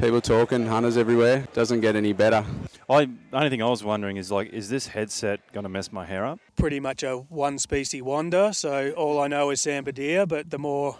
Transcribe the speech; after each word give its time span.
People 0.00 0.22
talking, 0.22 0.64
hunters 0.64 0.96
everywhere. 0.96 1.46
Doesn't 1.52 1.82
get 1.82 1.94
any 1.94 2.14
better. 2.14 2.42
I 2.88 3.04
the 3.04 3.12
only 3.34 3.50
thing 3.50 3.62
I 3.62 3.68
was 3.68 3.84
wondering 3.84 4.16
is 4.16 4.32
like, 4.32 4.48
is 4.48 4.70
this 4.70 4.86
headset 4.86 5.40
going 5.52 5.64
to 5.64 5.68
mess 5.68 5.92
my 5.92 6.06
hair 6.06 6.24
up? 6.24 6.38
Pretty 6.56 6.80
much 6.80 7.02
a 7.02 7.18
one 7.18 7.58
species 7.58 8.02
wonder. 8.02 8.50
so 8.54 8.92
all 8.92 9.20
I 9.20 9.28
know 9.28 9.50
is 9.50 9.60
sambar 9.60 9.92
deer. 9.92 10.24
But 10.24 10.48
the 10.48 10.58
more, 10.58 10.98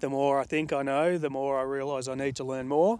the 0.00 0.10
more 0.10 0.40
I 0.40 0.44
think 0.44 0.72
I 0.72 0.82
know, 0.82 1.16
the 1.16 1.30
more 1.30 1.60
I 1.60 1.62
realise 1.62 2.08
I 2.08 2.16
need 2.16 2.34
to 2.36 2.44
learn 2.44 2.66
more. 2.66 2.98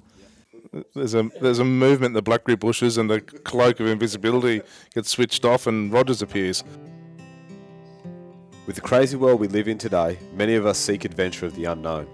There's 0.94 1.14
a 1.14 1.28
there's 1.40 1.58
a 1.58 1.64
movement 1.64 2.10
in 2.10 2.14
the 2.14 2.22
blackberry 2.22 2.54
bushes, 2.54 2.96
and 2.96 3.10
the 3.10 3.20
cloak 3.20 3.80
of 3.80 3.88
invisibility 3.88 4.62
gets 4.94 5.10
switched 5.10 5.44
off, 5.44 5.66
and 5.66 5.92
Rogers 5.92 6.22
appears. 6.22 6.62
With 8.68 8.76
the 8.76 8.82
crazy 8.82 9.16
world 9.16 9.40
we 9.40 9.48
live 9.48 9.66
in 9.66 9.78
today, 9.78 10.16
many 10.32 10.54
of 10.54 10.64
us 10.64 10.78
seek 10.78 11.04
adventure 11.04 11.44
of 11.44 11.56
the 11.56 11.64
unknown. 11.64 12.06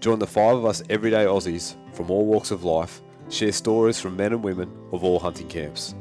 Join 0.00 0.18
the 0.18 0.26
five 0.26 0.56
of 0.56 0.64
us 0.64 0.82
everyday 0.88 1.26
Aussies 1.26 1.76
from 1.92 2.10
all 2.10 2.24
walks 2.24 2.50
of 2.50 2.64
life, 2.64 3.02
share 3.28 3.52
stories 3.52 4.00
from 4.00 4.16
men 4.16 4.32
and 4.32 4.42
women 4.42 4.72
of 4.92 5.04
all 5.04 5.18
hunting 5.18 5.46
camps. 5.46 5.94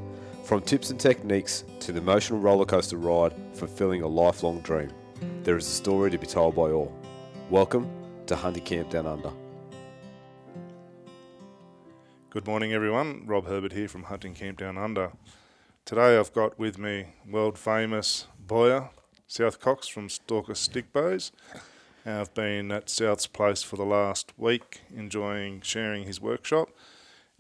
From 0.46 0.62
tips 0.62 0.90
and 0.90 0.98
techniques 0.98 1.66
to 1.82 1.92
the 1.92 2.00
emotional 2.00 2.40
rollercoaster 2.40 2.98
ride 2.98 3.34
fulfilling 3.54 4.02
a 4.02 4.08
lifelong 4.08 4.62
dream, 4.62 4.90
there 5.44 5.58
is 5.58 5.68
a 5.68 5.72
story 5.72 6.10
to 6.12 6.18
be 6.18 6.26
told 6.26 6.56
by 6.56 6.72
all. 6.72 6.98
Welcome 7.50 7.92
to 8.28 8.38
Hunting 8.38 8.64
Camp 8.64 8.90
Down 8.90 9.06
Under. 9.06 9.34
Good 12.30 12.48
morning, 12.48 12.72
everyone. 12.72 13.24
Rob 13.26 13.48
Herbert 13.48 13.74
here 13.74 13.90
from 13.90 14.04
Hunting 14.04 14.34
Camp 14.34 14.60
Down 14.60 14.78
Under. 14.78 15.12
Today 15.84 16.18
I've 16.18 16.32
got 16.32 16.58
with 16.58 16.78
me 16.78 17.16
world 17.30 17.58
famous 17.58 18.28
bowyer, 18.40 18.92
South 19.28 19.60
Cox 19.60 19.90
from 19.90 20.08
Stalker 20.08 20.56
Stick 20.56 20.94
Bows. 20.94 21.34
I've 22.10 22.34
been 22.34 22.72
at 22.72 22.90
South's 22.90 23.28
place 23.28 23.62
for 23.62 23.76
the 23.76 23.86
last 23.86 24.34
week, 24.38 24.82
enjoying 24.96 25.62
sharing 25.62 26.04
his 26.04 26.20
workshop 26.20 26.70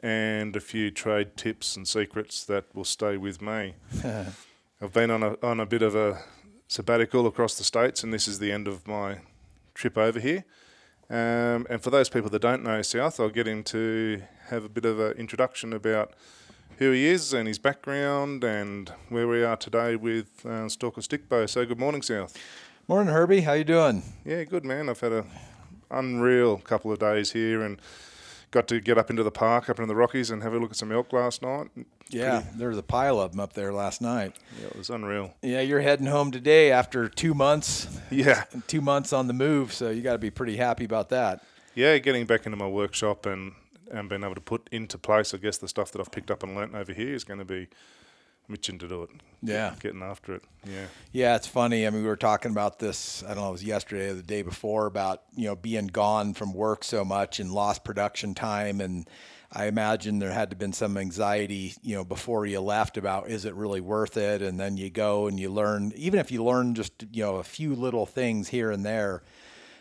and 0.01 0.55
a 0.55 0.59
few 0.59 0.91
trade 0.91 1.35
tips 1.35 1.75
and 1.75 1.87
secrets 1.87 2.45
that 2.45 2.65
will 2.73 2.85
stay 2.85 3.17
with 3.17 3.41
me. 3.41 3.75
I've 4.81 4.93
been 4.93 5.11
on 5.11 5.23
a 5.23 5.35
on 5.43 5.59
a 5.59 5.65
bit 5.65 5.81
of 5.81 5.95
a 5.95 6.23
sabbatical 6.67 7.27
across 7.27 7.57
the 7.57 7.63
states, 7.63 8.03
and 8.03 8.13
this 8.13 8.27
is 8.27 8.39
the 8.39 8.51
end 8.51 8.67
of 8.67 8.87
my 8.87 9.19
trip 9.73 9.97
over 9.97 10.19
here. 10.19 10.45
Um, 11.09 11.65
and 11.69 11.81
for 11.81 11.89
those 11.89 12.07
people 12.07 12.29
that 12.29 12.41
don't 12.41 12.63
know 12.63 12.81
South, 12.81 13.19
I'll 13.19 13.29
get 13.29 13.47
him 13.47 13.63
to 13.63 14.21
have 14.49 14.63
a 14.63 14.69
bit 14.69 14.85
of 14.85 14.99
an 14.99 15.13
introduction 15.13 15.73
about 15.73 16.13
who 16.77 16.91
he 16.91 17.07
is 17.07 17.33
and 17.33 17.47
his 17.47 17.57
background 17.57 18.43
and 18.43 18.93
where 19.09 19.27
we 19.27 19.43
are 19.43 19.57
today 19.57 19.95
with 19.95 20.45
uh, 20.45 20.69
Stalker 20.69 21.01
Stickbow. 21.01 21.49
So 21.49 21.65
good 21.65 21.79
morning, 21.79 22.01
South. 22.01 22.37
Morning, 22.89 23.13
Herbie. 23.13 23.41
How 23.41 23.53
you 23.53 23.63
doing? 23.63 24.01
Yeah, 24.25 24.43
good 24.45 24.65
man. 24.65 24.89
I've 24.89 24.99
had 24.99 25.11
a 25.11 25.23
unreal 25.91 26.57
couple 26.57 26.91
of 26.91 26.97
days 26.97 27.33
here 27.33 27.61
and 27.61 27.79
got 28.49 28.67
to 28.69 28.79
get 28.79 28.97
up 28.97 29.11
into 29.11 29.21
the 29.21 29.29
park 29.29 29.69
up 29.69 29.79
in 29.79 29.87
the 29.87 29.95
Rockies 29.95 30.31
and 30.31 30.41
have 30.41 30.53
a 30.53 30.57
look 30.57 30.71
at 30.71 30.75
some 30.75 30.91
elk 30.91 31.13
last 31.13 31.43
night. 31.43 31.67
Yeah, 32.09 32.41
there 32.55 32.69
was 32.69 32.79
a 32.79 32.81
pile 32.81 33.19
of 33.19 33.29
them 33.29 33.41
up 33.41 33.53
there 33.53 33.71
last 33.71 34.01
night. 34.01 34.37
Yeah, 34.59 34.69
it 34.69 34.75
was 34.75 34.89
unreal. 34.89 35.35
Yeah, 35.43 35.61
you're 35.61 35.81
heading 35.81 36.07
home 36.07 36.31
today 36.31 36.71
after 36.71 37.07
two 37.07 37.35
months. 37.35 37.87
Yeah, 38.09 38.45
two 38.65 38.81
months 38.81 39.13
on 39.13 39.27
the 39.27 39.33
move, 39.33 39.71
so 39.71 39.91
you 39.91 40.01
got 40.01 40.13
to 40.13 40.17
be 40.17 40.31
pretty 40.31 40.57
happy 40.57 40.83
about 40.83 41.09
that. 41.09 41.43
Yeah, 41.75 41.95
getting 41.99 42.25
back 42.25 42.47
into 42.47 42.57
my 42.57 42.67
workshop 42.67 43.27
and 43.27 43.51
and 43.91 44.09
being 44.09 44.23
able 44.23 44.33
to 44.33 44.41
put 44.41 44.67
into 44.71 44.97
place, 44.97 45.31
I 45.35 45.37
guess, 45.37 45.59
the 45.59 45.67
stuff 45.67 45.91
that 45.91 46.01
I've 46.01 46.11
picked 46.11 46.31
up 46.31 46.41
and 46.41 46.55
learnt 46.55 46.73
over 46.73 46.91
here 46.91 47.13
is 47.13 47.23
going 47.23 47.37
to 47.37 47.45
be 47.45 47.67
itching 48.51 48.79
to 48.79 48.87
do 48.87 49.03
it. 49.03 49.09
Yeah. 49.41 49.73
Getting 49.79 50.01
after 50.01 50.35
it. 50.35 50.43
Yeah. 50.65 50.85
Yeah, 51.11 51.35
it's 51.35 51.47
funny. 51.47 51.87
I 51.87 51.89
mean, 51.89 52.01
we 52.01 52.07
were 52.07 52.15
talking 52.15 52.51
about 52.51 52.79
this, 52.79 53.23
I 53.23 53.29
don't 53.29 53.43
know, 53.43 53.49
it 53.49 53.53
was 53.53 53.63
yesterday 53.63 54.09
or 54.09 54.13
the 54.15 54.23
day 54.23 54.41
before 54.41 54.85
about, 54.85 55.23
you 55.35 55.45
know, 55.45 55.55
being 55.55 55.87
gone 55.87 56.33
from 56.33 56.53
work 56.53 56.83
so 56.83 57.05
much 57.05 57.39
and 57.39 57.51
lost 57.51 57.83
production 57.83 58.33
time. 58.33 58.81
And 58.81 59.09
I 59.51 59.67
imagine 59.67 60.19
there 60.19 60.31
had 60.31 60.49
to 60.49 60.55
been 60.55 60.73
some 60.73 60.97
anxiety, 60.97 61.73
you 61.81 61.95
know, 61.95 62.03
before 62.03 62.45
you 62.45 62.59
left 62.59 62.97
about 62.97 63.29
is 63.29 63.45
it 63.45 63.55
really 63.55 63.81
worth 63.81 64.17
it? 64.17 64.41
And 64.41 64.59
then 64.59 64.77
you 64.77 64.89
go 64.89 65.27
and 65.27 65.39
you 65.39 65.49
learn, 65.49 65.93
even 65.95 66.19
if 66.19 66.31
you 66.31 66.43
learn 66.43 66.75
just, 66.75 66.91
you 67.11 67.23
know, 67.23 67.37
a 67.37 67.43
few 67.43 67.75
little 67.75 68.05
things 68.05 68.49
here 68.49 68.71
and 68.71 68.85
there, 68.85 69.23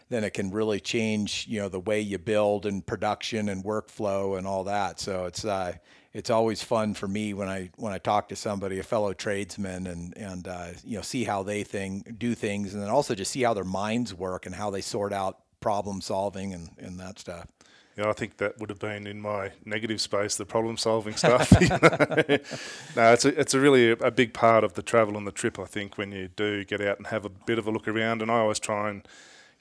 then 0.08 0.24
it 0.24 0.30
can 0.30 0.50
really 0.50 0.80
change, 0.80 1.46
you 1.48 1.60
know, 1.60 1.68
the 1.68 1.80
way 1.80 2.00
you 2.00 2.16
build 2.16 2.64
and 2.64 2.86
production 2.86 3.50
and 3.50 3.62
workflow 3.62 4.38
and 4.38 4.46
all 4.46 4.64
that. 4.64 5.00
So 5.00 5.26
it's, 5.26 5.44
uh, 5.44 5.74
it's 6.12 6.30
always 6.30 6.62
fun 6.62 6.94
for 6.94 7.06
me 7.06 7.34
when 7.34 7.48
I 7.48 7.70
when 7.76 7.92
I 7.92 7.98
talk 7.98 8.28
to 8.28 8.36
somebody, 8.36 8.78
a 8.78 8.82
fellow 8.82 9.12
tradesman, 9.12 9.86
and 9.86 10.16
and 10.16 10.48
uh, 10.48 10.68
you 10.84 10.96
know 10.96 11.02
see 11.02 11.24
how 11.24 11.42
they 11.42 11.62
thing 11.64 12.16
do 12.18 12.34
things, 12.34 12.74
and 12.74 12.82
then 12.82 12.90
also 12.90 13.14
just 13.14 13.32
see 13.32 13.42
how 13.42 13.54
their 13.54 13.64
minds 13.64 14.14
work 14.14 14.46
and 14.46 14.54
how 14.54 14.70
they 14.70 14.80
sort 14.80 15.12
out 15.12 15.38
problem 15.60 16.00
solving 16.00 16.54
and, 16.54 16.70
and 16.78 16.98
that 17.00 17.18
stuff. 17.18 17.46
Yeah, 17.96 18.08
I 18.08 18.12
think 18.12 18.36
that 18.36 18.60
would 18.60 18.70
have 18.70 18.78
been 18.78 19.08
in 19.08 19.20
my 19.20 19.50
negative 19.64 20.00
space, 20.00 20.36
the 20.36 20.46
problem 20.46 20.76
solving 20.76 21.14
stuff. 21.16 21.50
no, 21.60 23.12
it's 23.12 23.24
a, 23.24 23.40
it's 23.40 23.54
a 23.54 23.60
really 23.60 23.90
a 23.90 24.10
big 24.10 24.32
part 24.32 24.62
of 24.62 24.74
the 24.74 24.82
travel 24.82 25.16
and 25.16 25.26
the 25.26 25.32
trip. 25.32 25.58
I 25.58 25.64
think 25.64 25.98
when 25.98 26.12
you 26.12 26.28
do 26.28 26.64
get 26.64 26.80
out 26.80 26.98
and 26.98 27.08
have 27.08 27.24
a 27.24 27.28
bit 27.28 27.58
of 27.58 27.66
a 27.66 27.70
look 27.70 27.88
around, 27.88 28.22
and 28.22 28.30
I 28.30 28.38
always 28.38 28.60
try 28.60 28.90
and 28.90 29.06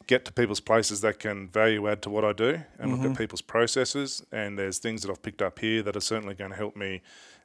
get 0.07 0.25
to 0.25 0.31
people's 0.31 0.62
places 0.62 1.01
that 1.01 1.19
can 1.19 1.50
value 1.50 1.88
add 1.88 2.01
to 2.01 2.09
what 2.09 2.23
I 2.23 2.34
do 2.34 2.50
and 2.50 2.63
mm-hmm. 2.63 2.91
look 2.91 3.00
at 3.00 3.06
mm-hmm. 3.06 3.13
people's 3.16 3.41
processes. 3.41 4.23
And 4.31 4.57
there's 4.57 4.79
things 4.79 5.03
that 5.03 5.12
I've 5.12 5.22
picked 5.22 5.41
up 5.41 5.59
here 5.59 5.84
that 5.84 5.95
are 5.95 6.01
certainly 6.01 6.34
going 6.34 6.51
to 6.51 6.57
help 6.57 6.75
me 6.75 7.01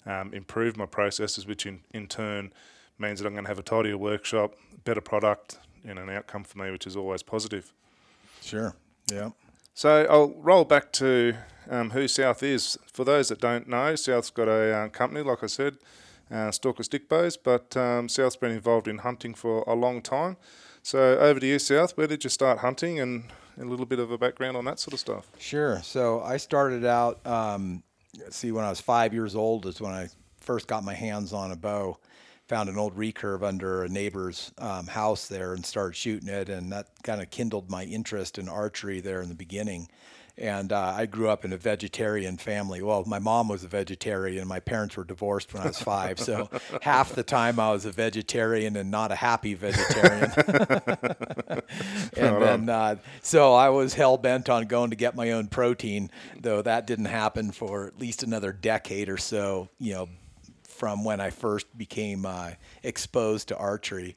um, 0.06 0.32
improve 0.32 0.76
my 0.76 0.86
processes, 0.86 1.46
which 1.46 1.66
in, 1.66 1.80
in 1.92 2.06
turn 2.06 2.52
means 2.98 3.20
that 3.20 3.26
I'm 3.26 3.34
going 3.34 3.44
to 3.44 3.50
have 3.50 3.58
a 3.58 3.62
tidier 3.62 3.98
workshop, 3.98 4.54
better 4.84 5.00
product, 5.00 5.58
and 5.84 5.98
an 5.98 6.08
outcome 6.08 6.44
for 6.44 6.58
me, 6.58 6.70
which 6.70 6.86
is 6.86 6.96
always 6.96 7.22
positive. 7.22 7.72
Sure. 8.40 8.74
Yeah. 9.10 9.30
So 9.74 10.06
I'll 10.08 10.30
roll 10.30 10.64
back 10.64 10.92
to 10.92 11.34
um, 11.68 11.90
who 11.90 12.06
South 12.06 12.42
is. 12.42 12.78
For 12.92 13.04
those 13.04 13.28
that 13.28 13.40
don't 13.40 13.68
know, 13.68 13.96
South's 13.96 14.30
got 14.30 14.48
a 14.48 14.74
uh, 14.74 14.88
company, 14.88 15.22
like 15.22 15.42
I 15.42 15.46
said, 15.46 15.78
uh, 16.30 16.50
Stalker 16.50 16.82
Stick 16.82 17.08
Bows, 17.08 17.36
but 17.36 17.76
um, 17.76 18.08
South's 18.08 18.36
been 18.36 18.52
involved 18.52 18.86
in 18.86 18.98
hunting 18.98 19.34
for 19.34 19.64
a 19.66 19.74
long 19.74 20.02
time. 20.02 20.36
So 20.82 21.18
over 21.18 21.38
to 21.38 21.46
you, 21.46 21.58
South. 21.58 21.96
Where 21.96 22.06
did 22.06 22.24
you 22.24 22.30
start 22.30 22.58
hunting, 22.58 22.98
and 22.98 23.24
a 23.58 23.64
little 23.64 23.86
bit 23.86 23.98
of 23.98 24.10
a 24.10 24.18
background 24.18 24.56
on 24.56 24.64
that 24.64 24.78
sort 24.78 24.94
of 24.94 25.00
stuff? 25.00 25.30
Sure. 25.38 25.80
So 25.82 26.20
I 26.20 26.36
started 26.36 26.84
out. 26.84 27.24
Um, 27.26 27.82
see, 28.30 28.52
when 28.52 28.64
I 28.64 28.68
was 28.68 28.80
five 28.80 29.14
years 29.14 29.34
old 29.36 29.66
is 29.66 29.80
when 29.80 29.92
I 29.92 30.08
first 30.40 30.66
got 30.66 30.84
my 30.84 30.94
hands 30.94 31.32
on 31.32 31.52
a 31.52 31.56
bow. 31.56 31.98
Found 32.48 32.68
an 32.68 32.76
old 32.76 32.96
recurve 32.96 33.42
under 33.42 33.84
a 33.84 33.88
neighbor's 33.88 34.52
um, 34.58 34.88
house 34.88 35.28
there 35.28 35.54
and 35.54 35.64
started 35.64 35.94
shooting 35.94 36.28
it, 36.28 36.48
and 36.48 36.72
that 36.72 36.88
kind 37.04 37.22
of 37.22 37.30
kindled 37.30 37.70
my 37.70 37.84
interest 37.84 38.36
in 38.36 38.48
archery 38.48 39.00
there 39.00 39.22
in 39.22 39.28
the 39.28 39.34
beginning. 39.34 39.88
And 40.38 40.72
uh, 40.72 40.94
I 40.96 41.04
grew 41.04 41.28
up 41.28 41.44
in 41.44 41.52
a 41.52 41.58
vegetarian 41.58 42.38
family. 42.38 42.80
Well, 42.82 43.04
my 43.06 43.18
mom 43.18 43.48
was 43.48 43.64
a 43.64 43.68
vegetarian. 43.68 44.48
My 44.48 44.60
parents 44.60 44.96
were 44.96 45.04
divorced 45.04 45.52
when 45.52 45.62
I 45.62 45.66
was 45.66 45.80
five. 45.80 46.18
So 46.18 46.48
half 46.80 47.14
the 47.14 47.22
time 47.22 47.60
I 47.60 47.70
was 47.70 47.84
a 47.84 47.92
vegetarian 47.92 48.76
and 48.76 48.90
not 48.90 49.12
a 49.12 49.14
happy 49.14 49.52
vegetarian. 49.52 50.32
and 52.16 52.42
then, 52.42 52.68
uh, 52.70 52.96
so 53.20 53.52
I 53.52 53.68
was 53.68 53.92
hell 53.92 54.16
bent 54.16 54.48
on 54.48 54.66
going 54.66 54.90
to 54.90 54.96
get 54.96 55.14
my 55.14 55.32
own 55.32 55.48
protein, 55.48 56.10
though 56.40 56.62
that 56.62 56.86
didn't 56.86 57.06
happen 57.06 57.52
for 57.52 57.86
at 57.86 57.98
least 57.98 58.22
another 58.22 58.52
decade 58.52 59.10
or 59.10 59.18
so, 59.18 59.68
you 59.78 59.92
know, 59.92 60.08
from 60.62 61.04
when 61.04 61.20
I 61.20 61.28
first 61.28 61.76
became 61.76 62.24
uh, 62.24 62.52
exposed 62.82 63.48
to 63.48 63.56
archery. 63.58 64.16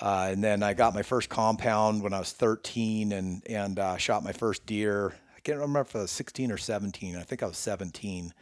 Uh, 0.00 0.28
and 0.30 0.44
then 0.44 0.62
I 0.62 0.74
got 0.74 0.94
my 0.94 1.02
first 1.02 1.28
compound 1.28 2.02
when 2.02 2.14
I 2.14 2.20
was 2.20 2.32
13 2.32 3.10
and, 3.12 3.42
and 3.48 3.78
uh, 3.78 3.96
shot 3.96 4.22
my 4.22 4.32
first 4.32 4.64
deer 4.64 5.12
can't 5.50 5.60
remember 5.60 5.80
if 5.80 5.96
I 5.96 6.00
was 6.00 6.10
16 6.12 6.52
or 6.52 6.56
17. 6.56 7.16
I 7.16 7.22
think 7.22 7.42
I 7.42 7.46
was 7.46 7.58
17 7.58 8.32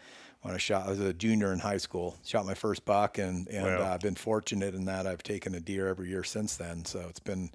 when 0.43 0.55
I 0.55 0.59
shot. 0.59 0.87
I 0.87 0.91
was 0.91 1.01
a 1.01 1.15
junior 1.15 1.53
in 1.53 1.59
high 1.59 1.79
school. 1.79 2.17
Shot 2.25 2.45
my 2.45 2.55
first 2.55 2.85
buck, 2.85 3.19
and 3.19 3.49
and 3.49 3.65
wow. 3.65 3.83
uh, 3.83 3.95
I've 3.95 4.01
been 4.01 4.15
fortunate 4.15 4.75
in 4.75 4.85
that 4.85 5.07
I've 5.07 5.23
taken 5.23 5.55
a 5.55 5.61
deer 5.61 5.89
every 5.89 6.11
year 6.11 6.23
since 6.23 6.57
then. 6.57 6.85
So 6.85 7.07
it's 7.09 7.21
been 7.21 7.51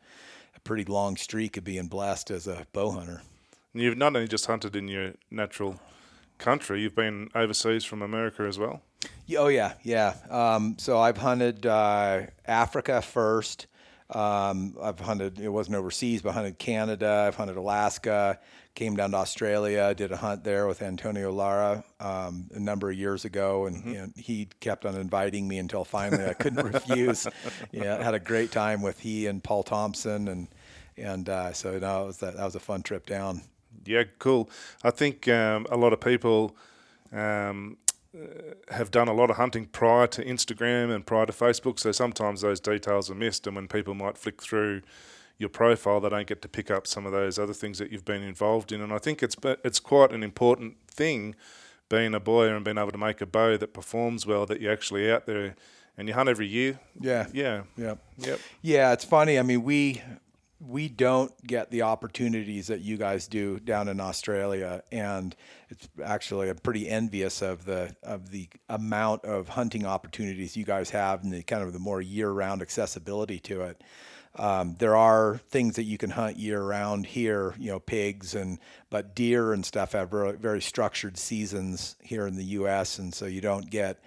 a 0.56 0.60
pretty 0.62 0.86
long 0.86 1.18
streak 1.18 1.56
of 1.58 1.64
being 1.64 1.88
blessed 1.88 2.32
as 2.32 2.48
a 2.48 2.66
bow 2.74 2.92
hunter. 2.92 3.22
You've 3.74 3.98
not 3.98 4.16
only 4.16 4.28
just 4.28 4.46
hunted 4.46 4.76
in 4.76 4.88
your 4.88 5.14
natural 5.32 5.80
country, 6.38 6.82
you've 6.82 6.96
been 6.96 7.30
overseas 7.34 7.86
from 7.86 8.02
America 8.02 8.44
as 8.44 8.58
well. 8.58 8.82
Oh 9.38 9.48
yeah, 9.48 9.74
yeah. 9.84 10.16
Um, 10.30 10.76
so 10.80 11.00
I've 11.00 11.18
hunted 11.18 11.66
uh, 11.66 12.24
Africa 12.46 13.02
first. 13.02 13.68
Um, 14.14 14.76
I've 14.82 15.00
hunted. 15.00 15.40
It 15.40 15.50
wasn't 15.50 15.78
overseas, 15.78 16.22
but 16.22 16.34
hunted 16.34 16.60
Canada. 16.60 17.26
I've 17.28 17.36
hunted 17.36 17.58
Alaska 17.58 18.40
came 18.76 18.96
down 18.96 19.12
to 19.12 19.18
Australia, 19.18 19.94
did 19.94 20.12
a 20.12 20.18
hunt 20.18 20.44
there 20.44 20.68
with 20.68 20.82
Antonio 20.82 21.32
Lara 21.32 21.84
um, 22.00 22.50
a 22.54 22.60
number 22.60 22.90
of 22.90 22.98
years 22.98 23.24
ago, 23.24 23.66
and, 23.68 23.84
mm-hmm. 23.84 23.96
and, 23.96 24.14
he 24.16 24.48
kept 24.60 24.86
on 24.86 24.96
inviting 24.96 25.48
me 25.48 25.60
until 25.60 25.84
finally 25.84 26.26
I 26.26 26.34
couldn't 26.34 26.64
refuse. 26.74 27.28
Yeah, 27.72 28.02
had 28.02 28.14
a 28.14 28.20
great 28.20 28.52
time 28.52 28.82
with 28.82 29.00
he 29.00 29.28
and 29.28 29.44
Paul 29.44 29.64
Thompson, 29.64 30.28
and 30.28 30.48
and 30.98 31.30
uh, 31.30 31.54
so 31.54 31.78
no, 31.78 32.06
was 32.06 32.18
that, 32.18 32.36
that 32.36 32.46
was 32.46 32.56
a 32.56 32.60
fun 32.60 32.82
trip 32.84 33.06
down. 33.06 33.42
Yeah, 33.86 34.04
cool. 34.20 34.50
I 34.84 34.92
think 34.92 35.28
um, 35.28 35.68
a 35.70 35.78
lot 35.78 35.94
of 35.94 36.00
people. 36.00 36.56
Um, 37.12 37.78
Uh, 38.16 38.54
have 38.74 38.92
done 38.92 39.08
a 39.08 39.14
lot 39.14 39.30
of 39.30 39.38
hunting 39.38 39.66
prior 39.66 40.06
to 40.06 40.24
Instagram 40.24 40.94
and 40.94 41.06
prior 41.06 41.26
to 41.26 41.34
Facebook, 41.34 41.80
so 41.80 41.92
sometimes 41.92 42.42
those 42.42 42.60
details 42.60 43.10
are 43.10 43.16
missed. 43.16 43.48
And 43.48 43.56
when 43.56 43.68
people 43.68 43.96
might 43.96 44.18
flick 44.18 44.42
through 44.42 44.82
your 45.40 45.50
profile, 45.50 46.00
they 46.00 46.10
don't 46.10 46.28
get 46.28 46.42
to 46.44 46.48
pick 46.48 46.70
up 46.70 46.86
some 46.86 47.06
of 47.06 47.12
those 47.12 47.40
other 47.40 47.54
things 47.54 47.80
that 47.80 47.92
you've 47.92 48.06
been 48.06 48.22
involved 48.22 48.72
in. 48.72 48.82
And 48.82 48.94
I 48.94 49.00
think 49.00 49.24
it's 49.24 49.36
it's 49.64 49.80
quite 49.80 50.12
an 50.12 50.22
important 50.22 50.78
thing 50.88 51.36
being 51.90 52.14
a 52.14 52.20
bowyer 52.20 52.56
and 52.56 52.64
being 52.64 52.78
able 52.78 52.92
to 52.92 52.98
make 52.98 53.22
a 53.22 53.26
bow 53.26 53.58
that 53.58 53.74
performs 53.74 54.26
well, 54.26 54.46
that 54.46 54.62
you're 54.62 54.74
actually 54.74 55.12
out 55.12 55.26
there 55.26 55.56
and 55.98 56.08
you 56.08 56.14
hunt 56.14 56.30
every 56.30 56.48
year. 56.48 56.80
Yeah. 57.00 57.28
Yeah. 57.34 57.64
yeah, 57.78 57.96
Yep. 58.18 58.40
Yeah, 58.62 58.94
it's 58.94 59.06
funny. 59.06 59.38
I 59.38 59.44
mean, 59.44 59.64
we 59.64 60.02
we 60.68 60.88
don't 60.88 61.32
get 61.46 61.72
the 61.72 61.82
opportunities 61.82 62.68
that 62.68 62.82
you 62.82 62.98
guys 62.98 63.28
do 63.28 63.60
down 63.60 63.88
in 63.88 64.00
Australia, 64.00 64.84
and 64.92 65.36
it's 65.70 65.90
actually 66.04 66.50
I'm 66.50 66.58
pretty 66.58 66.88
envious 66.90 67.42
of 67.42 67.66
the 67.66 67.96
of 68.04 68.32
the 68.32 68.50
amount 68.70 69.26
of 69.26 69.50
hunting 69.50 69.86
opportunities 69.86 70.56
you 70.56 70.66
guys 70.66 70.90
have 70.92 71.24
and 71.24 71.34
the 71.34 71.44
kind 71.44 71.64
of 71.64 71.74
the 71.74 71.80
more 71.80 72.02
year 72.02 72.30
round 72.32 72.62
accessibility 72.62 73.40
to 73.40 73.62
it. 73.62 73.84
Um, 74.36 74.76
there 74.80 74.96
are 74.96 75.40
things 75.50 75.76
that 75.76 75.84
you 75.84 76.00
can 76.00 76.10
hunt 76.10 76.38
year 76.38 76.62
round 76.64 77.06
here, 77.06 77.54
you 77.60 77.72
know, 77.72 77.80
pigs 77.80 78.34
and 78.34 78.58
but 78.90 79.16
deer 79.16 79.54
and 79.54 79.66
stuff 79.66 79.94
have 79.94 80.12
very, 80.12 80.34
very 80.34 80.62
structured 80.62 81.18
seasons 81.18 81.96
here 82.00 82.28
in 82.28 82.36
the 82.36 82.44
U.S. 82.46 83.00
and 83.00 83.14
so 83.14 83.26
you 83.26 83.42
don't 83.42 83.70
get, 83.70 84.00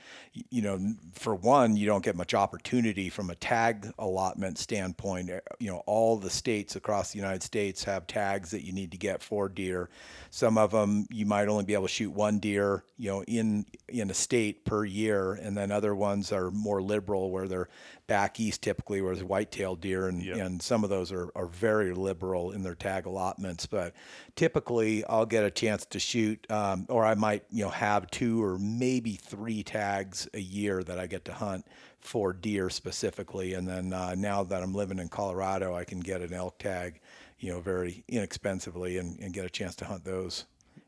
you 0.51 0.63
know, 0.63 0.79
for 1.13 1.35
one, 1.35 1.77
you 1.77 1.87
don't 1.87 2.05
get 2.05 2.15
much 2.15 2.35
opportunity 2.35 3.09
from 3.09 3.31
a 3.31 3.35
tag 3.35 3.93
allotment 3.99 4.59
standpoint. 4.59 5.31
Uh, 5.31 5.41
You 5.59 5.71
know, 5.73 5.83
all 5.87 6.17
the 6.17 6.31
states 6.31 6.77
across 6.77 7.11
the 7.13 7.19
United 7.19 7.43
States 7.43 7.83
have 7.85 8.07
tags 8.07 8.51
that 8.51 8.65
you 8.65 8.73
need 8.73 8.93
to 8.93 8.97
get 8.99 9.23
for 9.23 9.49
deer. 9.49 9.91
Some 10.31 10.57
of 10.59 10.71
them 10.71 11.07
you 11.11 11.27
might 11.27 11.49
only 11.49 11.65
be 11.65 11.75
able 11.75 11.87
to 11.87 11.93
shoot 11.93 12.11
one 12.11 12.39
deer, 12.39 12.85
you 12.97 13.11
know, 13.11 13.23
in 13.25 13.67
in 13.89 14.11
a 14.11 14.15
state 14.15 14.65
per 14.65 14.85
year, 14.85 15.35
and 15.35 15.57
then 15.57 15.73
other 15.73 15.95
ones 15.97 16.33
are 16.33 16.51
more 16.51 16.81
liberal 16.81 17.31
where 17.31 17.49
they're 17.49 17.69
back 18.07 18.39
east 18.39 18.63
typically 18.63 19.01
where 19.01 19.15
there's 19.15 19.25
white-tailed 19.25 19.81
deer 19.81 20.07
and, 20.09 20.23
and 20.37 20.63
some 20.63 20.85
of 20.85 20.91
those 20.91 21.11
are, 21.11 21.29
are 21.35 21.47
very 21.47 21.93
liberal 21.93 22.53
in 22.53 22.63
their 22.63 22.75
tag 22.75 23.05
allotments 23.07 23.67
but 23.67 23.93
typically 24.37 25.05
i'll 25.07 25.27
get 25.27 25.45
a 25.45 25.51
chance 25.51 25.85
to 25.87 25.99
shoot 25.99 26.49
um, 26.51 26.87
or 26.89 27.05
i 27.05 27.15
might 27.15 27.43
you 27.51 27.65
know 27.65 27.71
have 27.71 28.09
two 28.11 28.43
or 28.43 28.59
maybe 28.59 29.13
three 29.17 29.63
tags 29.63 30.29
a 30.35 30.41
year 30.41 30.83
that 30.85 30.99
i 30.99 31.07
get 31.07 31.25
to 31.25 31.33
hunt 31.33 31.67
for 32.01 32.33
deer 32.33 32.71
specifically 32.71 33.55
and 33.55 33.67
then 33.67 33.93
uh, 33.93 34.15
now 34.15 34.45
that 34.45 34.63
i'm 34.63 34.75
living 34.75 34.99
in 34.99 35.09
colorado 35.09 35.75
i 35.75 35.83
can 35.85 35.99
get 35.99 36.21
an 36.21 36.33
elk 36.33 36.59
tag 36.59 37.01
you 37.39 37.53
know 37.53 37.61
very 37.61 38.05
inexpensively 38.09 38.99
and, 38.99 39.19
and 39.21 39.33
get 39.33 39.45
a 39.45 39.51
chance 39.51 39.75
to 39.75 39.85
hunt 39.85 40.05
those 40.05 40.45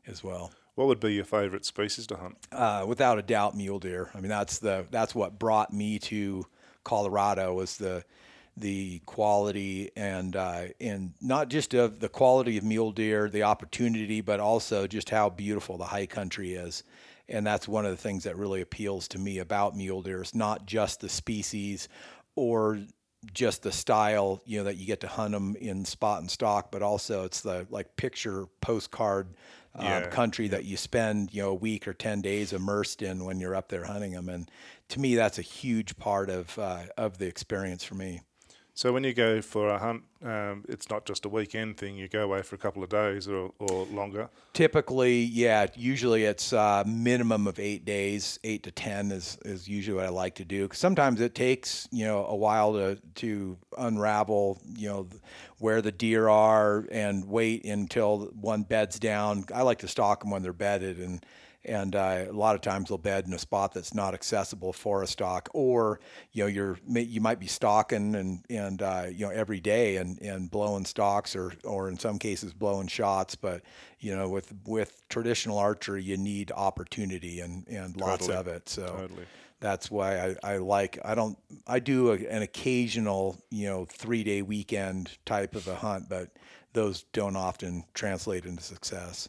as 0.07 0.23
well 0.23 0.51
What 0.75 0.87
would 0.87 0.99
be 1.01 1.13
your 1.13 1.25
favourite 1.25 1.65
species 1.65 2.07
to 2.07 2.15
hunt? 2.15 2.37
uh, 2.53 2.85
without 2.87 3.19
a 3.19 3.21
doubt 3.21 3.55
mule 3.57 3.79
deer. 3.79 4.09
I 4.15 4.21
mean, 4.21 4.29
that's 4.29 4.59
the 4.59 4.85
that's 4.89 5.13
what 5.13 5.37
brought 5.37 5.73
me 5.73 5.99
to 5.99 6.45
Colorado 6.89 7.53
was 7.53 7.77
the 7.77 8.03
the 8.57 8.99
quality 9.05 9.91
and 9.95 10.35
uh, 10.35 10.63
and 10.81 11.13
not 11.21 11.47
just 11.47 11.75
of 11.75 11.99
the 11.99 12.09
quality 12.09 12.57
of 12.57 12.63
mule 12.63 12.91
deer, 12.91 13.29
the 13.29 13.43
opportunity, 13.43 14.21
but 14.21 14.39
also 14.39 14.87
just 14.87 15.11
how 15.11 15.29
beautiful 15.29 15.77
the 15.77 15.83
high 15.83 16.07
country 16.07 16.55
is. 16.55 16.83
And 17.27 17.45
that's 17.45 17.67
one 17.67 17.85
of 17.85 17.91
the 17.91 17.97
things 18.01 18.23
that 18.23 18.35
really 18.37 18.61
appeals 18.61 19.07
to 19.09 19.19
me 19.19 19.37
about 19.37 19.77
mule 19.77 20.01
deer. 20.01 20.19
It's 20.19 20.33
not 20.33 20.65
just 20.65 20.99
the 20.99 21.09
species 21.09 21.89
or 22.35 22.79
just 23.35 23.61
the 23.61 23.71
style, 23.71 24.41
you 24.45 24.57
know, 24.57 24.63
that 24.63 24.77
you 24.77 24.87
get 24.87 25.01
to 25.01 25.07
hunt 25.07 25.33
them 25.33 25.55
in 25.57 25.85
spot 25.85 26.21
and 26.21 26.31
stock, 26.31 26.71
but 26.71 26.81
also 26.81 27.23
it's 27.23 27.41
the 27.41 27.67
like 27.69 27.95
picture 27.97 28.47
postcard 28.61 29.27
um, 29.75 29.85
Yeah, 29.85 30.07
country 30.07 30.47
that 30.49 30.65
you 30.65 30.77
spend, 30.77 31.33
you 31.33 31.41
know, 31.43 31.49
a 31.49 31.55
week 31.55 31.87
or 31.87 31.93
10 31.93 32.21
days 32.21 32.53
immersed 32.53 33.01
in 33.01 33.25
when 33.25 33.39
you're 33.39 33.55
up 33.55 33.69
there 33.69 33.85
hunting 33.85 34.11
them. 34.11 34.29
And 34.29 34.49
to 34.89 34.99
me, 34.99 35.15
that's 35.15 35.39
a 35.39 35.43
huge 35.43 35.97
part 35.97 36.29
of, 36.29 36.57
uh, 36.59 36.83
of 36.97 37.17
the 37.17 37.27
experience 37.27 37.83
for 37.83 37.95
me. 37.95 38.21
So 38.79 38.93
when 38.93 39.03
you 39.03 39.13
go 39.13 39.41
for 39.41 39.67
a 39.67 39.77
hunt, 39.77 40.03
um, 40.23 40.63
it's 40.69 40.89
not 40.89 41.05
just 41.05 41.25
a 41.25 41.27
weekend 41.27 41.75
thing. 41.75 41.97
You 41.97 42.07
go 42.07 42.23
away 42.23 42.43
for 42.43 42.55
a 42.55 42.57
couple 42.57 42.81
of 42.81 42.87
days 42.87 43.27
or, 43.27 43.51
or 43.59 43.85
longer. 43.87 44.29
Typically, 44.53 45.19
yeah, 45.19 45.67
usually 45.75 46.23
it's 46.23 46.53
uh, 46.53 46.85
minimum 46.87 47.45
of 47.45 47.59
eight 47.59 47.83
days, 47.83 48.39
eight 48.45 48.63
to 48.63 48.71
10 48.71 49.11
is, 49.11 49.37
is 49.43 49.67
usually 49.67 49.97
what 49.97 50.05
I 50.05 50.09
like 50.09 50.35
to 50.35 50.45
do. 50.45 50.65
Cause 50.65 50.79
sometimes 50.79 51.19
it 51.19 51.35
takes, 51.35 51.89
you 51.91 52.05
know, 52.05 52.25
a 52.25 52.35
while 52.37 52.71
to, 52.71 52.97
to 53.15 53.57
unravel, 53.77 54.61
you 54.77 54.87
know, 54.87 55.09
where 55.57 55.81
the 55.81 55.91
deer 55.91 56.29
are 56.29 56.87
and 56.89 57.25
wait 57.25 57.65
until 57.65 58.27
one 58.27 58.63
beds 58.63 58.97
down. 58.97 59.43
I 59.53 59.63
like 59.63 59.79
to 59.79 59.89
stalk 59.89 60.21
them 60.21 60.31
when 60.31 60.41
they're 60.41 60.53
bedded 60.53 60.99
and, 60.99 61.21
and 61.65 61.95
uh, 61.95 62.25
a 62.29 62.31
lot 62.31 62.55
of 62.55 62.61
times 62.61 62.89
they'll 62.89 62.97
bed 62.97 63.25
in 63.27 63.33
a 63.33 63.39
spot 63.39 63.73
that's 63.73 63.93
not 63.93 64.13
accessible 64.13 64.71
for 64.71 65.03
a 65.03 65.07
stock, 65.07 65.49
or 65.53 65.99
you 66.31 66.43
know 66.43 66.47
you're 66.47 66.79
you 66.87 67.19
might 67.21 67.39
be 67.39 67.47
stalking 67.47 68.15
and 68.15 68.45
and 68.49 68.81
uh, 68.81 69.05
you 69.11 69.25
know 69.25 69.31
every 69.31 69.59
day 69.59 69.97
and, 69.97 70.19
and 70.21 70.49
blowing 70.49 70.85
stocks 70.85 71.35
or 71.35 71.53
or 71.63 71.89
in 71.89 71.97
some 71.97 72.17
cases 72.17 72.53
blowing 72.53 72.87
shots, 72.87 73.35
but 73.35 73.61
you 73.99 74.15
know 74.15 74.29
with 74.29 74.53
with 74.65 75.07
traditional 75.09 75.57
archery 75.57 76.01
you 76.01 76.17
need 76.17 76.51
opportunity 76.55 77.41
and 77.41 77.67
and 77.67 77.97
lots 77.97 78.27
Totally. 78.27 78.37
of 78.37 78.47
it. 78.47 78.69
So 78.69 78.85
Totally. 78.85 79.25
that's 79.59 79.91
why 79.91 80.35
I, 80.43 80.53
I 80.53 80.57
like 80.57 80.97
I 81.03 81.13
don't 81.13 81.37
I 81.67 81.79
do 81.79 82.11
a, 82.11 82.15
an 82.15 82.41
occasional 82.41 83.37
you 83.49 83.67
know 83.67 83.85
three 83.85 84.23
day 84.23 84.41
weekend 84.41 85.17
type 85.25 85.55
of 85.55 85.67
a 85.67 85.75
hunt, 85.75 86.07
but 86.07 86.29
those 86.71 87.03
don't 87.11 87.35
often 87.35 87.83
translate 87.93 88.45
into 88.45 88.63
success. 88.63 89.27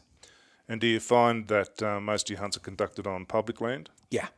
And 0.71 0.79
do 0.79 0.87
you 0.87 1.01
find 1.01 1.49
that 1.49 1.83
uh, 1.83 1.99
most 1.99 2.27
of 2.27 2.29
your 2.29 2.39
hunts 2.39 2.55
are 2.55 2.61
conducted 2.61 3.05
on 3.05 3.25
public 3.25 3.59
land? 3.59 3.89
Yeah. 4.09 4.29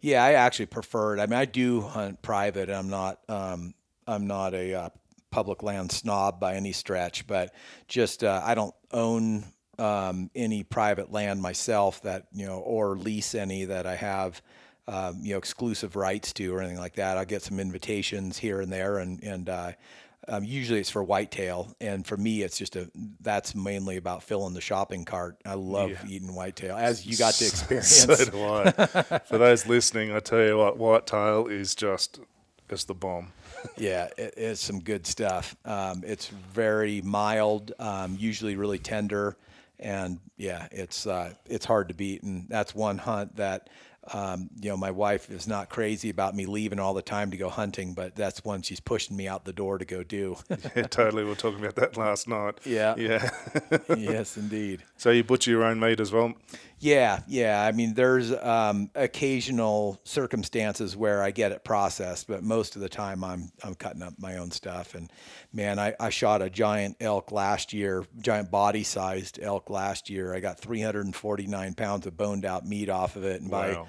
Yeah, 0.00 0.24
I 0.24 0.32
actually 0.32 0.66
prefer 0.66 1.14
it. 1.14 1.20
I 1.20 1.26
mean, 1.26 1.38
I 1.38 1.44
do 1.44 1.82
hunt 1.82 2.22
private. 2.22 2.70
I'm 2.70 2.88
not 2.88 3.20
um, 3.28 3.74
I'm 4.06 4.26
not 4.26 4.54
a 4.54 4.72
uh, 4.72 4.88
public 5.30 5.62
land 5.62 5.92
snob 5.92 6.40
by 6.40 6.54
any 6.54 6.72
stretch, 6.72 7.26
but 7.26 7.54
just 7.88 8.24
uh, 8.24 8.40
I 8.42 8.54
don't 8.54 8.74
own 8.90 9.44
um, 9.78 10.30
any 10.34 10.62
private 10.62 11.12
land 11.12 11.42
myself 11.42 12.00
that 12.02 12.28
you 12.32 12.46
know 12.46 12.60
or 12.60 12.96
lease 12.96 13.34
any 13.34 13.66
that 13.66 13.86
I 13.86 13.96
have 13.96 14.40
um, 14.88 15.18
you 15.20 15.32
know 15.32 15.38
exclusive 15.38 15.94
rights 15.94 16.32
to 16.32 16.54
or 16.54 16.62
anything 16.62 16.78
like 16.78 16.94
that. 16.94 17.18
I 17.18 17.26
get 17.26 17.42
some 17.42 17.60
invitations 17.60 18.38
here 18.38 18.62
and 18.62 18.72
there, 18.72 18.96
and 18.96 19.22
and 19.22 19.50
uh, 19.50 19.72
um, 20.28 20.44
usually 20.44 20.80
it's 20.80 20.90
for 20.90 21.02
whitetail, 21.02 21.74
and 21.80 22.06
for 22.06 22.16
me, 22.16 22.42
it's 22.42 22.58
just 22.58 22.76
a 22.76 22.90
that's 23.20 23.54
mainly 23.54 23.96
about 23.96 24.22
filling 24.22 24.54
the 24.54 24.60
shopping 24.60 25.04
cart. 25.04 25.36
I 25.44 25.54
love 25.54 25.92
eating 26.08 26.34
whitetail, 26.34 26.76
as 26.76 27.06
you 27.06 27.16
got 27.16 27.34
to 27.34 27.46
experience. 27.46 27.88
So 27.88 28.24
do 28.24 28.44
I. 28.44 28.70
for 29.20 29.38
those 29.38 29.66
listening, 29.66 30.12
I 30.12 30.20
tell 30.20 30.44
you 30.44 30.58
what, 30.58 30.78
whitetail 30.78 31.46
is 31.46 31.74
just 31.74 32.20
it's 32.70 32.84
the 32.84 32.94
bomb. 32.94 33.32
yeah, 33.76 34.08
it, 34.16 34.34
it's 34.36 34.60
some 34.60 34.80
good 34.80 35.06
stuff. 35.06 35.56
Um, 35.64 36.02
it's 36.06 36.28
very 36.28 37.00
mild, 37.02 37.72
um, 37.78 38.16
usually 38.18 38.56
really 38.56 38.78
tender, 38.78 39.36
and 39.78 40.18
yeah, 40.36 40.68
it's 40.70 41.06
uh, 41.06 41.34
it's 41.46 41.64
hard 41.64 41.88
to 41.88 41.94
beat. 41.94 42.22
And 42.22 42.48
that's 42.48 42.74
one 42.74 42.98
hunt 42.98 43.36
that 43.36 43.68
um, 44.12 44.48
you 44.60 44.70
know 44.70 44.76
my 44.76 44.90
wife 44.90 45.30
is 45.30 45.46
not 45.46 45.68
crazy 45.68 46.10
about 46.10 46.34
me 46.34 46.46
leaving 46.46 46.78
all 46.78 46.94
the 46.94 47.02
time 47.02 47.30
to 47.30 47.36
go 47.36 47.48
hunting, 47.48 47.94
but 47.94 48.14
that's 48.14 48.44
one 48.44 48.62
she's 48.62 48.80
pushing 48.80 49.16
me 49.16 49.26
out 49.28 49.44
the 49.44 49.52
door 49.52 49.78
to 49.78 49.84
go 49.84 50.02
do. 50.02 50.36
Yeah, 50.74 50.82
totally. 50.88 51.22
We 51.24 51.30
were 51.30 51.36
talking 51.36 51.60
about 51.60 51.76
that 51.76 51.96
last 51.96 52.28
night. 52.28 52.58
Yeah. 52.64 52.94
Yeah. 52.96 53.30
yes, 53.96 54.36
indeed. 54.36 54.82
so 54.96 55.10
you 55.10 55.24
butcher 55.24 55.50
your 55.50 55.64
own 55.64 55.78
meat 55.80 56.00
as 56.00 56.12
well. 56.12 56.34
Yeah, 56.78 57.20
yeah. 57.26 57.64
I 57.64 57.72
mean, 57.72 57.94
there's 57.94 58.32
um, 58.32 58.90
occasional 58.94 59.98
circumstances 60.04 60.94
where 60.94 61.22
I 61.22 61.30
get 61.30 61.52
it 61.52 61.64
processed, 61.64 62.26
but 62.28 62.42
most 62.42 62.76
of 62.76 62.82
the 62.82 62.88
time 62.88 63.24
I'm 63.24 63.50
I'm 63.64 63.74
cutting 63.74 64.02
up 64.02 64.14
my 64.18 64.36
own 64.36 64.50
stuff. 64.50 64.94
And 64.94 65.10
man, 65.52 65.78
I, 65.78 65.94
I 65.98 66.10
shot 66.10 66.42
a 66.42 66.50
giant 66.50 66.96
elk 67.00 67.32
last 67.32 67.72
year, 67.72 68.04
giant 68.20 68.50
body 68.50 68.82
sized 68.82 69.38
elk 69.40 69.70
last 69.70 70.10
year. 70.10 70.34
I 70.34 70.40
got 70.40 70.60
349 70.60 71.74
pounds 71.74 72.06
of 72.06 72.16
boned 72.16 72.44
out 72.44 72.66
meat 72.66 72.90
off 72.90 73.16
of 73.16 73.24
it, 73.24 73.40
and 73.40 73.50
by 73.50 73.82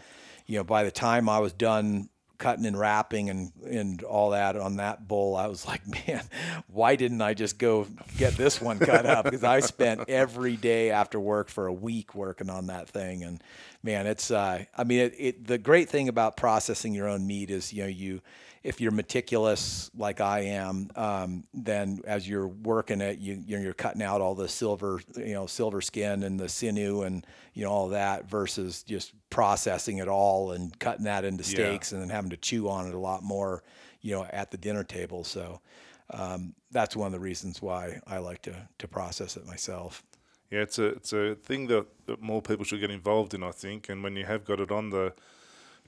you 0.45 0.57
know 0.57 0.63
by 0.63 0.83
the 0.83 0.91
time 0.91 1.27
I 1.27 1.39
was 1.39 1.51
done 1.51 2.09
cutting 2.37 2.65
and 2.65 2.77
wrapping 2.77 3.29
and 3.29 3.51
and 3.65 4.03
all 4.03 4.31
that 4.31 4.55
on 4.55 4.77
that 4.77 5.07
bull 5.07 5.35
i 5.35 5.47
was 5.47 5.65
like 5.65 5.81
man 6.07 6.23
why 6.67 6.95
didn't 6.95 7.21
i 7.21 7.33
just 7.33 7.57
go 7.57 7.87
get 8.17 8.33
this 8.33 8.61
one 8.61 8.79
cut 8.79 9.05
up? 9.05 9.25
Because 9.25 9.43
i 9.43 9.59
spent 9.59 10.09
every 10.09 10.55
day 10.55 10.91
after 10.91 11.19
work 11.19 11.49
for 11.49 11.67
a 11.67 11.73
week 11.73 12.15
working 12.15 12.49
on 12.49 12.67
that 12.67 12.89
thing. 12.89 13.23
And 13.23 13.41
man 13.83 14.07
it's 14.07 14.31
uh 14.31 14.63
i 14.75 14.83
mean 14.83 14.99
it, 14.99 15.15
it 15.17 15.47
the 15.47 15.57
great 15.57 15.89
thing 15.89 16.09
about 16.09 16.35
processing 16.35 16.93
your 16.93 17.07
own 17.07 17.25
meat 17.25 17.49
is 17.49 17.71
you 17.71 17.83
know 17.83 17.89
you 17.89 18.21
if 18.67 18.81
you're 18.81 18.91
meticulous 18.91 19.89
like 19.95 20.19
I 20.19 20.39
am, 20.41 20.89
um, 20.97 21.45
then 21.53 22.01
as 22.05 22.27
you're 22.27 22.49
working 22.49 22.99
it, 22.99 23.17
you 23.17 23.41
you're, 23.47 23.61
you're 23.61 23.73
cutting 23.73 24.01
out 24.01 24.19
all 24.19 24.35
the 24.35 24.49
silver, 24.49 24.99
you 25.15 25.33
know, 25.33 25.47
silver 25.47 25.79
skin 25.79 26.23
and 26.23 26.37
the 26.37 26.49
sinew 26.49 27.03
and 27.03 27.25
you 27.53 27.63
know 27.63 27.71
all 27.71 27.87
that 27.89 28.29
versus 28.29 28.83
just 28.83 29.13
processing 29.29 29.99
it 29.99 30.09
all 30.09 30.51
and 30.51 30.77
cutting 30.79 31.05
that 31.05 31.23
into 31.23 31.45
Yeah. 31.45 31.49
steaks 31.51 31.93
and 31.93 32.01
then 32.01 32.09
having 32.09 32.29
to 32.31 32.37
chew 32.37 32.67
on 32.67 32.87
it 32.87 32.93
a 32.93 32.99
lot 32.99 33.23
more, 33.23 33.63
you 34.01 34.13
know, 34.13 34.25
at 34.31 34.51
the 34.51 34.57
dinner 34.57 34.83
table. 34.83 35.23
So 35.23 35.61
um, 36.09 36.53
that's 36.69 36.93
one 36.93 37.07
of 37.07 37.13
the 37.13 37.19
reasons 37.21 37.61
why 37.61 38.01
I 38.05 38.17
like 38.17 38.41
to 38.41 38.67
to 38.79 38.87
process 38.87 39.37
it 39.37 39.45
myself. 39.45 40.03
Yeah, 40.51 40.63
it's 40.63 40.77
a 40.77 40.87
it's 40.87 41.13
a 41.13 41.35
thing 41.35 41.67
that, 41.67 41.85
that 42.07 42.21
more 42.21 42.41
people 42.41 42.65
should 42.65 42.81
get 42.81 42.91
involved 42.91 43.33
in, 43.33 43.43
I 43.43 43.51
think. 43.51 43.87
And 43.87 44.03
when 44.03 44.17
you 44.17 44.25
have 44.25 44.43
got 44.43 44.59
it 44.59 44.71
on 44.71 44.89
the 44.89 45.13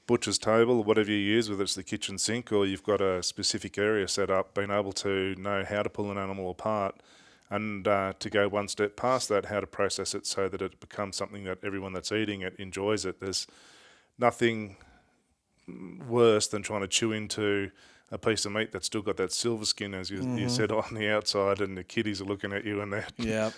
butcher's 0.10 0.40
table, 0.40 0.84
whatever 0.84 1.12
you 1.12 1.18
use, 1.18 1.52
whether 1.52 1.62
it's 1.62 1.76
the 1.76 1.84
kitchen 1.84 2.18
sink 2.18 2.52
or 2.52 2.66
you've 2.66 2.82
got 2.82 3.00
a 3.00 3.22
specific 3.22 3.78
area 3.78 4.08
set 4.08 4.32
up, 4.32 4.56
being 4.56 4.72
able 4.72 4.92
to 4.92 5.36
know 5.36 5.64
how 5.64 5.84
to 5.84 5.90
pull 5.90 6.10
an 6.10 6.18
animal 6.18 6.50
apart 6.50 6.96
and 7.52 7.88
uh, 7.88 8.12
to 8.18 8.28
go 8.28 8.48
one 8.50 8.68
step 8.68 8.96
past 8.96 9.30
that, 9.30 9.46
how 9.46 9.60
to 9.60 9.68
process 9.68 10.16
it 10.16 10.26
so 10.26 10.50
that 10.50 10.64
it 10.64 10.80
becomes 10.80 11.16
something 11.16 11.44
that 11.44 11.60
everyone 11.64 11.94
that's 11.94 12.12
eating 12.12 12.42
it 12.42 12.56
enjoys 12.58 13.06
it. 13.06 13.20
There's 13.20 13.46
nothing 14.18 14.78
worse 16.08 16.48
than 16.48 16.64
trying 16.64 16.82
to 16.82 16.88
chew 16.88 17.12
into 17.12 17.70
a 18.12 18.18
piece 18.18 18.46
of 18.46 18.52
meat 18.52 18.72
that's 18.72 18.88
still 18.88 19.02
got 19.04 19.18
that 19.18 19.32
silver 19.32 19.66
skin, 19.66 19.94
as 19.94 20.10
you, 20.10 20.20
Mm-hmm. 20.20 20.38
you 20.40 20.50
said, 20.50 20.72
on 20.72 20.94
the 20.94 21.10
outside, 21.10 21.62
and 21.62 21.78
the 21.78 21.84
kiddies 21.84 22.22
are 22.22 22.26
looking 22.26 22.52
at 22.54 22.66
you 22.66 22.82
and 22.82 22.92
they're 22.92 23.06
Yeah. 23.18 23.52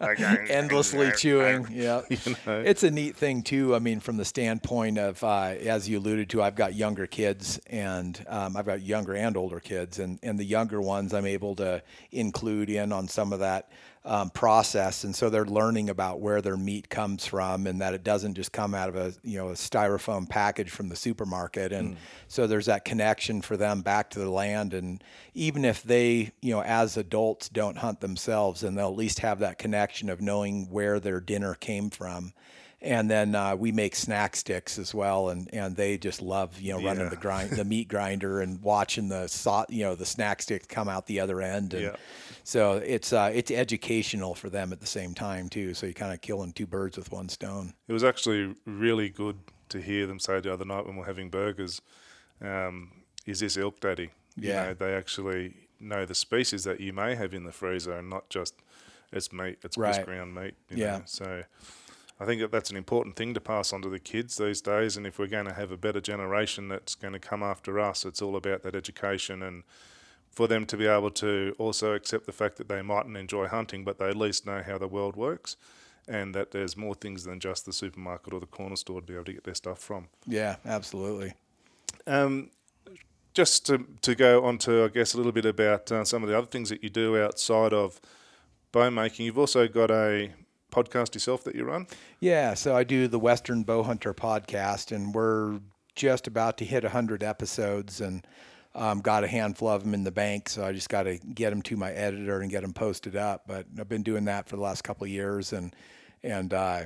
like, 0.00 0.20
endlessly 0.50 1.10
chewing. 1.16 1.66
Yeah, 1.70 2.02
You 2.10 2.18
know. 2.46 2.60
it's 2.60 2.82
a 2.82 2.90
neat 2.90 3.16
thing 3.16 3.42
too. 3.42 3.74
I 3.74 3.78
mean, 3.78 4.00
from 4.00 4.16
the 4.16 4.24
standpoint 4.24 4.98
of, 4.98 5.22
uh, 5.24 5.54
as 5.64 5.88
you 5.88 5.98
alluded 5.98 6.30
to, 6.30 6.42
I've 6.42 6.54
got 6.56 6.74
younger 6.74 7.06
kids, 7.06 7.58
and 7.68 8.22
um, 8.28 8.56
I've 8.56 8.66
got 8.66 8.82
younger 8.82 9.14
and 9.14 9.36
older 9.36 9.60
kids, 9.60 9.98
and 9.98 10.18
and 10.22 10.38
the 10.38 10.44
younger 10.44 10.80
ones 10.80 11.12
I'm 11.14 11.26
able 11.26 11.56
to 11.56 11.82
include 12.10 12.68
in 12.70 12.92
on 12.92 13.08
some 13.08 13.32
of 13.32 13.40
that 13.40 13.68
um, 14.04 14.30
process, 14.30 15.04
and 15.04 15.14
so 15.14 15.30
they're 15.30 15.44
learning 15.44 15.88
about 15.88 16.20
where 16.20 16.42
their 16.42 16.56
meat 16.56 16.88
comes 16.88 17.24
from, 17.24 17.66
and 17.68 17.80
that 17.80 17.94
it 17.94 18.02
doesn't 18.02 18.34
just 18.34 18.50
come 18.52 18.74
out 18.74 18.88
of 18.88 18.96
a 18.96 19.14
you 19.22 19.38
know 19.38 19.48
a 19.50 19.52
styrofoam 19.52 20.28
package 20.28 20.70
from 20.70 20.88
the 20.88 20.96
supermarket, 20.96 21.72
and 21.72 21.96
so 22.26 22.46
there's 22.48 22.66
that 22.66 22.84
connection 22.84 23.40
for 23.42 23.56
them 23.56 23.82
back 23.82 24.10
to 24.10 24.18
the 24.18 24.28
land, 24.30 24.74
and 24.74 25.04
even 25.34 25.64
if 25.64 25.82
they 25.84 26.32
you 26.40 26.52
know 26.52 26.62
as 26.62 26.96
adults 26.96 27.48
don't 27.48 27.78
hunt 27.78 28.00
themselves, 28.00 28.62
and 28.64 28.76
they'll 28.76 28.88
at 28.88 28.96
least 28.96 29.20
have 29.20 29.38
that 29.38 29.58
connection 29.58 30.10
of 30.10 30.20
knowing 30.20 30.68
where 30.70 30.98
their 30.98 31.20
dinner 31.20 31.54
came 31.54 31.88
from. 31.90 32.32
And 32.84 33.08
then 33.08 33.36
uh, 33.36 33.54
we 33.54 33.70
make 33.70 33.94
snack 33.94 34.34
sticks 34.34 34.76
as 34.76 34.92
well, 34.92 35.28
and, 35.28 35.48
and 35.54 35.76
they 35.76 35.96
just 35.98 36.20
love 36.20 36.60
you 36.60 36.72
know 36.72 36.82
running 36.84 37.04
Yeah. 37.04 37.10
the 37.10 37.16
grind 37.16 37.50
the 37.50 37.64
meat 37.74 37.86
grinder 37.86 38.40
and 38.40 38.60
watching 38.60 39.08
the 39.08 39.28
so, 39.28 39.64
you 39.68 39.84
know 39.84 39.94
the 39.94 40.04
snack 40.04 40.42
stick 40.42 40.66
come 40.66 40.88
out 40.88 41.06
the 41.06 41.20
other 41.20 41.40
end. 41.40 41.74
And 41.74 41.82
Yeah. 41.84 41.96
So 42.44 42.74
it's 42.74 43.12
uh, 43.12 43.30
it's 43.34 43.50
educational 43.50 44.34
for 44.34 44.50
them 44.50 44.72
at 44.72 44.80
the 44.80 44.86
same 44.86 45.14
time 45.14 45.48
too. 45.48 45.74
So 45.74 45.86
you're 45.86 45.94
kind 45.94 46.12
of 46.12 46.20
killing 46.20 46.52
two 46.52 46.66
birds 46.66 46.96
with 46.96 47.12
one 47.12 47.28
stone. 47.28 47.74
It 47.88 47.92
was 47.92 48.04
actually 48.04 48.54
really 48.66 49.08
good 49.08 49.38
to 49.68 49.80
hear 49.80 50.06
them 50.06 50.18
say 50.18 50.40
the 50.40 50.52
other 50.52 50.64
night 50.64 50.86
when 50.86 50.96
we 50.96 51.02
are 51.02 51.06
having 51.06 51.30
burgers, 51.30 51.80
um, 52.40 53.04
"Is 53.26 53.40
this 53.40 53.56
elk 53.56 53.80
daddy?" 53.80 54.10
You 54.36 54.48
Yeah. 54.48 54.64
know, 54.64 54.74
they 54.74 54.94
actually 54.94 55.68
know 55.78 56.04
the 56.04 56.14
species 56.14 56.64
that 56.64 56.80
you 56.80 56.92
may 56.92 57.14
have 57.14 57.34
in 57.34 57.44
the 57.44 57.52
freezer, 57.52 57.92
and 57.98 58.08
not 58.10 58.28
just 58.28 58.54
it's 59.12 59.32
meat, 59.32 59.58
it's 59.62 59.76
Right. 59.76 60.04
ground 60.04 60.34
meat. 60.34 60.54
You 60.70 60.78
Yeah. 60.78 60.98
Know? 60.98 61.02
So, 61.06 61.44
I 62.18 62.24
think 62.24 62.40
that 62.40 62.50
that's 62.52 62.70
an 62.70 62.76
important 62.76 63.16
thing 63.16 63.34
to 63.34 63.40
pass 63.40 63.72
on 63.72 63.82
to 63.82 63.88
the 63.88 63.98
kids 63.98 64.36
these 64.36 64.60
days. 64.60 64.96
And 64.96 65.06
if 65.06 65.18
we're 65.18 65.26
going 65.26 65.46
to 65.46 65.52
have 65.54 65.70
a 65.72 65.76
better 65.76 66.00
generation 66.00 66.68
that's 66.68 66.94
going 66.94 67.12
to 67.12 67.18
come 67.18 67.42
after 67.42 67.78
us, 67.80 68.04
it's 68.04 68.22
all 68.22 68.36
about 68.36 68.62
that 68.62 68.74
education 68.74 69.42
and 69.42 69.64
for 70.32 70.48
them 70.48 70.66
to 70.66 70.76
be 70.76 70.86
able 70.86 71.10
to 71.10 71.54
also 71.58 71.92
accept 71.94 72.26
the 72.26 72.32
fact 72.32 72.56
that 72.56 72.68
they 72.68 72.82
mightn't 72.82 73.16
enjoy 73.16 73.46
hunting, 73.46 73.84
but 73.84 73.98
they 73.98 74.08
at 74.08 74.16
least 74.16 74.46
know 74.46 74.62
how 74.66 74.78
the 74.78 74.88
world 74.88 75.14
works 75.14 75.56
and 76.08 76.34
that 76.34 76.50
there's 76.50 76.76
more 76.76 76.94
things 76.94 77.24
than 77.24 77.38
just 77.38 77.64
the 77.64 77.72
supermarket 77.72 78.32
or 78.32 78.40
the 78.40 78.46
corner 78.46 78.76
store 78.76 79.00
to 79.00 79.06
be 79.06 79.14
able 79.14 79.24
to 79.24 79.32
get 79.32 79.44
their 79.44 79.54
stuff 79.54 79.78
from. 79.78 80.08
Yeah, 80.26 80.56
absolutely. 80.64 81.34
Um, 82.06 82.50
just 83.34 83.66
to, 83.66 83.86
to 84.02 84.14
go 84.14 84.44
on 84.44 84.58
to, 84.58 84.84
I 84.84 84.88
guess, 84.88 85.14
a 85.14 85.16
little 85.16 85.32
bit 85.32 85.46
about 85.46 85.92
uh, 85.92 86.04
some 86.04 86.22
of 86.22 86.28
the 86.28 86.36
other 86.36 86.46
things 86.46 86.70
that 86.70 86.82
you 86.82 86.90
do 86.90 87.20
outside 87.22 87.72
of 87.72 88.00
bow 88.72 88.90
making, 88.90 89.26
you've 89.26 89.38
also 89.38 89.68
got 89.68 89.90
a 89.90 90.32
podcast 90.70 91.14
yourself 91.14 91.44
that 91.44 91.54
you 91.54 91.64
run. 91.64 91.86
Yeah, 92.20 92.54
so 92.54 92.74
I 92.74 92.84
do 92.84 93.06
the 93.06 93.18
Western 93.18 93.62
Bow 93.62 93.82
Hunter 93.82 94.12
podcast, 94.12 94.94
and 94.94 95.14
we're 95.14 95.60
just 95.94 96.26
about 96.26 96.56
to 96.58 96.64
hit 96.64 96.82
100 96.82 97.22
episodes 97.22 98.00
and 98.00 98.26
um, 98.74 99.00
got 99.00 99.24
a 99.24 99.26
handful 99.26 99.68
of 99.68 99.82
them 99.82 99.94
in 99.94 100.04
the 100.04 100.12
bank. 100.12 100.48
So 100.48 100.64
I 100.64 100.72
just 100.72 100.88
got 100.88 101.04
to 101.04 101.18
get 101.18 101.50
them 101.50 101.62
to 101.62 101.76
my 101.76 101.92
editor 101.92 102.40
and 102.40 102.50
get 102.50 102.62
them 102.62 102.72
posted 102.72 103.16
up. 103.16 103.42
But 103.46 103.66
I've 103.78 103.88
been 103.88 104.02
doing 104.02 104.24
that 104.26 104.48
for 104.48 104.56
the 104.56 104.62
last 104.62 104.82
couple 104.82 105.04
of 105.04 105.10
years, 105.10 105.52
and 105.52 105.74
and 106.22 106.52
uh, 106.54 106.82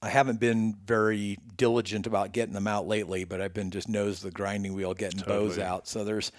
I 0.00 0.08
haven't 0.08 0.40
been 0.40 0.76
very 0.84 1.38
diligent 1.56 2.06
about 2.06 2.32
getting 2.32 2.54
them 2.54 2.66
out 2.66 2.86
lately. 2.86 3.24
But 3.24 3.40
I've 3.40 3.54
been 3.54 3.70
just 3.70 3.88
nose 3.88 4.20
the 4.20 4.30
grinding 4.30 4.74
wheel 4.74 4.94
getting 4.94 5.20
bows 5.20 5.56
Totally. 5.56 5.66
out. 5.66 5.88
So 5.88 6.04
there's 6.04 6.32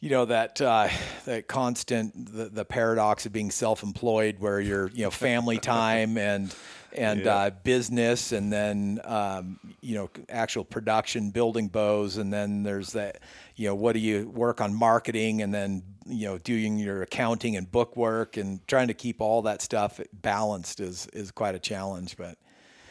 you 0.00 0.10
know 0.10 0.24
that 0.26 0.60
uh, 0.60 0.88
that 1.24 1.48
constant 1.48 2.32
the, 2.32 2.46
the 2.46 2.64
paradox 2.64 3.26
of 3.26 3.32
being 3.32 3.50
self-employed 3.50 4.36
where 4.38 4.60
you're 4.60 4.88
you 4.88 5.04
know 5.04 5.10
family 5.10 5.58
time 5.58 6.18
and 6.18 6.54
and 6.92 7.24
Yeah. 7.24 7.34
uh, 7.36 7.50
business 7.50 8.32
and 8.32 8.52
then 8.52 9.00
um, 9.04 9.58
you 9.80 9.94
know 9.94 10.10
actual 10.28 10.64
production 10.64 11.30
building 11.30 11.68
bows 11.68 12.16
and 12.16 12.32
then 12.32 12.62
there's 12.62 12.92
that 12.92 13.20
you 13.56 13.68
know 13.68 13.74
what 13.74 13.92
do 13.92 13.98
you 14.00 14.28
work 14.30 14.60
on 14.60 14.74
marketing 14.74 15.42
and 15.42 15.52
then 15.52 15.82
you 16.06 16.26
know 16.26 16.38
doing 16.38 16.78
your 16.78 17.02
accounting 17.02 17.56
and 17.56 17.70
book 17.70 17.96
work 17.96 18.36
and 18.36 18.66
trying 18.68 18.88
to 18.88 18.94
keep 18.94 19.20
all 19.20 19.42
that 19.42 19.60
stuff 19.62 20.00
balanced 20.12 20.80
is 20.80 21.06
is 21.12 21.30
quite 21.30 21.54
a 21.54 21.58
challenge 21.58 22.16
but 22.16 22.38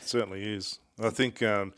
certainly 0.01 0.43
is. 0.43 0.79
I 1.01 1.09
think 1.09 1.41
um, 1.43 1.73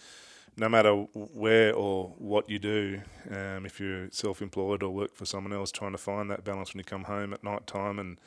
no 0.57 0.69
matter 0.69 0.91
where 1.13 1.73
or 1.73 2.13
what 2.17 2.49
you 2.49 2.59
do, 2.59 3.01
um, 3.31 3.65
if 3.65 3.79
you're 3.79 4.09
self-employed 4.11 4.83
or 4.83 4.89
work 4.89 5.15
for 5.15 5.25
someone 5.25 5.53
else, 5.53 5.71
trying 5.71 5.93
to 5.93 5.97
find 5.97 6.29
that 6.29 6.43
balance 6.43 6.73
when 6.73 6.79
you 6.79 6.83
come 6.83 7.05
home 7.05 7.33
at 7.33 7.43
night 7.43 7.65
time 7.67 7.99
and 7.99 8.17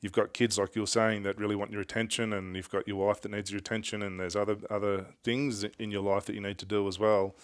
you've 0.00 0.12
got 0.12 0.32
kids 0.32 0.58
like 0.58 0.74
you're 0.74 0.86
saying 0.86 1.22
that 1.22 1.38
really 1.38 1.56
want 1.56 1.70
your 1.70 1.80
attention 1.80 2.32
and 2.32 2.56
you've 2.56 2.70
got 2.70 2.86
your 2.88 3.06
wife 3.06 3.20
that 3.20 3.30
needs 3.30 3.50
your 3.50 3.58
attention 3.58 4.02
and 4.02 4.18
there's 4.18 4.36
other 4.36 4.56
other 4.70 5.06
things 5.22 5.64
in 5.78 5.90
your 5.90 6.02
life 6.02 6.24
that 6.26 6.34
you 6.34 6.40
need 6.40 6.58
to 6.58 6.66
do 6.66 6.86
as 6.88 6.98
well. 6.98 7.34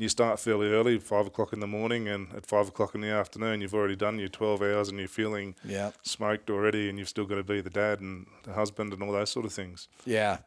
You 0.00 0.08
start 0.08 0.40
fairly 0.40 0.68
early, 0.68 0.98
five 0.98 1.26
o'clock 1.26 1.52
in 1.52 1.60
the 1.60 1.66
morning, 1.66 2.08
and 2.08 2.32
at 2.32 2.46
five 2.46 2.68
o'clock 2.68 2.94
in 2.94 3.02
the 3.02 3.10
afternoon, 3.10 3.60
you've 3.60 3.74
already 3.74 3.96
done 3.96 4.18
your 4.18 4.30
twelve 4.30 4.62
hours, 4.62 4.88
and 4.88 4.98
you're 4.98 5.06
feeling 5.06 5.54
yeah 5.62 5.90
smoked 6.00 6.48
already, 6.48 6.88
and 6.88 6.98
you've 6.98 7.10
still 7.10 7.26
got 7.26 7.34
to 7.34 7.42
be 7.42 7.60
the 7.60 7.68
dad 7.68 8.00
and 8.00 8.26
the 8.44 8.54
husband 8.54 8.94
and 8.94 9.02
all 9.02 9.12
those 9.12 9.28
sort 9.28 9.44
of 9.44 9.52
things. 9.52 9.88
Yeah, 10.06 10.38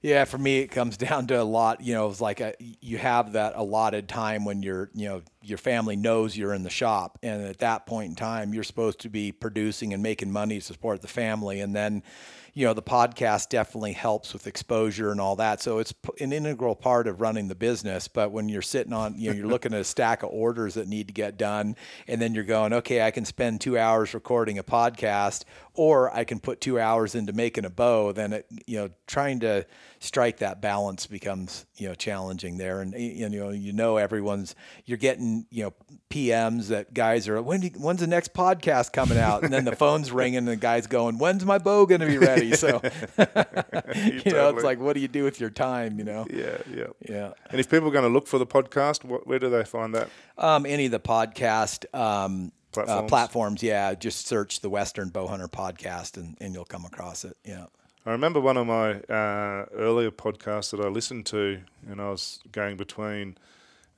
yeah. 0.00 0.24
For 0.26 0.38
me, 0.38 0.60
it 0.60 0.68
comes 0.68 0.96
down 1.08 1.26
to 1.26 1.34
a 1.34 1.42
lot. 1.42 1.80
You 1.80 1.94
know, 1.94 2.08
it's 2.08 2.20
like 2.20 2.40
uh, 2.40 2.52
a, 2.60 2.76
you 2.80 2.98
have 2.98 3.32
that 3.32 3.54
allotted 3.56 4.08
time 4.08 4.44
when 4.44 4.62
you're, 4.62 4.90
you 4.94 5.08
know, 5.08 5.22
your 5.42 5.58
family 5.58 5.96
knows 5.96 6.36
you're 6.36 6.54
in 6.54 6.62
the 6.62 6.70
shop, 6.70 7.18
and 7.20 7.42
at 7.42 7.58
that 7.58 7.86
point 7.86 8.10
in 8.10 8.14
time, 8.14 8.54
you're 8.54 8.62
supposed 8.62 9.00
to 9.00 9.08
be 9.08 9.32
producing 9.32 9.92
and 9.92 10.04
making 10.04 10.30
money 10.30 10.60
to 10.60 10.64
support 10.64 11.02
the 11.02 11.08
family, 11.08 11.58
and 11.58 11.74
then. 11.74 12.04
You 12.54 12.66
know, 12.66 12.74
the 12.74 12.82
podcast 12.82 13.48
definitely 13.48 13.92
helps 13.92 14.32
with 14.32 14.46
exposure 14.46 15.10
and 15.10 15.20
all 15.20 15.36
that. 15.36 15.62
So 15.62 15.78
it's 15.78 15.94
an 16.20 16.32
integral 16.32 16.74
part 16.74 17.06
of 17.06 17.20
running 17.20 17.48
the 17.48 17.54
business. 17.54 18.08
But 18.08 18.32
when 18.32 18.48
you're 18.48 18.62
sitting 18.62 18.92
on, 18.92 19.14
you 19.16 19.30
know, 19.30 19.36
you're 19.36 19.46
looking 19.46 19.72
at 19.72 19.80
a 19.80 19.84
stack 19.84 20.22
of 20.22 20.30
orders 20.30 20.74
that 20.74 20.88
need 20.88 21.06
to 21.08 21.14
get 21.14 21.36
done, 21.36 21.76
and 22.08 22.20
then 22.20 22.34
you're 22.34 22.44
going, 22.44 22.72
okay, 22.72 23.02
I 23.02 23.10
can 23.10 23.24
spend 23.24 23.60
two 23.60 23.78
hours 23.78 24.14
recording 24.14 24.58
a 24.58 24.64
podcast, 24.64 25.44
or 25.74 26.14
I 26.14 26.24
can 26.24 26.40
put 26.40 26.60
two 26.60 26.78
hours 26.80 27.14
into 27.14 27.32
making 27.32 27.64
a 27.64 27.70
bow, 27.70 28.12
then 28.12 28.32
it, 28.32 28.46
you 28.66 28.78
know, 28.78 28.90
trying 29.06 29.40
to 29.40 29.66
strike 29.98 30.38
that 30.38 30.60
balance 30.60 31.06
becomes, 31.06 31.66
you 31.76 31.88
know, 31.88 31.94
challenging 31.94 32.56
there. 32.58 32.80
And, 32.80 32.92
you 32.94 33.28
know, 33.28 33.50
you 33.50 33.72
know, 33.72 33.96
everyone's, 33.96 34.54
you're 34.86 34.98
getting, 34.98 35.46
you 35.50 35.64
know, 35.64 35.72
PMs 36.10 36.68
that 36.68 36.92
guys 36.94 37.28
are, 37.28 37.40
when, 37.42 37.60
do 37.60 37.66
you- 37.68 37.72
when's 37.78 38.00
the 38.00 38.06
next 38.06 38.32
podcast 38.34 38.92
coming 38.92 39.18
out? 39.18 39.42
And 39.44 39.52
then 39.52 39.64
the 39.64 39.76
phone's 39.76 40.10
ringing 40.12 40.38
and 40.38 40.48
the 40.48 40.56
guy's 40.56 40.86
going, 40.86 41.18
when's 41.18 41.44
my 41.44 41.58
bow 41.58 41.86
going 41.86 42.00
to 42.00 42.06
be 42.06 42.18
ready? 42.18 42.50
So, 42.60 42.80
you 43.16 43.24
know, 43.24 44.20
Totally. 44.22 44.54
it's 44.56 44.64
like, 44.64 44.80
what 44.80 44.94
do 44.94 45.00
you 45.00 45.08
do 45.08 45.24
with 45.24 45.40
your 45.40 45.50
time, 45.50 45.98
you 45.98 46.04
know? 46.04 46.26
Yeah, 46.30 46.58
yeah. 46.74 46.86
Yeah. 47.08 47.32
And 47.50 47.60
if 47.60 47.70
people 47.70 47.88
are 47.88 47.92
going 47.92 48.04
to 48.04 48.10
look 48.12 48.26
for 48.26 48.38
the 48.38 48.46
podcast, 48.46 49.04
what, 49.04 49.26
where 49.26 49.38
do 49.38 49.48
they 49.50 49.64
find 49.64 49.94
that? 49.94 50.08
Um, 50.36 50.66
any 50.66 50.86
of 50.86 50.92
the 50.92 51.00
podcast 51.00 51.84
um, 51.94 52.52
Uh, 52.70 52.74
Platforms? 52.74 53.08
platforms, 53.08 53.62
yeah. 53.62 53.94
Just 53.94 54.26
search 54.26 54.60
the 54.60 54.70
Western 54.70 55.10
Bowhunter 55.10 55.50
podcast 55.50 56.16
and, 56.16 56.36
and 56.40 56.54
you'll 56.54 56.64
come 56.64 56.84
across 56.84 57.24
it. 57.24 57.36
Yeah. 57.44 57.66
I 58.06 58.12
remember 58.12 58.40
one 58.40 58.56
of 58.56 58.66
my 58.66 59.00
uh, 59.14 59.66
earlier 59.74 60.10
podcasts 60.10 60.70
that 60.70 60.80
I 60.80 60.88
listened 60.88 61.26
to, 61.26 61.60
and 61.88 62.00
I 62.00 62.08
was 62.08 62.40
going 62.50 62.76
between 62.76 63.36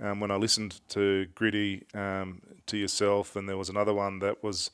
um, 0.00 0.18
when 0.18 0.30
I 0.30 0.36
listened 0.36 0.80
to 0.88 1.26
Gritty, 1.34 1.84
um, 1.94 2.40
to 2.66 2.76
yourself, 2.76 3.36
and 3.36 3.48
there 3.48 3.56
was 3.56 3.68
another 3.68 3.94
one 3.94 4.18
that 4.18 4.42
was 4.42 4.70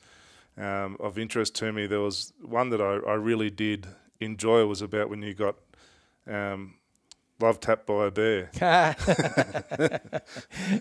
um, 0.57 0.97
of 0.99 1.19
interest 1.19 1.53
to 1.55 1.71
me. 1.71 1.85
There 1.85 1.99
was 1.99 2.33
one 2.41 2.69
that 2.71 2.81
I, 2.81 2.95
I 3.07 3.13
really 3.13 3.51
did 3.51 3.85
enjoy. 4.19 4.65
was 4.65 4.81
about 4.81 5.09
when 5.09 5.21
you 5.21 5.33
got 5.33 5.55
um, 6.25 6.75
love 7.39 7.59
tapped 7.59 7.85
by 7.85 8.07
a 8.07 8.11
bear. 8.11 8.49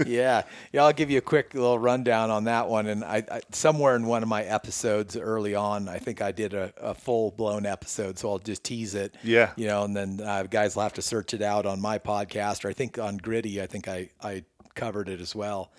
yeah, 0.06 0.42
yeah. 0.72 0.84
I'll 0.84 0.92
give 0.92 1.10
you 1.10 1.18
a 1.18 1.22
quick 1.22 1.54
little 1.54 1.78
rundown 1.78 2.30
on 2.30 2.44
that 2.44 2.68
one. 2.68 2.86
And 2.86 3.04
I, 3.04 3.24
I 3.30 3.40
somewhere 3.52 3.96
in 3.96 4.06
one 4.06 4.22
of 4.22 4.28
my 4.28 4.42
episodes 4.42 5.16
early 5.16 5.54
on, 5.54 5.88
I 5.88 5.98
think 5.98 6.20
I 6.20 6.32
did 6.32 6.54
a, 6.54 6.72
a 6.78 6.94
full 6.94 7.30
blown 7.30 7.66
episode, 7.66 8.18
so 8.18 8.30
I'll 8.30 8.38
just 8.38 8.64
tease 8.64 8.94
it. 8.94 9.14
Yeah. 9.22 9.52
you 9.56 9.66
know, 9.66 9.84
and 9.84 9.96
then 9.96 10.20
uh, 10.22 10.44
guys 10.44 10.74
will 10.76 10.82
have 10.82 10.94
to 10.94 11.02
search 11.02 11.34
it 11.34 11.42
out 11.42 11.66
on 11.66 11.80
my 11.80 11.98
podcast, 11.98 12.64
or 12.64 12.68
I 12.68 12.72
think 12.72 12.98
on 12.98 13.16
Gritty. 13.16 13.60
I 13.62 13.66
think 13.66 13.88
I 13.88 14.10
I 14.22 14.44
covered 14.74 15.08
it 15.08 15.20
as 15.20 15.34
well 15.34 15.70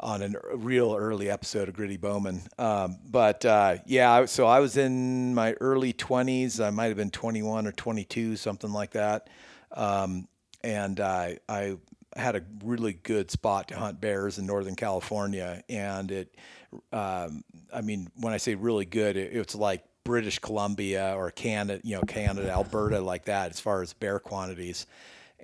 on 0.00 0.22
a 0.22 0.56
real 0.56 0.94
early 0.96 1.28
episode 1.28 1.68
of 1.68 1.74
Gritty 1.74 1.96
Bowmen. 1.96 2.42
Um, 2.56 2.98
but 3.10 3.44
uh, 3.44 3.78
yeah, 3.86 4.26
so 4.26 4.46
I 4.46 4.60
was 4.60 4.76
in 4.76 5.34
my 5.34 5.54
early 5.54 5.92
20s. 5.92 6.64
I 6.64 6.70
might 6.70 6.86
have 6.86 6.96
been 6.96 7.10
21 7.10 7.66
or 7.66 7.72
22, 7.72 8.36
something 8.36 8.72
like 8.72 8.92
that. 8.92 9.28
Um, 9.72 10.28
and 10.62 10.98
uh, 11.00 11.30
I 11.48 11.76
had 12.16 12.36
a 12.36 12.42
really 12.64 12.94
good 12.94 13.30
spot 13.30 13.68
to 13.68 13.76
hunt 13.76 14.00
bears 14.00 14.38
in 14.38 14.46
Northern 14.46 14.74
California, 14.74 15.62
and 15.68 16.10
it, 16.10 16.34
um, 16.92 17.44
I 17.72 17.80
mean, 17.82 18.08
when 18.16 18.32
I 18.32 18.38
say 18.38 18.54
really 18.54 18.84
good, 18.84 19.16
it, 19.16 19.32
it's 19.34 19.54
like 19.54 19.84
British 20.04 20.38
Columbia 20.38 21.14
or 21.16 21.30
Canada, 21.30 21.80
you 21.84 21.94
know, 21.96 22.02
Canada, 22.02 22.50
Alberta, 22.50 23.00
like 23.00 23.26
that, 23.26 23.50
as 23.52 23.60
far 23.60 23.82
as 23.82 23.92
bear 23.92 24.18
quantities. 24.18 24.86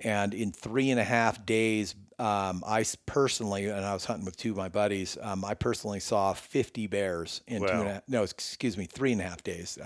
And 0.03 0.33
in 0.33 0.51
three 0.51 0.89
and 0.89 0.99
a 0.99 1.03
half 1.05 1.45
days, 1.45 1.95
um, 2.19 2.63
I 2.67 2.83
personally, 3.05 3.67
and 3.67 3.85
I 3.85 3.93
was 3.93 4.03
hunting 4.03 4.25
with 4.25 4.35
two 4.35 4.51
of 4.51 4.57
my 4.57 4.67
buddies, 4.67 5.17
um, 5.21 5.45
I 5.45 5.53
personally 5.53 6.01
saw 6.01 6.33
50 6.33 6.87
bears 6.87 7.41
in 7.47 7.61
two 7.61 7.67
and 7.67 7.81
a 7.81 7.85
Wow. 7.85 7.91
half, 7.93 8.03
no, 8.09 8.23
excuse 8.23 8.75
me, 8.77 8.85
three 8.85 9.13
and 9.13 9.21
a 9.21 9.23
half 9.23 9.43
days. 9.43 9.77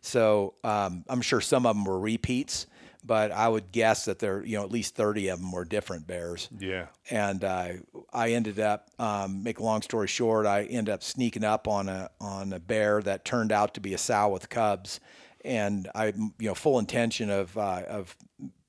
So 0.00 0.54
um, 0.64 1.04
I'm 1.08 1.20
sure 1.20 1.40
some 1.40 1.66
of 1.66 1.74
them 1.76 1.84
were 1.84 1.98
repeats, 1.98 2.66
but 3.04 3.30
I 3.32 3.48
would 3.48 3.70
guess 3.70 4.06
that 4.06 4.18
there, 4.18 4.44
you 4.44 4.56
know, 4.56 4.64
at 4.64 4.70
least 4.72 4.94
30 4.96 5.28
of 5.28 5.40
them 5.40 5.52
were 5.52 5.64
different 5.64 6.06
bears 6.06 6.48
Yeah. 6.58 6.86
and 7.10 7.44
uh, 7.44 7.68
I 8.12 8.30
ended 8.32 8.58
up, 8.58 8.88
um, 8.98 9.42
make 9.42 9.58
a 9.58 9.62
long 9.62 9.82
story 9.82 10.08
short, 10.08 10.46
I 10.46 10.64
ended 10.64 10.92
up 10.92 11.02
sneaking 11.02 11.44
up 11.44 11.68
on 11.68 11.88
a 11.88 12.10
on 12.20 12.52
a 12.52 12.58
bear 12.60 13.02
that 13.02 13.24
turned 13.24 13.52
out 13.52 13.74
to 13.74 13.80
be 13.80 13.92
a 13.94 13.98
sow 13.98 14.28
with 14.30 14.48
cubs, 14.48 15.00
and 15.44 15.90
I, 15.94 16.06
you 16.06 16.32
know, 16.48 16.54
full 16.54 16.78
intention 16.78 17.28
of 17.30 17.56
uh, 17.58 17.82
of 17.88 18.16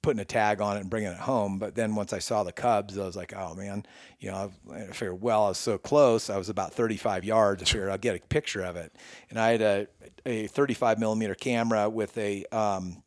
putting 0.01 0.19
a 0.19 0.25
tag 0.25 0.61
on 0.61 0.77
it 0.77 0.81
and 0.81 0.89
bringing 0.89 1.09
it 1.11 1.17
home. 1.17 1.57
But 1.57 1.73
then 1.73 1.95
once 1.95 2.13
I 2.13 2.19
saw 2.19 2.43
the 2.43 2.51
cubs, 2.51 2.95
I 2.95 3.05
was 3.05 3.15
like, 3.15 3.33
oh 3.35 3.55
man, 3.55 3.85
you 4.19 4.29
know, 4.29 4.51
I 4.71 4.81
figured, 4.91 5.19
well, 5.19 5.45
I 5.45 5.49
was 5.49 5.57
so 5.57 5.79
close. 5.79 6.29
I 6.29 6.37
was 6.37 6.47
about 6.49 6.73
35 6.73 7.23
yards. 7.23 7.63
I 7.63 7.65
figured 7.65 7.89
I'll 7.89 7.97
get 7.97 8.15
a 8.15 8.19
picture 8.27 8.61
of 8.61 8.75
it, 8.75 8.93
and 9.29 9.39
I 9.39 9.51
had 9.51 9.61
a 9.61 9.87
a 10.27 10.47
35 10.47 10.99
millimeter 10.99 11.33
camera 11.35 11.89
with 11.89 12.17
a 12.17 12.45
um, 12.51 13.01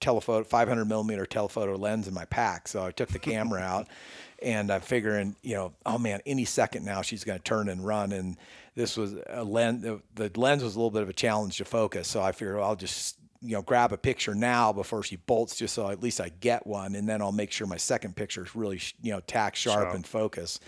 telephoto 0.00 0.44
500 0.44 0.84
millimeter 0.84 1.26
telephoto 1.26 1.76
lens 1.76 2.06
in 2.08 2.14
my 2.14 2.24
pack. 2.26 2.68
So 2.68 2.84
i 2.84 2.90
took 2.90 3.08
the 3.08 3.18
camera 3.18 3.60
out 3.62 3.88
and 4.42 4.70
i'm 4.70 4.82
figuring 4.82 5.34
you 5.42 5.54
know 5.54 5.72
oh 5.86 5.96
man 5.96 6.20
any 6.26 6.44
second 6.44 6.84
now 6.84 7.00
she's 7.02 7.24
going 7.24 7.38
to 7.38 7.44
turn 7.44 7.68
and 7.68 7.84
run. 7.86 8.12
And 8.12 8.36
this 8.74 8.96
was 8.96 9.14
a 9.28 9.42
lens 9.42 9.82
the, 9.82 10.00
the 10.14 10.30
lens 10.38 10.62
was 10.62 10.74
a 10.76 10.78
little 10.78 10.90
bit 10.90 11.02
of 11.02 11.08
a 11.08 11.14
challenge 11.14 11.56
to 11.58 11.64
focus. 11.64 12.08
So 12.08 12.22
i 12.22 12.32
figured 12.32 12.58
i'll 12.60 12.76
just 12.76 13.18
you 13.42 13.52
know 13.52 13.62
grab 13.62 13.92
a 13.92 13.98
picture 13.98 14.34
now 14.34 14.72
before 14.72 15.02
she 15.02 15.16
bolts 15.16 15.56
just 15.56 15.74
so 15.74 15.88
at 15.90 16.02
least 16.02 16.20
i 16.20 16.30
get 16.40 16.66
one. 16.66 16.94
And 16.94 17.08
then 17.08 17.22
i'll 17.22 17.32
make 17.32 17.50
sure 17.52 17.66
my 17.66 17.76
second 17.76 18.16
picture 18.16 18.44
is 18.44 18.54
really 18.54 18.80
you 19.02 19.12
know 19.12 19.20
tack 19.20 19.56
sharp, 19.56 19.84
Sharp. 19.84 19.94
and 19.94 20.06
focus. 20.06 20.60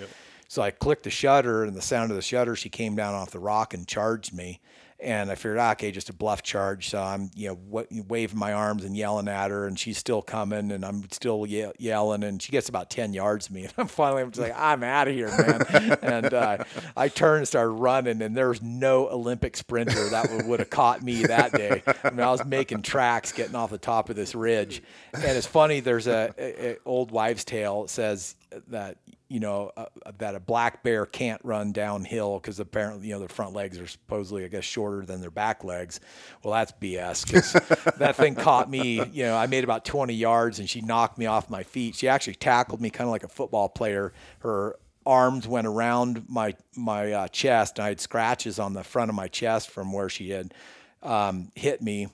So 0.49 0.62
i 0.62 0.70
clicked 0.70 1.02
the 1.02 1.11
shutter 1.11 1.64
and 1.64 1.76
the 1.76 1.82
sound 1.82 2.11
of 2.11 2.16
the 2.16 2.23
shutter 2.23 2.56
she 2.56 2.70
came 2.70 2.97
down 2.97 3.14
off 3.14 3.30
the 3.30 3.38
rock 3.38 3.75
and 3.75 3.87
charged 3.87 4.32
me 4.32 4.61
and 5.00 5.30
I 5.30 5.36
figured, 5.36 5.58
ah, 5.58 5.72
okay, 5.72 5.92
just 5.92 6.08
a 6.08 6.12
bluff 6.12 6.42
charge. 6.42 6.88
So 6.88 7.00
I'm, 7.00 7.30
you 7.34 7.48
know, 7.48 7.58
wa- 7.68 7.84
waving 7.90 8.38
my 8.38 8.52
arms 8.52 8.84
and 8.84 8.96
yelling 8.96 9.28
at 9.28 9.50
her, 9.50 9.66
and 9.66 9.78
she's 9.78 9.96
still 9.96 10.22
coming, 10.22 10.72
and 10.72 10.84
I'm 10.84 11.08
still 11.12 11.46
ye- 11.46 11.70
yelling, 11.78 12.24
and 12.24 12.42
she 12.42 12.50
gets 12.50 12.68
about 12.68 12.90
ten 12.90 13.12
yards 13.12 13.46
of 13.46 13.52
me, 13.52 13.62
and 13.64 13.72
I'm 13.78 13.86
finally 13.86 14.22
I'm 14.22 14.30
just 14.30 14.40
like, 14.40 14.58
I'm 14.58 14.82
out 14.82 15.08
of 15.08 15.14
here, 15.14 15.28
man. 15.28 15.98
and 16.02 16.34
uh, 16.34 16.64
I 16.96 17.08
turned 17.08 17.38
and 17.38 17.48
started 17.48 17.70
running, 17.70 18.20
and 18.22 18.36
there 18.36 18.48
was 18.48 18.60
no 18.62 19.08
Olympic 19.08 19.56
sprinter 19.56 20.08
that 20.08 20.30
would, 20.32 20.46
would 20.46 20.58
have 20.60 20.70
caught 20.70 21.02
me 21.02 21.22
that 21.26 21.52
day. 21.52 21.82
I 22.02 22.10
mean, 22.10 22.20
I 22.20 22.30
was 22.30 22.44
making 22.44 22.82
tracks 22.82 23.30
getting 23.32 23.54
off 23.54 23.70
the 23.70 23.78
top 23.78 24.10
of 24.10 24.16
this 24.16 24.34
ridge, 24.34 24.82
and 25.14 25.24
it's 25.24 25.46
funny. 25.46 25.80
There's 25.80 26.08
a, 26.08 26.34
a, 26.38 26.70
a 26.72 26.76
old 26.84 27.12
wives' 27.12 27.44
tale 27.44 27.82
that 27.82 27.90
says 27.90 28.34
that 28.68 28.98
you 29.28 29.40
know 29.40 29.70
uh, 29.76 29.86
that 30.18 30.34
a 30.34 30.40
black 30.40 30.82
bear 30.82 31.06
can't 31.06 31.40
run 31.44 31.72
downhill 31.72 32.38
because 32.38 32.60
apparently 32.60 33.08
you 33.08 33.14
know 33.14 33.18
their 33.18 33.28
front 33.28 33.52
legs 33.54 33.78
are 33.78 33.86
supposedly 33.86 34.44
I 34.44 34.48
guess 34.48 34.64
shorter 34.64 35.04
than 35.04 35.20
their 35.20 35.30
back 35.30 35.64
legs. 35.64 36.00
Well, 36.42 36.54
that's 36.54 36.72
BS 36.72 37.26
because 37.26 37.52
that 37.98 38.16
thing 38.16 38.34
caught 38.34 38.70
me. 38.70 39.04
You 39.12 39.24
know, 39.24 39.36
I 39.36 39.46
made 39.46 39.64
about 39.64 39.84
20 39.84 40.14
yards 40.14 40.58
and 40.58 40.68
she 40.68 40.80
knocked 40.80 41.18
me 41.18 41.26
off 41.26 41.50
my 41.50 41.62
feet. 41.62 41.94
She 41.94 42.08
actually 42.08 42.34
tackled 42.34 42.80
me 42.80 42.90
kind 42.90 43.06
of 43.06 43.12
like 43.12 43.24
a 43.24 43.28
football 43.28 43.68
player. 43.68 44.12
Her 44.40 44.76
arms 45.06 45.48
went 45.48 45.66
around 45.66 46.28
my 46.28 46.54
my 46.76 47.12
uh, 47.12 47.28
chest. 47.28 47.78
And 47.78 47.86
I 47.86 47.88
had 47.88 48.00
scratches 48.00 48.58
on 48.58 48.74
the 48.74 48.84
front 48.84 49.08
of 49.08 49.14
my 49.14 49.28
chest 49.28 49.70
from 49.70 49.92
where 49.92 50.08
she 50.08 50.30
had 50.30 50.54
um, 51.02 51.50
hit 51.54 51.82
me 51.82 52.08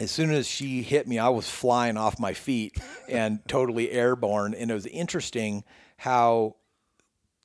as 0.00 0.10
soon 0.10 0.30
as 0.30 0.46
she 0.46 0.82
hit 0.82 1.06
me, 1.06 1.18
I 1.18 1.28
was 1.30 1.48
flying 1.48 1.96
off 1.96 2.18
my 2.18 2.34
feet 2.34 2.78
and 3.08 3.40
totally 3.48 3.90
airborne. 3.90 4.54
And 4.54 4.70
it 4.70 4.74
was 4.74 4.86
interesting 4.86 5.64
how 5.96 6.56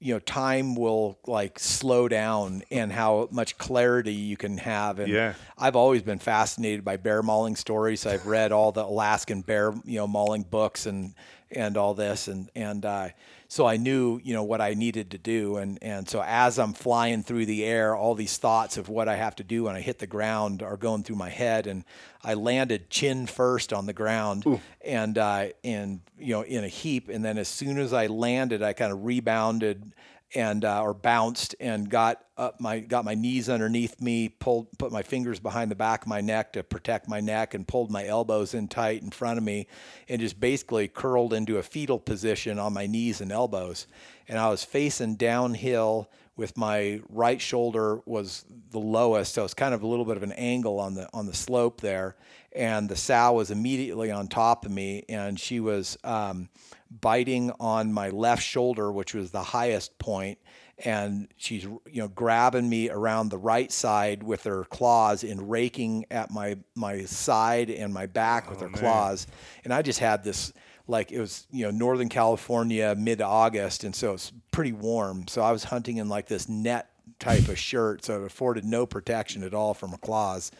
you 0.04 0.14
know 0.16 0.20
time 0.20 0.74
will 0.74 1.20
like 1.28 1.60
slow 1.60 2.08
down 2.08 2.64
and 2.72 2.92
how 2.92 3.28
much 3.32 3.58
clarity 3.60 4.14
you 4.14 4.36
can 4.36 4.58
have 4.58 4.98
and 4.98 5.08
Yeah. 5.14 5.34
i've 5.60 5.76
always 5.76 6.02
been 6.02 6.18
fascinated 6.18 6.84
by 6.84 6.98
bear 6.98 7.22
mauling 7.22 7.56
stories 7.56 8.08
i've 8.08 8.26
read 8.26 8.52
all 8.52 8.72
the 8.72 8.84
alaskan 8.84 9.42
bear 9.44 9.72
you 9.86 10.00
know 10.00 10.08
mauling 10.08 10.42
books 10.42 10.88
and 10.88 11.14
and 11.52 11.78
all 11.78 11.94
this 11.94 12.28
and 12.28 12.50
and 12.56 12.84
uh, 12.84 13.10
so 13.52 13.68
i 13.68 13.76
knew 13.76 14.18
you 14.24 14.34
know 14.34 14.44
what 14.44 14.62
i 14.62 14.74
needed 14.74 15.12
to 15.12 15.18
do. 15.18 15.58
And 15.58 15.78
and 15.82 16.08
so 16.08 16.24
as 16.26 16.58
i'm 16.58 16.72
flying 16.72 17.22
through 17.22 17.46
the 17.48 17.66
air 17.66 17.94
all 17.94 18.16
these 18.16 18.38
thoughts 18.38 18.78
of 18.78 18.88
what 18.88 19.10
i 19.10 19.18
have 19.18 19.36
to 19.36 19.44
do 19.44 19.66
when 19.66 19.76
i 19.76 19.82
hit 19.82 20.00
the 20.00 20.08
ground 20.08 20.64
are 20.64 20.78
going 20.78 21.04
through 21.04 21.18
my 21.18 21.30
head. 21.30 21.68
And 21.68 21.84
i 22.24 22.34
landed 22.34 22.90
chin 22.90 23.28
first 23.28 23.74
on 23.74 23.88
the 23.88 23.94
ground 23.94 24.46
and 24.86 25.18
uh, 25.18 25.48
and 25.66 26.00
you 26.18 26.34
know 26.34 26.44
in 26.44 26.64
a 26.64 26.70
heap. 26.70 27.10
And 27.10 27.26
then 27.26 27.38
as 27.38 27.50
soon 27.50 27.78
as 27.78 27.92
i 27.92 28.08
landed 28.08 28.64
i 28.64 28.72
kind 28.72 28.94
of 28.94 29.04
rebounded 29.04 29.92
and 30.34 30.63
uh, 30.63 30.82
or 30.82 30.94
bounced 30.94 31.56
and 31.60 31.89
got 31.89 32.24
up 32.38 32.60
my 32.60 32.80
got 32.80 33.06
my 33.06 33.15
knees 33.15 33.50
underneath 33.50 34.00
me, 34.02 34.30
pulled 34.30 34.67
put 34.78 34.91
my 34.91 35.04
fingers 35.04 35.39
behind 35.39 35.70
the 35.70 35.76
back 35.76 36.04
of 36.04 36.08
my 36.08 36.22
neck 36.22 36.54
to 36.54 36.63
protect 36.63 37.08
my 37.08 37.20
neck, 37.20 37.54
and 37.54 37.67
pulled 37.67 37.91
my 37.91 38.06
elbows 38.06 38.54
in 38.54 38.67
tight 38.67 39.02
in 39.02 39.10
front 39.10 39.38
of 39.38 39.44
me, 39.44 39.67
and 40.08 40.22
just 40.22 40.39
basically 40.39 40.88
curled 40.88 41.34
into 41.34 41.58
a 41.58 41.63
fetal 41.63 42.00
position 42.00 42.60
on 42.60 42.74
my 42.74 42.88
knees 42.88 43.22
and 43.22 43.32
elbows, 43.32 43.88
and 44.28 44.39
I 44.39 44.50
was 44.50 44.63
facing 44.63 45.15
downhill 45.15 46.10
with 46.38 46.58
my 46.58 47.02
right 47.10 47.41
shoulder 47.41 48.00
was 48.06 48.46
the 48.72 48.80
lowest, 48.80 49.34
so 49.34 49.44
it's 49.44 49.54
kind 49.54 49.74
of 49.74 49.84
a 49.84 49.88
little 49.88 50.06
bit 50.06 50.17
of 50.17 50.24
an 50.24 50.32
angle 50.32 50.80
on 50.80 50.94
the 50.94 51.08
on 51.13 51.26
the 51.26 51.34
slope 51.34 51.82
there, 51.82 52.15
and 52.54 52.89
the 52.89 52.96
sow 52.96 53.34
was 53.34 53.52
immediately 53.52 54.10
on 54.12 54.28
top 54.28 54.65
of 54.65 54.72
me, 54.72 55.04
and 55.10 55.39
she 55.39 55.60
was. 55.60 55.98
Um, 56.04 56.50
biting 56.99 57.51
on 57.60 57.93
my 57.93 58.10
left 58.10 58.43
shoulder, 58.43 58.91
which 58.91 59.13
was 59.13 59.32
the 59.32 59.43
highest 59.43 59.97
point, 59.97 60.38
and 60.80 61.27
she's 61.38 61.63
you 61.63 61.80
know 62.01 62.08
grabbing 62.10 62.67
me 62.67 62.89
around 62.89 63.30
the 63.30 63.38
right 63.38 63.71
side 63.71 64.23
with 64.23 64.43
her 64.43 64.65
claws 64.65 65.23
and 65.23 65.49
raking 65.49 66.06
at 66.12 66.32
my 66.32 66.58
my 66.75 67.04
side 67.04 67.69
and 67.69 67.93
my 67.93 68.06
back 68.06 68.49
with 68.49 68.60
her 68.60 68.69
claws, 68.69 69.27
and 69.63 69.73
I 69.73 69.82
just 69.82 69.99
had 69.99 70.23
this 70.23 70.51
like 70.88 71.12
it 71.12 71.19
was 71.19 71.47
you 71.51 71.65
know 71.65 71.71
Northern 71.71 72.10
California 72.10 72.93
mid 72.97 73.21
August, 73.21 73.84
and 73.84 73.95
so 73.95 74.13
it's 74.13 74.32
pretty 74.51 74.73
warm. 74.73 75.27
So 75.27 75.41
I 75.41 75.51
was 75.51 75.63
hunting 75.63 75.97
in 75.97 76.10
like 76.10 76.27
this 76.27 76.49
net 76.49 76.89
type 77.19 77.47
of 77.47 77.58
shirt, 77.58 78.04
so 78.04 78.21
it 78.21 78.25
afforded 78.25 78.65
no 78.65 78.86
protection 78.86 79.43
at 79.43 79.54
all 79.54 79.73
from 79.73 79.91
her 79.91 79.97
claws, 79.97 80.51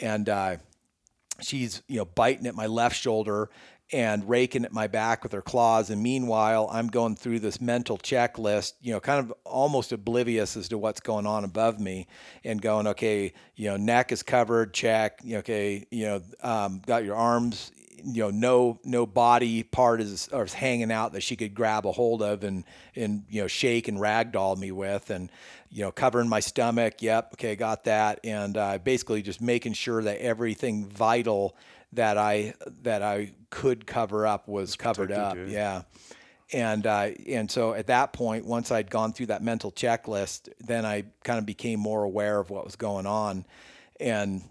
and. 0.00 0.28
Uh, 0.28 0.56
she's 1.40 1.82
you 1.88 1.96
know 1.96 2.04
biting 2.04 2.46
at 2.46 2.54
my 2.54 2.66
left 2.66 2.94
shoulder 2.94 3.48
and 3.92 4.28
raking 4.28 4.64
at 4.64 4.72
my 4.72 4.86
back 4.86 5.22
with 5.22 5.32
her 5.32 5.42
claws. 5.42 5.90
And 5.90 6.02
meanwhile 6.02 6.68
i'm 6.72 6.88
going 6.88 7.16
through 7.16 7.40
this 7.40 7.60
mental 7.60 7.98
checklist 7.98 8.74
you 8.80 8.92
know 8.92 9.00
kind 9.00 9.20
of 9.20 9.32
almost 9.44 9.92
oblivious 9.92 10.56
as 10.56 10.68
to 10.68 10.78
what's 10.78 11.00
going 11.00 11.26
on 11.26 11.44
above 11.44 11.78
me 11.78 12.06
and 12.44 12.60
going 12.60 12.86
okay 12.86 13.32
you 13.56 13.68
know 13.68 13.76
neck 13.76 14.12
is 14.12 14.22
covered 14.22 14.72
check 14.72 15.20
okay 15.30 15.86
you 15.90 16.06
know 16.06 16.22
um, 16.42 16.80
got 16.86 17.04
your 17.04 17.16
arms 17.16 17.72
you 18.04 18.22
know 18.22 18.30
no 18.30 18.78
no 18.84 19.06
body 19.06 19.62
part 19.62 20.00
is, 20.00 20.28
or 20.32 20.44
is 20.44 20.52
hanging 20.52 20.90
out 20.90 21.12
that 21.12 21.22
she 21.22 21.36
could 21.36 21.54
grab 21.54 21.86
a 21.86 21.92
hold 21.92 22.22
of 22.22 22.44
and 22.44 22.64
and 22.96 23.24
you 23.28 23.40
know 23.40 23.46
shake 23.46 23.88
and 23.88 23.98
ragdoll 23.98 24.56
me 24.56 24.72
with 24.72 25.10
and 25.10 25.30
you 25.70 25.82
know 25.82 25.92
covering 25.92 26.28
my 26.28 26.40
stomach. 26.40 27.00
Yep 27.00 27.34
okay 27.34 27.56
got 27.56 27.84
that. 27.84 28.20
And 28.24 28.56
uh, 28.56 28.78
basically 28.78 29.22
just 29.22 29.40
making 29.40 29.74
sure 29.74 30.02
that 30.02 30.18
everything 30.20 30.86
vital 30.86 31.56
that 31.92 32.18
I 32.18 32.54
that 32.82 33.02
I 33.02 33.32
could 33.50 33.86
cover 33.86 34.26
up 34.26 34.48
was 34.48 34.76
covered 34.76 35.12
up 35.12 35.36
yeah 35.46 35.82
and 36.52 36.86
uh, 36.86 37.10
and 37.26 37.50
so 37.50 37.74
at 37.74 37.86
that 37.86 38.12
point 38.12 38.44
once 38.46 38.70
I'd 38.70 38.90
gone 38.90 39.12
through 39.12 39.26
that 39.26 39.42
mental 39.42 39.72
checklist 39.72 40.48
then 40.60 40.84
I 40.84 41.04
kind 41.24 41.38
of 41.38 41.46
became 41.46 41.80
more 41.80 42.02
aware 42.04 42.38
of 42.38 42.50
what 42.50 42.64
was 42.64 42.76
going 42.76 43.06
on 43.06 43.44
and 44.00 44.42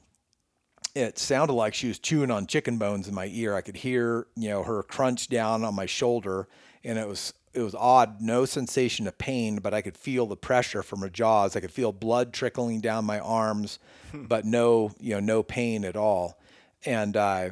it 0.96 1.18
sounded 1.18 1.54
like 1.54 1.74
she 1.74 1.88
was 1.88 2.00
chewing 2.00 2.32
on 2.32 2.48
chicken 2.48 2.78
bones 2.78 3.08
in 3.08 3.16
my 3.16 3.30
ear. 3.32 3.56
I 3.56 3.62
could 3.62 3.78
hear, 3.78 4.28
you 4.36 4.50
know, 4.50 4.64
her 4.64 4.84
crunch 4.84 5.30
down 5.30 5.64
on 5.64 5.74
my 5.74 5.86
shoulder, 5.86 6.48
and 6.84 6.98
it 6.98 7.08
was 7.08 7.34
it 7.54 7.62
was 7.62 7.76
odd, 7.76 8.22
no 8.22 8.46
sensation 8.46 9.08
of 9.08 9.18
pain, 9.18 9.58
but 9.58 9.74
I 9.74 9.82
could 9.82 9.98
feel 9.98 10.26
the 10.26 10.38
pressure 10.38 10.82
from 10.84 11.02
her 11.02 11.10
jaws. 11.10 11.56
I 11.56 11.60
could 11.60 11.72
feel 11.72 11.92
blood 11.92 12.32
trickling 12.34 12.80
down 12.80 13.04
my 13.04 13.20
arms, 13.20 13.80
but 14.14 14.46
no, 14.46 14.92
you 15.00 15.14
know, 15.16 15.20
no 15.20 15.44
pain 15.44 15.84
at 15.84 15.96
all. 15.98 16.40
And 16.86 17.16
uh, 17.16 17.50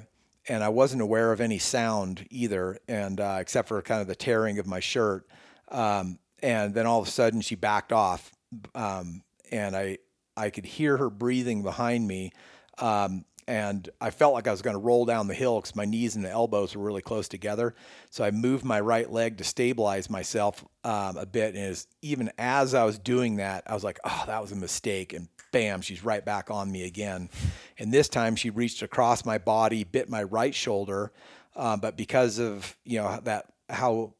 and 0.47 0.63
I 0.63 0.69
wasn't 0.69 1.01
aware 1.01 1.31
of 1.31 1.41
any 1.41 1.59
sound 1.59 2.25
either, 2.29 2.79
and 2.87 3.19
uh, 3.19 3.37
except 3.39 3.67
for 3.67 3.81
kind 3.81 4.01
of 4.01 4.07
the 4.07 4.15
tearing 4.15 4.59
of 4.59 4.65
my 4.65 4.79
shirt. 4.79 5.27
Um, 5.69 6.19
and 6.41 6.73
then 6.73 6.85
all 6.87 6.99
of 7.01 7.07
a 7.07 7.11
sudden, 7.11 7.41
she 7.41 7.55
backed 7.55 7.91
off, 7.93 8.31
um, 8.73 9.23
and 9.51 9.75
I 9.75 9.99
I 10.35 10.49
could 10.49 10.65
hear 10.65 10.97
her 10.97 11.09
breathing 11.09 11.63
behind 11.63 12.07
me. 12.07 12.31
Um, 12.79 13.25
and 13.47 13.89
I 13.99 14.11
felt 14.11 14.35
like 14.35 14.47
I 14.47 14.51
was 14.51 14.61
going 14.61 14.75
to 14.75 14.79
roll 14.79 15.05
down 15.05 15.27
the 15.27 15.33
hill 15.33 15.59
because 15.59 15.75
my 15.75 15.85
knees 15.85 16.15
and 16.15 16.23
the 16.23 16.29
elbows 16.29 16.75
were 16.75 16.83
really 16.85 17.01
close 17.01 17.27
together. 17.27 17.73
So 18.11 18.23
I 18.23 18.29
moved 18.29 18.63
my 18.63 18.79
right 18.79 19.11
leg 19.11 19.39
to 19.39 19.43
stabilize 19.43 20.07
myself 20.07 20.63
um, 20.83 21.17
a 21.17 21.25
bit, 21.25 21.55
and 21.55 21.85
even 22.01 22.31
as 22.37 22.73
I 22.73 22.83
was 22.83 22.99
doing 22.99 23.37
that, 23.37 23.63
I 23.67 23.73
was 23.73 23.83
like, 23.83 23.99
"Oh, 24.03 24.23
that 24.27 24.41
was 24.41 24.51
a 24.51 24.55
mistake," 24.55 25.13
and 25.13 25.27
bam, 25.51 25.81
she's 25.81 26.03
right 26.03 26.23
back 26.23 26.51
on 26.51 26.71
me 26.71 26.83
again. 26.83 27.29
And 27.77 27.93
this 27.93 28.09
time 28.09 28.35
she 28.35 28.49
reached 28.49 28.81
across 28.81 29.25
my 29.25 29.37
body, 29.37 29.83
bit 29.83 30.09
my 30.09 30.23
right 30.23 30.53
shoulder, 30.53 31.11
um, 31.55 31.79
but 31.79 31.97
because 31.97 32.39
of 32.39 32.77
you 32.85 32.99
know 32.99 33.19
that 33.23 33.45
how 33.69 34.13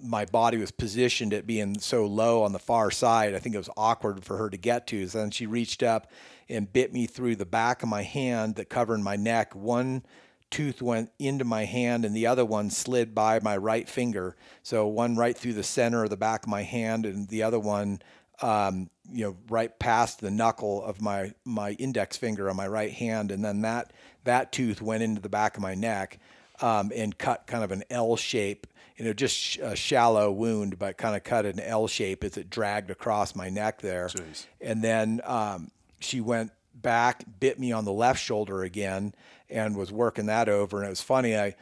my 0.00 0.24
body 0.24 0.58
was 0.58 0.70
positioned 0.70 1.34
at 1.34 1.46
being 1.46 1.78
so 1.78 2.06
low 2.06 2.42
on 2.42 2.52
the 2.52 2.58
far 2.58 2.90
side, 2.90 3.34
I 3.34 3.38
think 3.38 3.54
it 3.54 3.58
was 3.58 3.70
awkward 3.76 4.24
for 4.24 4.36
her 4.36 4.50
to 4.50 4.56
get 4.56 4.86
to. 4.88 5.06
So 5.08 5.18
then 5.18 5.30
she 5.30 5.46
reached 5.46 5.82
up 5.82 6.10
and 6.48 6.72
bit 6.72 6.92
me 6.92 7.06
through 7.06 7.36
the 7.36 7.46
back 7.46 7.82
of 7.82 7.88
my 7.88 8.02
hand 8.02 8.54
that 8.56 8.68
covered 8.68 9.00
my 9.00 9.16
neck. 9.16 9.54
One 9.54 10.04
tooth 10.50 10.80
went 10.80 11.10
into 11.18 11.44
my 11.44 11.64
hand 11.64 12.04
and 12.04 12.14
the 12.14 12.26
other 12.26 12.44
one 12.44 12.70
slid 12.70 13.14
by 13.14 13.40
my 13.40 13.56
right 13.56 13.88
finger. 13.88 14.36
So 14.62 14.86
one 14.86 15.16
right 15.16 15.36
through 15.36 15.54
the 15.54 15.62
center 15.64 16.04
of 16.04 16.10
the 16.10 16.16
back 16.16 16.44
of 16.44 16.48
my 16.48 16.62
hand 16.62 17.04
and 17.04 17.28
the 17.28 17.42
other 17.42 17.58
one 17.58 18.00
um, 18.40 18.90
you 19.12 19.24
know, 19.24 19.36
right 19.48 19.76
past 19.78 20.20
the 20.20 20.30
knuckle 20.30 20.84
of 20.84 21.00
my 21.00 21.32
my 21.44 21.72
index 21.72 22.16
finger 22.16 22.48
on 22.50 22.56
my 22.56 22.66
right 22.66 22.92
hand, 22.92 23.30
and 23.30 23.44
then 23.44 23.62
that 23.62 23.92
that 24.24 24.52
tooth 24.52 24.82
went 24.82 25.02
into 25.02 25.20
the 25.20 25.28
back 25.28 25.56
of 25.56 25.62
my 25.62 25.74
neck 25.74 26.18
um, 26.60 26.92
and 26.94 27.16
cut 27.16 27.46
kind 27.46 27.64
of 27.64 27.70
an 27.70 27.84
L 27.90 28.16
shape. 28.16 28.66
You 28.96 29.04
know, 29.04 29.12
just 29.12 29.58
a 29.58 29.76
shallow 29.76 30.32
wound, 30.32 30.78
but 30.78 30.96
kind 30.96 31.14
of 31.14 31.22
cut 31.22 31.44
an 31.44 31.60
L 31.60 31.86
shape 31.86 32.24
as 32.24 32.38
it 32.38 32.48
dragged 32.48 32.90
across 32.90 33.34
my 33.34 33.50
neck 33.50 33.82
there. 33.82 34.06
Jeez. 34.06 34.46
And 34.60 34.82
then 34.82 35.20
um, 35.24 35.70
she 36.00 36.22
went 36.22 36.50
back, 36.74 37.24
bit 37.40 37.58
me 37.58 37.72
on 37.72 37.84
the 37.84 37.92
left 37.92 38.22
shoulder 38.22 38.62
again, 38.62 39.14
and 39.50 39.76
was 39.76 39.92
working 39.92 40.26
that 40.26 40.48
over. 40.48 40.78
And 40.78 40.86
it 40.86 40.90
was 40.90 41.02
funny. 41.02 41.36
I 41.36 41.54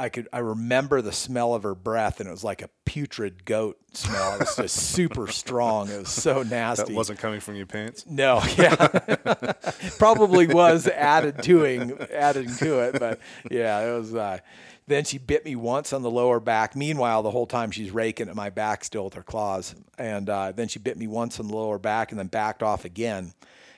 I 0.00 0.08
could 0.08 0.28
I 0.32 0.38
remember 0.38 1.02
the 1.02 1.12
smell 1.12 1.52
of 1.52 1.62
her 1.62 1.74
breath, 1.74 2.20
and 2.20 2.28
it 2.28 2.32
was 2.32 2.42
like 2.42 2.62
a 2.62 2.70
putrid 2.86 3.44
goat 3.44 3.76
smell. 3.92 4.36
It 4.36 4.40
was 4.40 4.56
just 4.56 4.76
super 4.94 5.26
strong. 5.26 5.90
It 5.90 5.98
was 5.98 6.08
so 6.08 6.42
nasty. 6.42 6.92
That 6.92 6.96
wasn't 6.96 7.18
coming 7.18 7.40
from 7.40 7.56
your 7.56 7.66
pants. 7.66 8.06
No, 8.08 8.40
yeah, 8.56 8.74
probably 9.98 10.46
was 10.46 10.86
added 10.88 11.42
to 11.42 11.66
adding 12.14 12.48
to 12.56 12.80
it, 12.80 12.98
but 12.98 13.20
yeah, 13.50 13.80
it 13.80 13.98
was. 13.98 14.14
Uh, 14.14 14.38
then 14.86 15.04
she 15.04 15.18
bit 15.18 15.44
me 15.44 15.54
once 15.54 15.92
on 15.92 16.00
the 16.00 16.10
lower 16.10 16.40
back. 16.40 16.74
Meanwhile, 16.74 17.22
the 17.22 17.30
whole 17.30 17.46
time 17.46 17.70
she's 17.70 17.90
raking 17.90 18.30
at 18.30 18.34
my 18.34 18.48
back 18.48 18.84
still 18.84 19.04
with 19.04 19.14
her 19.14 19.22
claws, 19.22 19.74
and 19.98 20.30
uh, 20.30 20.52
then 20.52 20.68
she 20.68 20.78
bit 20.78 20.96
me 20.96 21.08
once 21.08 21.38
on 21.38 21.46
the 21.46 21.54
lower 21.54 21.78
back, 21.78 22.10
and 22.10 22.18
then 22.18 22.28
backed 22.28 22.62
off 22.62 22.86
again. 22.86 23.34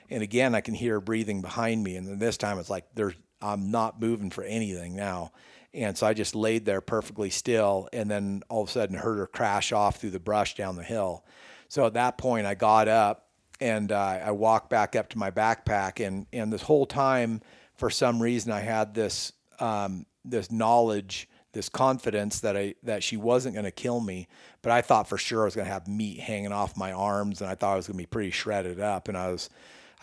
And 0.09 0.23
again, 0.23 0.55
I 0.55 0.61
can 0.61 0.73
hear 0.73 0.93
her 0.93 1.01
breathing 1.01 1.41
behind 1.41 1.83
me, 1.83 1.97
and 1.97 2.07
then 2.07 2.19
this 2.19 2.37
time 2.37 2.59
it's 2.59 2.69
like 2.69 2.85
there's 2.95 3.15
I'm 3.41 3.71
not 3.71 3.99
moving 3.99 4.29
for 4.29 4.45
anything 4.45 4.95
now. 4.95 5.33
And 5.73 5.97
so 5.97 6.05
I 6.05 6.13
just 6.13 6.35
laid 6.35 6.65
there 6.65 6.81
perfectly 6.81 7.29
still, 7.29 7.89
and 7.91 8.09
then 8.09 8.43
all 8.47 8.61
of 8.61 8.69
a 8.69 8.71
sudden 8.71 8.95
heard 8.95 9.17
her 9.17 9.27
crash 9.27 9.71
off 9.71 9.97
through 9.97 10.11
the 10.11 10.19
brush 10.19 10.55
down 10.55 10.75
the 10.75 10.83
hill. 10.83 11.25
So 11.67 11.87
at 11.87 11.93
that 11.93 12.17
point, 12.17 12.45
I 12.45 12.53
got 12.53 12.87
up 12.87 13.29
and 13.59 13.91
uh, 13.91 14.19
I 14.23 14.31
walked 14.31 14.69
back 14.69 14.95
up 14.95 15.09
to 15.09 15.17
my 15.17 15.31
backpack, 15.31 16.05
and 16.05 16.27
and 16.33 16.51
this 16.51 16.61
whole 16.63 16.85
time, 16.85 17.41
for 17.75 17.89
some 17.89 18.21
reason, 18.21 18.51
I 18.51 18.59
had 18.59 18.93
this 18.93 19.33
um, 19.59 20.05
this 20.23 20.51
knowledge, 20.51 21.27
this 21.53 21.69
confidence 21.69 22.41
that 22.41 22.55
I 22.55 22.75
that 22.83 23.03
she 23.03 23.17
wasn't 23.17 23.55
going 23.55 23.65
to 23.65 23.71
kill 23.71 23.99
me, 23.99 24.27
but 24.61 24.71
I 24.71 24.81
thought 24.81 25.07
for 25.07 25.17
sure 25.17 25.41
I 25.41 25.45
was 25.45 25.55
going 25.55 25.67
to 25.67 25.73
have 25.73 25.87
meat 25.87 26.19
hanging 26.19 26.51
off 26.51 26.77
my 26.77 26.91
arms, 26.91 27.41
and 27.41 27.49
I 27.49 27.55
thought 27.55 27.73
I 27.73 27.75
was 27.77 27.87
going 27.87 27.97
to 27.97 28.03
be 28.03 28.07
pretty 28.07 28.31
shredded 28.31 28.79
up, 28.79 29.07
and 29.07 29.17
I 29.17 29.31
was 29.31 29.49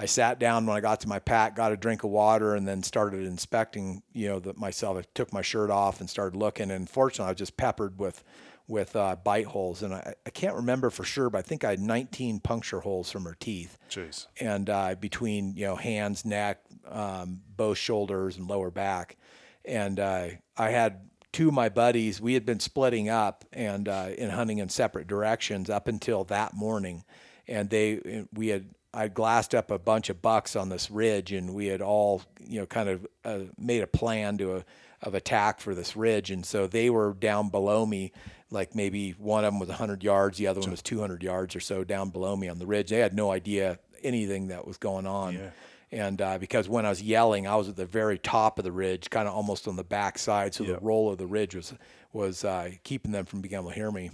I 0.00 0.06
sat 0.06 0.38
down 0.38 0.64
when 0.64 0.74
I 0.74 0.80
got 0.80 1.00
to 1.00 1.08
my 1.08 1.18
pack, 1.18 1.54
got 1.54 1.72
a 1.72 1.76
drink 1.76 2.04
of 2.04 2.10
water, 2.10 2.54
and 2.54 2.66
then 2.66 2.82
started 2.82 3.26
inspecting, 3.26 4.02
you 4.14 4.28
know, 4.28 4.40
the, 4.40 4.54
myself. 4.54 4.96
I 4.96 5.02
took 5.14 5.30
my 5.30 5.42
shirt 5.42 5.68
off 5.68 6.00
and 6.00 6.08
started 6.08 6.38
looking, 6.38 6.70
and 6.70 6.88
fortunately, 6.88 7.26
I 7.26 7.32
was 7.32 7.38
just 7.38 7.58
peppered 7.58 7.98
with 7.98 8.24
with 8.66 8.96
uh, 8.96 9.16
bite 9.16 9.44
holes, 9.44 9.82
and 9.82 9.92
I, 9.92 10.14
I 10.24 10.30
can't 10.30 10.54
remember 10.54 10.88
for 10.88 11.04
sure, 11.04 11.28
but 11.28 11.38
I 11.38 11.42
think 11.42 11.64
I 11.64 11.70
had 11.70 11.80
19 11.80 12.40
puncture 12.40 12.80
holes 12.80 13.10
from 13.10 13.24
her 13.24 13.36
teeth. 13.38 13.76
Jeez. 13.90 14.26
And 14.38 14.70
uh, 14.70 14.94
between 14.94 15.54
you 15.54 15.66
know 15.66 15.76
hands, 15.76 16.24
neck, 16.24 16.62
um, 16.88 17.42
both 17.54 17.76
shoulders, 17.76 18.38
and 18.38 18.48
lower 18.48 18.70
back, 18.70 19.18
and 19.66 20.00
uh, 20.00 20.28
I 20.56 20.70
had 20.70 21.10
two 21.30 21.48
of 21.48 21.54
my 21.54 21.68
buddies. 21.68 22.22
We 22.22 22.32
had 22.32 22.46
been 22.46 22.60
splitting 22.60 23.10
up 23.10 23.44
and 23.52 23.86
uh, 23.86 24.08
in 24.16 24.30
hunting 24.30 24.60
in 24.60 24.70
separate 24.70 25.08
directions 25.08 25.68
up 25.68 25.88
until 25.88 26.24
that 26.24 26.54
morning, 26.54 27.04
and 27.46 27.68
they 27.68 28.24
we 28.32 28.48
had 28.48 28.70
I 28.92 29.08
glassed 29.08 29.54
up 29.54 29.70
a 29.70 29.78
bunch 29.78 30.10
of 30.10 30.20
bucks 30.20 30.56
on 30.56 30.68
this 30.68 30.90
ridge, 30.90 31.32
and 31.32 31.54
we 31.54 31.66
had 31.66 31.80
all, 31.80 32.22
you 32.40 32.58
know, 32.60 32.66
kind 32.66 32.88
of 32.88 33.06
uh, 33.24 33.38
made 33.58 33.82
a 33.82 33.86
plan 33.86 34.36
to 34.38 34.56
a, 34.56 34.64
of 35.02 35.14
attack 35.14 35.60
for 35.60 35.74
this 35.74 35.96
ridge, 35.96 36.30
and 36.30 36.44
so 36.44 36.66
they 36.66 36.90
were 36.90 37.14
down 37.14 37.48
below 37.48 37.86
me, 37.86 38.12
like 38.50 38.74
maybe 38.74 39.12
one 39.12 39.44
of 39.44 39.52
them 39.52 39.60
was 39.60 39.68
100 39.68 40.02
yards, 40.02 40.38
the 40.38 40.46
other 40.48 40.60
one 40.60 40.70
was 40.72 40.82
200 40.82 41.22
yards 41.22 41.54
or 41.56 41.60
so 41.60 41.84
down 41.84 42.10
below 42.10 42.34
me 42.36 42.48
on 42.48 42.58
the 42.58 42.66
ridge. 42.66 42.90
They 42.90 42.98
had 42.98 43.14
no 43.14 43.30
idea 43.30 43.78
anything 44.02 44.48
that 44.48 44.66
was 44.66 44.76
going 44.76 45.06
on, 45.06 45.34
Yeah. 45.34 45.50
and 45.92 46.20
uh, 46.20 46.38
because 46.38 46.68
when 46.68 46.84
I 46.84 46.88
was 46.90 47.00
yelling, 47.02 47.46
I 47.46 47.56
was 47.56 47.68
at 47.68 47.76
the 47.76 47.86
very 47.86 48.18
top 48.18 48.58
of 48.58 48.64
the 48.64 48.72
ridge, 48.72 49.08
kind 49.08 49.28
of 49.28 49.34
almost 49.34 49.68
on 49.68 49.76
the 49.76 49.84
back 49.84 50.18
side, 50.18 50.52
so 50.52 50.64
the 50.64 50.78
roll 50.80 51.10
of 51.10 51.16
the 51.18 51.26
ridge 51.26 51.54
was 51.54 51.72
was 52.12 52.44
uh, 52.44 52.72
keeping 52.82 53.12
them 53.12 53.24
from 53.24 53.40
being 53.40 53.54
able 53.54 53.68
to 53.68 53.74
hear 53.74 53.90
me. 53.92 54.10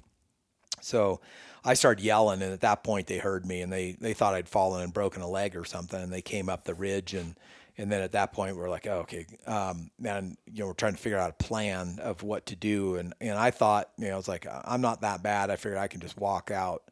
So 0.83 1.21
I 1.67 1.75
started 1.75 2.03
yelling, 2.03 2.43
and 2.43 2.53
at 2.53 2.61
that 2.61 2.85
point 2.85 3.09
they 3.09 3.19
heard 3.19 3.45
me, 3.45 3.61
and 3.61 3.73
they 3.73 3.97
they 4.01 4.15
thought 4.15 4.35
I'd 4.35 4.49
fallen 4.49 4.85
and 4.85 4.93
broken 4.95 5.21
a 5.21 5.29
leg 5.29 5.57
or 5.57 5.65
something, 5.65 6.01
and 6.01 6.13
they 6.13 6.23
came 6.23 6.49
up 6.49 6.65
the 6.65 6.75
ridge, 6.75 7.13
and 7.13 7.35
and 7.77 7.91
then 7.91 8.03
at 8.03 8.13
that 8.13 8.33
point 8.33 8.57
we 8.57 8.63
are 8.63 8.71
like, 8.71 8.87
oh, 8.87 9.01
okay, 9.01 9.27
um, 9.47 9.91
man, 9.99 10.37
you 10.47 10.61
know, 10.61 10.69
we're 10.69 10.75
trying 10.75 10.95
to 10.95 10.99
figure 10.99 11.19
out 11.19 11.31
a 11.31 11.45
plan 11.45 11.99
of 12.01 12.23
what 12.23 12.47
to 12.47 12.57
do, 12.57 12.95
and 12.97 13.15
and 13.21 13.37
I 13.37 13.51
thought, 13.51 13.91
you 13.99 14.07
know, 14.07 14.15
I 14.15 14.17
was 14.17 14.29
like, 14.29 14.47
I'm 14.65 14.81
not 14.81 15.01
that 15.01 15.25
bad. 15.25 15.51
I 15.51 15.57
figured 15.57 15.79
I 15.79 15.89
can 15.89 16.01
just 16.01 16.17
walk 16.17 16.53
out, 16.53 16.85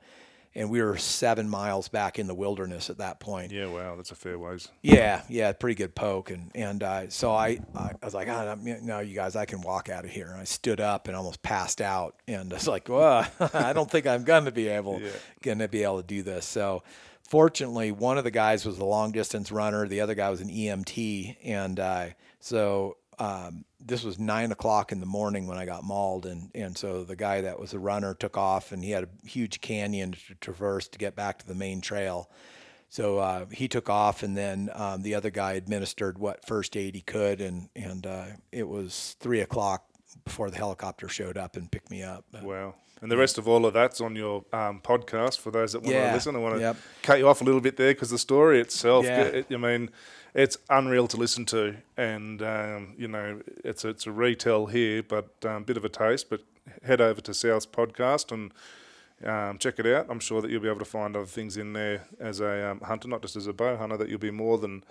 and 0.55 0.71
we 0.71 0.81
were 0.83 0.97
seven 0.97 1.49
miles 1.49 1.89
back 1.89 2.19
in 2.19 2.27
the 2.27 2.35
wilderness 2.35 2.89
at 2.91 2.99
that 2.99 3.19
point. 3.21 3.51
Yeah, 3.53 3.67
wow, 3.67 3.97
that's 3.97 4.11
a 4.11 4.15
fair 4.15 4.39
ways. 4.39 4.69
Yeah, 4.83 5.23
yeah, 5.29 5.53
pretty 5.53 5.75
good 5.75 5.95
poke, 5.95 6.31
and 6.31 6.51
and 6.55 6.83
uh, 6.83 7.09
so 7.11 7.33
I, 7.33 7.59
I 7.75 7.93
was 8.03 8.15
like, 8.15 8.29
oh, 8.29 8.57
no, 8.63 9.01
you 9.01 9.15
guys, 9.15 9.37
I 9.37 9.45
can 9.45 9.61
walk 9.61 9.89
out 9.89 10.05
of 10.05 10.11
here. 10.11 10.29
And 10.29 10.41
I 10.41 10.45
stood 10.45 10.81
up 10.81 11.09
and 11.09 11.17
almost 11.17 11.43
passed 11.43 11.81
out, 11.81 12.17
and 12.29 12.53
I 12.53 12.57
was 12.57 12.69
like, 12.69 12.89
well, 12.89 13.27
I 13.55 13.73
don't 13.73 13.91
think 13.91 14.07
I'm 14.07 14.25
gonna 14.25 14.53
be 14.53 14.69
able 14.69 15.01
Yeah. 15.01 15.11
gonna 15.43 15.69
be 15.69 15.83
able 15.83 16.01
to 16.01 16.07
do 16.07 16.23
this. 16.23 16.45
So, 16.47 16.83
fortunately, 17.29 17.91
one 17.93 18.19
of 18.19 18.25
the 18.25 18.31
guys 18.31 18.65
was 18.65 18.79
a 18.79 18.85
long 18.85 19.13
distance 19.13 19.51
runner, 19.51 19.89
the 19.89 20.01
other 20.01 20.15
guy 20.15 20.31
was 20.31 20.41
an 20.41 20.49
EMT, 20.51 21.37
and 21.45 21.81
uh, 21.81 22.07
so 22.41 22.97
um, 23.19 23.65
this 23.85 24.03
was 24.05 24.19
nine 24.19 24.51
o'clock 24.53 24.93
in 24.93 25.01
the 25.01 25.07
morning 25.07 25.47
when 25.47 25.59
I 25.59 25.67
got 25.67 25.85
mauled, 25.85 26.27
and 26.27 26.51
and 26.55 26.77
so 26.77 27.05
the 27.05 27.17
guy 27.17 27.43
that 27.43 27.59
was 27.59 27.75
a 27.75 27.79
runner 27.79 28.15
took 28.15 28.37
off, 28.37 28.73
and 28.73 28.83
he 28.85 28.91
had 28.93 29.05
a 29.05 29.29
huge 29.29 29.61
canyon 29.61 30.13
to 30.29 30.35
traverse 30.37 30.89
to 30.89 30.99
get 30.99 31.15
back 31.15 31.39
to 31.41 31.47
the 31.47 31.55
main 31.55 31.81
trail. 31.81 32.31
So 32.89 33.19
uh, 33.19 33.47
he 33.51 33.67
took 33.69 33.91
off, 33.91 34.23
and 34.23 34.37
then 34.37 34.71
um, 34.73 35.03
the 35.03 35.15
other 35.17 35.31
guy 35.31 35.55
administered 35.55 36.19
what 36.19 36.47
first 36.47 36.77
aid 36.77 36.95
he 36.95 37.01
could, 37.01 37.41
and 37.41 37.69
and 37.75 38.07
uh, 38.07 38.27
it 38.53 38.69
was 38.69 39.17
three 39.21 39.41
o'clock 39.41 39.85
before 40.25 40.49
the 40.51 40.57
helicopter 40.57 41.09
showed 41.09 41.37
up 41.37 41.57
and 41.57 41.71
picked 41.71 41.91
me 41.91 42.03
up. 42.03 42.25
But- 42.31 42.45
Wow. 42.45 42.75
And 43.03 43.11
the 43.11 43.17
rest 43.19 43.37
of 43.37 43.47
all 43.47 43.67
of 43.67 43.75
that's 43.75 44.01
on 44.01 44.17
your 44.17 44.47
um, 44.55 44.81
podcast 44.83 45.39
for 45.41 45.51
those 45.51 45.73
that 45.73 45.83
want 45.83 45.95
Yeah, 45.95 46.09
to 46.09 46.15
listen. 46.15 46.37
I 46.37 46.39
want 46.39 46.55
to 46.55 46.61
yep. 46.61 46.77
cut 47.03 47.19
you 47.19 47.29
off 47.29 47.43
a 47.43 47.45
little 47.45 47.61
bit 47.61 47.77
there 47.77 47.93
because 47.93 48.09
the 48.09 48.19
story 48.19 48.61
itself, 48.61 49.05
Yeah. 49.05 49.25
it, 49.25 49.47
I 49.51 49.57
mean, 49.59 49.91
it's 50.35 50.57
unreal 50.69 51.07
to 51.09 51.17
listen 51.17 51.45
to. 51.47 51.77
And, 51.97 52.43
um, 52.43 52.95
you 52.99 53.09
know, 53.09 53.41
it's 53.65 53.85
a, 53.85 53.89
it's 53.91 54.07
a 54.07 54.13
retell 54.13 54.67
here, 54.67 55.03
but 55.03 55.31
a 55.45 55.53
um, 55.53 55.65
bit 55.65 55.77
of 55.77 55.85
a 55.85 55.89
taste. 55.89 56.29
But 56.29 56.43
head 56.83 57.01
over 57.01 57.21
to 57.21 57.35
South's 57.35 57.67
podcast 57.67 58.33
and 58.33 58.53
um, 59.25 59.59
check 59.59 59.79
it 59.79 59.87
out. 59.87 60.07
I'm 60.11 60.21
sure 60.21 60.43
that 60.43 60.51
you'll 60.51 60.61
be 60.63 60.69
able 60.69 60.81
to 60.81 60.85
find 60.85 61.17
other 61.17 61.27
things 61.27 61.57
in 61.57 61.73
there 61.73 62.03
as 62.19 62.41
a 62.41 62.71
um, 62.71 62.81
hunter, 62.81 63.09
not 63.09 63.23
just 63.23 63.37
as 63.37 63.47
a 63.47 63.53
bow 63.53 63.77
hunter, 63.77 63.97
that 63.97 64.09
you'll 64.09 64.19
be 64.19 64.31
more 64.31 64.59
than 64.59 64.83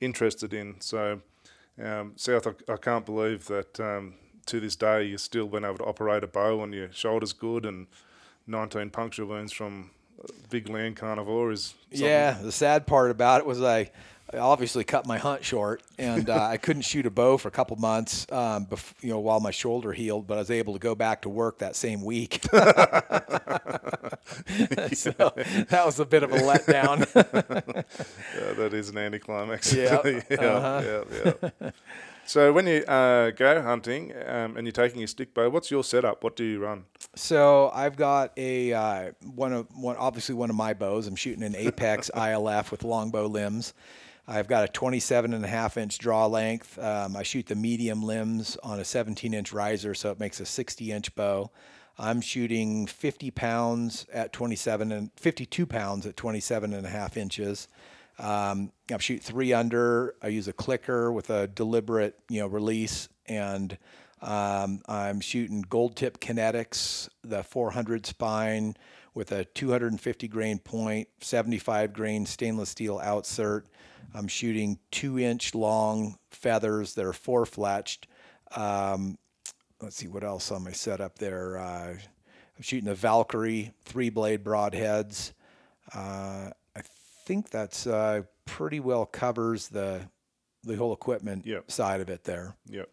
interested 0.00 0.52
in. 0.52 0.80
So, 0.80 1.20
um, 1.82 2.12
South, 2.16 2.46
I, 2.46 2.72
I 2.72 2.76
can't 2.76 3.06
believe 3.06 3.46
that 3.46 3.78
um, 3.78 4.14
to 4.46 4.58
this 4.58 4.74
day 4.76 5.04
you've 5.04 5.20
still 5.20 5.46
been 5.46 5.64
able 5.64 5.78
to 5.78 5.84
operate 5.84 6.24
a 6.24 6.26
bow 6.26 6.62
and 6.62 6.74
your 6.74 6.90
shoulder's 6.92 7.32
good 7.32 7.64
and 7.64 7.86
19 8.46 8.90
puncture 8.90 9.26
wounds 9.26 9.52
from 9.52 9.90
a 10.24 10.48
big 10.50 10.68
land 10.68 10.96
carnivore 10.96 11.52
is 11.52 11.74
something- 11.92 12.06
Yeah, 12.08 12.32
the 12.42 12.50
sad 12.50 12.86
part 12.86 13.10
about 13.10 13.40
it 13.40 13.46
was 13.46 13.62
I, 13.62 13.90
I 14.32 14.38
obviously 14.38 14.84
cut 14.84 15.06
my 15.06 15.16
hunt 15.16 15.42
short, 15.42 15.82
and 15.98 16.28
uh, 16.28 16.44
I 16.44 16.58
couldn't 16.58 16.82
shoot 16.82 17.06
a 17.06 17.10
bow 17.10 17.38
for 17.38 17.48
a 17.48 17.50
couple 17.50 17.76
months, 17.76 18.26
um, 18.30 18.66
bef- 18.66 18.92
you 19.00 19.08
know, 19.08 19.20
while 19.20 19.40
my 19.40 19.50
shoulder 19.50 19.92
healed. 19.92 20.26
But 20.26 20.34
I 20.34 20.40
was 20.40 20.50
able 20.50 20.74
to 20.74 20.78
go 20.78 20.94
back 20.94 21.22
to 21.22 21.30
work 21.30 21.58
that 21.58 21.76
same 21.76 22.02
week. 22.04 22.40
so 22.52 22.60
that 25.70 25.82
was 25.84 25.98
a 25.98 26.04
bit 26.04 26.22
of 26.22 26.32
a 26.32 26.38
letdown. 26.38 27.06
Yeah, 28.38 28.52
that 28.54 28.74
is 28.74 28.90
an 28.90 28.98
anticlimax. 28.98 29.72
Yeah, 29.72 30.00
yeah, 30.30 30.36
uh-huh. 30.36 31.02
yeah, 31.24 31.32
yeah. 31.60 31.70
So 32.26 32.52
when 32.52 32.66
you 32.66 32.84
uh, 32.84 33.30
go 33.30 33.62
hunting 33.62 34.12
um, 34.26 34.56
and 34.56 34.66
you're 34.66 34.72
taking 34.72 34.98
your 34.98 35.08
stick 35.08 35.32
bow, 35.32 35.48
what's 35.48 35.70
your 35.70 35.82
setup? 35.82 36.22
What 36.22 36.36
do 36.36 36.44
you 36.44 36.60
run? 36.60 36.84
So 37.14 37.70
I've 37.74 37.96
got 37.96 38.32
a 38.36 38.72
uh, 38.72 39.12
one 39.34 39.52
of 39.52 39.66
one 39.74 39.96
obviously 39.96 40.34
one 40.34 40.50
of 40.50 40.56
my 40.56 40.74
bows. 40.74 41.06
I'm 41.06 41.16
shooting 41.16 41.42
an 41.42 41.56
Apex 41.56 42.10
ILF 42.14 42.70
with 42.70 42.84
longbow 42.84 43.26
limbs. 43.26 43.72
I've 44.30 44.46
got 44.46 44.64
a 44.64 44.68
27 44.68 45.32
and 45.32 45.42
a 45.42 45.48
half 45.48 45.78
inch 45.78 45.96
draw 45.96 46.26
length. 46.26 46.78
Um, 46.78 47.16
I 47.16 47.22
shoot 47.22 47.46
the 47.46 47.54
medium 47.54 48.02
limbs 48.02 48.58
on 48.62 48.78
a 48.78 48.84
17 48.84 49.32
inch 49.32 49.54
riser, 49.54 49.94
so 49.94 50.10
it 50.10 50.20
makes 50.20 50.38
a 50.38 50.44
60 50.44 50.92
inch 50.92 51.14
bow. 51.14 51.50
I'm 51.98 52.20
shooting 52.20 52.86
50 52.86 53.30
pounds 53.30 54.06
at 54.12 54.34
27 54.34 54.92
and 54.92 55.10
52 55.16 55.64
pounds 55.64 56.04
at 56.04 56.18
27 56.18 56.74
and 56.74 56.86
a 56.86 56.90
half 56.90 57.16
inches. 57.16 57.68
Um, 58.18 58.70
I 58.92 58.98
shoot 58.98 59.22
three 59.22 59.54
under. 59.54 60.14
I 60.20 60.28
use 60.28 60.46
a 60.46 60.52
clicker 60.52 61.10
with 61.10 61.30
a 61.30 61.46
deliberate, 61.46 62.18
you 62.28 62.40
know, 62.40 62.48
release, 62.48 63.08
and 63.26 63.78
um, 64.20 64.82
I'm 64.86 65.20
shooting 65.20 65.62
gold 65.62 65.96
tip 65.96 66.20
kinetics, 66.20 67.08
the 67.22 67.42
400 67.42 68.04
spine 68.04 68.76
with 69.14 69.32
a 69.32 69.46
250 69.46 70.28
grain 70.28 70.58
point, 70.58 71.08
75 71.22 71.94
grain 71.94 72.26
stainless 72.26 72.68
steel 72.68 73.00
outsert. 73.02 73.62
I'm 74.14 74.28
shooting 74.28 74.78
two 74.90 75.18
inch 75.18 75.54
long 75.54 76.18
feathers 76.30 76.94
that 76.94 77.04
are 77.04 77.12
four 77.12 77.44
fletched. 77.44 78.04
Um, 78.56 79.18
let's 79.80 79.96
see 79.96 80.08
what 80.08 80.24
else 80.24 80.50
on 80.50 80.64
my 80.64 80.72
setup 80.72 81.18
there. 81.18 81.58
Uh, 81.58 81.90
I'm 81.92 82.62
shooting 82.62 82.88
the 82.88 82.94
Valkyrie 82.94 83.72
three 83.84 84.10
blade 84.10 84.42
broadheads. 84.42 85.32
Uh, 85.94 86.50
I 86.76 86.80
think 87.26 87.50
that's 87.50 87.86
uh, 87.86 88.22
pretty 88.44 88.80
well 88.80 89.06
covers 89.06 89.68
the 89.68 90.08
the 90.64 90.74
whole 90.76 90.92
equipment 90.92 91.46
Yep. 91.46 91.70
side 91.70 92.00
of 92.00 92.10
it 92.10 92.24
there. 92.24 92.56
Yep. 92.66 92.88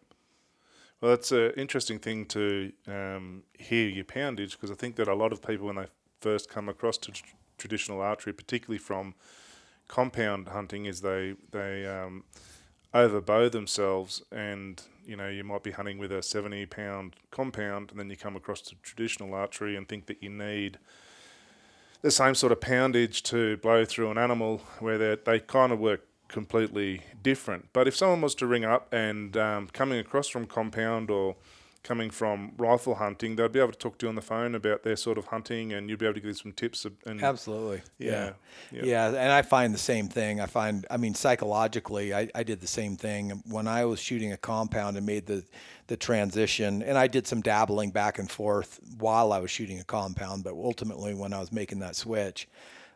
Well, 1.00 1.10
that's 1.10 1.32
an 1.32 1.50
interesting 1.56 1.98
thing 1.98 2.24
to 2.26 2.72
um, 2.86 3.42
hear 3.58 3.88
your 3.88 4.04
poundage 4.04 4.52
because 4.52 4.70
I 4.70 4.74
think 4.74 4.96
that 4.96 5.08
a 5.08 5.14
lot 5.14 5.32
of 5.32 5.42
people, 5.42 5.66
when 5.66 5.76
they 5.76 5.86
first 6.20 6.48
come 6.48 6.68
across 6.70 6.96
to 6.98 7.12
tr- 7.12 7.24
traditional 7.58 8.00
archery, 8.00 8.32
particularly 8.32 8.78
from 8.78 9.14
compound 9.88 10.48
hunting, 10.48 10.86
is 10.86 11.00
they 11.00 11.34
they 11.50 11.86
um, 11.86 12.24
overbow 12.94 13.48
themselves, 13.48 14.22
and 14.32 14.82
you 15.04 15.16
know 15.16 15.28
you 15.28 15.44
might 15.44 15.62
be 15.62 15.72
hunting 15.72 15.98
with 15.98 16.12
a 16.12 16.22
seventy 16.22 16.66
pound 16.66 17.16
compound, 17.30 17.90
and 17.90 18.00
then 18.00 18.10
you 18.10 18.16
come 18.16 18.36
across 18.36 18.60
to 18.62 18.74
traditional 18.82 19.34
archery 19.34 19.76
and 19.76 19.88
think 19.88 20.06
that 20.06 20.22
you 20.22 20.30
need 20.30 20.78
the 22.02 22.10
same 22.10 22.34
sort 22.34 22.52
of 22.52 22.60
poundage 22.60 23.22
to 23.24 23.56
blow 23.58 23.84
through 23.84 24.10
an 24.10 24.18
animal 24.18 24.62
where 24.80 24.98
they 24.98 25.16
they 25.24 25.40
kind 25.40 25.72
of 25.72 25.78
work 25.78 26.02
completely 26.28 27.02
different. 27.22 27.68
But 27.72 27.86
if 27.86 27.96
someone 27.96 28.20
was 28.20 28.34
to 28.36 28.46
ring 28.46 28.64
up 28.64 28.92
and 28.92 29.36
um, 29.36 29.68
coming 29.72 29.98
across 29.98 30.28
from 30.28 30.46
compound 30.46 31.10
or 31.10 31.36
coming 31.86 32.10
from 32.10 32.52
rifle 32.58 32.96
hunting, 32.96 33.36
they'd 33.36 33.52
be 33.52 33.60
able 33.60 33.70
to 33.72 33.78
talk 33.78 33.96
to 33.98 34.06
you 34.06 34.08
on 34.08 34.16
the 34.16 34.22
phone 34.22 34.54
about 34.54 34.82
their 34.82 34.96
sort 34.96 35.18
of 35.18 35.26
hunting, 35.26 35.72
and 35.72 35.88
you'd 35.88 35.98
be 35.98 36.06
able 36.06 36.14
to 36.14 36.20
give 36.20 36.28
them 36.30 36.36
some 36.36 36.52
tips. 36.52 36.86
And 37.06 37.22
Absolutely. 37.22 37.82
Yeah, 37.98 38.32
Yeah. 38.72 38.82
yeah. 38.82 38.84
Yeah. 38.84 39.08
And 39.08 39.32
I 39.32 39.42
find 39.42 39.72
the 39.72 39.78
same 39.78 40.08
thing. 40.08 40.40
I 40.40 40.46
find, 40.46 40.84
I 40.90 40.96
mean, 40.96 41.14
psychologically, 41.14 42.12
I, 42.12 42.28
I 42.34 42.42
did 42.42 42.60
the 42.60 42.66
same 42.66 42.96
thing 42.96 43.42
when 43.48 43.68
I 43.68 43.84
was 43.84 44.00
shooting 44.00 44.32
a 44.32 44.36
compound 44.36 44.96
and 44.96 45.06
made 45.06 45.26
the, 45.26 45.44
the 45.86 45.96
transition. 45.96 46.82
And 46.82 46.98
I 46.98 47.06
did 47.06 47.26
some 47.26 47.40
dabbling 47.40 47.90
back 47.92 48.18
and 48.18 48.28
forth 48.30 48.80
while 48.98 49.32
I 49.32 49.38
was 49.38 49.50
shooting 49.50 49.78
a 49.78 49.84
compound. 49.84 50.42
But 50.42 50.54
ultimately, 50.54 51.14
when 51.14 51.32
I 51.32 51.38
was 51.38 51.52
making 51.52 51.78
that 51.80 51.94
switch, 51.94 52.48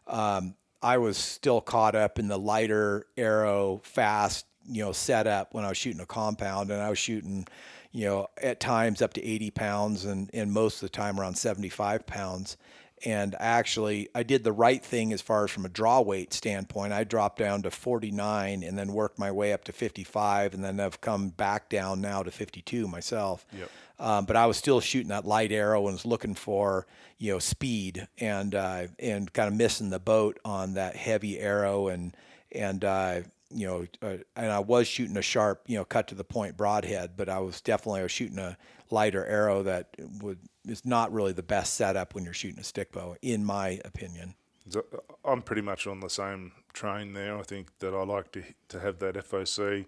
um, 0.09 0.55
I 0.83 0.99
was 0.99 1.17
still 1.17 1.61
caught 1.61 1.95
up 1.95 2.19
in 2.19 2.27
the 2.29 2.39
lighter 2.39 3.07
arrow, 3.17 3.81
fast, 3.85 4.47
you 4.67 4.83
know, 4.85 4.93
setup 4.93 5.53
when 5.55 5.65
I 5.65 5.69
was 5.69 5.77
shooting 5.77 6.01
a 6.01 6.07
compound, 6.07 6.71
and 6.71 6.81
I 6.81 6.89
was 6.91 6.99
shooting, 6.99 7.47
you 7.93 8.07
know, 8.07 8.29
at 8.41 8.61
times 8.61 9.03
up 9.03 9.13
to 9.15 9.25
80 9.25 9.51
pounds, 9.51 10.05
and 10.05 10.31
and 10.33 10.53
most 10.53 10.77
of 10.77 10.81
the 10.83 10.97
time 10.97 11.19
around 11.19 11.37
75 11.37 12.07
pounds. 12.07 12.57
And 13.05 13.35
actually, 13.41 14.11
I 14.15 14.23
did 14.23 14.45
the 14.45 14.53
right 14.53 14.85
thing 14.85 15.15
as 15.15 15.23
far 15.23 15.45
as 15.45 15.51
from 15.51 15.65
a 15.65 15.71
draw 15.71 16.03
weight 16.03 16.35
standpoint. 16.35 16.93
I 16.93 17.05
dropped 17.05 17.39
down 17.39 17.63
to 17.63 17.71
49 17.71 18.63
and 18.63 18.79
then 18.79 18.93
worked 18.93 19.19
my 19.19 19.33
way 19.33 19.55
up 19.55 19.65
to 19.65 19.73
55, 19.73 20.53
and 20.53 20.63
then 20.63 20.79
I've 20.79 21.01
come 21.01 21.31
back 21.31 21.71
down 21.71 22.03
now 22.03 22.23
to 22.23 22.31
52 22.31 22.87
myself. 22.87 23.47
Yep. 23.57 23.71
Um, 23.99 24.25
but 24.27 24.37
I 24.37 24.47
was 24.47 24.57
still 24.59 24.81
shooting 24.81 25.09
that 25.09 25.27
light 25.27 25.51
arrow 25.51 25.87
and 25.87 25.95
was 25.95 26.07
looking 26.07 26.35
for 26.35 26.87
you 27.19 27.33
know 27.33 27.39
speed 27.39 28.07
and 28.19 28.55
uh, 28.55 28.87
and 28.99 29.33
kind 29.33 29.49
of 29.49 29.55
missing 29.55 29.91
the 29.91 29.99
boat 29.99 30.39
on 30.45 30.75
that 30.75 30.97
heavy 30.97 31.39
arrow 31.39 31.89
and 31.89 32.15
and 32.53 32.85
uh, 32.85 33.21
you 33.53 33.67
know 33.67 33.87
uh, 34.03 34.17
and 34.37 34.53
I 34.53 34.61
was 34.61 34.87
shooting 34.87 35.17
a 35.17 35.23
sharp 35.23 35.63
you 35.67 35.77
know 35.77 35.85
cut 35.85 36.09
to 36.09 36.15
the 36.15 36.25
point 36.25 36.57
broadhead, 36.57 37.17
but 37.17 37.29
I 37.29 37.39
was 37.41 37.61
definitely 37.61 38.01
I 38.01 38.03
was 38.05 38.13
shooting 38.13 38.39
a 38.39 38.57
lighter 38.91 39.25
arrow 39.27 39.63
that 39.65 39.95
would 40.21 40.39
is 40.67 40.85
not 40.85 41.13
really 41.13 41.33
the 41.33 41.43
best 41.43 41.75
setup 41.75 42.15
when 42.15 42.25
you're 42.25 42.35
shooting 42.35 42.61
a 42.61 42.65
stick 42.65 42.93
bow, 42.93 43.17
in 43.23 43.45
my 43.45 43.81
opinion. 43.85 44.35
So, 44.69 44.85
uh, 44.93 44.99
I'm 45.25 45.43
pretty 45.43 45.63
much 45.63 45.87
on 45.87 46.01
the 46.01 46.11
same 46.11 46.53
train 46.73 47.13
there. 47.15 47.37
I 47.39 47.43
think 47.43 47.79
that 47.79 47.95
I 47.95 48.03
like 48.05 48.33
to 48.33 48.43
to 48.69 48.81
have 48.81 48.99
that 49.01 49.15
FOC 49.17 49.87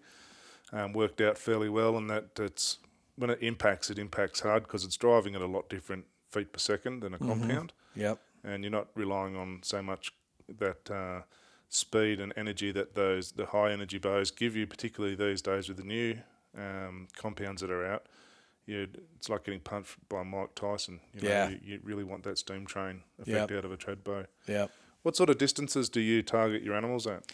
um, 0.72 0.92
worked 0.92 1.20
out 1.20 1.38
fairly 1.38 1.68
well, 1.68 1.96
and 1.96 2.08
that 2.10 2.30
it's 2.38 2.78
when 3.16 3.28
it 3.30 3.38
impacts, 3.42 3.90
it 3.90 3.98
impacts 3.98 4.40
hard 4.40 4.62
because 4.64 4.84
it's 4.84 4.96
driving 4.96 5.34
at 5.34 5.42
a 5.42 5.46
lot 5.46 5.68
different 5.68 6.06
feet 6.30 6.52
per 6.52 6.58
second 6.58 7.00
than 7.00 7.12
a 7.12 7.18
compound, 7.18 7.74
Yep. 7.94 8.18
and 8.42 8.64
you're 8.64 8.70
not 8.70 8.88
relying 8.94 9.36
on 9.36 9.60
so 9.62 9.82
much 9.82 10.12
that 10.58 10.90
uh, 10.90 11.20
speed 11.74 12.20
and 12.20 12.32
energy 12.36 12.70
that 12.70 12.94
those 12.94 13.32
the 13.32 13.46
high 13.46 13.72
energy 13.72 13.96
bows 13.98 14.30
give 14.30 14.54
you, 14.54 14.66
particularly 14.66 15.14
these 15.14 15.40
days 15.40 15.68
with 15.68 15.78
the 15.78 15.84
new 15.84 16.18
um, 16.56 17.08
compounds 17.16 17.62
that 17.62 17.70
are 17.70 17.86
out. 17.86 18.06
You, 18.66 18.86
it's 19.16 19.28
like 19.30 19.44
getting 19.44 19.60
punched 19.60 19.96
by 20.08 20.22
Mike 20.22 20.54
Tyson. 20.54 21.00
You 21.14 21.22
know, 21.22 21.28
Yeah. 21.28 21.48
you, 21.48 21.58
you 21.64 21.80
really 21.82 22.04
want 22.04 22.24
that 22.24 22.36
steam 22.38 22.66
train 22.66 23.02
effect 23.18 23.50
Yep. 23.50 23.58
out 23.58 23.64
of 23.64 23.72
a 23.72 23.76
trad 23.76 24.04
bow. 24.04 24.26
Yep. 24.46 24.70
What 25.02 25.16
sort 25.16 25.30
of 25.30 25.38
distances 25.38 25.88
do 25.88 26.00
you 26.00 26.22
target 26.22 26.62
your 26.62 26.74
animals 26.76 27.06
at? 27.06 27.24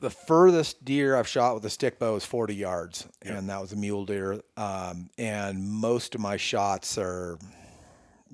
the 0.00 0.10
furthest 0.10 0.84
deer 0.84 1.16
I've 1.16 1.28
shot 1.28 1.54
with 1.54 1.64
a 1.64 1.70
stick 1.70 1.98
bow 1.98 2.14
is 2.16 2.24
40 2.24 2.54
yards, 2.54 3.06
and 3.22 3.48
that 3.48 3.60
was 3.60 3.72
a 3.72 3.76
mule 3.76 4.04
deer. 4.04 4.40
Um, 4.56 5.08
and 5.16 5.66
most 5.66 6.14
of 6.14 6.20
my 6.20 6.36
shots 6.36 6.98
are 6.98 7.38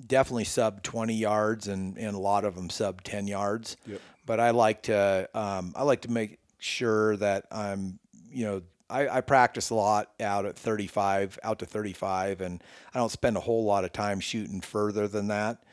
definitely 0.07 0.43
sub 0.43 0.83
20 0.83 1.13
yards, 1.13 1.67
and, 1.67 1.97
and 1.97 2.15
a 2.15 2.19
lot 2.19 2.43
of 2.45 2.55
them 2.55 2.69
sub 2.69 3.03
10 3.03 3.27
yards. 3.27 3.77
Yep. 3.87 4.01
But 4.31 4.39
I 4.39 4.51
like 4.51 4.83
to 4.83 5.27
um, 5.33 5.73
I 5.75 5.83
like 5.83 6.03
to 6.03 6.09
make 6.09 6.39
sure 6.57 7.17
that 7.17 7.47
I'm 7.51 7.99
you 8.31 8.45
know. 8.45 8.61
I, 8.89 9.17
I 9.17 9.19
practice 9.19 9.71
a 9.71 9.75
lot 9.75 10.09
out 10.21 10.45
at 10.45 10.57
35, 10.57 11.37
out 11.43 11.59
to 11.59 11.65
35, 11.65 12.39
and 12.39 12.63
I 12.93 12.99
don't 12.99 13.11
spend 13.11 13.35
a 13.35 13.41
whole 13.41 13.65
lot 13.65 13.83
of 13.83 13.91
time 13.91 14.21
shooting 14.21 14.61
further 14.61 15.09
than 15.09 15.27
that. 15.27 15.63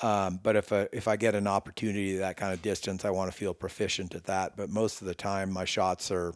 Um, 0.00 0.40
but 0.42 0.56
if 0.56 0.72
I, 0.72 0.88
if 0.92 1.08
I 1.08 1.16
get 1.16 1.34
an 1.34 1.46
opportunity 1.46 2.16
that 2.16 2.38
kind 2.38 2.54
of 2.54 2.62
distance, 2.62 3.04
I 3.04 3.10
want 3.10 3.30
to 3.30 3.36
feel 3.36 3.52
proficient 3.52 4.14
at 4.14 4.24
that. 4.24 4.56
But 4.56 4.70
most 4.70 5.02
of 5.02 5.06
the 5.06 5.14
time, 5.14 5.52
my 5.52 5.66
shots 5.66 6.10
are, 6.10 6.32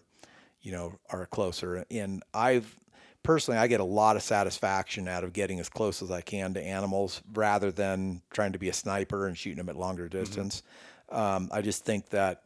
you 0.60 0.72
know, 0.72 0.98
are 1.08 1.24
closer. 1.24 1.86
And 1.90 2.22
I've 2.34 2.76
personally, 3.22 3.58
I 3.58 3.66
get 3.66 3.80
a 3.80 3.84
lot 3.84 4.16
of 4.16 4.22
satisfaction 4.22 5.08
out 5.08 5.24
of 5.24 5.32
getting 5.32 5.60
as 5.60 5.70
close 5.70 6.02
as 6.02 6.10
I 6.10 6.20
can 6.20 6.52
to 6.54 6.62
animals 6.62 7.22
rather 7.32 7.70
than 7.70 8.20
trying 8.30 8.52
to 8.52 8.58
be 8.58 8.68
a 8.68 8.74
sniper 8.74 9.26
and 9.26 9.36
shooting 9.36 9.58
them 9.58 9.68
at 9.68 9.76
longer 9.76 10.08
distance. 10.08 10.62
Um, 11.10 11.48
I 11.52 11.62
just 11.62 11.84
think 11.84 12.10
that, 12.10 12.42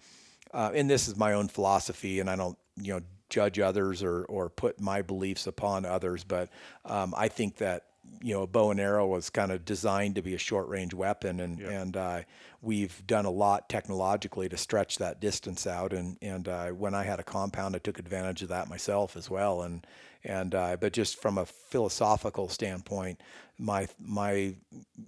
uh, 0.53 0.73
and 0.75 0.89
this 0.89 1.09
is 1.09 1.17
my 1.17 1.35
own 1.35 1.49
philosophy, 1.49 2.21
and 2.21 2.31
I 2.31 2.37
don't, 2.37 2.59
you 2.77 2.95
know, 2.95 3.01
judge 3.31 3.59
others 3.59 4.03
or 4.03 4.25
or 4.27 4.49
put 4.49 4.81
my 4.81 5.03
beliefs 5.03 5.47
upon 5.47 5.85
others, 5.85 6.25
but 6.25 6.51
um, 6.85 7.15
I 7.17 7.29
think 7.29 7.57
that 7.57 7.85
you 8.21 8.35
know, 8.35 8.43
a 8.43 8.47
bow 8.47 8.71
and 8.71 8.81
arrow 8.81 9.07
was 9.07 9.31
kind 9.31 9.51
of 9.51 9.65
designed 9.65 10.15
to 10.17 10.23
be 10.23 10.35
a 10.35 10.39
short 10.39 10.69
range 10.69 10.95
weapon, 10.95 11.41
and 11.41 11.61
and 11.61 11.97
uh, 11.97 12.21
we've 12.63 13.07
done 13.07 13.25
a 13.25 13.31
lot 13.31 13.69
technologically 13.69 14.49
to 14.49 14.57
stretch 14.57 14.99
that 14.99 15.21
distance 15.21 15.67
out. 15.67 15.93
And 15.93 16.17
and 16.23 16.49
uh, 16.49 16.69
when 16.69 16.95
I 16.95 17.05
had 17.05 17.21
a 17.21 17.25
compound, 17.25 17.77
I 17.77 17.79
took 17.79 17.99
advantage 17.99 18.43
of 18.43 18.49
that 18.49 18.69
myself 18.69 19.17
as 19.17 19.31
well. 19.31 19.63
And 19.63 19.87
and 20.25 20.55
uh, 20.55 20.77
but 20.81 20.93
just 20.93 21.21
from 21.21 21.39
a 21.39 21.47
philosophical 21.47 22.49
standpoint, 22.49 23.21
my 23.59 23.87
my 23.99 24.55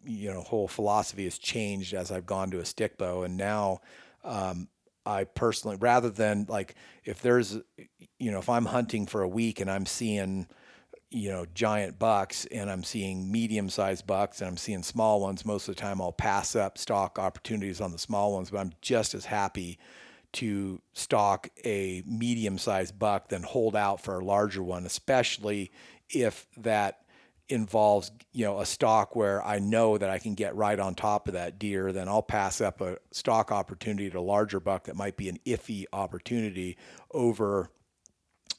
you 0.05 0.33
know 0.33 0.43
whole 0.43 0.69
philosophy 0.69 1.25
has 1.25 1.39
changed 1.39 1.95
as 1.95 2.11
I've 2.11 2.27
gone 2.27 2.51
to 2.51 2.61
a 2.61 2.65
stick 2.65 2.99
bow, 2.99 3.23
and 3.23 3.37
now. 3.37 3.81
Um, 4.25 4.69
I 5.09 5.23
personally, 5.23 5.77
rather 5.77 6.11
than 6.11 6.47
like 6.49 6.75
if 7.05 7.23
there's, 7.23 7.59
you 8.19 8.33
know, 8.33 8.41
if 8.41 8.49
I'm 8.49 8.65
hunting 8.65 9.07
for 9.07 9.23
a 9.23 9.29
week 9.29 9.61
and 9.61 9.71
I'm 9.71 9.87
seeing, 9.87 10.49
you 11.11 11.31
know, 11.31 11.47
giant 11.55 11.99
bucks 11.99 12.47
and 12.47 12.71
I'm 12.71 12.83
seeing 12.83 13.31
medium 13.31 13.69
sized 13.69 14.07
bucks 14.07 14.41
and 14.41 14.49
I'm 14.49 14.57
seeing 14.57 14.83
small 14.83 15.21
ones, 15.21 15.45
most 15.45 15.69
of 15.69 15.77
the 15.77 15.81
time 15.81 16.01
I'll 16.01 16.13
pass 16.13 16.57
up 16.57 16.79
stock 16.79 17.19
opportunities 17.19 17.81
on 17.81 17.93
the 17.93 17.99
small 17.99 18.33
ones, 18.33 18.51
but 18.51 18.59
I'm 18.59 18.73
just 18.81 19.15
as 19.15 19.25
happy 19.25 19.79
to 20.33 20.81
stock 20.93 21.49
a 21.65 22.03
medium 22.07 22.59
sized 22.59 22.99
buck 22.99 23.29
than 23.29 23.43
hold 23.43 23.77
out 23.77 24.01
for 24.01 24.19
a 24.19 24.25
larger 24.25 24.63
one, 24.63 24.85
especially 24.85 25.71
if 26.11 26.47
that 26.57 27.01
involves 27.49 28.11
you 28.33 28.45
know 28.45 28.59
a 28.59 28.67
stock 28.67 29.15
where 29.15 29.41
I 29.45 29.61
know 29.61 29.97
that 29.99 30.11
I 30.11 30.19
can 30.19 30.35
get 30.35 30.57
right 30.57 30.79
on 30.79 30.95
top 30.95 31.29
of 31.29 31.35
that 31.35 31.59
deer, 31.59 31.93
then 31.93 32.09
I'll 32.09 32.23
pass 32.23 32.61
up 32.61 32.81
a 32.81 32.99
stock 33.13 33.53
opportunity 33.53 34.11
to 34.11 34.19
a 34.19 34.21
larger 34.21 34.59
buck 34.59 34.85
that 34.85 34.97
might 34.97 35.17
be 35.17 35.29
an 35.29 35.39
iffy 35.47 35.85
opportunity 35.93 36.77
over 37.13 37.71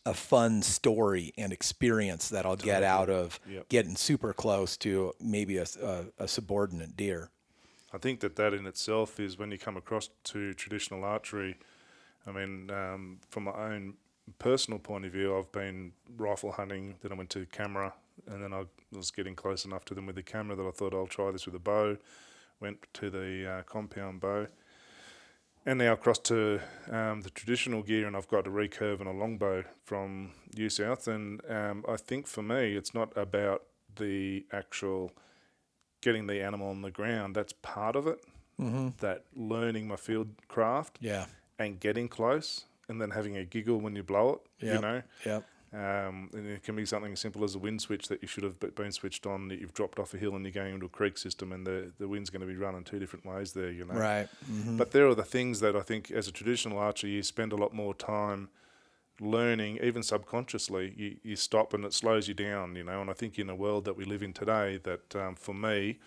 a 0.06 0.13
fun 0.13 0.62
story 0.62 1.34
and 1.38 1.52
experience 1.52 2.30
that 2.30 2.45
I'll 2.45 2.56
get 2.56 2.82
out 2.84 3.10
of 3.10 3.39
Yep. 3.50 3.69
getting 3.69 3.95
super 3.95 4.34
close 4.34 4.78
to 4.78 5.13
maybe 5.19 5.58
a, 5.58 5.65
a, 5.84 6.06
a 6.19 6.28
subordinate 6.28 6.95
deer. 6.95 7.30
I 7.93 7.97
think 7.97 8.19
that 8.21 8.36
that 8.36 8.54
in 8.54 8.65
itself 8.65 9.19
is 9.19 9.38
when 9.38 9.52
you 9.52 9.58
come 9.58 9.78
across 9.78 10.10
to 10.26 10.54
traditional 10.54 11.04
archery, 11.04 11.58
I 12.26 12.32
mean, 12.32 12.69
um, 12.69 13.19
from 13.30 13.43
my 13.43 13.52
own 13.52 13.95
personal 14.39 14.80
point 14.80 15.06
of 15.06 15.12
view, 15.12 15.38
I've 15.38 15.52
been 15.52 15.93
rifle 16.17 16.52
hunting, 16.52 16.95
then 17.02 17.12
I 17.12 17.15
went 17.15 17.30
to 17.32 17.45
camera, 17.45 17.93
and 18.28 18.43
then 18.43 18.54
I 18.54 18.65
was 18.91 19.12
getting 19.12 19.36
close 19.36 19.65
enough 19.65 19.86
to 19.86 19.93
them 19.93 20.06
with 20.06 20.15
the 20.15 20.23
camera 20.23 20.56
that 20.56 20.65
I 20.65 20.71
thought 20.71 20.93
I'll 20.93 21.08
try 21.08 21.32
this 21.32 21.45
with 21.45 21.56
a 21.56 21.60
bow. 21.60 21.97
Went 22.60 22.88
to 22.95 23.10
the 23.10 23.60
uh, 23.60 23.62
compound 23.63 24.19
bow, 24.19 24.47
and 25.67 25.77
now 25.80 25.91
across 25.91 26.17
to 26.17 26.60
um, 26.89 27.21
the 27.21 27.30
traditional 27.30 27.84
gear, 27.84 28.08
and 28.08 28.15
I've 28.15 28.27
got 28.30 28.47
a 28.47 28.49
recurve 28.49 28.99
and 29.01 29.08
a 29.10 29.12
longbow 29.12 29.65
from 29.84 30.32
U 30.56 30.69
South. 30.69 31.08
And 31.08 31.41
um, 31.49 31.84
I 31.88 31.97
think 31.97 32.25
for 32.25 32.41
me, 32.41 32.75
it's 32.75 32.93
not 32.93 33.15
about 33.17 33.63
the 33.97 34.45
actual 34.51 35.12
getting 36.01 36.25
the 36.27 36.41
animal 36.41 36.69
on 36.69 36.82
the 36.82 36.91
ground. 36.91 37.36
That's 37.36 37.53
part 37.62 37.95
of 37.95 38.08
it. 38.08 38.19
Mm-hmm. 38.60 38.89
That 38.99 39.25
learning 39.36 39.88
my 39.88 39.97
field 39.97 40.30
craft 40.47 40.97
Yeah. 41.01 41.25
and 41.60 41.80
getting 41.80 42.08
close, 42.08 42.63
and 42.89 42.99
then 43.01 43.12
having 43.12 43.36
a 43.38 43.43
giggle 43.43 43.80
when 43.80 43.95
you 43.95 44.03
blow 44.03 44.39
it. 44.60 44.65
You 44.65 44.82
know. 44.82 45.01
Yep. 45.25 45.43
Um, 45.77 46.31
and 46.33 46.47
it 46.47 46.63
can 46.63 46.75
be 46.75 46.87
something 46.87 47.13
as 47.13 47.19
simple 47.19 47.43
as 47.43 47.53
a 47.53 47.59
wind 47.59 47.81
switch 47.81 48.07
that 48.07 48.23
you 48.23 48.27
should 48.27 48.43
have 48.43 48.57
been 48.73 48.91
switched 48.91 49.27
on 49.27 49.47
that 49.49 49.59
you've 49.59 49.75
dropped 49.75 49.99
off 49.99 50.11
a 50.15 50.17
hill 50.17 50.35
and 50.35 50.43
you're 50.43 50.51
going 50.51 50.73
into 50.73 50.87
a 50.87 50.89
creek 50.89 51.19
system 51.19 51.51
and 51.51 51.67
the, 51.67 51.91
the 51.99 52.07
wind's 52.07 52.31
going 52.31 52.41
to 52.41 52.47
be 52.47 52.55
running 52.55 52.83
two 52.83 52.97
different 52.97 53.25
ways 53.25 53.53
there, 53.53 53.69
you 53.69 53.85
know. 53.85 53.93
Right. 53.93 54.27
Mm-hmm. 54.51 54.77
But 54.77 54.89
there 54.89 55.07
are 55.07 55.13
the 55.13 55.23
things 55.23 55.59
that 55.59 55.75
I 55.75 55.81
think 55.81 56.09
as 56.09 56.27
a 56.27 56.31
traditional 56.31 56.79
archer 56.79 57.05
you 57.05 57.21
spend 57.21 57.51
a 57.51 57.55
lot 57.55 57.75
more 57.75 57.93
time 57.93 58.49
learning, 59.19 59.77
even 59.83 60.01
subconsciously. 60.01 60.95
You, 60.97 61.17
you 61.21 61.35
stop 61.35 61.75
and 61.75 61.85
it 61.85 61.93
slows 61.93 62.27
you 62.27 62.33
down, 62.33 62.75
you 62.75 62.83
know. 62.83 63.01
And 63.01 63.09
I 63.09 63.13
think 63.13 63.37
in 63.37 63.49
a 63.49 63.55
world 63.55 63.85
that 63.85 63.95
we 63.95 64.03
live 64.03 64.23
in 64.23 64.33
today, 64.33 64.79
that 64.83 65.15
um, 65.15 65.35
for 65.35 65.53
me, 65.53 65.99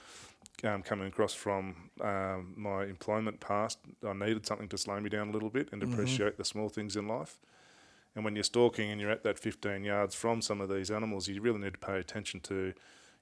um, 0.64 0.82
coming 0.82 1.06
across 1.06 1.32
from 1.32 1.90
um, 2.00 2.54
my 2.56 2.84
employment 2.84 3.38
past, 3.38 3.78
I 4.04 4.14
needed 4.14 4.46
something 4.46 4.68
to 4.68 4.78
slow 4.78 4.98
me 4.98 5.10
down 5.10 5.28
a 5.28 5.32
little 5.32 5.50
bit 5.50 5.68
and 5.70 5.82
appreciate 5.82 6.38
the 6.38 6.44
small 6.44 6.68
things 6.68 6.96
in 6.96 7.06
life. 7.06 7.38
And 8.14 8.24
when 8.24 8.34
you're 8.34 8.42
stalking 8.44 8.90
and 8.90 9.00
you're 9.00 9.10
at 9.10 9.22
that 9.22 9.38
15 9.38 9.84
yards 9.84 10.14
from 10.14 10.42
some 10.42 10.60
of 10.60 10.68
these 10.68 10.90
animals, 10.90 11.28
you 11.28 11.40
really 11.40 11.60
need 11.60 11.74
to 11.74 11.78
pay 11.78 11.98
attention 11.98 12.40
to, 12.40 12.72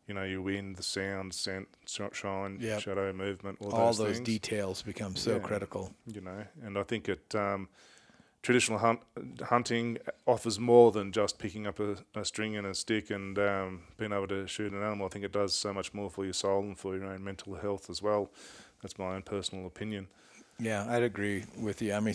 you 0.07 0.15
know, 0.15 0.25
your 0.25 0.41
wind, 0.41 0.77
the 0.77 0.83
sound, 0.83 1.35
scent, 1.35 1.69
shine, 1.87 2.59
Yep. 2.61 2.81
shadow 2.81 3.13
movement, 3.13 3.59
all, 3.61 3.71
All 3.73 3.87
those, 3.89 3.99
those 3.99 4.21
details 4.21 4.83
become 4.83 5.15
so 5.15 5.33
Yeah. 5.33 5.39
critical. 5.41 5.93
you 6.07 6.23
know, 6.23 6.45
and 6.63 6.79
I 6.79 6.85
think 6.85 7.07
it 7.09 7.35
um, 7.35 7.69
traditional 8.43 8.79
hunt, 8.79 9.01
hunting 9.43 9.99
offers 10.27 10.59
more 10.59 10.91
than 10.91 11.13
just 11.13 11.39
picking 11.39 11.67
up 11.67 11.79
a, 11.81 11.99
a 12.15 12.25
string 12.25 12.57
and 12.57 12.67
a 12.67 12.75
stick 12.75 13.11
and 13.11 13.39
um, 13.39 13.83
being 13.99 14.13
able 14.13 14.29
to 14.29 14.47
shoot 14.47 14.73
an 14.73 14.83
animal. 14.83 15.07
I 15.07 15.11
think 15.11 15.25
it 15.27 15.33
does 15.33 15.55
so 15.55 15.75
much 15.75 15.93
more 15.93 16.09
for 16.09 16.25
your 16.25 16.33
soul 16.33 16.61
and 16.63 16.79
for 16.79 16.97
your 16.97 17.05
own 17.07 17.23
mental 17.23 17.57
health 17.57 17.91
as 17.91 18.01
well. 18.01 18.31
That's 18.81 18.99
my 18.99 19.17
own 19.17 19.23
personal 19.23 19.67
opinion. 19.67 20.07
Yeah, 20.61 20.87
I'd 20.89 21.03
agree 21.03 21.45
with 21.57 21.81
you. 21.83 21.95
I 21.95 22.01
mean, 22.01 22.15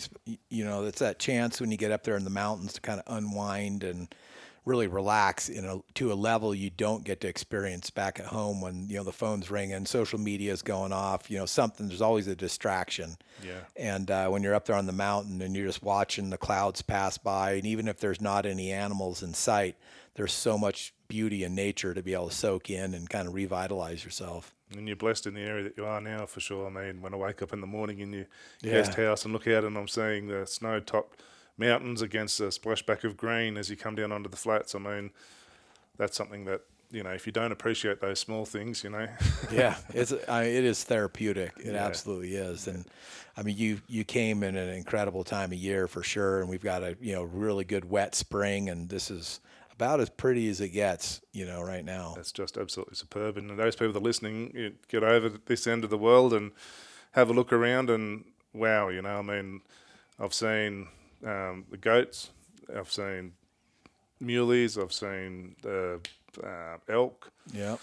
you 0.50 0.64
know, 0.64 0.84
it's 0.84 0.98
that 0.98 1.18
chance 1.18 1.60
when 1.60 1.70
you 1.70 1.78
get 1.78 1.92
up 1.92 2.04
there 2.04 2.16
in 2.16 2.24
the 2.24 2.30
mountains 2.30 2.74
to 2.74 2.80
kind 2.80 3.00
of 3.00 3.16
unwind 3.16 3.84
and 3.84 4.14
really 4.64 4.86
relax 4.86 5.48
in 5.48 5.64
a, 5.64 5.78
to 5.94 6.12
a 6.12 6.14
level 6.14 6.54
you 6.54 6.70
don't 6.70 7.04
get 7.04 7.20
to 7.20 7.28
experience 7.28 7.90
back 7.90 8.18
at 8.18 8.26
home 8.26 8.62
when 8.62 8.88
you 8.88 8.96
know 8.96 9.04
the 9.04 9.12
phone's 9.12 9.50
ringing, 9.50 9.84
social 9.84 10.18
media 10.18 10.52
is 10.52 10.62
going 10.62 10.92
off. 10.92 11.30
You 11.30 11.38
know, 11.38 11.46
something. 11.46 11.88
There's 11.88 12.02
always 12.02 12.26
a 12.26 12.36
distraction. 12.36 13.16
Yeah. 13.42 13.60
And 13.76 14.10
uh, 14.10 14.28
when 14.28 14.42
you're 14.42 14.54
up 14.54 14.66
there 14.66 14.76
on 14.76 14.86
the 14.86 14.92
mountain 14.92 15.42
and 15.42 15.54
you're 15.56 15.66
just 15.66 15.82
watching 15.82 16.30
the 16.30 16.38
clouds 16.38 16.82
pass 16.82 17.18
by, 17.18 17.52
and 17.52 17.66
even 17.66 17.88
if 17.88 17.98
there's 17.98 18.20
not 18.20 18.46
any 18.46 18.72
animals 18.72 19.22
in 19.22 19.34
sight, 19.34 19.76
there's 20.14 20.32
so 20.32 20.56
much 20.56 20.94
beauty 21.08 21.44
in 21.44 21.54
nature 21.54 21.94
to 21.94 22.02
be 22.02 22.14
able 22.14 22.28
to 22.28 22.34
soak 22.34 22.70
in 22.70 22.94
and 22.94 23.08
kind 23.10 23.28
of 23.28 23.34
revitalize 23.34 24.04
yourself. 24.04 24.53
And 24.76 24.86
you're 24.88 24.96
blessed 24.96 25.26
in 25.26 25.34
the 25.34 25.40
area 25.42 25.64
that 25.64 25.76
you 25.76 25.84
are 25.84 26.00
now, 26.00 26.26
for 26.26 26.40
sure. 26.40 26.66
I 26.66 26.70
mean, 26.70 27.02
when 27.02 27.14
I 27.14 27.16
wake 27.16 27.42
up 27.42 27.52
in 27.52 27.60
the 27.60 27.66
morning 27.66 28.00
in 28.00 28.12
your 28.12 28.26
Yeah. 28.62 28.72
guest 28.72 28.94
house 28.94 29.24
and 29.24 29.32
look 29.32 29.46
out 29.46 29.64
and 29.64 29.76
I'm 29.76 29.88
seeing 29.88 30.26
the 30.26 30.46
snow-topped 30.46 31.22
mountains 31.58 32.02
against 32.02 32.40
a 32.40 32.44
splashback 32.44 33.04
of 33.04 33.16
green 33.16 33.56
as 33.56 33.70
you 33.70 33.76
come 33.76 33.94
down 33.94 34.10
onto 34.10 34.28
the 34.28 34.36
flats, 34.36 34.74
I 34.74 34.78
mean, 34.78 35.10
that's 35.96 36.16
something 36.16 36.44
that 36.46 36.62
you 36.90 37.02
know, 37.02 37.10
if 37.10 37.26
you 37.26 37.32
don't 37.32 37.50
appreciate 37.50 38.00
those 38.00 38.20
small 38.20 38.44
things, 38.44 38.84
you 38.84 38.90
know, 38.90 39.08
yeah, 39.50 39.74
it's 39.92 40.12
I, 40.28 40.44
it 40.44 40.64
is 40.64 40.84
therapeutic. 40.84 41.52
It 41.58 41.74
Yeah. 41.74 41.86
absolutely 41.86 42.36
is, 42.36 42.68
and 42.68 42.84
I 43.36 43.42
mean 43.42 43.56
you 43.56 43.80
you 43.88 44.04
came 44.04 44.44
in 44.44 44.54
an 44.56 44.68
incredible 44.68 45.24
time 45.24 45.50
of 45.50 45.58
year 45.58 45.88
for 45.88 46.02
sure, 46.04 46.40
and 46.40 46.48
we've 46.48 46.62
got 46.62 46.82
a 46.84 46.96
you 47.00 47.14
know 47.14 47.24
really 47.24 47.64
good 47.64 47.90
wet 47.90 48.14
spring, 48.14 48.68
and 48.68 48.88
this 48.88 49.10
is 49.10 49.40
about 49.76 50.00
as 50.00 50.10
pretty 50.10 50.48
as 50.48 50.60
it 50.60 50.70
gets, 50.70 51.20
you 51.32 51.44
know, 51.44 51.60
right 51.62 51.84
now. 51.84 52.12
that's 52.16 52.32
just 52.32 52.56
absolutely 52.56 52.94
superb. 52.96 53.36
And 53.36 53.58
those 53.58 53.74
people 53.76 53.92
that 53.92 53.98
are 53.98 54.02
listening, 54.02 54.52
you 54.54 54.74
get 54.88 55.02
over 55.02 55.28
this 55.28 55.66
end 55.66 55.84
of 55.84 55.90
the 55.90 55.98
world 55.98 56.32
and 56.32 56.52
have 57.12 57.30
a 57.30 57.32
look 57.32 57.52
around, 57.52 57.90
and 57.90 58.24
wow, 58.52 58.88
you 58.88 59.02
know, 59.02 59.18
I 59.18 59.22
mean, 59.22 59.60
I've 60.18 60.34
seen 60.34 60.88
um, 61.24 61.64
the 61.70 61.76
goats, 61.76 62.30
I've 62.74 62.90
seen 62.90 63.32
muleys, 64.20 64.78
I've 64.80 64.92
seen 64.92 65.56
the 65.62 66.00
uh, 66.42 66.78
elk, 66.88 67.30
Yeah, 67.52 67.76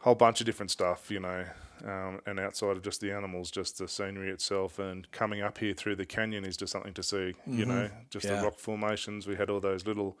whole 0.00 0.14
bunch 0.14 0.40
of 0.40 0.46
different 0.46 0.70
stuff, 0.70 1.10
you 1.10 1.20
know. 1.20 1.44
Um, 1.84 2.20
and 2.26 2.40
outside 2.40 2.76
of 2.76 2.82
just 2.82 3.00
the 3.00 3.12
animals, 3.12 3.52
just 3.52 3.78
the 3.78 3.86
scenery 3.86 4.30
itself, 4.30 4.80
and 4.80 5.08
coming 5.12 5.42
up 5.42 5.58
here 5.58 5.74
through 5.74 5.94
the 5.96 6.06
canyon 6.06 6.44
is 6.44 6.56
just 6.56 6.72
something 6.72 6.94
to 6.94 7.02
see, 7.04 7.34
you 7.46 7.64
know. 7.66 7.88
Just 8.10 8.26
Yeah. 8.26 8.36
the 8.36 8.44
rock 8.44 8.58
formations. 8.58 9.28
We 9.28 9.36
had 9.36 9.48
all 9.48 9.60
those 9.60 9.86
little 9.86 10.16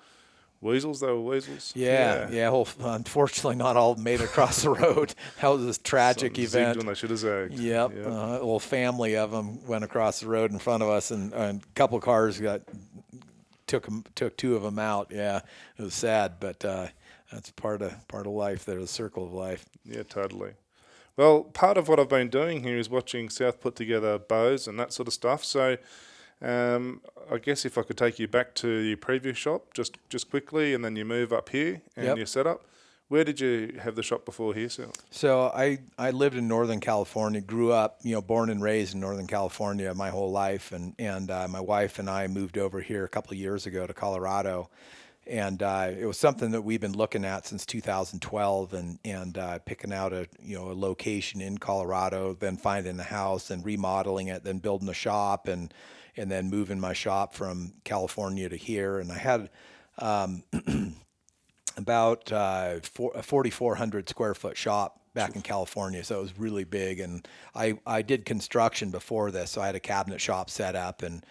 weasels. 0.60 1.00
They 1.00 1.06
were 1.08 1.20
weasels. 1.20 1.72
yeah, 1.76 2.28
yeah. 2.30 2.50
Well, 2.50 2.66
unfortunately, 2.80 3.56
not 3.56 3.76
all 3.76 3.94
made 3.96 4.20
across 4.20 4.62
the 4.62 4.70
road. 4.70 5.14
That 5.40 5.48
was 5.48 5.64
this 5.66 5.78
tragic 5.78 6.34
Some 6.36 6.44
zigged 6.44 6.46
event. 6.48 6.76
when 6.78 6.86
they 6.86 6.94
should 6.94 7.10
have 7.10 7.18
zagged. 7.20 7.54
Yep. 7.58 7.92
Yep. 7.96 8.06
Uh, 8.06 8.10
a 8.10 8.32
little 8.32 8.58
family 8.60 9.16
of 9.16 9.30
them 9.30 9.64
went 9.66 9.84
across 9.84 10.20
the 10.20 10.26
road 10.28 10.50
in 10.50 10.58
front 10.58 10.82
of 10.82 10.88
us, 10.88 11.10
and, 11.10 11.32
and 11.32 11.62
a 11.62 11.66
couple 11.74 11.98
cars 12.00 12.40
got 12.40 12.62
took 13.66 13.86
'em- 13.88 14.04
took 14.14 14.36
two 14.36 14.56
of 14.56 14.62
them 14.62 14.78
out. 14.78 15.08
Yeah, 15.10 15.40
it 15.78 15.82
was 15.82 15.94
sad, 15.94 16.34
but 16.40 16.64
uh, 16.64 16.88
that's 17.30 17.50
part 17.52 17.82
of 17.82 18.08
part 18.08 18.26
of 18.26 18.32
life. 18.32 18.64
There's 18.64 18.82
a 18.82 18.86
circle 18.86 19.24
of 19.26 19.32
life. 19.32 19.66
Yeah, 19.84 20.02
totally. 20.02 20.52
Well, 21.16 21.42
part 21.42 21.76
of 21.78 21.88
what 21.88 21.98
I've 21.98 22.08
been 22.08 22.28
doing 22.28 22.62
here 22.62 22.78
is 22.78 22.88
watching 22.88 23.28
South 23.28 23.60
put 23.60 23.74
together 23.74 24.18
bows 24.18 24.68
and 24.68 24.78
that 24.78 24.92
sort 24.92 25.08
of 25.08 25.14
stuff. 25.14 25.44
So, 25.44 25.76
um, 26.42 27.00
I 27.30 27.38
guess 27.38 27.64
if 27.64 27.76
I 27.78 27.82
could 27.82 27.96
take 27.98 28.18
you 28.18 28.28
back 28.28 28.54
to 28.56 28.68
your 28.68 28.96
previous 28.96 29.36
shop 29.36 29.74
just 29.74 29.98
just 30.08 30.30
quickly, 30.30 30.74
and 30.74 30.84
then 30.84 30.96
you 30.96 31.04
move 31.04 31.32
up 31.32 31.48
here 31.50 31.82
and 31.96 32.06
Yep. 32.06 32.16
your 32.16 32.26
setup. 32.26 32.64
Where 33.08 33.24
did 33.24 33.40
you 33.40 33.78
have 33.82 33.96
the 33.96 34.02
shop 34.02 34.26
before 34.26 34.52
here, 34.52 34.68
South? 34.68 34.94
So 35.10 35.50
I, 35.54 35.78
I 35.96 36.10
lived 36.10 36.36
in 36.36 36.46
Northern 36.46 36.78
California, 36.78 37.40
grew 37.40 37.72
up, 37.72 38.00
you 38.02 38.14
know, 38.14 38.20
born 38.20 38.50
and 38.50 38.62
raised 38.62 38.92
in 38.92 39.00
Northern 39.00 39.26
California 39.26 39.94
my 39.94 40.10
whole 40.10 40.30
life, 40.30 40.72
and 40.72 40.94
and 40.98 41.30
uh, 41.30 41.48
my 41.48 41.60
wife 41.60 41.98
and 41.98 42.08
I 42.10 42.26
moved 42.26 42.58
over 42.58 42.80
here 42.82 43.04
a 43.04 43.08
couple 43.08 43.32
of 43.32 43.38
years 43.38 43.64
ago 43.64 43.86
to 43.86 43.94
Colorado, 43.94 44.68
and 45.26 45.62
uh, 45.62 45.90
it 45.98 46.04
was 46.04 46.18
something 46.18 46.50
that 46.50 46.60
we've 46.62 46.82
been 46.82 46.92
looking 46.96 47.24
at 47.24 47.46
since 47.46 47.64
2012, 47.64 48.74
and 48.74 48.98
and 49.06 49.38
uh, 49.38 49.58
picking 49.60 49.92
out 49.92 50.12
a 50.12 50.28
you 50.42 50.56
know 50.58 50.70
a 50.70 50.74
location 50.74 51.40
in 51.40 51.56
Colorado, 51.56 52.34
then 52.38 52.58
finding 52.58 53.00
a 53.00 53.04
house 53.04 53.50
and 53.50 53.64
remodeling 53.64 54.28
it, 54.28 54.44
then 54.44 54.58
building 54.58 54.88
a 54.90 54.94
shop, 54.94 55.48
and 55.48 55.72
and 56.18 56.30
then 56.30 56.50
moving 56.50 56.80
my 56.80 56.92
shop 56.92 57.34
from 57.34 57.72
California 57.84 58.48
to 58.48 58.56
here, 58.56 58.98
and 58.98 59.10
I 59.12 59.18
had. 59.18 59.50
Um, 59.98 60.44
about 61.78 62.30
uh, 62.32 62.80
four, 62.82 63.12
a 63.14 63.22
4,400 63.22 64.08
square 64.08 64.34
foot 64.34 64.56
shop 64.56 65.00
back 65.14 65.36
in 65.36 65.42
California, 65.42 66.04
so 66.04 66.18
it 66.18 66.22
was 66.22 66.38
really 66.38 66.64
big. 66.64 67.00
And 67.00 67.26
I, 67.54 67.78
I 67.86 68.02
did 68.02 68.24
construction 68.24 68.90
before 68.90 69.30
this, 69.30 69.52
so 69.52 69.62
I 69.62 69.66
had 69.66 69.74
a 69.74 69.80
cabinet 69.80 70.20
shop 70.20 70.50
set 70.50 70.76
up 70.76 71.02
and 71.02 71.24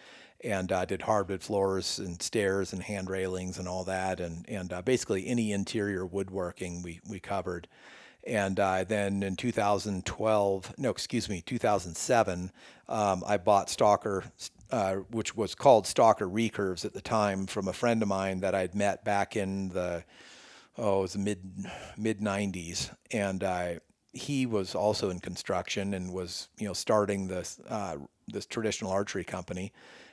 and 0.43 0.71
uh, 0.71 0.85
did 0.85 1.01
hardwood 1.01 1.41
floors 1.41 1.97
and 1.97 2.21
stairs 2.21 2.71
and 2.71 2.83
hand 2.83 3.09
railings 3.09 3.57
and 3.57 3.67
all 3.67 3.83
that, 3.85 4.19
and 4.19 4.47
and 4.47 4.71
uh, 4.71 4.81
basically 4.81 5.27
any 5.27 5.51
interior 5.51 6.05
woodworking 6.05 6.81
we 6.81 6.99
we 7.07 7.19
covered. 7.19 7.67
And 8.25 8.59
uh, 8.59 8.83
then 8.83 9.23
in 9.23 9.37
2012, 9.37 10.73
no, 10.77 10.89
excuse 10.89 11.29
me, 11.29 11.41
2007, 11.45 12.51
um, 12.89 13.23
I 13.25 13.37
bought 13.37 13.69
Stalker, 13.69 14.25
uh, 14.71 14.95
which 15.11 15.35
was 15.35 15.55
called 15.55 15.87
Stalker 15.87 16.27
Recurves 16.27 16.85
at 16.85 16.93
the 16.93 17.01
time, 17.01 17.47
from 17.47 17.67
a 17.67 17.73
friend 17.73 18.01
of 18.01 18.07
mine 18.07 18.41
that 18.41 18.55
I'd 18.55 18.75
met 18.75 19.03
back 19.03 19.35
in 19.35 19.69
the 19.69 20.03
oh, 20.77 20.99
it 20.99 21.01
was 21.01 21.13
the 21.13 21.19
mid 21.19 21.41
mid 21.97 22.19
'90s, 22.19 22.95
and 23.11 23.43
he 24.17 24.45
was 24.45 24.75
also 24.75 25.09
in 25.09 25.19
construction 25.19 25.93
and 25.93 26.13
was 26.13 26.49
you 26.57 26.67
know 26.67 26.73
starting 26.73 27.27
this 27.27 27.59
uh, 27.69 27.97
this 28.27 28.45
traditional 28.45 28.91
archery 28.91 29.23
company, 29.23 29.71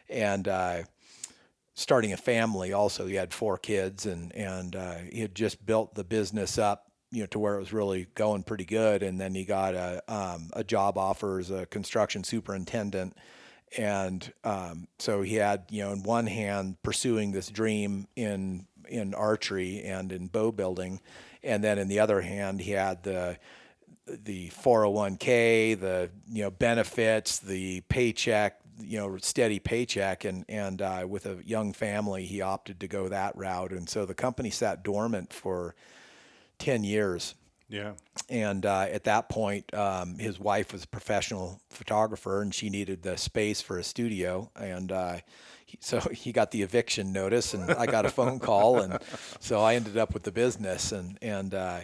and 0.08 0.46
uh, 0.46 0.82
starting 1.74 2.12
a 2.12 2.16
family. 2.16 2.72
Also, 2.72 3.06
he 3.06 3.14
had 3.14 3.32
four 3.32 3.58
kids, 3.58 4.06
and 4.06 4.34
and 4.34 4.76
uh, 4.76 4.96
he 5.10 5.20
had 5.20 5.34
just 5.34 5.64
built 5.64 5.94
the 5.94 6.04
business 6.04 6.58
up. 6.58 6.90
You 7.10 7.20
know, 7.20 7.26
to 7.26 7.38
where 7.38 7.56
it 7.56 7.60
was 7.60 7.72
really 7.72 8.08
going 8.14 8.42
pretty 8.42 8.64
good, 8.64 9.02
and 9.02 9.20
then 9.20 9.34
he 9.34 9.44
got 9.44 9.74
a 9.74 10.02
um, 10.08 10.50
a 10.52 10.64
job 10.64 10.98
offer 10.98 11.38
as 11.38 11.50
a 11.50 11.66
construction 11.66 12.24
superintendent, 12.24 13.16
and 13.76 14.32
um, 14.44 14.88
so 14.98 15.22
he 15.22 15.34
had 15.36 15.64
you 15.70 15.82
know 15.82 15.92
in 15.92 16.02
one 16.02 16.26
hand 16.26 16.76
pursuing 16.82 17.32
this 17.32 17.48
dream 17.48 18.06
in 18.16 18.66
in 18.88 19.14
archery 19.14 19.82
and 19.82 20.12
in 20.12 20.26
bow 20.26 20.52
building, 20.52 21.00
and 21.42 21.62
then 21.62 21.78
in 21.78 21.88
the 21.88 22.00
other 22.00 22.20
hand 22.20 22.60
he 22.60 22.72
had 22.72 23.02
the 23.02 23.38
the 24.06 24.50
401k, 24.50 25.78
the 25.78 26.10
you 26.30 26.42
know 26.42 26.50
benefits, 26.50 27.38
the 27.38 27.80
paycheck, 27.82 28.60
you 28.80 28.98
know 28.98 29.16
steady 29.18 29.58
paycheck 29.58 30.24
and 30.24 30.44
and 30.48 30.82
uh, 30.82 31.06
with 31.08 31.26
a 31.26 31.38
young 31.44 31.72
family 31.72 32.24
he 32.24 32.40
opted 32.40 32.80
to 32.80 32.88
go 32.88 33.08
that 33.08 33.36
route 33.36 33.72
and 33.72 33.88
so 33.88 34.04
the 34.04 34.14
company 34.14 34.50
sat 34.50 34.82
dormant 34.82 35.32
for 35.32 35.74
10 36.58 36.84
years 36.84 37.34
Yeah. 37.74 37.92
and 38.28 38.64
uh, 38.64 38.86
at 38.90 39.04
that 39.04 39.28
point 39.28 39.74
um, 39.74 40.18
his 40.18 40.38
wife 40.38 40.72
was 40.72 40.84
a 40.84 40.86
professional 40.86 41.60
photographer 41.70 42.40
and 42.40 42.54
she 42.54 42.70
needed 42.70 43.02
the 43.02 43.16
space 43.16 43.60
for 43.60 43.78
a 43.78 43.84
studio 43.84 44.50
and 44.54 44.92
uh, 44.92 45.16
he, 45.66 45.78
so 45.80 45.98
he 46.12 46.30
got 46.30 46.52
the 46.52 46.62
eviction 46.62 47.12
notice 47.12 47.52
and 47.52 47.70
I 47.70 47.86
got 47.86 48.06
a 48.06 48.10
phone 48.10 48.38
call 48.38 48.78
and 48.78 48.98
so 49.40 49.60
I 49.60 49.74
ended 49.74 49.96
up 49.96 50.14
with 50.14 50.22
the 50.22 50.32
business 50.32 50.92
and 50.92 51.18
and 51.20 51.52
uh, 51.52 51.80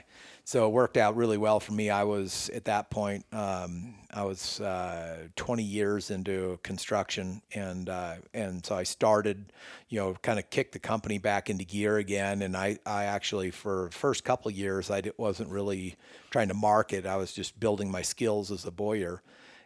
so 0.51 0.67
it 0.67 0.73
worked 0.73 0.97
out 0.97 1.15
really 1.15 1.39
well 1.39 1.61
for 1.61 1.73
me. 1.73 1.91
I 1.91 2.03
was 2.03 2.51
at 2.53 2.65
that 2.65 2.91
point 2.91 3.25
um, 3.33 3.95
I 4.13 4.25
was 4.25 4.61
uh, 4.61 5.29
20 5.37 5.63
years 5.63 6.11
into 6.11 6.59
construction 6.65 7.41
and 7.55 7.89
uh, 7.89 8.17
and 8.35 8.67
so 8.67 8.75
I 8.75 8.83
started 8.83 9.53
you 9.91 10.01
know 10.01 10.15
kind 10.23 10.41
of 10.41 10.51
kicked 10.51 10.73
the 10.73 10.81
company 10.81 11.19
back 11.19 11.51
into 11.51 11.65
gear 11.65 11.99
again 11.99 12.43
and 12.43 12.57
I, 12.57 12.79
I 12.85 13.05
actually 13.05 13.53
for 13.53 13.91
the 13.93 13.97
first 13.97 14.25
couple 14.25 14.51
years 14.51 14.91
I 14.91 15.03
wasn't 15.19 15.51
really 15.51 15.95
trying 16.31 16.49
to 16.49 16.55
market. 16.55 17.07
I 17.07 17.15
was 17.15 17.33
just 17.33 17.61
building 17.61 17.89
my 17.89 18.03
skills 18.03 18.51
as 18.51 18.65
a 18.65 18.73
bowyer 18.73 19.23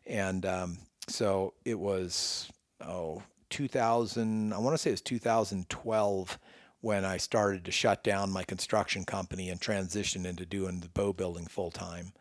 and 0.06 0.44
um, 0.44 0.76
so 1.08 1.54
it 1.64 1.78
was 1.78 2.52
oh 2.86 3.22
2000 3.48 4.52
i 4.52 4.58
want 4.58 4.74
to 4.74 4.78
say 4.78 4.90
it 4.90 4.94
was 4.94 5.00
2012 5.00 6.38
when 6.84 7.04
i 7.04 7.16
started 7.16 7.64
to 7.64 7.70
shut 7.70 8.04
down 8.04 8.30
my 8.30 8.44
construction 8.44 9.04
company 9.04 9.48
and 9.48 9.60
transition 9.60 10.26
into 10.26 10.44
doing 10.44 10.80
the 10.80 10.88
bow 10.88 11.12
building 11.12 11.46
full 11.46 11.70
time 11.70 12.12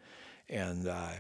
and 0.50 0.88
uh, 0.88 1.12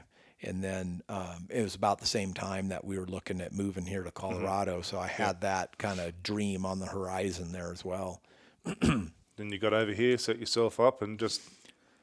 and 0.45 0.63
then 0.63 1.01
um, 1.07 1.47
it 1.49 1.61
was 1.61 1.75
about 1.75 1.99
the 1.99 2.05
same 2.05 2.33
time 2.33 2.67
that 2.67 2.83
we 2.83 2.99
were 2.99 3.05
looking 3.05 3.39
at 3.39 3.53
moving 3.53 3.85
here 3.85 4.03
to 4.03 4.11
colorado. 4.11 4.81
So 4.81 4.99
i 4.99 5.07
had 5.07 5.41
that 5.41 5.77
kind 5.77 5.99
of 5.99 6.21
dream 6.21 6.65
on 6.65 6.79
the 6.79 6.85
horizon 6.85 7.51
there 7.51 7.71
as 7.71 7.85
well. 7.85 8.21
Then 9.35 9.51
you 9.51 9.57
got 9.57 9.73
over 9.73 9.93
here, 9.93 10.15
set 10.19 10.37
yourself 10.37 10.79
up, 10.79 11.01
and 11.01 11.17
just 11.17 11.41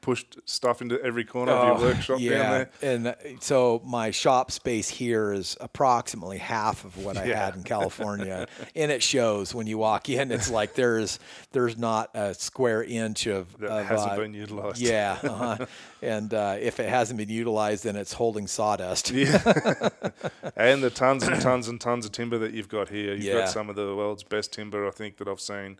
pushed 0.01 0.37
stuff 0.45 0.81
into 0.81 1.01
every 1.03 1.23
corner 1.23 1.51
of 1.51 1.79
your 1.79 1.89
workshop 1.89 2.17
down 2.19 2.27
there. 2.27 2.71
And 2.81 3.07
uh, 3.07 3.13
so 3.39 3.81
my 3.85 4.11
shop 4.11 4.51
space 4.51 4.89
here 4.89 5.31
is 5.31 5.55
approximately 5.61 6.39
half 6.39 6.83
of 6.85 6.97
what 7.05 7.17
I 7.17 7.25
Yeah. 7.25 7.45
had 7.45 7.55
in 7.55 7.63
California, 7.75 8.47
and 8.75 8.91
it 8.91 9.03
shows 9.03 9.53
when 9.53 9.67
you 9.67 9.77
walk 9.77 10.09
in. 10.09 10.31
It's 10.31 10.49
like 10.49 10.73
there's 10.73 11.19
there's 11.51 11.77
not 11.77 12.09
a 12.15 12.33
square 12.33 12.83
inch 12.83 13.27
of 13.27 13.57
That 13.59 13.69
of, 13.71 13.85
hasn't 13.85 14.11
uh, 14.13 14.17
been 14.17 14.33
utilised. 14.33 14.81
Yeah, 14.81 15.17
uh-huh. 15.23 15.65
and 16.01 16.33
uh, 16.33 16.57
if 16.59 16.79
it 16.79 16.89
hasn't 16.89 17.17
been 17.17 17.29
utilized, 17.29 17.83
then 17.83 17.95
it's 17.95 18.13
holding 18.13 18.47
sawdust. 18.47 19.11
yeah, 19.11 19.41
and 20.55 20.83
the 20.83 20.89
tons 20.89 21.23
and 21.23 21.41
tons 21.41 21.67
and 21.67 21.79
tons 21.79 22.05
of 22.05 22.11
timber 22.11 22.37
that 22.39 22.53
you've 22.53 22.69
got 22.69 22.89
here. 22.89 23.13
You've 23.13 23.23
Yeah. 23.23 23.33
got 23.41 23.49
some 23.49 23.69
of 23.69 23.75
the 23.75 23.95
world's 23.95 24.23
best 24.23 24.51
timber, 24.53 24.87
I 24.87 24.91
think, 24.91 25.17
that 25.17 25.27
I've 25.27 25.39
seen. 25.41 25.77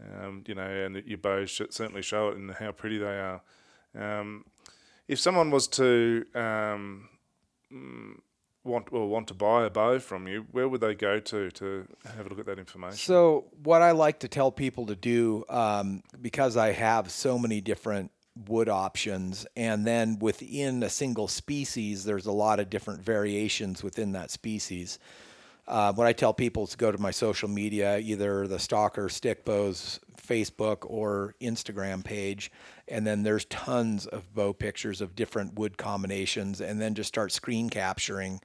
Um, 0.00 0.42
you 0.46 0.54
know, 0.54 0.62
and 0.62 1.02
your 1.06 1.18
bows 1.18 1.52
certainly 1.70 2.02
show 2.02 2.28
it 2.28 2.36
and 2.36 2.50
how 2.52 2.72
pretty 2.72 2.98
they 2.98 3.18
are. 3.20 3.40
Um, 3.96 4.44
if 5.06 5.20
someone 5.20 5.50
was 5.50 5.68
to 5.68 6.24
um, 6.34 7.08
mm, 7.72 8.18
want 8.64 8.88
or 8.90 9.08
want 9.08 9.28
to 9.28 9.34
buy 9.34 9.64
a 9.64 9.70
bow 9.70 9.98
from 9.98 10.26
you, 10.26 10.46
where 10.50 10.68
would 10.68 10.80
they 10.80 10.94
go 10.94 11.20
to 11.20 11.50
to 11.50 11.86
have 12.16 12.26
a 12.26 12.28
look 12.28 12.40
at 12.40 12.46
that 12.46 12.58
information? 12.58 12.96
So, 12.96 13.46
what 13.62 13.82
I 13.82 13.92
like 13.92 14.20
to 14.20 14.28
tell 14.28 14.50
people 14.50 14.86
to 14.86 14.96
do, 14.96 15.44
um, 15.48 16.02
because 16.20 16.56
I 16.56 16.72
have 16.72 17.10
so 17.10 17.38
many 17.38 17.60
different 17.60 18.10
wood 18.48 18.68
options, 18.68 19.46
and 19.56 19.86
then 19.86 20.18
within 20.18 20.82
a 20.82 20.90
single 20.90 21.28
species, 21.28 22.04
there's 22.04 22.26
a 22.26 22.32
lot 22.32 22.58
of 22.58 22.70
different 22.70 23.02
variations 23.02 23.84
within 23.84 24.12
that 24.12 24.30
species. 24.30 24.98
Uh, 25.66 25.92
what 25.92 26.06
I 26.06 26.12
tell 26.12 26.34
people 26.34 26.64
is 26.64 26.70
to 26.70 26.76
go 26.76 26.92
to 26.92 26.98
my 26.98 27.10
social 27.10 27.48
media, 27.48 27.98
either 27.98 28.46
the 28.46 28.58
Stalker 28.58 29.08
Stick 29.08 29.44
Bows 29.44 29.98
Facebook 30.20 30.78
or 30.82 31.34
Instagram 31.40 32.04
page, 32.04 32.50
and 32.88 33.06
then 33.06 33.22
there's 33.22 33.46
tons 33.46 34.06
of 34.06 34.34
bow 34.34 34.52
pictures 34.52 35.00
of 35.00 35.16
different 35.16 35.58
wood 35.58 35.78
combinations, 35.78 36.60
and 36.60 36.80
then 36.80 36.94
just 36.94 37.08
start 37.08 37.32
screen 37.32 37.70
capturing 37.70 38.40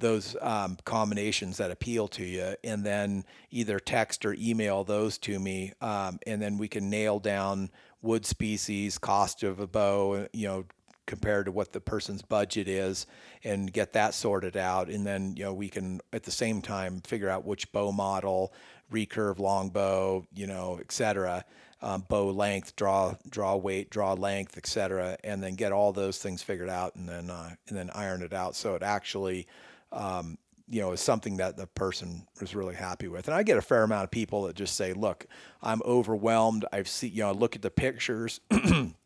those 0.00 0.36
um, 0.40 0.76
combinations 0.84 1.56
that 1.58 1.70
appeal 1.70 2.08
to 2.08 2.24
you, 2.24 2.56
and 2.64 2.84
then 2.84 3.24
either 3.50 3.78
text 3.78 4.26
or 4.26 4.34
email 4.34 4.82
those 4.82 5.18
to 5.18 5.38
me, 5.38 5.72
um, 5.80 6.18
and 6.26 6.42
then 6.42 6.58
we 6.58 6.66
can 6.66 6.90
nail 6.90 7.20
down 7.20 7.70
wood 8.02 8.26
species, 8.26 8.98
cost 8.98 9.44
of 9.44 9.60
a 9.60 9.66
bow, 9.66 10.26
you 10.32 10.48
know, 10.48 10.64
compared 11.06 11.46
to 11.46 11.52
what 11.52 11.72
the 11.72 11.80
person's 11.80 12.22
budget 12.22 12.68
is 12.68 13.06
and 13.42 13.72
get 13.72 13.92
that 13.92 14.14
sorted 14.14 14.56
out 14.56 14.88
and 14.88 15.06
then 15.06 15.34
you 15.36 15.44
know 15.44 15.52
we 15.52 15.68
can 15.68 16.00
at 16.12 16.22
the 16.22 16.30
same 16.30 16.62
time 16.62 17.00
figure 17.02 17.28
out 17.28 17.44
which 17.44 17.70
bow 17.72 17.92
model 17.92 18.52
recurve 18.92 19.38
longbow 19.38 20.24
you 20.34 20.46
know 20.46 20.78
etc 20.80 21.44
um, 21.82 22.04
bow 22.08 22.30
length 22.30 22.74
draw 22.76 23.14
draw 23.28 23.56
weight 23.56 23.90
draw 23.90 24.14
length 24.14 24.56
etc 24.56 25.16
and 25.24 25.42
then 25.42 25.54
get 25.54 25.72
all 25.72 25.92
those 25.92 26.18
things 26.18 26.42
figured 26.42 26.70
out 26.70 26.94
and 26.96 27.08
then 27.08 27.30
uh, 27.30 27.50
and 27.68 27.76
then 27.76 27.90
iron 27.94 28.22
it 28.22 28.32
out 28.32 28.54
so 28.54 28.74
it 28.74 28.82
actually 28.82 29.46
um, 29.92 30.38
you 30.68 30.80
know, 30.80 30.92
is 30.92 31.00
something 31.00 31.36
that 31.36 31.56
the 31.56 31.66
person 31.66 32.26
is 32.40 32.54
really 32.54 32.74
happy 32.74 33.06
with. 33.06 33.28
And 33.28 33.34
I 33.34 33.42
get 33.42 33.58
a 33.58 33.62
fair 33.62 33.82
amount 33.82 34.04
of 34.04 34.10
people 34.10 34.44
that 34.44 34.56
just 34.56 34.76
say, 34.76 34.94
"Look, 34.94 35.26
I'm 35.62 35.82
overwhelmed. 35.84 36.64
I've 36.72 36.88
seen, 36.88 37.12
you 37.12 37.22
know, 37.22 37.32
look 37.32 37.54
at 37.54 37.62
the 37.62 37.70
pictures. 37.70 38.40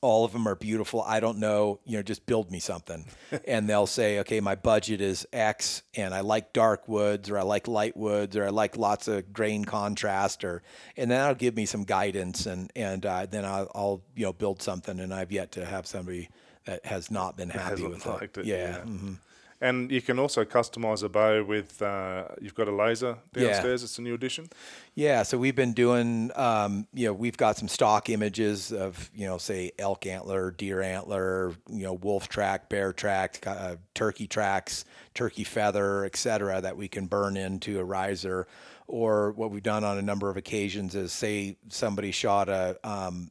all 0.00 0.24
of 0.24 0.32
them 0.32 0.46
are 0.46 0.54
beautiful. 0.54 1.02
I 1.02 1.20
don't 1.20 1.38
know, 1.38 1.80
you 1.84 1.96
know, 1.96 2.02
just 2.02 2.26
build 2.26 2.50
me 2.50 2.58
something. 2.60 3.06
and 3.46 3.68
they'll 3.68 3.86
say, 3.86 4.18
okay, 4.20 4.40
my 4.40 4.54
budget 4.54 5.00
is 5.00 5.26
X 5.32 5.82
and 5.94 6.14
I 6.14 6.20
like 6.20 6.52
dark 6.52 6.88
woods 6.88 7.30
or 7.30 7.38
I 7.38 7.42
like 7.42 7.68
light 7.68 7.96
woods 7.96 8.36
or 8.36 8.44
I 8.44 8.50
like 8.50 8.76
lots 8.76 9.08
of 9.08 9.32
grain 9.32 9.64
contrast 9.64 10.44
or, 10.44 10.62
and 10.96 11.10
then 11.10 11.18
that'll 11.18 11.34
give 11.34 11.56
me 11.56 11.66
some 11.66 11.84
guidance 11.84 12.46
and, 12.46 12.70
and 12.76 13.04
uh, 13.04 13.26
then 13.26 13.44
I'll, 13.44 13.70
I'll, 13.74 14.02
you 14.14 14.24
know, 14.26 14.32
build 14.32 14.62
something. 14.62 15.00
And 15.00 15.12
I've 15.12 15.32
yet 15.32 15.52
to 15.52 15.64
have 15.64 15.86
somebody 15.86 16.28
that 16.64 16.84
has 16.86 17.10
not 17.10 17.36
been 17.36 17.48
happy 17.50 17.86
with 17.86 18.04
liked 18.06 18.38
it, 18.38 18.46
Yeah. 18.46 18.56
yeah. 18.56 18.78
mhm. 18.84 19.18
And 19.60 19.90
you 19.90 20.02
can 20.02 20.18
also 20.18 20.44
customize 20.44 21.02
a 21.02 21.08
bow 21.08 21.42
with. 21.42 21.80
Uh, 21.80 22.28
you've 22.40 22.54
got 22.54 22.68
a 22.68 22.74
laser 22.74 23.16
Yeah. 23.34 23.44
downstairs. 23.44 23.82
It's 23.82 23.98
a 23.98 24.02
new 24.02 24.14
addition. 24.14 24.48
Yeah, 24.94 25.22
so 25.22 25.38
we've 25.38 25.56
been 25.56 25.72
doing, 25.72 26.30
um, 26.36 26.86
you 26.92 27.06
know, 27.06 27.12
we've 27.14 27.36
got 27.36 27.56
some 27.56 27.68
stock 27.68 28.10
images 28.10 28.70
of, 28.72 29.10
you 29.14 29.26
know, 29.26 29.38
say 29.38 29.72
elk 29.78 30.04
antler, 30.06 30.50
deer 30.50 30.82
antler, 30.82 31.54
you 31.70 31.84
know, 31.84 31.94
wolf 31.94 32.28
track, 32.28 32.68
bear 32.68 32.92
track, 32.92 33.42
uh, 33.46 33.76
turkey 33.94 34.26
tracks, 34.26 34.84
turkey 35.14 35.44
feather, 35.44 36.04
et 36.04 36.16
cetera, 36.16 36.60
that 36.60 36.76
we 36.76 36.88
can 36.88 37.06
burn 37.06 37.36
into 37.36 37.78
a 37.80 37.84
riser. 37.84 38.46
Or 38.86 39.32
what 39.32 39.50
we've 39.50 39.62
done 39.62 39.84
on 39.84 39.96
a 39.98 40.02
number 40.02 40.28
of 40.30 40.36
occasions 40.36 40.94
is 40.94 41.12
say 41.12 41.56
somebody 41.70 42.10
shot 42.12 42.48
a, 42.48 42.78
um, 42.84 43.30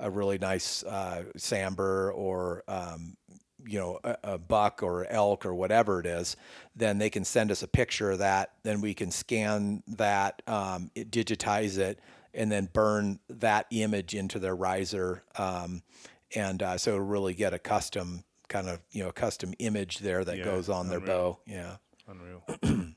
a 0.00 0.10
really 0.10 0.38
nice 0.38 0.82
uh, 0.84 1.24
sambar 1.36 2.12
or 2.14 2.62
um, 2.66 3.16
you 3.66 3.78
know 3.78 3.98
a, 4.04 4.16
a 4.22 4.38
buck 4.38 4.82
or 4.82 5.06
elk 5.06 5.44
or 5.44 5.54
whatever 5.54 6.00
it 6.00 6.06
is, 6.06 6.36
then 6.74 6.98
they 6.98 7.10
can 7.10 7.24
send 7.24 7.50
us 7.50 7.62
a 7.62 7.68
picture 7.68 8.12
of 8.12 8.18
that. 8.18 8.52
Then 8.62 8.80
we 8.80 8.94
can 8.94 9.10
scan 9.10 9.82
that, 9.88 10.42
um, 10.46 10.90
it, 10.94 11.10
digitize 11.10 11.78
it, 11.78 11.98
and 12.32 12.50
then 12.50 12.68
burn 12.72 13.18
that 13.28 13.66
image 13.70 14.14
into 14.14 14.38
their 14.38 14.54
riser. 14.54 15.22
Um, 15.36 15.82
and 16.34 16.62
uh, 16.62 16.78
so 16.78 16.96
really 16.96 17.34
get 17.34 17.54
a 17.54 17.58
custom 17.58 18.24
kind 18.48 18.68
of 18.68 18.80
you 18.92 19.02
know 19.02 19.10
custom 19.12 19.54
image 19.58 19.98
there 19.98 20.24
that 20.24 20.38
Yeah, 20.38 20.44
goes 20.44 20.68
on 20.68 20.88
their 20.88 21.00
bow. 21.00 21.38
Yeah. 21.46 21.76
Unreal. 22.08 22.44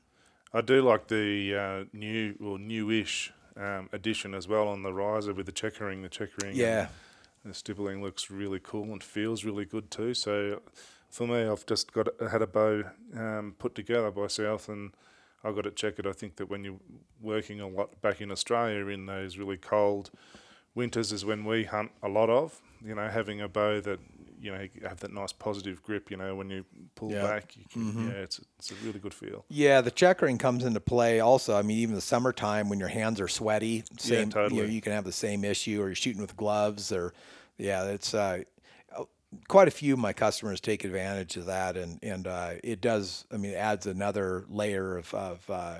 I 0.52 0.60
do 0.60 0.82
like 0.82 1.08
the 1.08 1.54
uh, 1.56 1.84
new 1.92 2.34
or 2.40 2.58
newish 2.58 3.32
um, 3.56 3.88
addition 3.92 4.34
as 4.34 4.48
well 4.48 4.68
on 4.68 4.82
the 4.82 4.92
riser 4.92 5.32
with 5.32 5.46
the 5.46 5.52
checkering. 5.52 6.02
The 6.02 6.08
checkering. 6.08 6.50
and 6.50 6.56
Yeah. 6.56 6.88
The 7.44 7.54
stippling 7.54 8.02
looks 8.02 8.30
really 8.30 8.60
cool 8.62 8.92
and 8.92 9.02
feels 9.02 9.44
really 9.44 9.64
good 9.64 9.90
too. 9.90 10.14
So 10.14 10.60
for 11.08 11.26
me, 11.26 11.42
I've 11.42 11.66
just 11.66 11.92
got 11.92 12.08
had 12.30 12.42
a 12.42 12.46
bow 12.46 12.84
um, 13.16 13.54
put 13.58 13.74
together 13.74 14.10
by 14.10 14.26
South, 14.26 14.68
and 14.68 14.92
I've 15.42 15.56
got 15.56 15.66
it 15.66 15.76
checked. 15.76 16.04
I 16.06 16.12
think 16.12 16.36
that 16.36 16.50
when 16.50 16.64
you're 16.64 16.80
working 17.20 17.60
a 17.60 17.66
lot 17.66 18.00
back 18.02 18.20
in 18.20 18.30
Australia 18.30 18.86
in 18.88 19.06
those 19.06 19.38
really 19.38 19.56
cold 19.56 20.10
winters 20.74 21.12
is 21.12 21.24
when 21.24 21.44
we 21.44 21.64
hunt 21.64 21.92
a 22.02 22.08
lot 22.08 22.30
of. 22.30 22.60
You 22.84 22.94
know, 22.94 23.08
having 23.08 23.40
a 23.40 23.48
bow 23.48 23.80
that 23.80 24.00
you 24.40 24.50
know 24.50 24.66
have 24.88 25.00
that 25.00 25.12
nice 25.12 25.32
positive 25.32 25.82
grip. 25.82 26.10
You 26.10 26.16
know, 26.16 26.34
when 26.34 26.50
you 26.50 26.64
pull 26.94 27.10
Yeah. 27.10 27.22
back, 27.22 27.56
you 27.56 27.64
can, 27.70 28.06
yeah, 28.06 28.12
it's 28.22 28.40
it's 28.58 28.70
a 28.70 28.74
really 28.76 28.98
good 28.98 29.14
feel. 29.14 29.44
Yeah, 29.48 29.80
the 29.80 29.90
checkering 29.90 30.38
comes 30.38 30.64
into 30.64 30.80
play 30.80 31.20
also. 31.20 31.56
I 31.56 31.62
mean, 31.62 31.78
even 31.78 31.94
the 31.94 32.00
summertime 32.00 32.68
when 32.68 32.78
your 32.78 32.88
hands 32.88 33.20
are 33.20 33.28
sweaty, 33.28 33.84
same, 33.98 34.28
You, 34.28 34.34
totally. 34.34 34.62
know, 34.62 34.66
you 34.68 34.80
can 34.80 34.92
have 34.92 35.04
the 35.04 35.12
same 35.12 35.44
issue, 35.44 35.80
or 35.82 35.86
you're 35.86 35.94
shooting 35.94 36.22
with 36.22 36.36
gloves, 36.36 36.90
or 36.92 37.12
yeah, 37.58 37.84
it's 37.84 38.14
uh, 38.14 38.44
quite 39.48 39.68
a 39.68 39.70
few 39.70 39.92
of 39.94 39.98
my 39.98 40.12
customers 40.12 40.60
take 40.60 40.84
advantage 40.84 41.36
of 41.36 41.46
that, 41.46 41.76
and 41.76 41.98
and 42.02 42.26
uh, 42.26 42.52
it 42.64 42.80
does. 42.80 43.26
I 43.32 43.36
mean, 43.36 43.52
it 43.52 43.56
adds 43.56 43.86
another 43.86 44.44
layer 44.48 44.96
of 44.96 45.12
of, 45.14 45.50
uh, 45.50 45.78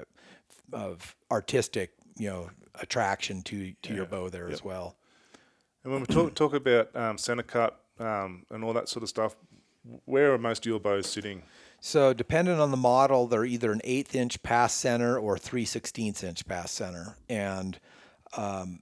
of 0.72 1.16
artistic, 1.30 1.92
you 2.16 2.28
know, 2.28 2.50
attraction 2.76 3.42
to 3.44 3.72
to 3.82 3.94
your 3.94 4.06
bow 4.06 4.28
there 4.28 4.48
as 4.48 4.62
well. 4.64 4.96
And 5.82 5.92
when 5.92 6.02
we 6.02 6.06
talk 6.06 6.34
talk 6.34 6.54
about 6.54 6.94
um, 6.94 7.18
center 7.18 7.42
cut 7.42 7.80
um, 8.00 8.44
and 8.50 8.64
all 8.64 8.72
that 8.72 8.88
sort 8.88 9.02
of 9.02 9.08
stuff, 9.08 9.36
where 10.04 10.32
are 10.32 10.38
most 10.38 10.64
of 10.64 10.70
your 10.70 10.80
bows 10.80 11.08
sitting? 11.08 11.42
So 11.80 12.12
depending 12.12 12.60
on 12.60 12.70
the 12.70 12.76
model, 12.76 13.26
they're 13.26 13.44
either 13.44 13.72
an 13.72 13.80
eighth 13.84 14.14
inch 14.14 14.42
pass 14.42 14.74
center 14.74 15.18
or 15.18 15.38
three 15.38 15.64
sixteenths 15.64 16.22
inch 16.22 16.46
pass 16.46 16.70
center, 16.72 17.16
and 17.28 17.78
um, 18.36 18.80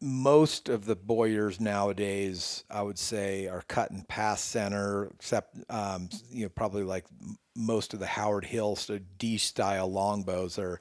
most 0.00 0.68
of 0.68 0.84
the 0.84 0.94
bowyers 0.94 1.58
nowadays, 1.58 2.64
I 2.70 2.82
would 2.82 2.98
say, 2.98 3.46
are 3.46 3.62
cut 3.66 3.90
in 3.90 4.02
pass 4.02 4.42
center, 4.42 5.10
except 5.14 5.56
um, 5.70 6.10
you 6.30 6.44
know 6.44 6.48
probably 6.50 6.82
like 6.82 7.06
most 7.54 7.94
of 7.94 8.00
the 8.00 8.06
Howard 8.06 8.44
Hill 8.44 8.76
so 8.76 8.98
D 9.18 9.38
style 9.38 9.90
longbows 9.90 10.58
are 10.58 10.80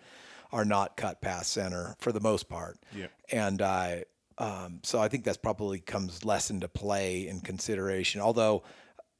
are 0.52 0.66
not 0.66 0.98
cut 0.98 1.22
pass 1.22 1.48
center 1.48 1.96
for 2.00 2.12
the 2.12 2.20
most 2.20 2.50
part. 2.50 2.78
Yeah. 2.94 3.08
And 3.32 3.62
uh, 3.62 3.98
um, 4.38 4.80
so 4.84 5.00
I 5.00 5.08
think 5.08 5.24
that's 5.24 5.38
probably 5.38 5.80
comes 5.80 6.26
less 6.26 6.50
into 6.50 6.68
play 6.68 7.28
in 7.28 7.40
consideration. 7.42 8.22
Although, 8.22 8.64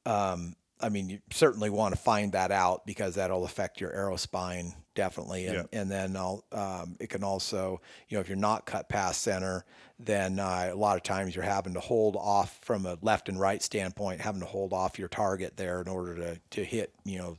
um, 0.04 0.54
I 0.80 0.88
mean, 0.90 1.08
you 1.08 1.20
certainly 1.32 1.70
want 1.70 1.94
to 1.94 2.00
find 2.00 2.32
that 2.32 2.50
out 2.52 2.86
because 2.86 3.14
that'll 3.14 3.44
affect 3.44 3.80
your 3.80 3.92
arrow 3.92 4.16
spine 4.16 4.74
definitely. 4.96 5.46
And, 5.46 5.68
Yeah. 5.70 5.80
and 5.80 5.90
then 5.90 6.16
I'll, 6.16 6.44
um, 6.50 6.96
it 6.98 7.08
can 7.08 7.22
also, 7.22 7.80
you 8.08 8.16
know, 8.16 8.20
if 8.20 8.28
you're 8.28 8.36
not 8.36 8.66
cut 8.66 8.88
past 8.88 9.22
center, 9.22 9.64
then 10.00 10.40
uh, 10.40 10.70
a 10.72 10.74
lot 10.74 10.96
of 10.96 11.04
times 11.04 11.36
you're 11.36 11.44
having 11.44 11.74
to 11.74 11.80
hold 11.80 12.16
off 12.16 12.58
from 12.62 12.84
a 12.84 12.98
left 13.02 13.28
and 13.28 13.38
right 13.38 13.62
standpoint, 13.62 14.20
having 14.20 14.40
to 14.40 14.46
hold 14.46 14.72
off 14.72 14.98
your 14.98 15.08
target 15.08 15.56
there 15.56 15.80
in 15.80 15.88
order 15.88 16.16
to, 16.16 16.40
to 16.50 16.64
hit, 16.64 16.92
you 17.04 17.18
know, 17.18 17.36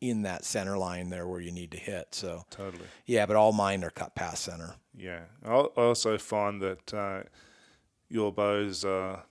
in 0.00 0.22
that 0.22 0.44
center 0.44 0.76
line 0.78 1.10
there 1.10 1.26
where 1.26 1.40
you 1.40 1.52
need 1.52 1.70
to 1.72 1.78
hit. 1.78 2.14
So, 2.14 2.44
Totally. 2.50 2.84
yeah, 3.06 3.26
but 3.26 3.36
all 3.36 3.52
mine 3.52 3.82
are 3.84 3.90
cut 3.90 4.14
past 4.14 4.44
center. 4.44 4.74
Yeah. 4.96 5.22
I 5.44 5.50
I 5.50 5.52
also 5.76 6.18
find 6.18 6.60
that 6.62 6.94
uh, 6.94 7.22
your 8.08 8.32
bows 8.32 8.84
are 8.84 9.24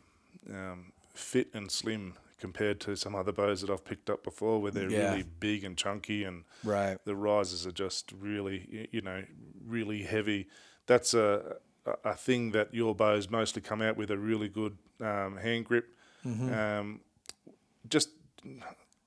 um, 0.53 0.91
fit 1.13 1.49
and 1.53 1.69
slim 1.71 2.13
compared 2.39 2.79
to 2.79 2.95
some 2.95 3.15
other 3.15 3.33
bows 3.33 3.59
that 3.61 3.69
I've 3.69 3.83
picked 3.83 4.09
up 4.09 4.23
before, 4.23 4.61
where 4.61 4.71
they're 4.71 4.89
Yeah. 4.89 5.09
really 5.11 5.23
big 5.39 5.63
and 5.65 5.77
chunky, 5.77 6.23
and 6.23 6.45
Right. 6.63 6.97
the 7.05 7.15
risers 7.15 7.67
are 7.67 7.73
just 7.73 8.11
really, 8.13 8.87
you 8.91 9.01
know, 9.01 9.23
really 9.65 10.03
heavy. 10.03 10.47
That's 10.85 11.13
a 11.13 11.57
a- 11.85 12.09
a 12.09 12.15
thing 12.15 12.51
that 12.51 12.73
your 12.73 12.93
bows 12.93 13.29
mostly 13.29 13.61
come 13.61 13.81
out 13.81 13.95
with 13.97 14.11
a 14.11 14.17
really 14.17 14.47
good 14.49 14.77
um, 15.01 15.37
hand 15.37 15.65
grip. 15.65 15.95
Um, 16.25 16.99
just 17.87 18.09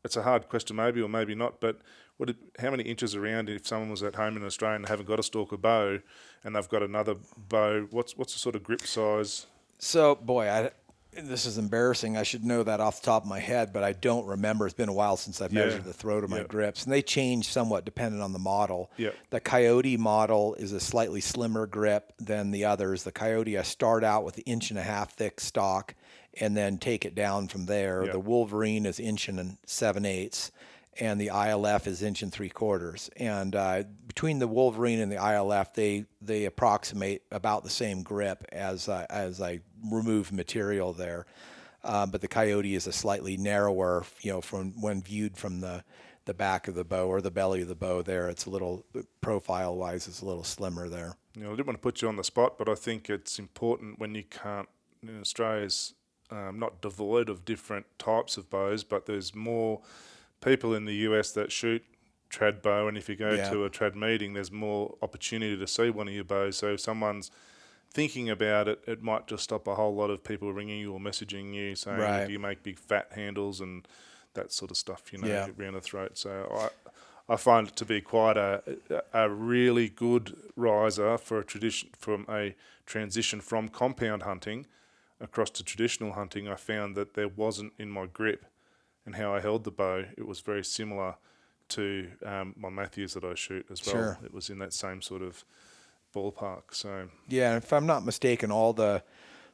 it's 0.05 0.17
a 0.17 0.23
hard 0.23 0.49
question, 0.49 0.77
maybe 0.77 1.01
or 1.01 1.09
maybe 1.09 1.35
not, 1.35 1.61
but 1.61 1.79
what? 2.17 2.35
How 2.59 2.71
many 2.71 2.85
inches 2.85 3.15
around 3.15 3.49
if 3.49 3.67
someone 3.67 3.91
was 3.91 4.03
at 4.03 4.15
home 4.17 4.37
in 4.37 4.45
Australia 4.45 4.77
and 4.77 4.85
they 4.85 4.89
haven't 4.89 5.07
got 5.07 5.19
a 5.19 5.23
stalker 5.23 5.57
bow, 5.57 6.01
and 6.45 6.57
they've 6.57 6.69
got 6.69 6.83
another 6.83 7.15
bow? 7.37 7.87
What's 7.91 8.17
what's 8.17 8.33
the 8.33 8.39
sort 8.39 8.57
of 8.57 8.63
grip 8.63 8.83
size? 8.83 9.47
So, 9.79 10.15
boy, 10.15 10.49
I, 10.49 10.71
this 11.13 11.45
is 11.47 11.59
embarrassing. 11.59 12.17
I 12.17 12.23
should 12.23 12.45
know 12.45 12.63
that 12.63 12.81
off 12.81 13.01
the 13.01 13.07
top 13.07 13.25
of 13.25 13.29
my 13.29 13.41
head, 13.41 13.73
but 13.73 13.83
I 13.83 13.93
don't 13.93 14.27
remember. 14.27 14.65
It's 14.67 14.75
been 14.75 14.89
a 14.89 14.93
while 14.93 15.17
since 15.17 15.41
I've 15.41 15.53
Yeah. 15.53 15.65
measured 15.65 15.85
the 15.85 15.93
throat 15.93 16.23
of 16.25 16.31
my 16.31 16.39
Yeah. 16.39 16.45
grips, 16.45 16.85
and 16.85 16.93
they 16.93 17.03
change 17.03 17.49
somewhat 17.49 17.85
depending 17.85 18.21
on 18.21 18.33
the 18.33 18.39
model. 18.39 18.91
Yeah. 18.97 19.11
The 19.31 19.41
Coyote 19.41 19.97
model 19.97 20.55
is 20.55 20.73
a 20.73 20.81
slightly 20.81 21.21
slimmer 21.21 21.67
grip 21.67 22.13
than 22.19 22.51
the 22.51 22.65
others. 22.65 23.03
The 23.05 23.13
Coyote, 23.13 23.59
I 23.59 23.63
start 23.63 24.05
out 24.05 24.25
with 24.25 24.35
the 24.37 24.43
inch 24.43 24.71
and 24.71 24.79
a 24.79 24.83
half 24.83 25.15
thick 25.15 25.41
stock, 25.41 25.95
and 26.41 26.57
then 26.57 26.79
take 26.79 27.05
it 27.05 27.15
down 27.15 27.49
from 27.49 27.67
there. 27.67 28.05
Yeah. 28.05 28.13
The 28.13 28.21
Wolverine 28.21 28.87
is 28.87 28.99
inch 28.99 29.29
and 29.29 29.59
seven 29.67 30.05
eighths. 30.05 30.51
And 31.01 31.19
the 31.19 31.29
ILF 31.29 31.87
is 31.87 32.03
inch 32.03 32.21
and 32.21 32.31
three 32.31 32.51
quarters, 32.51 33.09
and 33.17 33.57
uh, 33.57 33.85
between 34.07 34.41
the 34.41 34.47
Wolverine 34.47 35.01
and 35.01 35.11
the 35.11 35.17
ILF, 35.17 35.73
they 35.73 36.05
they 36.21 36.45
approximate 36.45 37.23
about 37.31 37.65
the 37.65 37.71
same 37.71 38.03
grip 38.03 38.45
as 38.53 38.91
I, 38.91 39.07
as 39.09 39.41
I 39.41 39.61
remove 39.91 40.33
material 40.33 40.93
there. 40.93 41.25
Uh, 41.83 42.05
but 42.05 42.21
the 42.21 42.29
Coyote 42.29 42.75
is 42.75 42.87
a 42.87 42.93
slightly 42.93 43.39
narrower, 43.39 44.05
you 44.21 44.31
know, 44.31 44.43
from 44.43 44.81
when 44.83 45.03
viewed 45.03 45.37
from 45.39 45.61
the 45.61 45.83
the 46.25 46.35
back 46.35 46.69
of 46.69 46.75
the 46.75 46.85
bow 46.85 47.09
or 47.09 47.21
the 47.21 47.31
belly 47.31 47.63
of 47.63 47.69
the 47.69 47.75
bow. 47.75 48.03
There, 48.03 48.29
it's 48.29 48.47
a 48.47 48.51
little 48.51 48.85
profile 49.21 49.75
wise, 49.77 50.07
it's 50.07 50.21
a 50.21 50.27
little 50.27 50.45
slimmer 50.45 50.89
there. 50.89 51.17
You 51.35 51.45
know, 51.45 51.53
I 51.53 51.57
didn't 51.57 51.67
want 51.67 51.79
to 51.79 51.83
put 51.83 52.03
you 52.03 52.09
on 52.09 52.17
the 52.17 52.25
spot, 52.25 52.59
but 52.59 52.69
I 52.69 52.75
think 52.75 53.11
it's 53.11 53.39
important 53.39 53.99
when 53.99 54.15
you 54.15 54.25
can't. 54.25 54.69
You 55.03 55.13
know, 55.13 55.21
Australia's 55.21 55.95
um, 56.33 56.59
not 56.59 56.81
devoid 56.81 57.29
of 57.29 57.45
different 57.45 57.87
types 57.99 58.37
of 58.37 58.49
bows, 58.51 58.85
but 58.85 59.07
there's 59.07 59.35
more 59.35 59.81
people 60.41 60.75
in 60.75 60.87
the 60.87 60.95
US 61.09 61.31
that 61.33 61.53
shoot 61.53 61.85
trad 62.31 62.63
bow, 62.63 62.89
and 62.89 62.97
if 62.97 63.09
you 63.09 63.17
go 63.17 63.35
Yeah. 63.37 63.51
to 63.51 63.65
a 63.65 63.71
trad 63.71 63.95
meeting, 63.95 64.33
there's 64.33 64.51
more 64.51 64.97
opportunity 65.03 65.57
to 65.57 65.67
see 65.67 65.91
one 65.91 66.09
of 66.09 66.15
your 66.15 66.25
bows. 66.25 66.57
So 66.57 66.69
if 66.75 66.81
someone's 66.81 67.31
thinking 67.91 68.31
about 68.31 68.69
it, 68.69 68.83
it 68.87 69.03
might 69.03 69.27
just 69.27 69.45
stop 69.45 69.67
a 69.69 69.75
whole 69.75 69.95
lot 69.95 70.09
of 70.11 70.25
people 70.25 70.51
ringing 70.53 70.79
you 70.81 70.93
or 70.95 70.99
messaging 70.99 71.53
you 71.53 71.75
saying, 71.77 71.99
Right. 71.99 72.27
"Do 72.27 72.33
you 72.33 72.39
make 72.39 72.63
big 72.63 72.79
fat 72.79 73.13
handles 73.13 73.61
and 73.61 73.87
that 74.33 74.51
sort 74.51 74.71
of 74.71 74.79
stuff?" 74.79 75.13
You 75.13 75.19
know, 75.19 75.29
Yeah. 75.29 75.49
around 75.59 75.75
the 75.75 75.83
throat. 75.83 76.17
So 76.17 76.49
I, 76.51 77.35
I 77.35 77.37
find 77.37 77.69
it 77.69 77.77
to 77.77 77.85
be 77.85 78.01
quite 78.01 78.39
a 78.39 78.63
a 79.13 79.29
really 79.29 79.91
good 79.91 80.35
riser 80.57 81.19
for 81.19 81.39
a 81.39 81.45
tradition 81.45 81.91
from 81.99 82.25
a 82.31 82.55
transition 82.87 83.41
from 83.43 83.69
compound 83.69 84.23
hunting 84.23 84.67
across 85.23 85.51
to 85.51 85.65
traditional 85.65 86.13
hunting. 86.13 86.49
I 86.49 86.57
found 86.57 86.97
that 86.97 87.15
there 87.15 87.29
wasn't 87.29 87.73
in 87.79 87.89
my 87.91 88.07
grip 88.07 88.45
and 89.07 89.15
how 89.15 89.35
I 89.35 89.41
held 89.41 89.65
the 89.65 89.71
bow. 89.71 90.05
It 90.19 90.27
was 90.27 90.41
very 90.41 90.65
similar 90.65 91.15
to 91.69 92.09
um, 92.27 92.55
my 92.59 92.69
Mathews 92.69 93.15
that 93.15 93.25
I 93.25 93.35
shoot 93.35 93.67
as 93.71 93.85
well. 93.87 93.95
Sure. 93.95 94.19
It 94.25 94.35
was 94.35 94.51
in 94.51 94.59
that 94.59 94.75
same 94.75 95.01
sort 95.01 95.23
of 95.23 95.45
ballpark. 96.15 96.63
So 96.73 97.09
Yeah, 97.29 97.57
if 97.57 97.73
I'm 97.73 97.87
not 97.87 98.05
mistaken, 98.05 98.51
all 98.51 98.73
the 98.73 99.03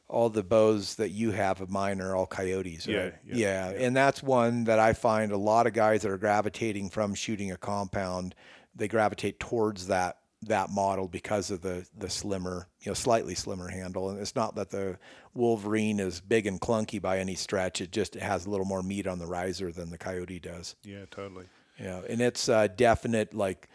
all 0.07 0.27
the 0.27 0.41
bows 0.43 0.95
that 0.95 1.09
you 1.11 1.29
have 1.29 1.61
of 1.61 1.69
mine 1.69 2.01
are 2.01 2.15
all 2.15 2.25
coyotes, 2.25 2.87
Yeah, 2.87 2.97
right? 3.03 3.13
yeah, 3.23 3.69
and 3.69 3.95
that's 3.95 4.23
one 4.23 4.63
that 4.63 4.79
I 4.79 4.93
find 4.93 5.31
a 5.31 5.37
lot 5.37 5.67
of 5.67 5.73
guys 5.73 6.01
that 6.01 6.09
are 6.09 6.17
gravitating 6.17 6.89
from 6.89 7.13
shooting 7.13 7.51
a 7.51 7.57
compound, 7.57 8.33
they 8.75 8.87
gravitate 8.87 9.39
towards 9.39 9.85
that 9.85 10.17
that 10.43 10.69
model 10.69 11.07
because 11.07 11.51
of 11.51 11.61
the 11.61 11.85
the 11.97 12.09
slimmer, 12.09 12.67
you 12.81 12.89
know, 12.89 12.93
slightly 12.93 13.35
slimmer 13.35 13.67
handle. 13.69 14.09
And 14.09 14.19
it's 14.19 14.35
not 14.35 14.55
that 14.55 14.69
the 14.69 14.97
Wolverine 15.33 15.99
is 15.99 16.21
big 16.21 16.47
and 16.47 16.59
clunky 16.61 17.01
by 17.01 17.19
any 17.19 17.35
stretch. 17.35 17.81
It 17.81 17.91
just 17.91 18.15
has 18.15 18.45
a 18.45 18.49
little 18.49 18.65
more 18.65 18.81
meat 18.81 19.05
on 19.07 19.19
the 19.19 19.27
riser 19.27 19.71
than 19.71 19.89
the 19.89 19.97
coyote 19.97 20.39
does. 20.39 20.75
yeah, 20.83 21.05
totally. 21.11 21.45
Yeah, 21.79 22.01
and 22.09 22.21
it's 22.21 22.47
a 22.49 22.67
definite 22.67 23.33
like 23.33 23.69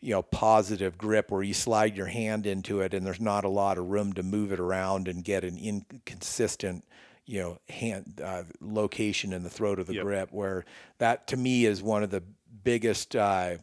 you 0.00 0.10
know 0.10 0.22
positive 0.22 0.98
grip 0.98 1.30
where 1.30 1.42
you 1.42 1.54
slide 1.54 1.96
your 1.96 2.06
hand 2.06 2.46
into 2.46 2.80
it 2.80 2.92
and 2.94 3.06
there's 3.06 3.20
not 3.20 3.44
a 3.44 3.48
lot 3.48 3.78
of 3.78 3.86
room 3.86 4.12
to 4.12 4.22
move 4.22 4.52
it 4.52 4.60
around 4.60 5.08
and 5.08 5.24
get 5.24 5.44
an 5.44 5.56
inconsistent 5.56 6.84
you 7.26 7.40
know 7.40 7.58
hand 7.70 8.20
uh, 8.22 8.42
location 8.60 9.32
in 9.32 9.42
the 9.42 9.50
throat 9.50 9.78
of 9.78 9.86
the 9.86 9.94
Yep. 9.94 10.04
grip 10.04 10.28
where 10.32 10.64
that 10.98 11.26
to 11.28 11.36
me 11.36 11.64
is 11.64 11.82
one 11.82 12.02
of 12.02 12.10
the 12.10 12.22
biggest 12.64 13.16
uh, 13.16 13.56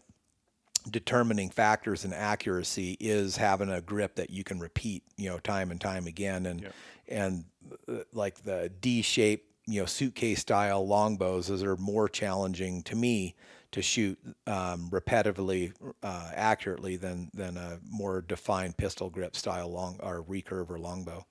determining 0.90 1.50
factors 1.50 2.06
in 2.06 2.14
accuracy 2.14 2.98
is 3.00 3.38
having 3.38 3.70
a 3.70 3.82
grip 3.82 4.16
that 4.16 4.30
you 4.30 4.44
can 4.44 4.60
repeat 4.60 5.04
you 5.18 5.30
know 5.30 5.40
time 5.40 5.72
and 5.72 5.80
time 5.80 6.08
again. 6.08 6.46
And 6.46 6.62
Yep. 6.62 6.74
and 7.08 7.46
uh, 7.88 8.04
like 8.14 8.44
the 8.44 8.72
D 8.82 9.02
shape 9.02 9.46
you 9.68 9.82
know 9.82 9.86
suitcase 9.86 10.40
style 10.42 10.86
longbows 10.88 11.48
those 11.48 11.64
are 11.64 11.78
more 11.78 12.10
challenging 12.10 12.82
to 12.84 12.96
me 12.96 13.36
to 13.72 13.82
shoot 13.82 14.20
um, 14.48 14.90
repetitively 14.90 15.74
uh, 16.04 16.32
accurately 16.36 16.98
than 16.98 17.30
than 17.34 17.58
a 17.58 17.80
more 17.90 18.22
defined 18.22 18.78
pistol 18.78 19.10
grip 19.10 19.36
style 19.36 19.72
long 19.72 19.98
or 20.02 20.24
recurve 20.24 20.70
or 20.70 20.78
longbow. 20.80 21.26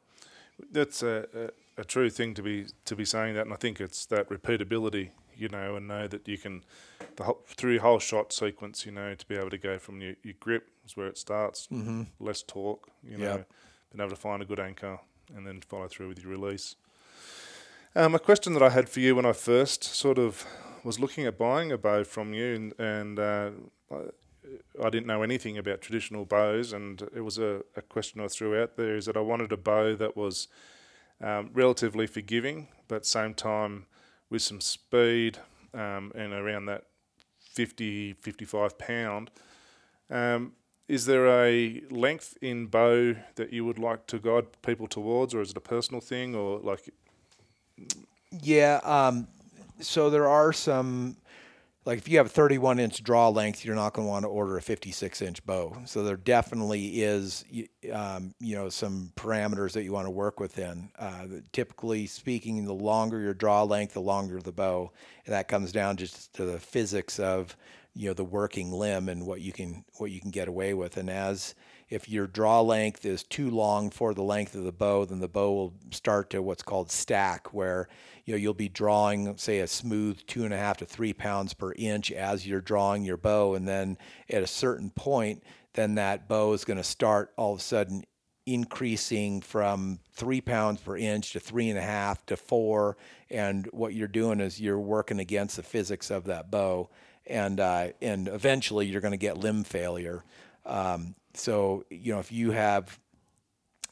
That's 0.73 1.03
a, 1.03 1.27
a, 1.77 1.81
a 1.83 1.85
true 1.85 2.11
thing 2.11 2.35
to 2.35 2.43
be 2.43 2.67
to 2.85 2.97
be 2.97 3.05
saying 3.05 3.35
that, 3.35 3.43
and 3.47 3.53
I 3.53 3.57
think 3.57 3.81
it's 3.81 4.07
that 4.07 4.29
repeatability, 4.29 5.11
you 5.41 5.49
know, 5.49 5.77
and 5.77 5.89
know 5.89 6.07
that 6.07 6.27
you 6.29 6.39
can 6.39 6.63
the 7.17 7.25
whole, 7.25 7.43
through 7.47 7.79
whole 7.81 7.99
shot 7.99 8.33
sequence, 8.33 8.87
you 8.87 8.93
know, 8.93 9.15
to 9.15 9.27
be 9.27 9.37
able 9.37 9.51
to 9.51 9.59
go 9.59 9.79
from 9.79 10.01
your, 10.01 10.15
your 10.23 10.35
grip 10.41 10.71
is 10.85 10.97
where 10.97 11.07
it 11.07 11.19
starts, 11.19 11.67
mm-hmm. 11.69 12.03
less 12.19 12.43
talk, 12.43 12.89
you 13.03 13.19
know, 13.19 13.25
Yep. 13.37 13.51
being 13.93 14.01
able 14.01 14.11
to 14.17 14.21
find 14.21 14.43
a 14.43 14.47
good 14.47 14.61
anchor 14.61 14.99
and 15.35 15.47
then 15.47 15.61
follow 15.61 15.89
through 15.89 16.09
with 16.09 16.23
your 16.23 16.31
release. 16.33 16.77
Um, 17.95 18.15
a 18.15 18.19
question 18.19 18.53
that 18.55 18.63
I 18.63 18.71
had 18.71 18.89
for 18.89 19.01
you 19.01 19.17
when 19.17 19.27
I 19.27 19.33
first 19.33 19.83
sort 19.83 20.19
of 20.19 20.47
was 20.85 21.01
looking 21.01 21.27
at 21.27 21.37
buying 21.37 21.73
a 21.73 21.79
bow 21.79 22.05
from 22.05 22.33
you, 22.33 22.55
and, 22.55 22.81
and 22.81 23.19
uh, 23.19 23.51
I, 23.91 23.97
I 24.85 24.91
didn't 24.91 25.07
know 25.07 25.23
anything 25.23 25.59
about 25.59 25.81
traditional 25.81 26.25
bows, 26.25 26.73
and 26.73 27.03
it 27.15 27.21
was 27.23 27.39
a, 27.39 27.63
a 27.77 27.83
question 27.83 28.21
I 28.21 28.29
threw 28.29 28.61
out 28.61 28.77
there 28.77 28.97
is 28.97 29.07
that 29.07 29.17
I 29.17 29.21
wanted 29.21 29.53
a 29.53 29.57
bow 29.57 29.97
that 29.97 30.17
was 30.17 30.49
um, 31.21 31.51
relatively 31.53 32.07
forgiving, 32.07 32.69
but 32.89 33.05
same 33.05 33.35
time 33.35 33.87
with 34.31 34.43
some 34.43 34.61
speed 34.61 35.39
um, 35.75 36.13
and 36.15 36.33
around 36.33 36.67
that 36.67 36.85
50, 37.39 38.15
55 38.15 38.79
pound. 38.79 39.31
Um, 40.09 40.53
is 40.89 41.07
there 41.07 41.29
a 41.29 41.83
length 41.91 42.37
in 42.43 42.67
bow 42.67 43.15
that 43.37 43.53
you 43.53 43.65
would 43.65 43.79
like 43.79 44.07
to 44.09 44.19
guide 44.19 44.47
people 44.63 44.89
towards, 44.89 45.35
or 45.35 45.41
is 45.41 45.51
it 45.51 45.57
a 45.57 45.61
personal 45.61 46.01
thing, 46.01 46.35
or 46.35 46.59
like 46.59 46.91
Yeah. 48.43 48.81
Um, 48.83 49.29
so 49.81 50.11
there 50.11 50.29
are 50.29 50.53
some, 50.53 51.17
like 51.91 51.99
if 51.99 52.09
you 52.09 52.19
have 52.19 52.27
a 52.27 52.31
31 52.31 52.79
inch 52.79 53.03
draw 53.03 53.29
length, 53.31 53.65
you're 53.65 53.75
not 53.75 53.95
going 53.95 54.07
to 54.07 54.09
want 54.09 54.23
to 54.23 54.29
order 54.29 54.57
a 54.57 54.63
56 54.63 55.23
inch 55.23 55.45
bow. 55.45 55.77
So 55.87 56.05
there 56.05 56.17
definitely 56.17 57.03
is, 57.03 57.45
um, 57.93 58.33
you 58.39 58.55
know, 58.55 58.69
some 58.69 59.11
parameters 59.17 59.73
that 59.73 59.83
you 59.83 59.91
want 59.91 60.07
to 60.07 60.11
work 60.13 60.39
within. 60.39 60.93
Uh, 60.97 61.27
typically 61.51 62.07
speaking, 62.07 62.65
the 62.65 62.73
longer 62.73 63.19
your 63.19 63.35
draw 63.35 63.65
length, 63.65 63.95
the 63.95 64.01
longer 64.01 64.41
the 64.41 64.53
bow. 64.53 64.93
And 65.27 65.35
that 65.35 65.49
comes 65.49 65.73
down 65.73 65.97
just 65.97 66.33
to 66.35 66.45
the 66.45 66.61
physics 66.61 67.19
of, 67.19 67.57
you 67.97 68.07
know, 68.07 68.15
the 68.15 68.23
working 68.23 68.71
limb 68.71 69.09
and 69.09 69.27
what 69.27 69.41
you 69.41 69.51
can 69.51 69.85
what 69.95 70.13
you 70.13 70.21
can 70.21 70.31
get 70.31 70.47
away 70.47 70.75
with. 70.75 70.97
And 70.97 71.11
as 71.11 71.57
if 71.91 72.09
your 72.09 72.29
draw 72.29 72.61
length 72.61 73.05
is 73.05 73.25
too 73.25 73.51
long 73.51 73.91
for 73.91 74.15
the 74.15 74.23
length 74.23 74.55
of 74.55 74.63
the 74.63 74.73
bow, 74.73 75.05
then 75.05 75.19
the 75.19 75.29
bow 75.29 75.53
will 75.53 75.75
start 75.91 76.31
to 76.31 76.41
what's 76.41 76.63
called 76.63 76.91
stack, 76.91 77.53
where 77.53 77.89
you 78.25 78.33
know 78.33 78.39
you'll 78.39 78.55
be 78.55 78.69
drawing, 78.69 79.37
say, 79.37 79.59
a 79.59 79.67
smooth 79.67 80.21
two 80.27 80.45
and 80.45 80.55
a 80.55 80.57
half 80.57 80.77
to 80.79 80.87
three 80.87 81.13
pounds 81.13 81.53
per 81.53 81.73
inch 81.77 82.13
as 82.13 82.47
you're 82.47 82.61
drawing 82.61 83.05
your 83.05 83.17
bow, 83.17 83.55
and 83.55 83.67
then 83.67 83.99
at 84.31 84.43
a 84.43 84.47
certain 84.47 84.91
point, 84.91 85.43
then 85.75 85.97
that 85.97 86.29
bow 86.29 86.53
is 86.53 86.65
going 86.65 86.77
to 86.77 86.85
start 86.85 87.33
all 87.37 87.55
of 87.55 87.59
a 87.59 87.63
sudden 87.63 88.05
increasing 88.47 89.41
from 89.41 89.99
three 90.13 90.41
pounds 90.41 90.81
per 90.81 90.97
inch 90.97 91.33
to 91.33 91.41
three 91.41 91.69
and 91.69 91.79
a 91.79 91.83
half 91.83 92.25
to 92.27 92.37
four. 92.37 92.97
And 93.31 93.67
what 93.73 93.95
you're 93.95 94.09
doing 94.09 94.41
is 94.41 94.61
you're 94.61 94.79
working 94.79 95.21
against 95.21 95.57
the 95.57 95.63
physics 95.63 96.11
of 96.11 96.25
that 96.25 96.51
bow, 96.53 96.89
and 97.27 97.59
uh, 97.59 97.89
and 98.01 98.29
eventually 98.29 98.87
you're 98.87 99.01
going 99.01 99.11
to 99.11 99.19
get 99.19 99.39
limb 99.39 99.65
failure. 99.65 100.25
Um, 100.65 101.15
so, 101.35 101.85
you 101.91 102.13
know, 102.13 102.19
if 102.19 102.33
you 102.33 102.51
have 102.51 102.99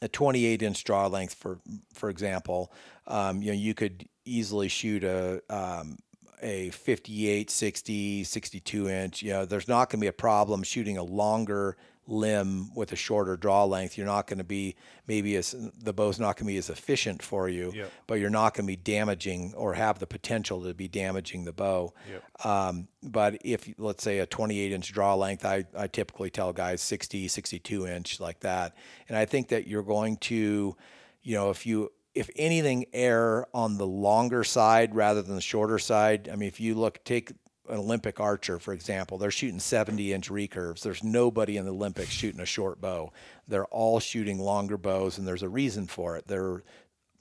a 0.01 0.07
28 0.07 0.61
inch 0.61 0.83
draw 0.83 1.07
length, 1.07 1.33
for 1.33 1.59
for 1.93 2.09
example, 2.09 2.71
um, 3.07 3.41
you 3.41 3.47
know, 3.47 3.57
you 3.57 3.73
could 3.73 4.07
easily 4.25 4.67
shoot 4.67 5.03
a 5.03 5.41
um, 5.49 5.97
a 6.41 6.69
58, 6.69 7.49
60, 7.49 8.23
62 8.23 8.89
inch. 8.89 9.21
You 9.21 9.31
know, 9.31 9.45
there's 9.45 9.67
not 9.67 9.89
going 9.89 9.99
to 9.99 10.03
be 10.03 10.07
a 10.07 10.13
problem 10.13 10.63
shooting 10.63 10.97
a 10.97 11.03
longer 11.03 11.75
limb 12.09 12.73
with 12.75 12.91
a 12.91 12.95
shorter 12.95 13.37
draw 13.37 13.63
length, 13.63 13.97
you're 13.97 14.07
not 14.07 14.27
going 14.27 14.39
to 14.39 14.43
be 14.43 14.75
maybe 15.07 15.35
as 15.35 15.55
the 15.81 15.93
bow's 15.93 16.19
not 16.19 16.35
going 16.35 16.47
to 16.47 16.53
be 16.53 16.57
as 16.57 16.69
efficient 16.69 17.21
for 17.21 17.47
you, 17.47 17.71
yep. 17.73 17.91
but 18.07 18.15
you're 18.15 18.29
not 18.29 18.53
going 18.53 18.65
to 18.65 18.71
be 18.71 18.75
damaging 18.75 19.53
or 19.55 19.75
have 19.75 19.99
the 19.99 20.07
potential 20.07 20.63
to 20.63 20.73
be 20.73 20.87
damaging 20.87 21.45
the 21.45 21.53
bow. 21.53 21.93
Yep. 22.09 22.45
Um, 22.45 22.87
but 23.03 23.37
if 23.45 23.69
let's 23.77 24.03
say 24.03 24.19
a 24.19 24.25
28 24.25 24.71
inch 24.71 24.91
draw 24.91 25.15
length, 25.15 25.45
I, 25.45 25.65
I 25.77 25.87
typically 25.87 26.29
tell 26.29 26.51
guys 26.51 26.81
60, 26.81 27.27
62 27.27 27.87
inch 27.87 28.19
like 28.19 28.39
that. 28.41 28.75
And 29.07 29.17
I 29.17 29.25
think 29.25 29.49
that 29.49 29.67
you're 29.67 29.83
going 29.83 30.17
to, 30.17 30.75
you 31.21 31.35
know, 31.35 31.51
if 31.51 31.65
you 31.65 31.91
if 32.15 32.29
anything 32.35 32.85
err 32.91 33.45
on 33.53 33.77
the 33.77 33.85
longer 33.85 34.43
side 34.43 34.95
rather 34.95 35.21
than 35.21 35.35
the 35.35 35.41
shorter 35.41 35.77
side. 35.77 36.27
I 36.27 36.35
mean, 36.35 36.47
if 36.47 36.59
you 36.59 36.73
look, 36.73 37.03
take 37.03 37.31
an 37.69 37.77
Olympic 37.77 38.19
archer, 38.19 38.59
for 38.59 38.73
example, 38.73 39.17
they're 39.17 39.31
shooting 39.31 39.59
70 39.59 40.13
inch 40.13 40.29
recurves. 40.29 40.81
There's 40.81 41.03
nobody 41.03 41.57
in 41.57 41.65
the 41.65 41.71
Olympics 41.71 42.11
shooting 42.11 42.41
a 42.41 42.45
short 42.45 42.81
bow. 42.81 43.11
They're 43.47 43.65
all 43.65 43.99
shooting 43.99 44.39
longer 44.39 44.77
bows, 44.77 45.17
and 45.17 45.27
there's 45.27 45.43
a 45.43 45.49
reason 45.49 45.87
for 45.87 46.17
it. 46.17 46.27
They're 46.27 46.63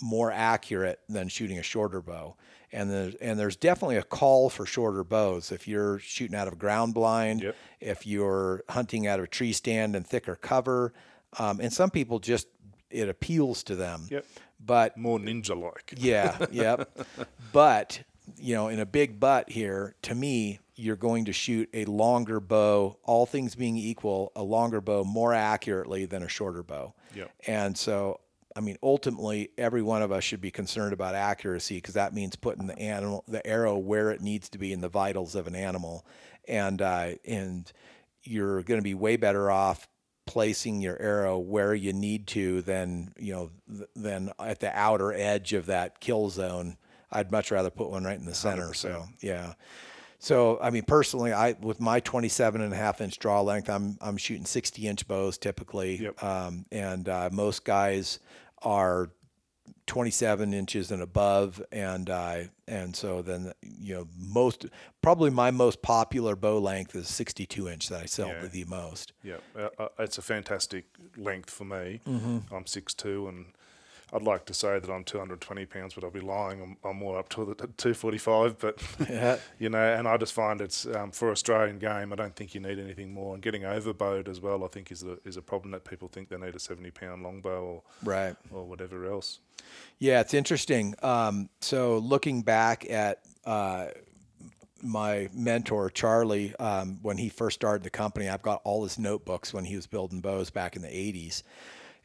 more 0.01 0.31
accurate 0.31 1.01
than 1.09 1.29
shooting 1.29 1.59
a 1.59 1.63
shorter 1.63 2.01
bow. 2.01 2.37
And 2.71 2.91
there's, 2.91 3.15
and 3.17 3.39
there's 3.39 3.57
definitely 3.57 3.97
a 3.97 4.03
call 4.03 4.51
for 4.51 4.67
shorter 4.67 5.03
bows. 5.03 5.53
If 5.53 5.67
you're 5.67 5.99
shooting 5.99 6.37
out 6.37 6.49
of 6.49 6.59
ground 6.59 6.95
blind, 6.95 7.43
yep. 7.43 7.57
if 7.81 8.07
you're 8.07 8.63
hunting 8.69 9.07
out 9.07 9.19
of 9.19 9.25
a 9.25 9.29
tree 9.29 9.53
stand 9.53 9.97
and 9.97 10.07
thicker 10.07 10.37
cover, 10.37 10.93
um, 11.39 11.61
and 11.61 11.73
some 11.73 11.91
people 11.91 12.19
just 12.19 12.47
it 12.91 13.09
appeals 13.09 13.63
to 13.65 13.77
them. 13.77 14.07
Yep. 14.11 14.27
But 14.65 14.97
more 14.97 15.19
ninja 15.19 15.61
like. 15.61 15.95
Yeah. 15.97 16.37
Yep. 16.51 16.91
but 17.53 18.01
you 18.37 18.55
know, 18.55 18.69
in 18.69 18.81
a 18.81 18.87
big 18.87 19.19
butt 19.19 19.51
here, 19.51 19.95
to 20.03 20.15
me, 20.15 20.61
you're 20.75 20.97
going 20.97 21.25
to 21.25 21.33
shoot 21.33 21.69
a 21.75 21.85
longer 21.87 22.41
bow, 22.41 22.97
all 23.03 23.27
things 23.27 23.55
being 23.55 23.77
equal, 23.77 24.33
a 24.37 24.43
longer 24.43 24.81
bow 24.81 25.05
more 25.05 25.35
accurately 25.35 26.05
than 26.05 26.23
a 26.23 26.29
shorter 26.29 26.63
bow. 26.63 26.95
Yep. 27.15 27.33
And 27.47 27.77
so, 27.77 28.21
I 28.55 28.61
mean, 28.61 28.77
ultimately, 28.83 29.51
every 29.59 29.83
one 29.83 30.03
of 30.03 30.13
us 30.13 30.25
should 30.25 30.41
be 30.41 30.51
concerned 30.51 30.93
about 30.93 31.15
accuracy 31.15 31.77
because 31.77 31.95
that 31.95 32.15
means 32.15 32.37
putting 32.37 32.67
the 32.67 32.79
animal, 32.79 33.25
the 33.27 33.45
arrow 33.47 33.77
where 33.77 34.11
it 34.11 34.21
needs 34.21 34.49
to 34.51 34.59
be 34.59 34.73
in 34.73 34.81
the 34.81 34.89
vitals 34.89 35.35
of 35.35 35.47
an 35.47 35.55
animal, 35.55 36.07
and 36.47 36.81
uh, 36.81 37.11
and 37.25 37.71
you're 38.23 38.63
going 38.63 38.79
to 38.79 38.85
be 38.85 38.95
way 38.95 39.17
better 39.17 39.51
off 39.51 39.89
placing 40.27 40.81
your 40.81 41.01
arrow 41.01 41.39
where 41.39 41.75
you 41.75 41.93
need 41.93 42.27
to 42.27 42.61
than 42.63 43.13
you 43.19 43.33
know 43.33 43.51
th- 43.69 43.89
than 43.97 44.31
at 44.39 44.61
the 44.61 44.71
outer 44.79 45.13
edge 45.13 45.55
of 45.55 45.67
that 45.67 46.01
kill 46.01 46.29
zone 46.29 46.77
I'd 47.11 47.33
much 47.33 47.51
rather 47.51 47.71
put 47.71 47.91
one 47.91 48.05
right 48.05 48.19
in 48.19 48.25
the 48.25 48.35
center. 48.35 48.71
100%. 48.71 48.77
So 48.77 49.05
yeah. 49.21 49.55
So 50.19 50.59
I 50.61 50.71
mean, 50.71 50.83
personally, 50.83 51.33
I 51.33 51.53
with 51.61 51.81
my 51.81 52.01
27 52.01 52.61
and 52.61 52.73
a 52.73 52.77
half 52.77 53.01
inch 53.01 53.19
draw 53.19 53.41
length, 53.41 53.71
I'm 53.71 53.99
I'm 54.01 54.17
shooting 54.17 54.47
60 54.47 54.87
inch 54.87 55.07
bows 55.07 55.39
typically, 55.39 55.97
yep. 55.97 56.23
um, 56.23 56.67
and 56.73 57.09
uh, 57.09 57.31
most 57.33 57.65
guys 57.65 58.19
are 58.63 59.11
27 59.87 60.53
inches 60.53 60.91
and 60.91 61.03
above, 61.03 61.63
and 61.73 62.11
uh, 62.11 62.41
and 62.67 62.95
so 62.95 63.23
then 63.23 63.53
you 63.63 63.95
know 63.95 64.09
most 64.17 64.67
probably 65.03 65.31
my 65.31 65.51
most 65.51 65.83
popular 65.83 66.37
bow 66.37 66.59
length 66.59 66.95
is 66.95 67.09
62 67.09 67.69
inch 67.69 67.89
that 67.89 68.03
I 68.03 68.07
sell 68.07 68.29
yeah. 68.29 68.47
the 68.47 68.65
most. 68.65 69.13
Yeah, 69.23 69.37
uh, 69.57 69.69
uh, 69.79 69.89
it's 69.99 70.19
a 70.19 70.23
fantastic 70.23 70.85
length 71.17 71.51
for 71.51 71.65
me. 71.65 72.01
Mm-hmm. 72.07 72.55
I'm 72.55 72.65
6'2", 72.65 73.29
and 73.29 73.47
I'd 74.13 74.23
like 74.23 74.47
to 74.47 74.55
say 74.55 74.79
that 74.79 74.91
I'm 74.91 75.05
220 75.05 75.67
pounds, 75.67 75.95
but 75.95 76.03
I'll 76.03 76.11
be 76.11 76.21
lying. 76.21 76.63
I'm, 76.63 76.77
I'm 76.83 76.97
more 76.97 77.19
up 77.19 77.29
to 77.31 77.45
the 77.45 77.55
245. 77.55 78.59
But 78.59 78.83
yeah. 79.09 79.39
you 79.59 79.69
know, 79.69 79.79
and 79.79 80.09
I 80.09 80.17
just 80.17 80.33
find 80.33 80.61
it's 80.61 80.87
um, 80.87 81.11
for 81.11 81.31
Australian 81.31 81.79
game. 81.79 82.13
I 82.13 82.17
don't 82.17 82.35
think 82.35 82.55
you 82.55 82.61
need 82.61 82.79
anything 82.79 83.13
more. 83.13 83.35
And 83.35 83.43
getting 83.43 83.65
overbowed 83.65 84.29
as 84.29 84.41
well, 84.41 84.65
I 84.65 84.69
think 84.69 84.91
is 84.91 85.03
a 85.03 85.19
is 85.25 85.37
a 85.37 85.43
problem 85.43 85.73
that 85.73 85.85
people 85.85 86.09
think 86.09 86.31
they 86.31 86.39
need 86.39 86.55
a 86.55 86.61
70 86.61 86.91
pound 86.93 87.23
longbow 87.23 87.65
or 87.65 87.83
right 88.03 88.37
or 88.51 88.65
whatever 88.65 89.05
else. 89.07 89.41
Yeah, 89.99 90.21
it's 90.21 90.35
interesting. 90.35 90.95
Um, 91.03 91.51
so 91.61 91.99
looking 91.99 92.43
back 92.43 92.89
at. 92.91 93.21
Uh, 93.45 93.89
my 94.81 95.29
mentor 95.35 95.91
Charlie, 95.91 96.55
um, 96.57 97.01
when 97.03 97.17
he 97.17 97.29
first 97.29 97.57
started 97.57 97.83
the 97.83 97.91
company, 97.91 98.29
I've 98.29 98.43
got 98.43 98.61
all 98.63 98.85
his 98.85 98.97
notebooks 98.97 99.53
when 99.53 99.65
he 99.65 99.75
was 99.75 99.89
building 99.89 100.21
bows 100.21 100.51
back 100.51 100.77
in 100.77 100.83
the 100.83 100.89
'80s, 100.89 101.43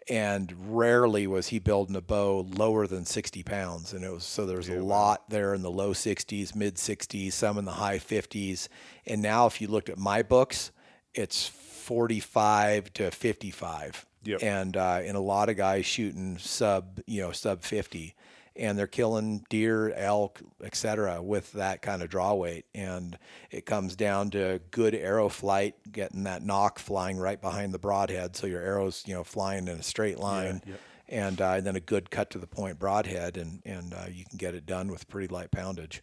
and 0.10 0.54
rarely 0.76 1.28
was 1.28 1.48
he 1.48 1.60
building 1.60 1.96
a 1.96 2.02
bow 2.02 2.46
lower 2.56 2.88
than 2.88 3.06
60 3.06 3.44
pounds 3.44 3.94
and 3.94 4.04
it 4.04 4.12
was 4.12 4.24
so 4.24 4.46
there's 4.46 4.68
yeah, 4.68 4.80
a 4.80 4.84
lot 4.84 5.30
there 5.30 5.54
in 5.54 5.62
the 5.62 5.72
low 5.72 5.94
60s 5.94 6.56
mid 6.56 6.76
60s 6.76 7.32
some 7.32 7.58
in 7.58 7.66
the 7.66 7.72
high 7.72 8.00
50s 8.00 8.68
and 9.06 9.22
now 9.22 9.46
if 9.46 9.62
you 9.62 9.68
looked 9.68 9.90
at 9.90 9.98
my 9.98 10.22
books 10.22 10.72
it's 11.14 11.48
45 11.48 12.94
to 12.94 13.12
55 13.12 14.06
yep. 14.24 14.42
and 14.42 14.78
uh, 14.78 15.02
and 15.04 15.16
a 15.16 15.22
lot 15.22 15.50
of 15.50 15.58
guys 15.58 15.86
shooting 15.86 16.38
sub 16.38 17.00
you 17.08 17.22
know 17.22 17.32
sub 17.32 17.62
50 17.62 18.16
and 18.56 18.78
they're 18.78 18.88
killing 18.88 19.46
deer, 19.50 19.92
elk, 19.96 20.42
etc. 20.64 21.22
with 21.22 21.52
that 21.54 21.82
kind 21.82 22.02
of 22.02 22.10
draw 22.10 22.34
weight. 22.34 22.66
And 22.74 23.18
it 23.52 23.66
comes 23.66 23.96
down 23.96 24.32
to 24.32 24.62
good 24.72 24.94
arrow 24.94 25.30
flight, 25.30 25.76
getting 25.92 26.24
that 26.24 26.44
nock 26.44 26.80
flying 26.80 27.18
right 27.18 27.42
behind 27.42 27.74
the 27.74 27.80
broadhead, 27.80 28.36
so 28.36 28.48
your 28.48 28.62
arrows, 28.62 29.04
you 29.06 29.14
know, 29.14 29.24
flying 29.24 29.68
in 29.68 29.80
a 29.80 29.84
straight 29.84 30.20
line. 30.20 30.62
Yeah, 30.66 30.74
yeah. 30.74 30.78
And, 31.10 31.42
uh, 31.42 31.52
and 31.52 31.66
then 31.66 31.76
a 31.76 31.82
good 31.82 32.10
cut 32.10 32.30
to 32.32 32.40
the 32.40 32.48
point 32.48 32.80
broadhead, 32.80 33.38
and 33.38 33.62
and 33.66 33.94
uh, 33.94 34.06
you 34.10 34.24
can 34.26 34.38
get 34.38 34.56
it 34.56 34.66
done 34.66 34.90
with 34.90 35.08
pretty 35.08 35.28
light 35.28 35.52
poundage. 35.52 36.02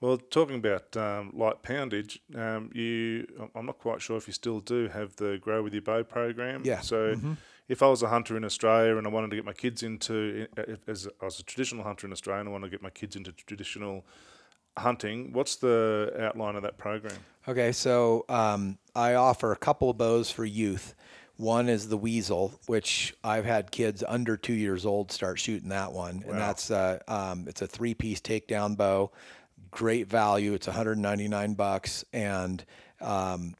Well, 0.00 0.18
talking 0.18 0.56
about 0.56 0.96
um, 0.98 1.32
light 1.34 1.62
poundage, 1.62 2.20
um, 2.36 2.70
you 2.74 3.26
I'm 3.54 3.66
not 3.66 3.78
quite 3.78 4.02
sure 4.02 4.16
if 4.18 4.26
you 4.26 4.34
still 4.34 4.60
do 4.60 4.88
have 4.88 5.16
the 5.16 5.38
Grow 5.40 5.62
with 5.62 5.72
Your 5.72 5.82
Bow 5.82 6.02
program. 6.02 6.62
Yeah. 6.64 6.80
So. 6.80 7.14
Mm-hmm 7.14 7.32
if 7.68 7.82
I 7.82 7.88
was 7.88 8.02
a 8.02 8.08
hunter 8.08 8.36
in 8.36 8.44
Australia 8.44 8.96
and 8.96 9.06
I 9.06 9.10
wanted 9.10 9.30
to 9.30 9.36
get 9.36 9.44
my 9.44 9.52
kids 9.52 9.82
into, 9.82 10.46
as 10.86 11.08
I 11.20 11.24
was 11.24 11.40
a 11.40 11.42
traditional 11.42 11.84
hunter 11.84 12.06
in 12.06 12.12
Australia 12.12 12.40
and 12.40 12.48
I 12.48 12.52
wanted 12.52 12.66
to 12.66 12.70
get 12.70 12.82
my 12.82 12.90
kids 12.90 13.16
into 13.16 13.32
traditional 13.32 14.04
hunting, 14.76 15.32
what's 15.32 15.56
the 15.56 16.14
outline 16.20 16.56
of 16.56 16.62
that 16.62 16.76
program? 16.76 17.16
Okay, 17.48 17.72
so 17.72 18.24
um, 18.28 18.78
I 18.94 19.14
offer 19.14 19.52
a 19.52 19.56
couple 19.56 19.88
of 19.90 19.96
bows 19.96 20.30
for 20.30 20.44
youth. 20.44 20.94
One 21.36 21.68
is 21.68 21.88
the 21.88 21.96
Weasel, 21.96 22.52
which 22.66 23.14
I've 23.24 23.44
had 23.44 23.70
kids 23.70 24.04
under 24.06 24.36
two 24.36 24.54
years 24.54 24.86
old 24.86 25.10
start 25.10 25.38
shooting 25.38 25.70
that 25.70 25.92
one, 25.92 26.20
wow. 26.20 26.30
and 26.30 26.40
that's 26.40 26.70
uh, 26.70 27.00
um, 27.08 27.46
it's 27.48 27.60
a 27.60 27.66
three-piece 27.66 28.20
takedown 28.20 28.76
bow, 28.76 29.10
great 29.72 30.06
value. 30.06 30.54
It's 30.54 30.68
199 30.68 31.54
bucks, 31.54 32.04
and 32.12 32.64
um, 33.00 33.56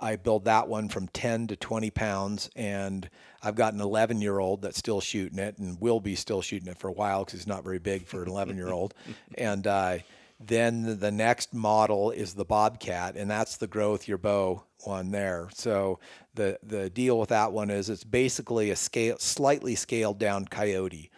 I 0.00 0.16
build 0.16 0.44
that 0.44 0.68
one 0.68 0.88
from 0.88 1.08
10 1.08 1.48
to 1.48 1.56
20 1.56 1.90
pounds, 1.90 2.50
and 2.56 3.08
I've 3.42 3.54
got 3.54 3.74
an 3.74 3.80
11 3.80 4.20
year 4.20 4.38
old 4.38 4.62
that's 4.62 4.78
still 4.78 5.00
shooting 5.00 5.38
it 5.38 5.58
and 5.58 5.80
will 5.80 6.00
be 6.00 6.14
still 6.14 6.42
shooting 6.42 6.68
it 6.68 6.78
for 6.78 6.88
a 6.88 6.92
while 6.92 7.24
because 7.24 7.40
it's 7.40 7.48
not 7.48 7.64
very 7.64 7.78
big 7.78 8.06
for 8.06 8.22
an 8.22 8.28
11 8.28 8.56
year 8.56 8.72
old. 8.72 8.94
and 9.38 9.66
uh, 9.66 9.98
then 10.40 10.98
the 10.98 11.10
next 11.10 11.54
model 11.54 12.10
is 12.10 12.34
the 12.34 12.44
Bobcat, 12.44 13.16
and 13.16 13.30
that's 13.30 13.56
the 13.56 13.66
growth 13.66 14.08
your 14.08 14.18
bow 14.18 14.64
one 14.84 15.10
there. 15.10 15.48
So 15.54 16.00
the 16.34 16.58
the 16.62 16.90
deal 16.90 17.18
with 17.18 17.30
that 17.30 17.52
one 17.52 17.70
is 17.70 17.88
it's 17.88 18.04
basically 18.04 18.70
a 18.70 18.76
scale, 18.76 19.16
slightly 19.18 19.74
scaled 19.74 20.18
down 20.18 20.46
coyote, 20.46 21.10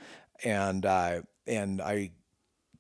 and 0.45 0.85
uh, 0.85 1.23
and 1.47 1.81
I 1.81 2.11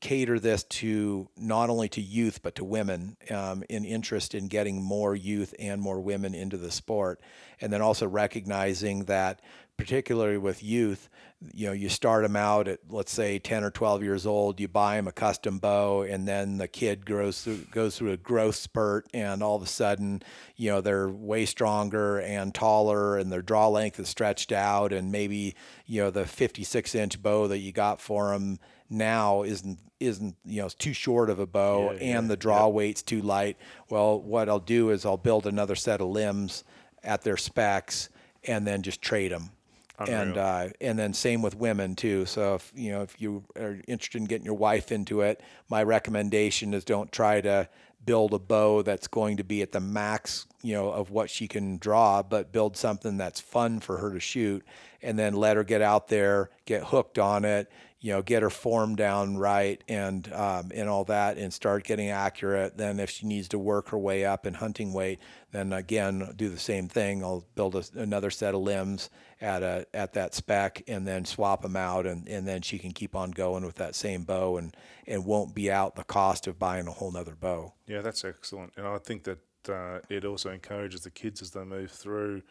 cater 0.00 0.38
this 0.38 0.64
to 0.64 1.28
not 1.36 1.70
only 1.70 1.88
to 1.88 2.00
youth 2.00 2.42
but 2.42 2.54
to 2.56 2.64
women 2.64 3.16
um, 3.30 3.62
in 3.68 3.84
interest 3.84 4.34
in 4.34 4.48
getting 4.48 4.82
more 4.82 5.14
youth 5.14 5.54
and 5.58 5.80
more 5.80 6.00
women 6.00 6.34
into 6.34 6.56
the 6.56 6.70
sport, 6.70 7.20
and 7.60 7.72
then 7.72 7.82
also 7.82 8.06
recognizing 8.06 9.04
that 9.04 9.40
particularly 9.76 10.38
with 10.38 10.62
youth, 10.62 11.08
you 11.52 11.66
know, 11.66 11.72
you 11.72 11.88
start 11.88 12.22
them 12.22 12.34
out 12.36 12.66
at 12.66 12.80
let's 12.88 13.12
say 13.12 13.38
10 13.38 13.62
or 13.62 13.70
12 13.70 14.02
years 14.02 14.26
old, 14.26 14.58
you 14.58 14.68
buy 14.68 14.96
them 14.96 15.06
a 15.06 15.12
custom 15.12 15.58
bow, 15.58 16.02
and 16.02 16.26
then 16.26 16.56
the 16.56 16.68
kid 16.68 17.04
grows 17.04 17.42
through, 17.42 17.58
goes 17.70 17.96
through 17.96 18.12
a 18.12 18.16
growth 18.16 18.54
spurt, 18.54 19.06
and 19.12 19.42
all 19.42 19.56
of 19.56 19.62
a 19.62 19.66
sudden, 19.66 20.22
you 20.56 20.70
know, 20.70 20.80
they're 20.80 21.08
way 21.08 21.44
stronger 21.44 22.20
and 22.20 22.54
taller, 22.54 23.18
and 23.18 23.30
their 23.30 23.42
draw 23.42 23.68
length 23.68 24.00
is 24.00 24.08
stretched 24.08 24.50
out, 24.50 24.92
and 24.92 25.12
maybe 25.12 25.54
you 25.84 26.02
know 26.02 26.10
the 26.10 26.24
56 26.24 26.94
inch 26.94 27.22
bow 27.22 27.46
that 27.48 27.58
you 27.58 27.72
got 27.72 28.00
for 28.00 28.32
them 28.32 28.58
now 28.88 29.42
isn't 29.42 29.78
isn't 30.00 30.36
you 30.44 30.60
know 30.60 30.66
it's 30.66 30.74
too 30.74 30.92
short 30.92 31.30
of 31.30 31.38
a 31.38 31.46
bow, 31.46 31.92
Yeah, 31.92 31.98
and 31.98 32.24
yeah, 32.24 32.28
the 32.28 32.36
draw 32.36 32.68
weight's 32.68 33.02
too 33.02 33.22
light. 33.22 33.56
Well, 33.88 34.20
what 34.20 34.48
I'll 34.48 34.58
do 34.58 34.90
is 34.90 35.04
I'll 35.06 35.16
build 35.16 35.46
another 35.46 35.74
set 35.74 36.00
of 36.00 36.08
limbs 36.08 36.64
at 37.02 37.22
their 37.22 37.36
specs, 37.36 38.08
and 38.44 38.66
then 38.66 38.82
just 38.82 39.00
trade 39.02 39.32
them 39.32 39.50
and 39.98 40.30
Unreal. 40.32 40.38
uh, 40.44 40.68
and 40.80 40.98
then 40.98 41.12
same 41.14 41.42
with 41.42 41.56
women 41.56 41.94
too. 41.94 42.26
So 42.26 42.54
if 42.56 42.72
you 42.74 42.90
know 42.92 43.02
if 43.02 43.20
you 43.20 43.44
are 43.58 43.78
interested 43.88 44.18
in 44.18 44.26
getting 44.26 44.44
your 44.44 44.54
wife 44.54 44.92
into 44.92 45.22
it, 45.22 45.40
my 45.68 45.82
recommendation 45.82 46.74
is 46.74 46.84
don't 46.84 47.10
try 47.10 47.40
to 47.40 47.68
build 48.04 48.32
a 48.34 48.38
bow 48.38 48.82
that's 48.82 49.08
going 49.08 49.36
to 49.36 49.44
be 49.44 49.62
at 49.62 49.72
the 49.72 49.80
max 49.80 50.46
you 50.62 50.74
know 50.74 50.90
of 50.90 51.10
what 51.10 51.30
she 51.30 51.48
can 51.48 51.78
draw, 51.78 52.22
but 52.22 52.52
build 52.52 52.76
something 52.76 53.16
that's 53.16 53.40
fun 53.40 53.80
for 53.80 53.98
her 53.98 54.12
to 54.12 54.20
shoot, 54.20 54.64
and 55.02 55.18
then 55.18 55.34
let 55.34 55.56
her 55.56 55.64
get 55.64 55.80
out 55.82 56.08
there, 56.08 56.50
get 56.66 56.84
hooked 56.84 57.18
on 57.18 57.44
it. 57.44 57.70
You 58.06 58.12
know, 58.12 58.22
get 58.22 58.42
her 58.42 58.50
form 58.50 58.94
down 58.94 59.36
right 59.36 59.82
and 59.88 60.32
um, 60.32 60.70
and 60.72 60.88
all 60.88 61.02
that, 61.06 61.38
and 61.38 61.52
start 61.52 61.82
getting 61.82 62.10
accurate. 62.10 62.76
Then, 62.76 63.00
if 63.00 63.10
she 63.10 63.26
needs 63.26 63.48
to 63.48 63.58
work 63.58 63.88
her 63.88 63.98
way 63.98 64.24
up 64.24 64.46
in 64.46 64.54
hunting 64.54 64.92
weight, 64.92 65.18
then 65.50 65.72
again 65.72 66.32
do 66.36 66.48
the 66.48 66.56
same 66.56 66.86
thing. 66.86 67.24
I'll 67.24 67.44
build 67.56 67.74
a, 67.74 67.82
another 67.96 68.30
set 68.30 68.54
of 68.54 68.60
limbs 68.60 69.10
at 69.40 69.64
a 69.64 69.88
at 69.92 70.12
that 70.12 70.36
spec 70.36 70.84
and 70.86 71.04
then 71.04 71.24
swap 71.24 71.62
them 71.62 71.74
out 71.74 72.06
and, 72.06 72.28
and 72.28 72.46
then 72.46 72.62
she 72.62 72.78
can 72.78 72.92
keep 72.92 73.16
on 73.16 73.32
going 73.32 73.66
with 73.66 73.74
that 73.74 73.96
same 73.96 74.22
bow 74.22 74.56
and 74.56 74.76
and 75.08 75.24
won't 75.26 75.52
be 75.52 75.68
out 75.68 75.96
the 75.96 76.04
cost 76.04 76.46
of 76.46 76.60
buying 76.60 76.86
a 76.86 76.92
whole 76.92 77.10
nother 77.10 77.34
bow 77.34 77.74
Yeah, 77.88 78.02
that's 78.02 78.24
excellent, 78.24 78.72
and 78.76 78.86
I 78.86 78.98
think 78.98 79.24
that 79.24 79.40
uh, 79.68 79.98
it 80.08 80.24
also 80.24 80.50
encourages 80.50 81.00
the 81.00 81.10
kids 81.10 81.42
as 81.42 81.50
they 81.50 81.64
move 81.64 81.90
through 81.90 82.42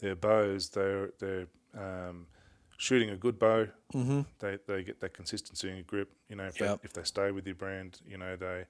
their 0.00 0.16
bows. 0.16 0.70
They're 0.70 1.10
they're 1.20 1.46
um, 1.78 2.26
shooting 2.76 3.10
a 3.10 3.16
good 3.16 3.38
bow. 3.38 3.68
Mm-hmm. 3.94 4.20
They 4.38 4.58
they 4.66 4.82
get 4.84 5.00
that 5.00 5.14
consistency 5.14 5.68
in 5.68 5.76
and 5.76 5.86
grip. 5.86 6.10
You 6.28 6.36
know, 6.36 6.44
if 6.46 6.60
Yep. 6.60 6.82
they 6.82 6.86
if 6.86 6.92
they 6.92 7.02
stay 7.04 7.30
with 7.30 7.46
your 7.46 7.54
brand, 7.56 8.00
you 8.06 8.18
know 8.18 8.36
they 8.36 8.64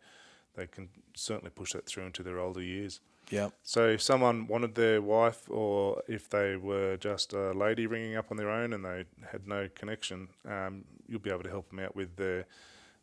they 0.55 0.67
can 0.67 0.89
certainly 1.15 1.51
push 1.51 1.73
that 1.73 1.87
through 1.87 2.05
into 2.07 2.23
their 2.23 2.39
older 2.39 2.63
years. 2.63 3.01
yep 3.31 3.53
So 3.63 3.89
if 3.89 4.01
someone 4.01 4.47
wanted 4.47 4.75
their 4.75 5.03
wife, 5.03 5.51
or 5.51 6.03
if 6.09 6.31
they 6.31 6.57
were 6.57 6.97
just 6.97 7.33
a 7.35 7.53
lady 7.53 7.87
ringing 7.87 8.17
up 8.17 8.31
on 8.31 8.37
their 8.39 8.51
own 8.51 8.73
and 8.73 8.85
they 8.85 9.05
had 9.33 9.47
no 9.47 9.69
connection, 9.75 10.29
um, 10.49 10.85
you'll 11.09 11.21
be 11.21 11.31
able 11.31 11.43
to 11.43 11.51
help 11.51 11.69
them 11.69 11.79
out 11.81 11.95
with 11.95 12.17
their, 12.17 12.47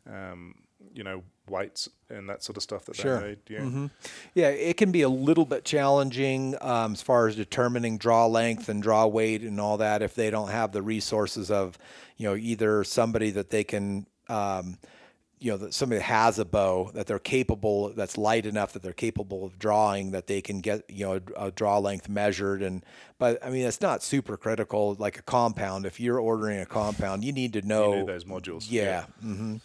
um, 0.10 0.56
you 0.94 1.04
know, 1.04 1.24
weights 1.50 1.90
and 2.10 2.30
that 2.30 2.44
sort 2.44 2.56
of 2.58 2.64
stuff 2.64 2.86
that 2.86 2.96
Sure. 2.96 3.20
they 3.20 3.28
need. 3.30 3.40
Yeah. 3.50 3.88
yeah 4.34 4.48
it 4.50 4.78
can 4.78 4.92
be 4.92 5.02
a 5.02 5.10
little 5.10 5.46
bit 5.46 5.66
challenging 5.66 6.56
um, 6.62 6.94
as 6.94 7.02
far 7.02 7.28
as 7.28 7.36
determining 7.36 7.98
draw 7.98 8.26
length 8.28 8.70
and 8.70 8.82
draw 8.82 9.06
weight 9.06 9.42
and 9.42 9.60
all 9.60 9.78
that 9.78 10.02
if 10.02 10.16
they 10.16 10.30
don't 10.30 10.50
have 10.50 10.72
the 10.72 10.82
resources 10.82 11.52
of 11.52 11.78
you 12.18 12.30
know 12.30 12.36
either 12.36 12.84
somebody 12.84 13.30
that 13.32 13.50
they 13.50 13.64
can 13.64 14.08
um, 14.30 14.78
you 15.44 15.52
know 15.52 15.58
that 15.58 15.74
somebody 15.74 16.00
has 16.02 16.40
a 16.40 16.46
bow 16.46 16.90
that 16.94 17.06
they're 17.06 17.20
capable 17.20 17.90
that's 17.90 18.18
light 18.18 18.46
enough 18.46 18.72
that 18.74 18.82
they're 18.82 18.94
capable 18.94 19.44
of 19.46 19.60
drawing 19.60 20.12
that 20.12 20.28
they 20.28 20.42
can 20.42 20.62
get 20.62 20.90
you 20.90 21.06
know 21.06 21.20
a, 21.38 21.48
a 21.48 21.52
draw 21.52 21.78
length 21.80 22.08
measured. 22.08 22.62
And 22.62 22.84
but 23.20 23.44
i 23.46 23.50
mean 23.50 23.66
it's 23.66 23.82
not 23.82 24.02
super 24.02 24.38
critical 24.38 24.96
like 24.98 25.20
a 25.20 25.22
compound. 25.22 25.86
If 25.86 26.00
you're 26.00 26.20
ordering 26.20 26.60
a 26.62 26.66
compound 26.66 27.26
you 27.26 27.34
need 27.34 27.52
to 27.54 27.62
know 27.62 27.92
You 27.92 28.00
need 28.00 28.08
those 28.08 28.24
modules. 28.24 28.66
yeah. 28.70 29.06
hmm 29.22 29.58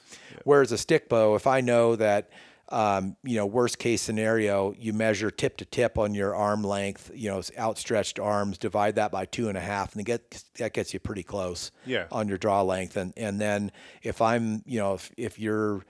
Whereas 0.44 0.72
a 0.72 0.78
stick 0.78 1.08
bow, 1.08 1.34
if 1.36 1.46
I 1.46 1.60
know 1.60 1.96
that, 1.96 2.30
um, 2.70 3.16
you 3.24 3.36
know, 3.36 3.46
worst 3.46 3.78
case 3.78 4.02
scenario, 4.02 4.74
you 4.78 4.92
measure 4.92 5.30
tip 5.30 5.56
to 5.58 5.64
tip 5.64 5.96
on 5.96 6.14
your 6.14 6.34
arm 6.34 6.62
length, 6.62 7.10
you 7.14 7.30
know, 7.30 7.42
outstretched 7.58 8.18
arms, 8.18 8.58
divide 8.58 8.96
that 8.96 9.10
by 9.10 9.24
two 9.24 9.48
and 9.48 9.56
a 9.56 9.60
half, 9.60 9.94
and 9.94 10.04
get 10.04 10.44
that 10.58 10.74
gets 10.74 10.92
you 10.92 11.00
pretty 11.00 11.22
close. 11.22 11.70
Yeah. 11.86 12.06
On 12.12 12.28
your 12.28 12.38
draw 12.38 12.62
length, 12.62 12.96
and 12.96 13.12
and 13.16 13.40
then 13.40 13.72
if 14.02 14.20
I'm, 14.20 14.62
you 14.66 14.80
know, 14.80 14.94
if 14.94 15.10
if 15.16 15.38
you're 15.38 15.84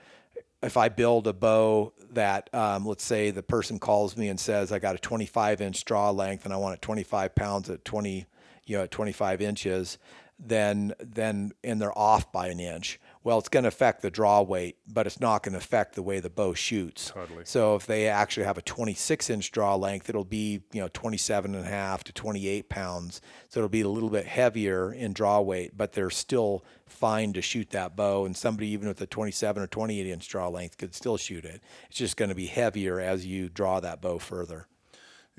if 0.61 0.77
I 0.77 0.89
build 0.89 1.27
a 1.27 1.33
bow 1.33 1.93
that, 2.11 2.49
um, 2.53 2.85
let's 2.85 3.03
say 3.03 3.31
the 3.31 3.43
person 3.43 3.79
calls 3.79 4.17
me 4.17 4.27
and 4.27 4.39
says, 4.39 4.71
I 4.71 4.79
got 4.79 4.95
a 4.95 4.99
25 4.99 5.61
inch 5.61 5.85
draw 5.85 6.09
length 6.11 6.45
and 6.45 6.53
I 6.53 6.57
want 6.57 6.75
it 6.75 6.81
25 6.81 7.35
pounds 7.35 7.69
at 7.69 7.85
20, 7.85 8.25
you 8.65 8.77
know, 8.77 8.83
at 8.83 8.91
25 8.91 9.41
inches, 9.41 9.97
then, 10.37 10.93
then, 10.99 11.53
and 11.63 11.81
they're 11.81 11.97
off 11.97 12.31
by 12.31 12.47
an 12.47 12.59
inch. 12.59 12.99
Well, 13.21 13.37
it's 13.37 13.49
going 13.49 13.63
to 13.63 13.67
affect 13.67 14.01
the 14.01 14.09
draw 14.09 14.41
weight, 14.41 14.77
but 14.87 15.05
it's 15.05 15.19
not 15.19 15.43
going 15.43 15.51
to 15.51 15.59
affect 15.59 15.95
the 15.95 16.01
way 16.01 16.21
the 16.21 16.29
bow 16.29 16.53
shoots. 16.53 17.11
Totally. 17.13 17.43
So 17.45 17.75
if 17.75 17.85
they 17.85 18.07
actually 18.07 18.45
have 18.45 18.57
a 18.57 18.61
26 18.61 19.29
inch 19.29 19.51
draw 19.51 19.75
length, 19.75 20.09
it'll 20.09 20.23
be, 20.23 20.61
you 20.71 20.79
know, 20.81 20.87
27 20.93 21.53
and 21.53 21.65
a 21.65 21.67
half 21.67 22.05
to 22.05 22.13
28 22.13 22.69
pounds. 22.69 23.19
So 23.49 23.59
it'll 23.59 23.69
be 23.69 23.81
a 23.81 23.89
little 23.89 24.09
bit 24.09 24.25
heavier 24.25 24.93
in 24.93 25.11
draw 25.11 25.41
weight, 25.41 25.77
but 25.77 25.91
they're 25.91 26.09
still 26.09 26.63
fine 26.85 27.33
to 27.33 27.41
shoot 27.41 27.71
that 27.71 27.95
bow. 27.97 28.25
And 28.25 28.37
somebody 28.37 28.69
even 28.69 28.87
with 28.87 29.01
a 29.01 29.07
27 29.07 29.61
or 29.61 29.67
28 29.67 30.07
inch 30.07 30.29
draw 30.29 30.47
length 30.47 30.77
could 30.77 30.95
still 30.95 31.17
shoot 31.17 31.43
it. 31.43 31.61
It's 31.89 31.97
just 31.97 32.15
going 32.15 32.29
to 32.29 32.35
be 32.35 32.47
heavier 32.47 33.01
as 33.01 33.25
you 33.25 33.49
draw 33.49 33.81
that 33.81 34.01
bow 34.01 34.19
further. 34.19 34.67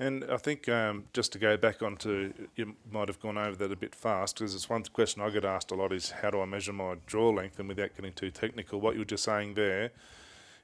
And 0.01 0.23
I 0.31 0.37
think 0.37 0.67
um, 0.67 1.03
just 1.13 1.31
to 1.33 1.37
go 1.39 1.57
back 1.57 1.83
onto, 1.83 2.33
you 2.55 2.73
might 2.91 3.07
have 3.07 3.19
gone 3.19 3.37
over 3.37 3.55
that 3.55 3.71
a 3.71 3.75
bit 3.75 3.93
fast 3.93 4.35
because 4.39 4.55
it's 4.55 4.67
one 4.67 4.81
question 4.85 5.21
I 5.21 5.29
get 5.29 5.45
asked 5.45 5.69
a 5.69 5.75
lot 5.75 5.93
is 5.93 6.09
how 6.09 6.31
do 6.31 6.41
I 6.41 6.45
measure 6.45 6.73
my 6.73 6.95
draw 7.05 7.29
length? 7.29 7.59
And 7.59 7.67
without 7.69 7.95
getting 7.95 8.11
too 8.13 8.31
technical, 8.31 8.81
what 8.81 8.95
you 8.95 8.99
were 9.01 9.05
just 9.05 9.23
saying 9.23 9.53
there 9.53 9.91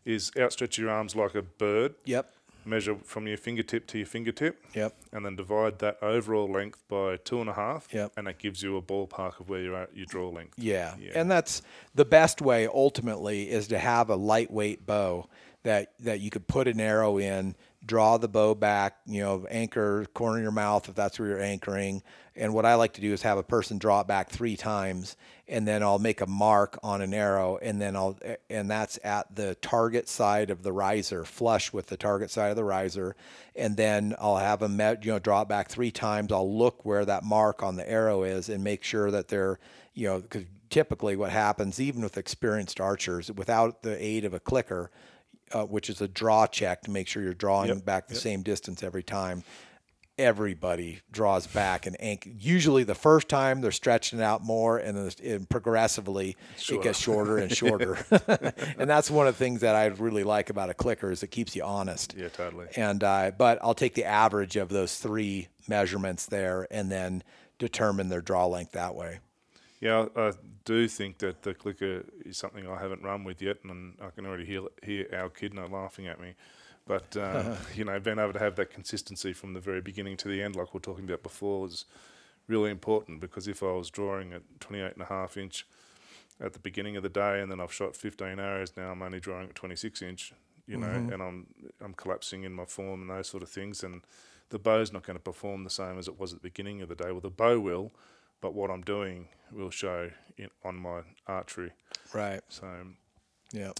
is 0.05 0.31
outstretch 0.39 0.79
your 0.79 0.89
arms 0.89 1.15
like 1.15 1.35
a 1.35 1.43
bird, 1.43 1.93
Yep. 2.05 2.33
measure 2.65 2.95
from 3.03 3.27
your 3.27 3.37
fingertip 3.37 3.85
to 3.87 3.99
your 3.99 4.07
fingertip, 4.07 4.57
Yep. 4.73 4.95
and 5.13 5.23
then 5.23 5.35
divide 5.35 5.77
that 5.79 5.99
overall 6.01 6.49
length 6.51 6.83
by 6.89 7.17
two 7.17 7.39
and 7.39 7.49
a 7.49 7.53
half, 7.53 7.93
Yep. 7.93 8.13
and 8.17 8.25
that 8.25 8.39
gives 8.39 8.63
you 8.63 8.75
a 8.75 8.81
ballpark 8.81 9.39
of 9.39 9.49
where 9.49 9.61
you're 9.61 9.75
at 9.75 9.95
your 9.95 10.07
draw 10.07 10.29
length. 10.29 10.55
Yeah. 10.57 10.95
Yeah. 10.99 11.11
And 11.13 11.29
that's 11.29 11.61
the 11.93 12.05
best 12.05 12.41
way 12.41 12.65
ultimately 12.65 13.51
is 13.51 13.67
to 13.67 13.77
have 13.77 14.09
a 14.09 14.15
lightweight 14.15 14.87
bow 14.87 15.29
that 15.63 15.91
that 15.99 16.21
you 16.21 16.29
could 16.29 16.47
put 16.47 16.67
an 16.67 16.79
arrow 16.79 17.17
in, 17.19 17.55
draw 17.87 18.17
the 18.17 18.27
bow 18.27 18.53
back, 18.53 18.97
you 19.07 19.21
know, 19.21 19.47
anchor 19.49 20.05
corner 20.13 20.37
of 20.37 20.43
your 20.43 20.51
mouth 20.51 20.87
if 20.87 20.93
that's 20.93 21.17
where 21.17 21.29
you're 21.29 21.41
anchoring. 21.41 22.03
And 22.35 22.53
what 22.53 22.65
I 22.65 22.75
like 22.75 22.93
to 22.93 23.01
do 23.01 23.13
is 23.13 23.23
have 23.23 23.39
a 23.39 23.43
person 23.43 23.79
draw 23.79 24.01
it 24.01 24.07
back 24.07 24.29
3 24.29 24.55
times 24.57 25.17
and 25.47 25.67
then 25.67 25.81
I'll 25.81 25.97
make 25.97 26.21
a 26.21 26.27
mark 26.27 26.77
on 26.83 27.01
an 27.01 27.13
arrow 27.13 27.57
and 27.57 27.81
then 27.81 27.95
I'll 27.95 28.19
and 28.49 28.69
that's 28.69 28.99
at 29.03 29.33
the 29.33 29.55
target 29.55 30.07
side 30.07 30.51
of 30.51 30.61
the 30.61 30.71
riser, 30.71 31.23
flush 31.23 31.73
with 31.73 31.87
the 31.87 31.97
target 31.97 32.29
side 32.29 32.49
of 32.49 32.55
the 32.57 32.63
riser, 32.63 33.15
and 33.55 33.75
then 33.75 34.13
I'll 34.19 34.37
have 34.37 34.59
them 34.59 34.77
met, 34.77 35.03
you 35.03 35.13
know 35.13 35.19
draw 35.19 35.41
it 35.41 35.47
back 35.47 35.69
3 35.69 35.89
times. 35.89 36.31
I'll 36.31 36.55
look 36.55 36.85
where 36.85 37.05
that 37.05 37.23
mark 37.23 37.63
on 37.63 37.77
the 37.77 37.89
arrow 37.89 38.23
is 38.23 38.49
and 38.49 38.63
make 38.63 38.83
sure 38.83 39.09
that 39.09 39.29
they're 39.29 39.57
you 39.93 40.07
know, 40.07 40.19
because 40.19 40.43
typically 40.69 41.15
what 41.15 41.31
happens, 41.31 41.79
even 41.79 42.03
with 42.03 42.17
experienced 42.17 42.79
archers, 42.79 43.31
without 43.31 43.81
the 43.81 44.01
aid 44.03 44.25
of 44.25 44.33
a 44.35 44.39
clicker, 44.39 44.91
uh, 45.51 45.63
which 45.65 45.89
is 45.89 46.01
a 46.01 46.07
draw 46.07 46.47
check 46.47 46.81
to 46.83 46.91
make 46.91 47.07
sure 47.07 47.23
you're 47.23 47.33
drawing 47.33 47.79
back 47.79 48.07
the 48.07 48.15
same 48.15 48.41
distance 48.43 48.83
every 48.83 49.03
time, 49.03 49.43
everybody 50.17 50.99
draws 51.11 51.45
back 51.45 51.85
and 51.85 51.95
anch- 52.01 52.27
usually 52.39 52.83
the 52.83 52.95
first 52.95 53.29
time 53.29 53.61
they're 53.61 53.71
stretching 53.71 54.17
it 54.19 54.23
out 54.23 54.43
more 54.43 54.79
and 54.79 54.97
then 54.97 55.11
and 55.23 55.47
progressively 55.49 56.35
it 56.69 56.81
gets 56.81 56.99
shorter. 56.99 57.37
and 57.37 57.51
shorter. 57.55 57.97
And 58.79 58.89
that's 58.89 59.11
one 59.11 59.27
of 59.27 59.35
the 59.37 59.43
things 59.43 59.61
that 59.61 59.75
i 59.75 59.85
really 59.85 60.23
like 60.23 60.49
about 60.49 60.69
a 60.69 60.73
clicker 60.73 61.11
is 61.11 61.21
it 61.21 61.27
keeps 61.27 61.55
you 61.55 61.63
honest. 61.63 62.15
Yeah, 62.17 62.29
totally. 62.29 62.67
and 62.75 63.03
uh, 63.03 63.31
but 63.37 63.59
I'll 63.61 63.75
take 63.75 63.93
the 63.93 64.05
average 64.05 64.55
of 64.55 64.69
those 64.69 64.97
three 64.97 65.49
measurements 65.67 66.25
there 66.25 66.67
and 66.71 66.91
then 66.91 67.23
determine 67.59 68.09
their 68.09 68.21
draw 68.21 68.47
length 68.47 68.71
that 68.71 68.95
way. 68.95 69.19
Yeah, 69.79 70.07
I, 70.15 70.29
I 70.29 70.31
do 70.65 70.87
think 70.87 71.19
that 71.19 71.43
the 71.43 71.53
clicker 71.53 72.03
is 72.25 72.37
something 72.37 72.67
I 72.67 72.79
haven't 72.79 73.03
run 73.03 73.23
with 73.23 73.41
yet, 73.41 73.57
and 73.63 73.95
I 74.01 74.09
can 74.09 74.25
already 74.25 74.45
hear, 74.45 74.61
hear 74.83 75.07
our 75.13 75.29
kid 75.29 75.53
not 75.53 75.71
laughing 75.71 76.07
at 76.07 76.19
me. 76.19 76.33
But 76.87 77.15
uh, 77.15 77.55
you 77.75 77.85
know, 77.85 77.99
being 77.99 78.19
able 78.19 78.33
to 78.33 78.39
have 78.39 78.55
that 78.55 78.71
consistency 78.71 79.33
from 79.33 79.53
the 79.53 79.59
very 79.59 79.81
beginning 79.81 80.17
to 80.17 80.27
the 80.27 80.41
end, 80.41 80.55
like 80.55 80.73
we 80.73 80.79
are 80.79 80.81
talking 80.81 81.05
about 81.05 81.21
before, 81.21 81.67
is 81.67 81.85
really 82.47 82.71
important. 82.71 83.19
Because 83.21 83.47
if 83.47 83.61
I 83.61 83.71
was 83.71 83.89
drawing 83.89 84.33
at 84.33 84.41
28 84.59 84.93
and 84.93 85.01
a 85.01 85.05
half 85.05 85.37
inch 85.37 85.65
at 86.39 86.53
the 86.53 86.59
beginning 86.59 86.97
of 86.97 87.03
the 87.03 87.09
day, 87.09 87.41
and 87.41 87.51
then 87.51 87.59
I've 87.59 87.73
shot 87.73 87.95
15 87.95 88.39
arrows, 88.39 88.73
now 88.77 88.91
I'm 88.91 89.01
only 89.01 89.19
drawing 89.19 89.49
at 89.49 89.55
26 89.55 90.01
inch, 90.01 90.33
you 90.65 90.77
know, 90.77 90.87
and 90.87 91.21
I'm 91.21 91.47
I'm 91.81 91.93
collapsing 91.93 92.43
in 92.43 92.53
my 92.53 92.65
form 92.65 93.01
and 93.01 93.09
those 93.09 93.27
sort 93.27 93.43
of 93.43 93.49
things, 93.49 93.83
and 93.83 94.01
the 94.49 94.59
bow's 94.59 94.91
not 94.91 95.03
going 95.03 95.17
to 95.17 95.23
perform 95.23 95.65
the 95.65 95.69
same 95.69 95.99
as 95.99 96.07
it 96.07 96.19
was 96.19 96.33
at 96.33 96.39
the 96.39 96.49
beginning 96.49 96.81
of 96.81 96.89
the 96.89 96.95
day. 96.95 97.11
Well, 97.11 97.19
the 97.19 97.29
bow 97.29 97.59
will, 97.59 97.91
but 98.41 98.53
what 98.53 98.69
I'm 98.69 98.81
doing 98.81 99.27
will 99.51 99.69
show 99.71 100.09
in, 100.37 100.49
on 100.63 100.75
my 100.75 101.01
archery. 101.27 101.71
Right. 102.13 102.41
So 102.49 102.67
Yeah. 103.53 103.71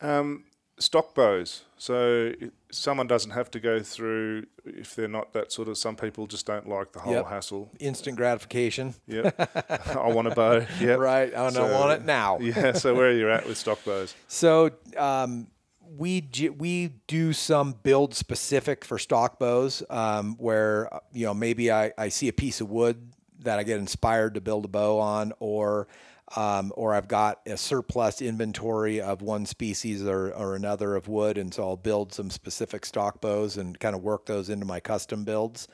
Um, 0.00 0.44
stock 0.78 1.14
bows. 1.14 1.64
So 1.76 2.32
someone 2.70 3.06
doesn't 3.08 3.32
have 3.32 3.50
to 3.52 3.60
go 3.60 3.80
through 3.80 4.46
if 4.64 4.94
they're 4.94 5.08
not 5.08 5.32
that 5.32 5.50
sort 5.50 5.68
of. 5.68 5.76
Some 5.78 5.96
people 5.96 6.26
just 6.26 6.46
don't 6.46 6.68
like 6.68 6.92
the 6.92 7.00
whole 7.00 7.14
Yep. 7.14 7.26
hassle. 7.26 7.70
Instant 7.80 8.16
gratification. 8.16 8.94
Yep. 9.06 9.34
I 9.96 10.08
want 10.08 10.28
a 10.28 10.34
bow. 10.34 10.66
Yeah, 10.80 10.92
Right. 10.94 11.32
I 11.34 11.50
don't 11.50 11.52
So- 11.52 11.72
want 11.78 12.00
it 12.00 12.04
now. 12.04 12.38
Yeah. 12.40 12.72
So 12.72 12.94
where 12.94 13.08
are 13.08 13.12
you 13.12 13.30
at 13.30 13.46
with 13.46 13.58
stock 13.58 13.84
bows? 13.84 14.14
So 14.28 14.70
um, 14.96 15.48
we 15.96 16.28
we 16.58 16.88
do 17.06 17.32
some 17.32 17.72
build 17.82 18.14
specific 18.14 18.84
for 18.84 18.98
stock 18.98 19.38
bows, 19.38 19.82
um, 19.90 20.36
where 20.38 20.92
uh, 20.94 21.00
you 21.12 21.24
know 21.26 21.34
maybe 21.34 21.72
I, 21.72 21.92
I 21.96 22.08
see 22.10 22.28
a 22.28 22.32
piece 22.32 22.60
of 22.60 22.68
wood 22.70 23.10
that 23.40 23.58
I 23.58 23.62
get 23.62 23.78
inspired 23.78 24.34
to 24.34 24.40
build 24.40 24.64
a 24.64 24.68
bow 24.68 24.98
on, 24.98 25.32
or 25.38 25.88
um, 26.36 26.72
or 26.76 26.94
I've 26.94 27.08
got 27.08 27.40
a 27.46 27.56
surplus 27.56 28.20
inventory 28.20 29.00
of 29.00 29.22
one 29.22 29.46
species 29.46 30.02
or, 30.02 30.30
or 30.32 30.56
another 30.56 30.94
of 30.94 31.08
wood, 31.08 31.38
and 31.38 31.54
so 31.54 31.62
I'll 31.62 31.76
build 31.76 32.12
some 32.12 32.30
specific 32.30 32.84
stock 32.84 33.20
bows 33.20 33.56
and 33.56 33.78
kind 33.80 33.96
of 33.96 34.02
work 34.02 34.26
those 34.26 34.50
into 34.50 34.66
my 34.66 34.80
custom 34.80 35.24
builds. 35.24 35.68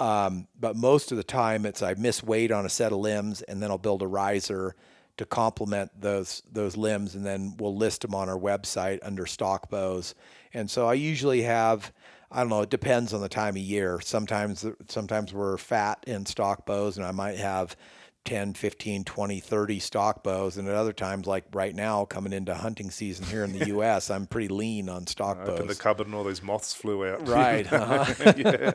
Um, 0.00 0.48
but 0.58 0.74
most 0.74 1.12
of 1.12 1.18
the 1.18 1.24
time, 1.24 1.66
it's 1.66 1.82
I 1.82 1.94
miss 1.94 2.22
weight 2.22 2.50
on 2.50 2.66
a 2.66 2.70
set 2.70 2.92
of 2.92 2.98
limbs, 2.98 3.42
and 3.42 3.62
then 3.62 3.70
I'll 3.70 3.78
build 3.78 4.02
a 4.02 4.06
riser 4.06 4.74
to 5.18 5.26
complement 5.26 5.90
those 6.00 6.42
those 6.50 6.76
limbs, 6.76 7.14
and 7.14 7.24
then 7.24 7.54
we'll 7.58 7.76
list 7.76 8.00
them 8.00 8.14
on 8.14 8.28
our 8.28 8.38
website 8.38 8.98
under 9.02 9.26
stock 9.26 9.70
bows. 9.70 10.14
And 10.54 10.70
so 10.70 10.88
I 10.88 10.94
usually 10.94 11.42
have, 11.42 11.92
I 12.32 12.40
don't 12.40 12.48
know, 12.48 12.62
it 12.62 12.70
depends 12.70 13.12
on 13.12 13.20
the 13.20 13.28
time 13.28 13.56
of 13.56 13.62
year. 13.62 14.00
Sometimes 14.00 14.64
sometimes 14.88 15.32
we're 15.34 15.56
fat 15.58 16.02
in 16.06 16.26
stock 16.26 16.64
bows, 16.66 16.96
and 16.96 17.06
I 17.06 17.10
might 17.12 17.36
have 17.38 17.76
10, 18.24 18.54
15, 18.54 19.02
20, 19.04 19.40
30 19.40 19.78
stock 19.80 20.22
bows. 20.22 20.56
And 20.56 20.68
at 20.68 20.74
other 20.76 20.92
times, 20.92 21.26
like 21.26 21.44
right 21.52 21.74
now, 21.74 22.04
coming 22.04 22.32
into 22.32 22.54
hunting 22.54 22.90
season 22.90 23.26
here 23.26 23.42
in 23.42 23.52
the 23.52 23.66
U.S., 23.74 24.10
I'm 24.10 24.26
pretty 24.26 24.46
lean 24.48 24.88
on 24.88 25.06
stock 25.08 25.38
bows. 25.38 25.48
Opened 25.50 25.70
the 25.70 25.74
cupboard 25.74 26.06
and 26.06 26.14
all 26.14 26.22
these 26.24 26.42
moths 26.42 26.72
flew 26.72 27.04
out. 27.06 27.26
Right. 27.28 27.70
uh-huh. 27.70 28.32
yeah. 28.36 28.72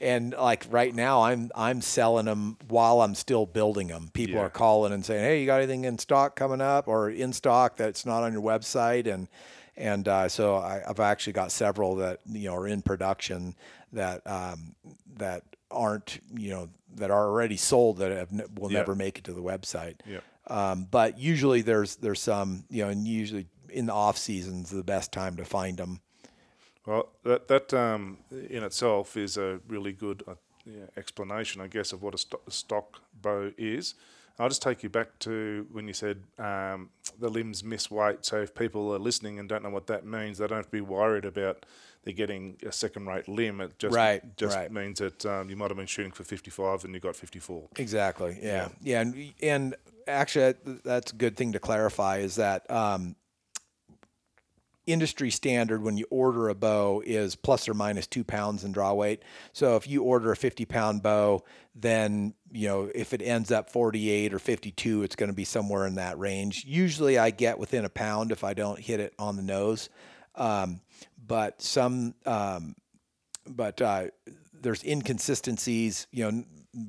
and 0.00 0.32
like 0.32 0.66
right 0.68 0.94
now 0.94 1.22
I'm 1.22 1.50
I'm 1.54 1.80
selling 1.80 2.26
them 2.26 2.56
while 2.68 3.00
I'm 3.02 3.14
still 3.14 3.46
building 3.46 3.86
them. 3.88 4.10
People 4.12 4.36
Yeah. 4.36 4.42
are 4.46 4.50
calling 4.50 4.92
and 4.92 5.04
saying, 5.04 5.24
"Hey, 5.24 5.40
you 5.40 5.46
got 5.46 5.58
anything 5.58 5.84
in 5.84 5.98
stock 5.98 6.34
coming 6.36 6.60
up 6.60 6.88
or 6.88 7.08
in 7.08 7.32
stock 7.32 7.76
that's 7.76 8.04
not 8.04 8.22
on 8.22 8.32
your 8.32 8.42
website?" 8.42 9.06
And 9.12 9.28
and 9.76 10.06
uh, 10.08 10.28
so 10.28 10.56
I, 10.56 10.82
I've 10.88 11.00
actually 11.00 11.34
got 11.34 11.52
several 11.52 11.96
that 11.96 12.20
you 12.26 12.48
know 12.48 12.54
are 12.56 12.66
in 12.66 12.82
production 12.82 13.54
that 13.92 14.22
um, 14.26 14.74
that 15.16 15.42
aren't 15.70 16.20
you 16.34 16.50
know 16.50 16.68
that 16.96 17.10
are 17.10 17.26
already 17.28 17.56
sold 17.56 17.98
that 17.98 18.10
have, 18.12 18.30
will 18.58 18.72
Yeah. 18.72 18.78
never 18.78 18.94
make 18.94 19.18
it 19.18 19.24
to 19.24 19.32
the 19.32 19.42
website. 19.42 19.96
Yeah. 20.06 20.20
Um, 20.48 20.86
but 20.90 21.18
usually 21.18 21.62
there's 21.62 21.96
there's 21.96 22.20
some 22.20 22.64
you 22.70 22.84
know 22.84 22.90
and 22.90 23.06
usually 23.06 23.46
in 23.68 23.86
the 23.86 23.92
off 23.92 24.16
season's 24.16 24.70
the 24.70 24.84
best 24.84 25.12
time 25.12 25.36
to 25.36 25.44
find 25.44 25.76
them. 25.78 26.00
Well, 26.86 27.08
that 27.24 27.48
that 27.48 27.74
um, 27.74 28.18
in 28.30 28.62
itself 28.62 29.16
is 29.16 29.36
a 29.36 29.60
really 29.68 29.92
good 29.92 30.22
uh, 30.28 30.34
yeah, 30.64 30.84
explanation, 30.96 31.60
I 31.60 31.66
guess, 31.66 31.92
of 31.92 32.02
what 32.02 32.14
a 32.14 32.18
sto- 32.18 32.40
stock 32.48 33.00
bow 33.20 33.52
is. 33.58 33.94
I'll 34.38 34.48
just 34.48 34.62
take 34.62 34.82
you 34.82 34.88
back 34.90 35.18
to 35.20 35.66
when 35.72 35.86
you 35.88 35.94
said 35.94 36.22
um, 36.38 36.90
the 37.18 37.28
limbs 37.28 37.64
miss 37.64 37.90
weight. 37.90 38.24
So 38.26 38.40
if 38.42 38.54
people 38.54 38.92
are 38.94 38.98
listening 38.98 39.38
and 39.38 39.48
don't 39.48 39.62
know 39.62 39.70
what 39.70 39.86
that 39.86 40.04
means, 40.04 40.38
they 40.38 40.46
don't 40.46 40.56
have 40.58 40.66
to 40.66 40.70
be 40.70 40.80
worried 40.82 41.24
about 41.24 41.64
they're 42.04 42.12
getting 42.14 42.56
a 42.64 42.70
second-rate 42.70 43.28
limb. 43.28 43.60
It 43.60 43.78
just 43.78 43.94
Right, 43.96 44.22
just 44.36 44.54
right. 44.56 44.70
means 44.70 45.00
that 45.00 45.26
um, 45.26 45.50
you 45.50 45.56
might 45.56 45.70
have 45.70 45.76
been 45.76 45.86
shooting 45.86 46.12
for 46.12 46.22
55 46.22 46.84
and 46.84 46.94
you 46.94 47.00
got 47.00 47.16
54. 47.16 47.68
Exactly. 47.76 48.38
Yeah. 48.40 48.68
Yeah. 48.82 49.00
And, 49.00 49.34
and 49.42 49.74
actually, 50.06 50.54
that's 50.84 51.12
a 51.12 51.16
good 51.16 51.36
thing 51.36 51.52
to 51.52 51.58
clarify 51.58 52.18
is 52.18 52.36
that 52.36 52.70
um, 52.70 53.16
industry 54.86 55.30
standard 55.30 55.82
when 55.82 55.96
you 55.96 56.06
order 56.10 56.48
a 56.48 56.54
bow 56.54 57.02
is 57.04 57.34
plus 57.34 57.68
or 57.68 57.74
minus 57.74 58.06
two 58.06 58.24
pounds 58.24 58.64
in 58.64 58.72
draw 58.72 58.92
weight. 58.92 59.22
So 59.52 59.76
if 59.76 59.88
you 59.88 60.02
order 60.02 60.32
a 60.32 60.36
50 60.36 60.64
pound 60.64 61.02
bow, 61.02 61.44
then, 61.74 62.34
you 62.52 62.68
know, 62.68 62.90
if 62.94 63.12
it 63.12 63.20
ends 63.20 63.50
up 63.50 63.70
48 63.70 64.32
or 64.32 64.38
52, 64.38 65.02
it's 65.02 65.16
going 65.16 65.28
to 65.28 65.34
be 65.34 65.44
somewhere 65.44 65.86
in 65.86 65.96
that 65.96 66.18
range. 66.18 66.64
Usually 66.66 67.18
I 67.18 67.30
get 67.30 67.58
within 67.58 67.84
a 67.84 67.90
pound 67.90 68.32
if 68.32 68.44
I 68.44 68.54
don't 68.54 68.78
hit 68.78 69.00
it 69.00 69.14
on 69.18 69.36
the 69.36 69.42
nose. 69.42 69.88
Um, 70.34 70.80
but 71.26 71.60
some, 71.60 72.14
um, 72.24 72.76
but 73.48 73.80
uh, 73.82 74.06
there's 74.60 74.84
inconsistencies. 74.84 76.06
You 76.12 76.30
know, 76.30 76.44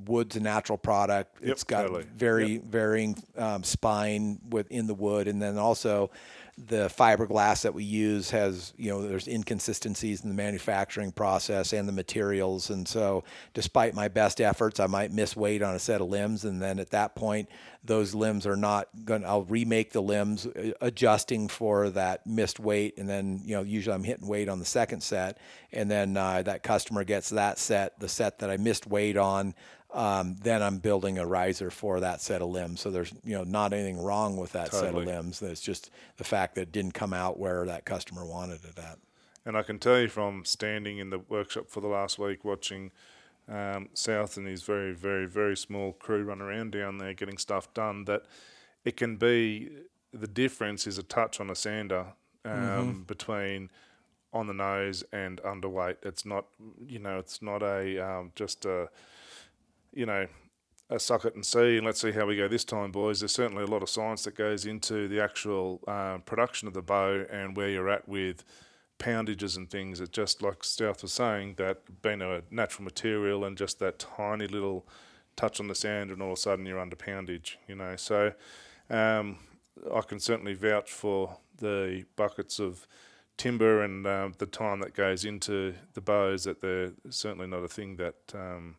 wood's 0.06 0.36
a 0.36 0.40
natural 0.40 0.78
product. 0.78 1.42
Yep, 1.42 1.52
it's 1.52 1.64
got 1.64 1.84
totally. 1.84 2.04
very 2.16 2.58
varying 2.58 3.22
um, 3.38 3.64
spine 3.64 4.40
within 4.50 4.88
the 4.88 4.94
wood, 4.94 5.28
and 5.28 5.42
then 5.42 5.58
also 5.58 6.12
the 6.58 6.88
fiberglass 6.88 7.62
that 7.62 7.74
we 7.74 7.84
use 7.84 8.32
has 8.32 8.74
you 8.78 8.90
know 8.90 9.08
there's 9.08 9.28
inconsistencies 9.28 10.22
in 10.22 10.30
the 10.30 10.36
manufacturing 10.36 11.12
process 11.12 11.72
and 11.72 11.88
the 11.88 11.94
materials, 11.94 12.70
and 12.70 12.88
so 12.88 13.24
despite 13.54 13.94
my 13.94 14.08
best 14.08 14.42
efforts, 14.42 14.80
I 14.80 14.88
might 14.88 15.12
miss 15.12 15.36
weight 15.36 15.62
on 15.62 15.76
a 15.76 15.80
set 15.80 16.02
of 16.02 16.10
limbs, 16.10 16.46
and 16.46 16.62
then 16.62 16.80
at 16.80 16.90
that 16.92 17.16
point, 17.16 17.48
those 17.88 18.14
limbs 18.14 18.46
are 18.46 18.56
not 18.56 18.90
going. 19.06 19.22
to 19.22 19.28
I'll 19.28 19.44
remake 19.44 19.92
the 19.92 20.02
limbs, 20.02 20.46
uh, 20.46 20.72
adjusting 20.82 21.48
for 21.48 21.90
that 21.92 22.28
missed 22.28 22.60
weight, 22.60 22.98
and 22.98 23.10
then 23.10 23.42
you 23.44 23.56
know 23.56 23.64
usually 23.64 23.96
I'm 23.96 24.04
hitting 24.04 24.28
weight 24.28 24.50
on 24.50 24.60
the 24.60 24.66
second 24.66 25.02
set, 25.02 25.40
and 25.72 25.90
then 25.90 26.16
uh, 26.16 26.44
that 26.44 26.64
customer 26.64 27.04
gets 27.04 27.30
that 27.30 27.58
set, 27.58 28.00
the 28.00 28.10
set 28.10 28.40
that 28.40 28.50
I 28.50 28.58
missed 28.58 28.86
weight 28.86 29.18
on. 29.18 29.56
Um, 29.94 30.36
then 30.44 30.62
I'm 30.62 30.80
building 30.80 31.18
a 31.18 31.26
riser 31.26 31.72
for 31.72 32.02
that 32.02 32.20
set 32.22 32.42
of 32.42 32.50
limbs. 32.50 32.82
So 32.82 32.92
there's 32.92 33.14
you 33.24 33.36
know 33.36 33.44
not 33.44 33.74
anything 33.74 34.02
wrong 34.02 34.38
with 34.38 34.52
that 34.52 34.74
set 34.74 34.94
of 34.94 35.06
limbs. 35.06 35.42
It's 35.42 35.62
just 35.62 35.90
the 36.18 36.26
fact 36.26 36.56
that 36.56 36.62
it 36.62 36.72
didn't 36.72 36.94
come 36.94 37.14
out 37.14 37.40
where 37.40 37.66
that 37.66 37.86
customer 37.86 38.26
wanted 38.26 38.64
it 38.66 38.78
at. 38.78 39.00
And 39.46 39.56
I 39.58 39.64
can 39.64 39.80
tell 39.80 39.98
you 39.98 40.10
from 40.10 40.44
standing 40.44 40.98
in 40.98 41.10
the 41.10 41.20
workshop 41.20 41.70
for 41.70 41.80
the 41.80 41.88
last 41.88 42.20
week, 42.20 42.44
watching 42.44 42.92
um, 43.50 43.90
South 43.94 44.38
and 44.38 44.48
his 44.48 44.64
very, 44.64 44.94
very, 44.94 45.26
very 45.26 45.56
small 45.56 45.94
crew 45.94 46.24
run 46.24 46.42
around 46.42 46.72
down 46.72 46.98
there 46.98 47.14
getting 47.14 47.38
stuff 47.38 47.74
done, 47.74 48.06
that 48.06 48.24
it 48.84 48.98
can 48.98 49.18
be 49.18 49.70
the 50.14 50.28
difference 50.28 50.88
is 50.88 50.98
a 50.98 51.04
touch 51.04 51.40
on 51.40 51.50
a 51.50 51.56
sander 51.56 52.08
um, 52.46 53.04
between 53.08 53.70
on 54.34 54.48
the 54.48 54.54
nose 54.54 55.04
and 55.12 55.42
underweight. 55.42 55.98
It's 56.04 56.26
not, 56.26 56.46
you 56.86 57.00
know, 57.00 57.20
it's 57.20 57.42
not 57.42 57.64
a 57.64 58.00
um, 58.00 58.32
just 58.36 58.66
a, 58.66 58.90
you 59.94 60.06
know, 60.06 60.28
a 60.90 61.00
suck 61.00 61.26
it 61.26 61.36
and 61.36 61.46
see, 61.46 61.78
and 61.78 61.86
let's 61.86 62.00
see 62.00 62.12
how 62.12 62.26
we 62.26 62.38
go 62.38 62.48
this 62.48 62.64
time, 62.64 62.92
boys. 62.92 63.20
There's 63.20 63.34
certainly 63.34 63.64
a 63.64 63.68
lot 63.68 63.84
of 63.84 63.90
science 63.90 64.24
that 64.24 64.36
goes 64.36 64.66
into 64.66 65.08
the 65.08 65.22
actual 65.22 65.82
um, 65.88 66.22
production 66.22 66.68
of 66.68 66.74
the 66.74 66.82
bow 66.82 67.26
and 67.30 67.58
where 67.58 67.70
you're 67.70 67.90
at 67.90 68.08
with 68.08 68.44
poundages 68.98 69.56
and 69.56 69.70
things. 69.70 70.00
It 70.00 70.12
just 70.12 70.42
like 70.42 70.64
South 70.64 71.02
was 71.02 71.14
saying 71.14 71.56
that 71.58 72.02
being 72.02 72.22
a 72.22 72.42
natural 72.50 72.84
material 72.84 73.46
and 73.46 73.58
just 73.58 73.80
that 73.80 74.00
tiny 74.00 74.48
little 74.48 74.88
touch 75.36 75.60
on 75.60 75.68
the 75.68 75.76
sand, 75.76 76.12
and 76.12 76.22
all 76.22 76.32
of 76.32 76.38
a 76.38 76.42
sudden 76.42 76.66
you're 76.66 76.80
under 76.80 76.96
poundage. 76.96 77.58
You 77.68 77.76
know, 77.76 77.96
so 77.96 78.34
um, 78.90 79.38
I 79.94 80.02
can 80.02 80.20
certainly 80.20 80.54
vouch 80.54 80.92
for 80.92 81.38
the 81.58 82.06
buckets 82.16 82.60
of 82.60 82.88
timber 83.38 83.84
and 83.84 84.06
um, 84.08 84.34
the 84.38 84.46
time 84.46 84.80
that 84.80 84.94
goes 84.94 85.26
into 85.26 85.76
the 85.94 86.02
bows. 86.02 86.46
That 86.46 86.62
they're 86.62 86.92
certainly 87.10 87.48
not 87.48 87.64
a 87.64 87.68
thing 87.68 87.98
that. 87.98 88.16
Um, 88.34 88.76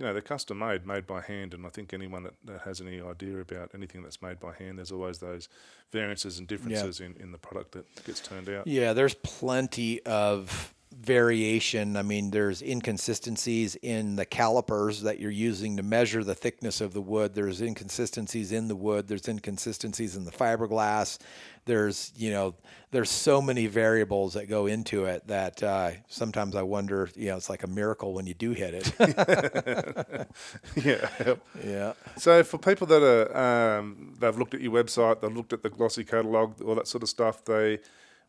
you 0.00 0.06
know, 0.06 0.14
they're 0.14 0.22
custom 0.22 0.58
made, 0.58 0.86
made 0.86 1.06
by 1.06 1.20
hand, 1.20 1.52
and 1.52 1.66
I 1.66 1.68
think 1.68 1.92
anyone 1.92 2.22
that, 2.22 2.32
that 2.46 2.62
has 2.62 2.80
any 2.80 3.02
idea 3.02 3.38
about 3.38 3.70
anything 3.74 4.02
that's 4.02 4.22
made 4.22 4.40
by 4.40 4.54
hand, 4.54 4.78
there's 4.78 4.90
always 4.90 5.18
those 5.18 5.46
variances 5.92 6.38
and 6.38 6.48
differences 6.48 7.00
in, 7.00 7.14
in 7.20 7.32
the 7.32 7.38
product 7.38 7.72
that 7.72 8.04
gets 8.06 8.20
turned 8.20 8.48
out. 8.48 8.66
Yeah, 8.66 8.94
there's 8.94 9.12
plenty 9.12 10.00
of 10.06 10.74
variation. 10.92 11.96
I 11.96 12.02
mean, 12.02 12.30
there's 12.30 12.62
inconsistencies 12.62 13.76
in 13.76 14.16
the 14.16 14.26
calipers 14.26 15.02
that 15.02 15.20
you're 15.20 15.30
using 15.30 15.76
to 15.76 15.82
measure 15.82 16.24
the 16.24 16.34
thickness 16.34 16.80
of 16.80 16.92
the 16.92 17.00
wood. 17.00 17.34
There's 17.34 17.60
inconsistencies 17.60 18.50
in 18.50 18.68
the 18.68 18.74
wood. 18.74 19.06
There's 19.06 19.28
inconsistencies 19.28 20.16
in 20.16 20.24
the 20.24 20.32
fiberglass. 20.32 21.18
There's, 21.64 22.12
you 22.16 22.32
know, 22.32 22.54
there's 22.90 23.10
so 23.10 23.40
many 23.40 23.68
variables 23.68 24.34
that 24.34 24.46
go 24.46 24.66
into 24.66 25.04
it 25.04 25.26
that 25.28 25.62
uh, 25.62 25.92
sometimes 26.08 26.56
I 26.56 26.62
wonder, 26.62 27.08
you 27.14 27.28
know, 27.28 27.36
it's 27.36 27.48
like 27.48 27.62
a 27.62 27.68
miracle 27.68 28.12
when 28.12 28.26
you 28.26 28.34
do 28.34 28.50
hit 28.50 28.74
it. 28.74 30.26
yeah. 30.84 31.34
yeah. 31.64 31.92
So 32.16 32.42
for 32.42 32.58
people 32.58 32.88
that 32.88 33.02
are, 33.02 33.78
um, 33.78 34.14
they've 34.18 34.36
looked 34.36 34.54
at 34.54 34.60
your 34.60 34.72
website, 34.72 35.20
they've 35.20 35.32
looked 35.34 35.52
at 35.52 35.62
the 35.62 35.70
glossy 35.70 36.02
catalogue, 36.02 36.60
all 36.62 36.74
that 36.74 36.88
sort 36.88 37.04
of 37.04 37.08
stuff, 37.08 37.44
they 37.44 37.78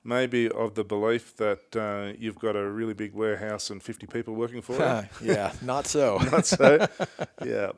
may 0.03 0.27
be 0.27 0.49
of 0.49 0.75
the 0.75 0.83
belief 0.83 1.35
that 1.37 1.75
uh, 1.75 2.13
you've 2.17 2.39
got 2.39 2.55
a 2.55 2.69
really 2.69 2.93
big 2.93 3.13
warehouse 3.13 3.69
and 3.69 3.81
50 3.81 4.07
people 4.07 4.33
working 4.33 4.61
for 4.61 4.73
you. 5.21 5.33
yeah, 5.33 5.53
not 5.61 5.85
so. 5.87 6.17
Not 6.31 6.45
so, 6.45 6.87
yeah. 7.45 7.71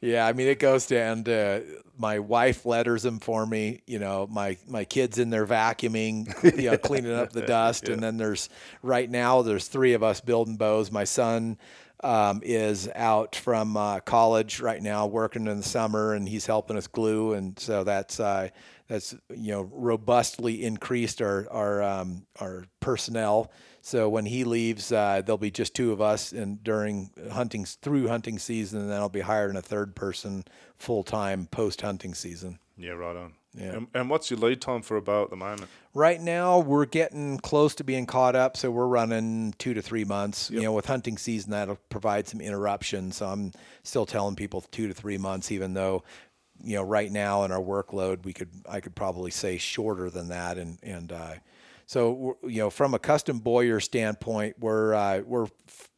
Yeah, 0.00 0.26
I 0.26 0.34
mean 0.34 0.48
it 0.48 0.58
goes 0.58 0.86
down 0.86 1.24
to 1.24 1.64
my 1.96 2.18
wife 2.18 2.66
letters 2.66 3.04
them 3.04 3.20
for 3.20 3.46
me. 3.46 3.80
You 3.86 3.98
know, 3.98 4.26
my 4.30 4.58
my 4.68 4.84
kids 4.84 5.18
in 5.18 5.30
there 5.30 5.46
vacuuming, 5.46 6.58
you 6.58 6.70
know, 6.70 6.76
cleaning 6.76 7.14
up 7.14 7.32
the 7.32 7.42
dust, 7.42 7.88
and 7.88 8.02
then 8.02 8.18
there's 8.18 8.50
right 8.82 9.08
now 9.08 9.40
there's 9.40 9.66
three 9.66 9.94
of 9.94 10.02
us 10.02 10.20
building 10.20 10.56
bows. 10.56 10.92
My 10.92 11.04
son 11.04 11.56
um, 12.02 12.42
is 12.44 12.88
out 12.94 13.34
from 13.34 13.78
uh, 13.78 14.00
college 14.00 14.60
right 14.60 14.82
now, 14.82 15.06
working 15.06 15.46
in 15.46 15.56
the 15.56 15.62
summer, 15.62 16.12
and 16.12 16.28
he's 16.28 16.44
helping 16.44 16.76
us 16.76 16.86
glue, 16.86 17.32
and 17.32 17.58
so 17.58 17.82
that's 17.82 18.20
uh, 18.20 18.50
that's 18.88 19.14
you 19.34 19.52
know 19.52 19.70
robustly 19.72 20.64
increased 20.64 21.22
our 21.22 21.46
our 21.50 21.82
um, 21.82 22.26
our 22.40 22.64
personnel. 22.80 23.50
So 23.80 24.08
when 24.08 24.24
he 24.24 24.44
leaves, 24.44 24.92
uh, 24.92 25.20
there'll 25.24 25.36
be 25.36 25.50
just 25.50 25.74
two 25.74 25.92
of 25.92 26.00
us, 26.00 26.32
and 26.32 26.62
during 26.64 27.10
hunting 27.30 27.64
through 27.66 28.08
hunting 28.08 28.38
season, 28.38 28.80
and 28.80 28.90
then 28.90 28.98
I'll 28.98 29.08
be 29.08 29.20
hiring 29.20 29.56
a 29.56 29.62
third 29.62 29.94
person 29.94 30.44
full 30.78 31.02
time 31.02 31.46
post 31.50 31.82
hunting 31.82 32.14
season. 32.14 32.58
Yeah, 32.76 32.92
right 32.92 33.16
on. 33.16 33.34
Yeah. 33.56 33.72
And, 33.72 33.86
and 33.94 34.10
what's 34.10 34.30
your 34.30 34.40
lead 34.40 34.60
time 34.60 34.82
for 34.82 34.96
a 34.96 35.02
bow 35.02 35.24
at 35.24 35.30
the 35.30 35.36
moment? 35.36 35.68
Right 35.94 36.20
now, 36.20 36.58
we're 36.58 36.86
getting 36.86 37.38
close 37.38 37.74
to 37.76 37.84
being 37.84 38.04
caught 38.04 38.34
up, 38.34 38.56
so 38.56 38.70
we're 38.70 38.86
running 38.86 39.54
two 39.58 39.74
to 39.74 39.82
three 39.82 40.04
months. 40.04 40.50
You 40.50 40.62
know, 40.62 40.72
with 40.72 40.86
hunting 40.86 41.16
season, 41.18 41.52
that'll 41.52 41.78
provide 41.88 42.26
some 42.26 42.40
interruption. 42.40 43.12
So 43.12 43.26
I'm 43.26 43.52
still 43.84 44.06
telling 44.06 44.34
people 44.34 44.62
two 44.72 44.88
to 44.88 44.94
three 44.94 45.18
months, 45.18 45.52
even 45.52 45.74
though, 45.74 46.02
you 46.62 46.76
know, 46.76 46.82
right 46.82 47.10
now 47.10 47.44
in 47.44 47.52
our 47.52 47.60
workload, 47.60 48.24
we 48.24 48.32
could 48.32 48.50
I 48.68 48.80
could 48.80 48.94
probably 48.94 49.30
say 49.30 49.58
shorter 49.58 50.10
than 50.10 50.28
that. 50.28 50.58
And 50.58 50.78
and 50.82 51.12
uh, 51.12 51.34
so 51.86 52.36
you 52.42 52.58
know, 52.58 52.70
from 52.70 52.94
a 52.94 52.98
custom 52.98 53.38
bowyer 53.38 53.80
standpoint, 53.80 54.56
we're 54.58 54.94
uh, 54.94 55.20
we're 55.20 55.48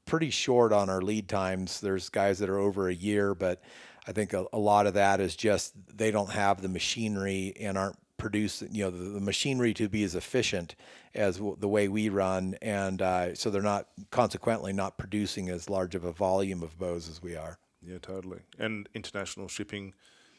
pretty 0.07 0.31
short 0.31 0.73
on 0.73 0.89
our 0.89 1.03
lead 1.03 1.29
times. 1.29 1.81
There's 1.81 2.09
guys 2.09 2.39
that 2.39 2.49
are 2.49 2.59
over 2.59 2.89
a 2.89 2.95
year, 2.95 3.35
but 3.35 3.63
I 4.07 4.13
think 4.13 4.33
a, 4.33 4.47
a 4.53 4.59
lot 4.59 4.87
of 4.87 4.95
that 4.95 5.21
is 5.21 5.37
just 5.37 5.75
they 5.95 6.11
don't 6.11 6.31
have 6.31 6.63
the 6.63 6.69
machinery 6.69 7.53
and 7.61 7.77
aren't 7.77 7.99
producing, 8.17 8.75
you 8.75 8.85
know, 8.85 8.91
the, 8.91 9.11
the 9.11 9.21
machinery 9.21 9.75
to 9.75 9.89
be 9.89 10.03
as 10.05 10.15
efficient 10.15 10.75
as 11.15 11.37
w- 11.37 11.57
the 11.59 11.69
way 11.69 11.89
we 11.89 12.09
run, 12.09 12.57
and 12.63 13.03
uh, 13.03 13.35
so 13.35 13.51
they're 13.51 13.63
not 13.63 13.89
consequently 14.11 14.73
not 14.73 14.97
producing 14.97 15.49
as 15.49 15.69
large 15.69 15.95
of 15.95 16.05
a 16.05 16.13
volume 16.13 16.63
of 16.63 16.79
bows 16.79 17.09
as 17.09 17.23
we 17.23 17.37
are. 17.37 17.59
Yeah, 17.83 17.99
totally. 18.01 18.41
And 18.59 18.89
international 18.95 19.49
shipping 19.49 19.95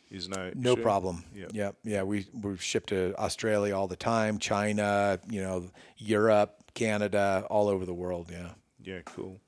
is 0.10 0.28
no 0.30 0.52
No 0.56 0.74
issue? 0.74 0.82
problem. 0.82 1.24
Yeah. 1.36 1.48
Yep. 1.52 1.76
Yeah. 1.84 2.04
We 2.04 2.28
we 2.42 2.58
ship 2.58 2.86
to 2.88 3.14
Australia 3.18 3.76
all 3.76 3.88
the 3.88 3.96
time, 3.96 4.40
China, 4.40 5.20
you 5.30 5.42
know, 5.42 5.70
Europe, 5.98 6.64
Canada, 6.74 7.46
all 7.50 7.68
over 7.68 7.86
the 7.86 7.94
world. 7.94 8.30
Yeah. 8.32 8.52
Yeah, 8.84 9.02
cool. 9.06 9.42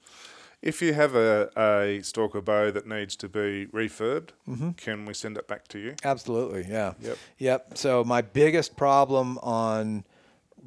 If 0.61 0.81
you 0.81 0.93
have 0.93 1.15
a, 1.15 1.49
a 1.55 2.01
stalker 2.03 2.41
bow 2.41 2.71
that 2.71 2.85
needs 2.85 3.15
to 3.17 3.29
be 3.29 3.67
refurbed, 3.67 4.31
mm-hmm. 4.45 4.71
can 4.71 5.05
we 5.05 5.13
send 5.13 5.37
it 5.37 5.47
back 5.47 5.69
to 5.69 5.79
you? 5.79 5.95
Absolutely, 6.03 6.65
yeah. 6.69 6.93
Yep. 6.99 7.17
Yep. 7.37 7.77
So 7.77 8.03
my 8.03 8.21
biggest 8.21 8.75
problem 8.75 9.37
on 9.41 10.03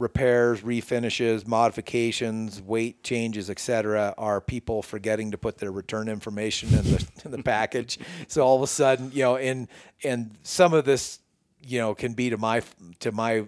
repairs, 0.02 0.60
refinishes, 0.62 1.46
modifications, 1.46 2.60
weight 2.60 3.02
changes, 3.04 3.48
etc., 3.48 4.12
are 4.18 4.40
people 4.40 4.82
forgetting 4.82 5.30
to 5.30 5.38
put 5.38 5.58
their 5.58 5.70
return 5.70 6.08
information 6.08 6.68
in 6.70 6.84
the 6.84 7.08
in 7.24 7.30
the 7.30 7.42
package. 7.42 7.98
So 8.28 8.42
all 8.42 8.56
of 8.56 8.62
a 8.62 8.66
sudden, 8.66 9.12
you 9.14 9.22
know, 9.22 9.36
and 9.36 9.68
and 10.04 10.36
some 10.42 10.74
of 10.74 10.84
this, 10.84 11.20
you 11.66 11.78
know, 11.78 11.94
can 11.94 12.12
be 12.12 12.28
to 12.30 12.36
my 12.36 12.62
to 13.00 13.12
my. 13.12 13.46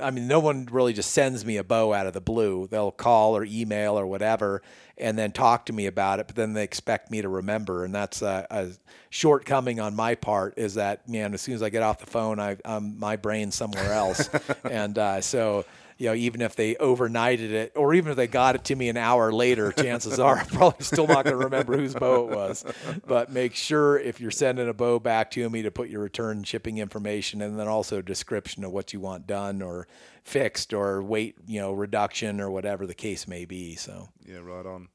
I 0.00 0.10
mean, 0.10 0.26
no 0.26 0.40
one 0.40 0.66
really 0.72 0.94
just 0.94 1.10
sends 1.10 1.44
me 1.44 1.58
a 1.58 1.64
bow 1.64 1.92
out 1.92 2.06
of 2.06 2.14
the 2.14 2.20
blue. 2.20 2.66
They'll 2.66 2.90
call 2.90 3.36
or 3.36 3.44
email 3.44 3.98
or 3.98 4.06
whatever, 4.06 4.62
and 4.96 5.18
then 5.18 5.32
talk 5.32 5.66
to 5.66 5.72
me 5.74 5.84
about 5.84 6.18
it. 6.18 6.26
But 6.26 6.34
then 6.34 6.54
they 6.54 6.64
expect 6.64 7.10
me 7.10 7.20
to 7.20 7.28
remember, 7.28 7.84
and 7.84 7.94
that's 7.94 8.22
a, 8.22 8.46
a 8.50 8.68
shortcoming 9.10 9.80
on 9.80 9.94
my 9.94 10.14
part. 10.14 10.54
Is 10.56 10.74
that 10.74 11.06
man? 11.08 11.34
As 11.34 11.42
soon 11.42 11.54
as 11.54 11.62
I 11.62 11.68
get 11.68 11.82
off 11.82 11.98
the 11.98 12.06
phone, 12.06 12.40
I, 12.40 12.56
I'm 12.64 12.98
my 12.98 13.16
brain's 13.16 13.54
somewhere 13.54 13.92
else, 13.92 14.30
and 14.64 14.96
uh, 14.98 15.20
so 15.20 15.66
you 16.02 16.08
know, 16.08 16.14
even 16.14 16.42
if 16.42 16.56
they 16.56 16.74
overnighted 16.74 17.52
it, 17.52 17.72
or 17.76 17.94
even 17.94 18.10
if 18.10 18.16
they 18.16 18.26
got 18.26 18.56
it 18.56 18.64
to 18.64 18.74
me 18.74 18.88
an 18.88 18.96
hour 18.96 19.30
later, 19.30 19.70
chances 19.78 20.18
are 20.18 20.38
I'm 20.38 20.46
probably 20.46 20.84
still 20.84 21.06
not 21.06 21.24
going 21.24 21.38
to 21.38 21.44
remember 21.44 21.76
whose 21.76 21.94
bow 21.94 22.28
it 22.28 22.34
was. 22.34 22.64
But 23.06 23.30
make 23.30 23.54
sure 23.54 24.00
if 24.00 24.20
you're 24.20 24.32
sending 24.32 24.68
a 24.68 24.74
bow 24.74 24.98
back 24.98 25.30
to 25.32 25.48
me 25.48 25.62
to 25.62 25.70
put 25.70 25.90
your 25.90 26.00
return 26.02 26.42
shipping 26.42 26.78
information 26.78 27.40
and 27.40 27.56
then 27.56 27.68
also 27.68 28.02
description 28.02 28.64
of 28.64 28.72
what 28.72 28.92
you 28.92 28.98
want 28.98 29.28
done 29.28 29.62
or 29.62 29.86
fixed 30.24 30.74
or 30.74 31.04
weight, 31.04 31.36
you 31.46 31.60
know, 31.60 31.72
reduction 31.72 32.40
or 32.40 32.50
whatever 32.50 32.84
the 32.84 32.94
case 32.94 33.28
may 33.28 33.44
be. 33.44 33.76
So 33.76 34.08
Yeah, 34.26 34.38
right 34.38 34.66
on. 34.66 34.88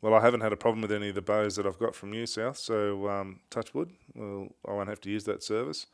Well, 0.00 0.14
I 0.14 0.20
haven't 0.20 0.42
had 0.42 0.52
a 0.52 0.56
problem 0.56 0.82
with 0.82 0.92
any 0.92 1.08
of 1.08 1.16
the 1.16 1.22
bows 1.22 1.56
that 1.56 1.66
I've 1.66 1.78
got 1.80 1.92
from 1.92 2.14
you, 2.14 2.24
South. 2.24 2.56
So, 2.56 3.08
um, 3.08 3.40
touch 3.50 3.74
wood. 3.74 3.90
Well, 4.14 4.46
I 4.66 4.72
won't 4.72 4.88
have 4.88 5.00
to 5.00 5.10
use 5.10 5.24
that 5.24 5.42
service. 5.42 5.86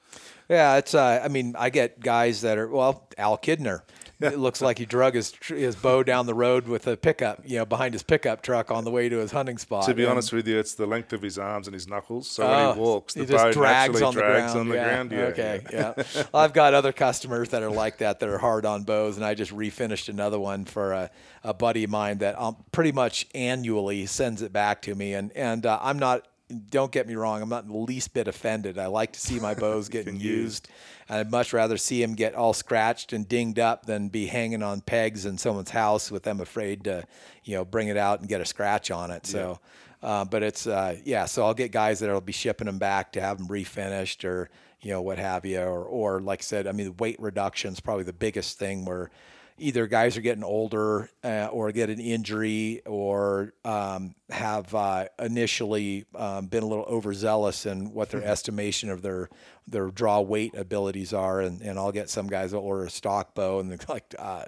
yeah, 0.50 0.76
it's. 0.76 0.94
Uh, 0.94 1.22
I 1.24 1.28
mean, 1.28 1.54
I 1.58 1.70
get 1.70 2.00
guys 2.00 2.42
that 2.42 2.58
are 2.58 2.68
well, 2.68 3.08
Al 3.16 3.38
Kidner. 3.38 3.80
It 4.24 4.38
looks 4.38 4.60
like 4.62 4.78
he 4.78 4.86
drug 4.86 5.14
his 5.14 5.34
his 5.46 5.76
bow 5.76 6.02
down 6.02 6.26
the 6.26 6.34
road 6.34 6.66
with 6.66 6.86
a 6.86 6.96
pickup, 6.96 7.42
you 7.44 7.58
know, 7.58 7.64
behind 7.66 7.94
his 7.94 8.02
pickup 8.02 8.42
truck 8.42 8.70
on 8.70 8.84
the 8.84 8.90
way 8.90 9.08
to 9.08 9.18
his 9.18 9.32
hunting 9.32 9.58
spot. 9.58 9.84
To 9.86 9.94
be 9.94 10.02
And- 10.04 10.12
honest 10.12 10.32
with 10.32 10.48
you, 10.48 10.58
it's 10.58 10.74
the 10.74 10.86
length 10.86 11.12
of 11.12 11.22
his 11.22 11.38
arms 11.38 11.66
and 11.66 11.74
his 11.74 11.86
knuckles. 11.86 12.28
So 12.30 12.44
Oh, 12.46 12.66
when 12.68 12.74
he 12.76 12.80
walks, 12.80 13.14
the 13.14 13.20
he 13.20 13.26
just 13.26 13.44
bow 13.44 13.52
drags 13.52 14.02
on 14.02 14.14
the 14.14 14.20
drags 14.20 14.52
ground. 14.52 14.60
on 14.60 14.68
the 14.68 14.74
yeah. 14.76 14.84
ground. 14.84 15.12
Yeah. 15.12 15.18
Okay. 15.18 15.60
Yeah. 15.72 15.92
Well, 16.32 16.42
I've 16.42 16.52
got 16.52 16.74
other 16.74 16.92
customers 16.92 17.50
that 17.50 17.62
are 17.62 17.70
like 17.70 17.98
that 17.98 18.18
that 18.20 18.28
are 18.28 18.38
hard 18.38 18.64
on 18.66 18.82
bows, 18.84 19.16
and 19.16 19.24
I 19.24 19.34
just 19.34 19.52
refinished 19.52 20.08
another 20.08 20.38
one 20.40 20.64
for 20.64 20.92
a, 20.92 21.10
a 21.42 21.52
buddy 21.54 21.84
of 21.84 21.90
mine 21.90 22.18
that 22.18 22.38
um, 22.40 22.56
pretty 22.72 22.92
much 22.92 23.26
annually 23.34 24.06
sends 24.06 24.42
it 24.42 24.52
back 24.52 24.82
to 24.82 24.94
me, 24.94 25.14
and 25.14 25.30
and 25.36 25.64
uh, 25.66 25.78
I'm 25.82 25.98
not. 25.98 26.26
Don't 26.68 26.92
get 26.92 27.06
me 27.06 27.14
wrong. 27.14 27.40
I'm 27.40 27.48
not 27.48 27.66
the 27.66 27.76
least 27.76 28.12
bit 28.12 28.28
offended. 28.28 28.78
I 28.78 28.86
like 28.86 29.12
to 29.12 29.20
see 29.20 29.40
my 29.40 29.54
bows 29.54 29.88
getting 29.90 30.16
used. 30.20 30.68
And 31.08 31.18
I'd 31.18 31.30
much 31.30 31.52
rather 31.52 31.76
see 31.76 32.00
them 32.00 32.14
get 32.14 32.34
all 32.34 32.52
scratched 32.52 33.12
and 33.12 33.28
dinged 33.28 33.58
up 33.58 33.86
than 33.86 34.08
be 34.08 34.26
hanging 34.26 34.62
on 34.62 34.80
pegs 34.82 35.26
in 35.26 35.38
someone's 35.38 35.70
house 35.70 36.10
with 36.10 36.22
them 36.22 36.40
afraid 36.40 36.84
to, 36.84 37.04
you 37.44 37.56
know, 37.56 37.64
bring 37.64 37.88
it 37.88 37.96
out 37.96 38.20
and 38.20 38.28
get 38.28 38.40
a 38.40 38.44
scratch 38.44 38.90
on 38.90 39.10
it. 39.10 39.26
So, 39.26 39.58
uh, 40.02 40.24
but 40.26 40.42
it's 40.42 40.66
uh, 40.66 40.96
yeah. 41.04 41.24
So 41.24 41.44
I'll 41.46 41.54
get 41.54 41.72
guys 41.72 42.00
that'll 42.00 42.20
be 42.20 42.32
shipping 42.32 42.66
them 42.66 42.78
back 42.78 43.12
to 43.12 43.20
have 43.22 43.38
them 43.38 43.48
refinished 43.48 44.24
or 44.24 44.50
you 44.82 44.90
know 44.90 45.00
what 45.00 45.18
have 45.18 45.46
you, 45.46 45.60
or 45.60 45.82
or 45.82 46.20
like 46.20 46.40
I 46.40 46.42
said, 46.42 46.66
I 46.66 46.72
mean, 46.72 46.94
weight 46.98 47.18
reduction 47.18 47.72
is 47.72 47.80
probably 47.80 48.04
the 48.04 48.12
biggest 48.12 48.58
thing 48.58 48.84
where 48.84 49.10
either 49.58 49.86
guys 49.86 50.16
are 50.16 50.20
getting 50.20 50.44
older 50.44 51.10
uh, 51.22 51.46
or 51.46 51.70
get 51.72 51.90
an 51.90 52.00
injury 52.00 52.82
or 52.86 53.52
um, 53.64 54.14
have 54.28 54.74
uh, 54.74 55.06
initially 55.18 56.04
um, 56.14 56.46
been 56.46 56.62
a 56.62 56.66
little 56.66 56.84
overzealous 56.84 57.66
in 57.66 57.92
what 57.92 58.10
their 58.10 58.22
estimation 58.22 58.90
of 58.90 59.02
their 59.02 59.28
their 59.66 59.90
draw 59.90 60.20
weight 60.20 60.54
abilities 60.54 61.14
are, 61.14 61.40
and, 61.40 61.62
and 61.62 61.78
I'll 61.78 61.92
get 61.92 62.10
some 62.10 62.26
guys 62.26 62.50
that 62.50 62.58
order 62.58 62.84
a 62.84 62.90
stock 62.90 63.34
bow 63.34 63.60
and 63.60 63.70
they're 63.70 63.78
like, 63.88 64.14
uh, 64.18 64.44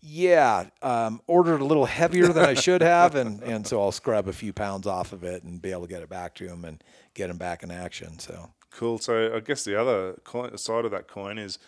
yeah, 0.00 0.66
um, 0.82 1.20
ordered 1.26 1.60
a 1.60 1.64
little 1.64 1.86
heavier 1.86 2.28
than 2.28 2.44
I 2.44 2.54
should 2.54 2.82
have, 2.82 3.14
and 3.14 3.42
and 3.42 3.66
so 3.66 3.80
I'll 3.80 3.92
scrub 3.92 4.28
a 4.28 4.32
few 4.32 4.52
pounds 4.52 4.86
off 4.86 5.12
of 5.12 5.24
it 5.24 5.42
and 5.42 5.60
be 5.60 5.72
able 5.72 5.82
to 5.82 5.88
get 5.88 6.02
it 6.02 6.08
back 6.08 6.34
to 6.36 6.46
them 6.46 6.64
and 6.64 6.82
get 7.14 7.28
them 7.28 7.38
back 7.38 7.62
in 7.62 7.70
action. 7.70 8.18
So 8.18 8.50
Cool. 8.74 8.98
So 8.98 9.36
I 9.36 9.40
guess 9.40 9.64
the 9.64 9.78
other 9.78 10.14
coin, 10.24 10.56
side 10.56 10.84
of 10.84 10.90
that 10.92 11.06
coin 11.06 11.38
is 11.38 11.58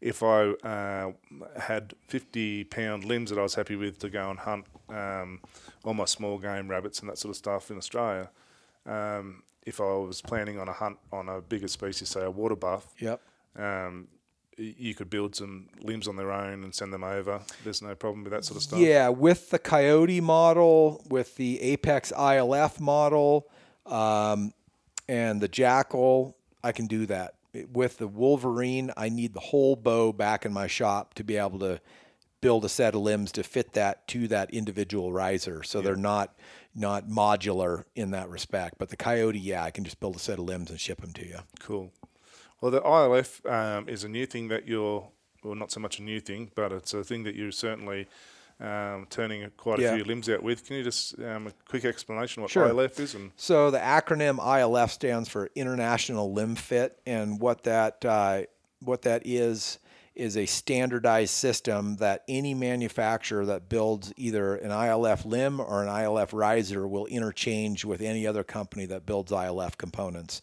if 0.00 0.22
I 0.22 0.50
uh, 0.50 1.12
had 1.58 1.94
50 2.08 2.64
pound 2.64 3.04
limbs 3.04 3.30
that 3.30 3.38
I 3.38 3.42
was 3.42 3.54
happy 3.54 3.76
with 3.76 3.98
to 4.00 4.10
go 4.10 4.30
and 4.30 4.38
hunt 4.38 4.66
um, 4.88 5.40
all 5.84 5.94
my 5.94 6.04
small 6.04 6.38
game 6.38 6.68
rabbits 6.68 7.00
and 7.00 7.08
that 7.08 7.18
sort 7.18 7.30
of 7.30 7.36
stuff 7.36 7.70
in 7.70 7.78
Australia. 7.78 8.30
Um, 8.86 9.42
if 9.64 9.80
I 9.80 9.94
was 9.94 10.20
planning 10.20 10.58
on 10.58 10.68
a 10.68 10.72
hunt 10.72 10.98
on 11.12 11.28
a 11.28 11.40
bigger 11.40 11.68
species, 11.68 12.10
say 12.10 12.22
a 12.22 12.30
water 12.30 12.56
buff, 12.56 12.86
yep. 12.98 13.20
um, 13.56 14.08
you 14.56 14.94
could 14.94 15.10
build 15.10 15.34
some 15.34 15.68
limbs 15.80 16.06
on 16.06 16.16
their 16.16 16.30
own 16.30 16.64
and 16.64 16.74
send 16.74 16.92
them 16.92 17.02
over. 17.02 17.40
There's 17.64 17.82
no 17.82 17.94
problem 17.94 18.24
with 18.24 18.32
that 18.32 18.44
sort 18.44 18.58
of 18.58 18.62
stuff. 18.62 18.78
Yeah, 18.78 19.08
with 19.08 19.50
the 19.50 19.58
Coyote 19.58 20.20
model, 20.20 21.02
with 21.08 21.36
the 21.36 21.60
Apex 21.62 22.12
ILF 22.12 22.78
model, 22.78 23.48
um, 23.86 24.52
and 25.08 25.40
the 25.40 25.48
Jackal, 25.48 26.36
I 26.62 26.72
can 26.72 26.86
do 26.86 27.06
that. 27.06 27.34
With 27.72 27.98
the 27.98 28.08
Wolverine, 28.08 28.90
I 28.96 29.08
need 29.08 29.32
the 29.32 29.40
whole 29.40 29.76
bow 29.76 30.12
back 30.12 30.44
in 30.44 30.52
my 30.52 30.66
shop 30.66 31.14
to 31.14 31.24
be 31.24 31.36
able 31.36 31.58
to 31.60 31.80
build 32.40 32.64
a 32.64 32.68
set 32.68 32.94
of 32.94 33.00
limbs 33.00 33.32
to 33.32 33.42
fit 33.42 33.72
that 33.72 34.06
to 34.08 34.28
that 34.28 34.52
individual 34.52 35.12
riser. 35.12 35.62
So 35.62 35.80
they're 35.80 35.96
not 35.96 36.36
not 36.74 37.08
modular 37.08 37.84
in 37.94 38.10
that 38.10 38.28
respect. 38.28 38.74
But 38.78 38.90
the 38.90 38.96
Coyote, 38.96 39.38
yeah, 39.38 39.62
I 39.62 39.70
can 39.70 39.84
just 39.84 40.00
build 40.00 40.16
a 40.16 40.18
set 40.18 40.38
of 40.38 40.44
limbs 40.44 40.70
and 40.70 40.80
ship 40.80 41.00
them 41.00 41.12
to 41.12 41.26
you. 41.26 41.38
Cool. 41.60 41.92
Well, 42.60 42.70
the 42.70 42.80
ILF 42.80 43.50
um, 43.50 43.88
is 43.88 44.04
a 44.04 44.08
new 44.08 44.26
thing 44.26 44.48
that 44.48 44.66
you're, 44.66 45.08
well, 45.42 45.54
not 45.54 45.70
so 45.70 45.80
much 45.80 45.98
a 45.98 46.02
new 46.02 46.20
thing, 46.20 46.50
but 46.54 46.72
it's 46.72 46.94
a 46.94 47.04
thing 47.04 47.24
that 47.24 47.34
you're 47.34 47.52
certainly 47.52 48.08
um, 48.60 49.06
turning 49.10 49.50
quite 49.56 49.78
a 49.80 49.82
Yeah. 49.82 49.94
few 49.96 50.04
limbs 50.04 50.28
out 50.28 50.42
with. 50.42 50.64
Can 50.66 50.76
you 50.76 50.84
just 50.84 51.18
um, 51.20 51.48
a 51.48 51.52
quick 51.68 51.84
explanation 51.84 52.42
what 52.42 52.50
Sure. 52.50 52.68
ILF 52.68 52.98
is? 53.00 53.14
And 53.14 53.32
So 53.36 53.70
the 53.70 53.78
acronym 53.78 54.38
ILF 54.38 54.90
stands 54.90 55.28
for 55.28 55.50
International 55.54 56.32
Limb 56.32 56.54
Fit, 56.56 56.98
and 57.06 57.40
what 57.40 57.64
that 57.64 58.04
uh, 58.04 58.42
what 58.80 59.02
that 59.02 59.22
is 59.24 59.78
is 60.14 60.36
a 60.36 60.46
standardized 60.46 61.32
system 61.34 61.96
that 61.96 62.22
any 62.28 62.54
manufacturer 62.54 63.44
that 63.44 63.68
builds 63.68 64.12
either 64.16 64.54
an 64.54 64.70
ILF 64.70 65.24
limb 65.24 65.58
or 65.58 65.82
an 65.82 65.88
ILF 65.88 66.32
riser 66.32 66.86
will 66.86 67.06
interchange 67.06 67.84
with 67.84 68.00
any 68.00 68.24
other 68.24 68.44
company 68.44 68.86
that 68.86 69.04
builds 69.04 69.32
ILF 69.32 69.76
components. 69.76 70.40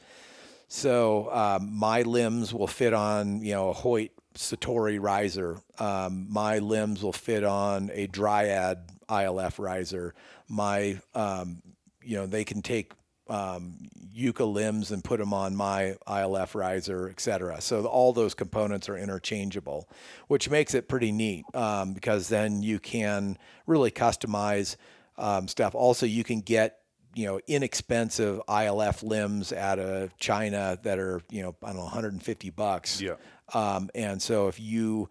So 0.68 1.30
um, 1.34 1.72
my 1.74 2.02
limbs 2.02 2.54
will 2.54 2.68
fit 2.68 2.94
on, 2.94 3.42
you 3.42 3.54
know, 3.54 3.70
a 3.70 3.74
Hoyt 3.74 4.12
Satori 4.36 5.00
riser. 5.02 5.60
Um, 5.80 6.28
my 6.30 6.60
limbs 6.60 7.04
will 7.04 7.14
fit 7.14 7.44
on 7.44 7.90
a 7.94 8.08
Dryad 8.08 8.80
ILF 9.10 9.60
riser. 9.60 10.14
My 10.48 11.00
um, 11.14 11.62
you 12.04 12.16
know, 12.18 12.26
they 12.26 12.44
can 12.44 12.62
take 12.62 12.94
um, 13.30 13.90
Uukha 14.16 14.52
limbs 14.52 14.92
and 14.92 15.04
put 15.04 15.20
them 15.20 15.34
on 15.34 15.56
my 15.56 15.96
ILF 16.08 16.56
riser, 16.56 17.10
et 17.10 17.20
cetera. 17.20 17.62
So 17.62 17.86
all 17.86 18.14
those 18.14 18.34
components 18.34 18.90
are 18.90 18.98
interchangeable, 18.98 19.88
which 20.28 20.50
makes 20.50 20.74
it 20.74 20.90
pretty 20.90 21.12
neat 21.12 21.46
um, 21.54 21.94
because 21.94 22.28
then 22.28 22.62
you 22.62 22.80
can 22.80 23.38
really 23.68 23.92
customize 23.92 24.76
um, 25.18 25.48
stuff. 25.48 25.76
Also, 25.76 26.06
you 26.06 26.24
can 26.24 26.42
get 26.42 26.81
you 27.14 27.26
know 27.26 27.40
inexpensive 27.48 28.42
ILF 28.48 29.04
limbs 29.04 29.52
out 29.54 29.80
of 29.80 30.18
China 30.18 30.78
that 30.84 31.00
are 31.00 31.22
you 31.30 31.42
know 31.42 31.56
I 31.64 31.68
don't 31.68 31.78
know 31.78 31.84
150 31.84 32.50
bucks. 32.52 33.02
Yeah. 33.02 33.16
Um, 33.54 33.90
and 33.94 34.22
so 34.22 34.48
if 34.48 34.60
you 34.60 35.10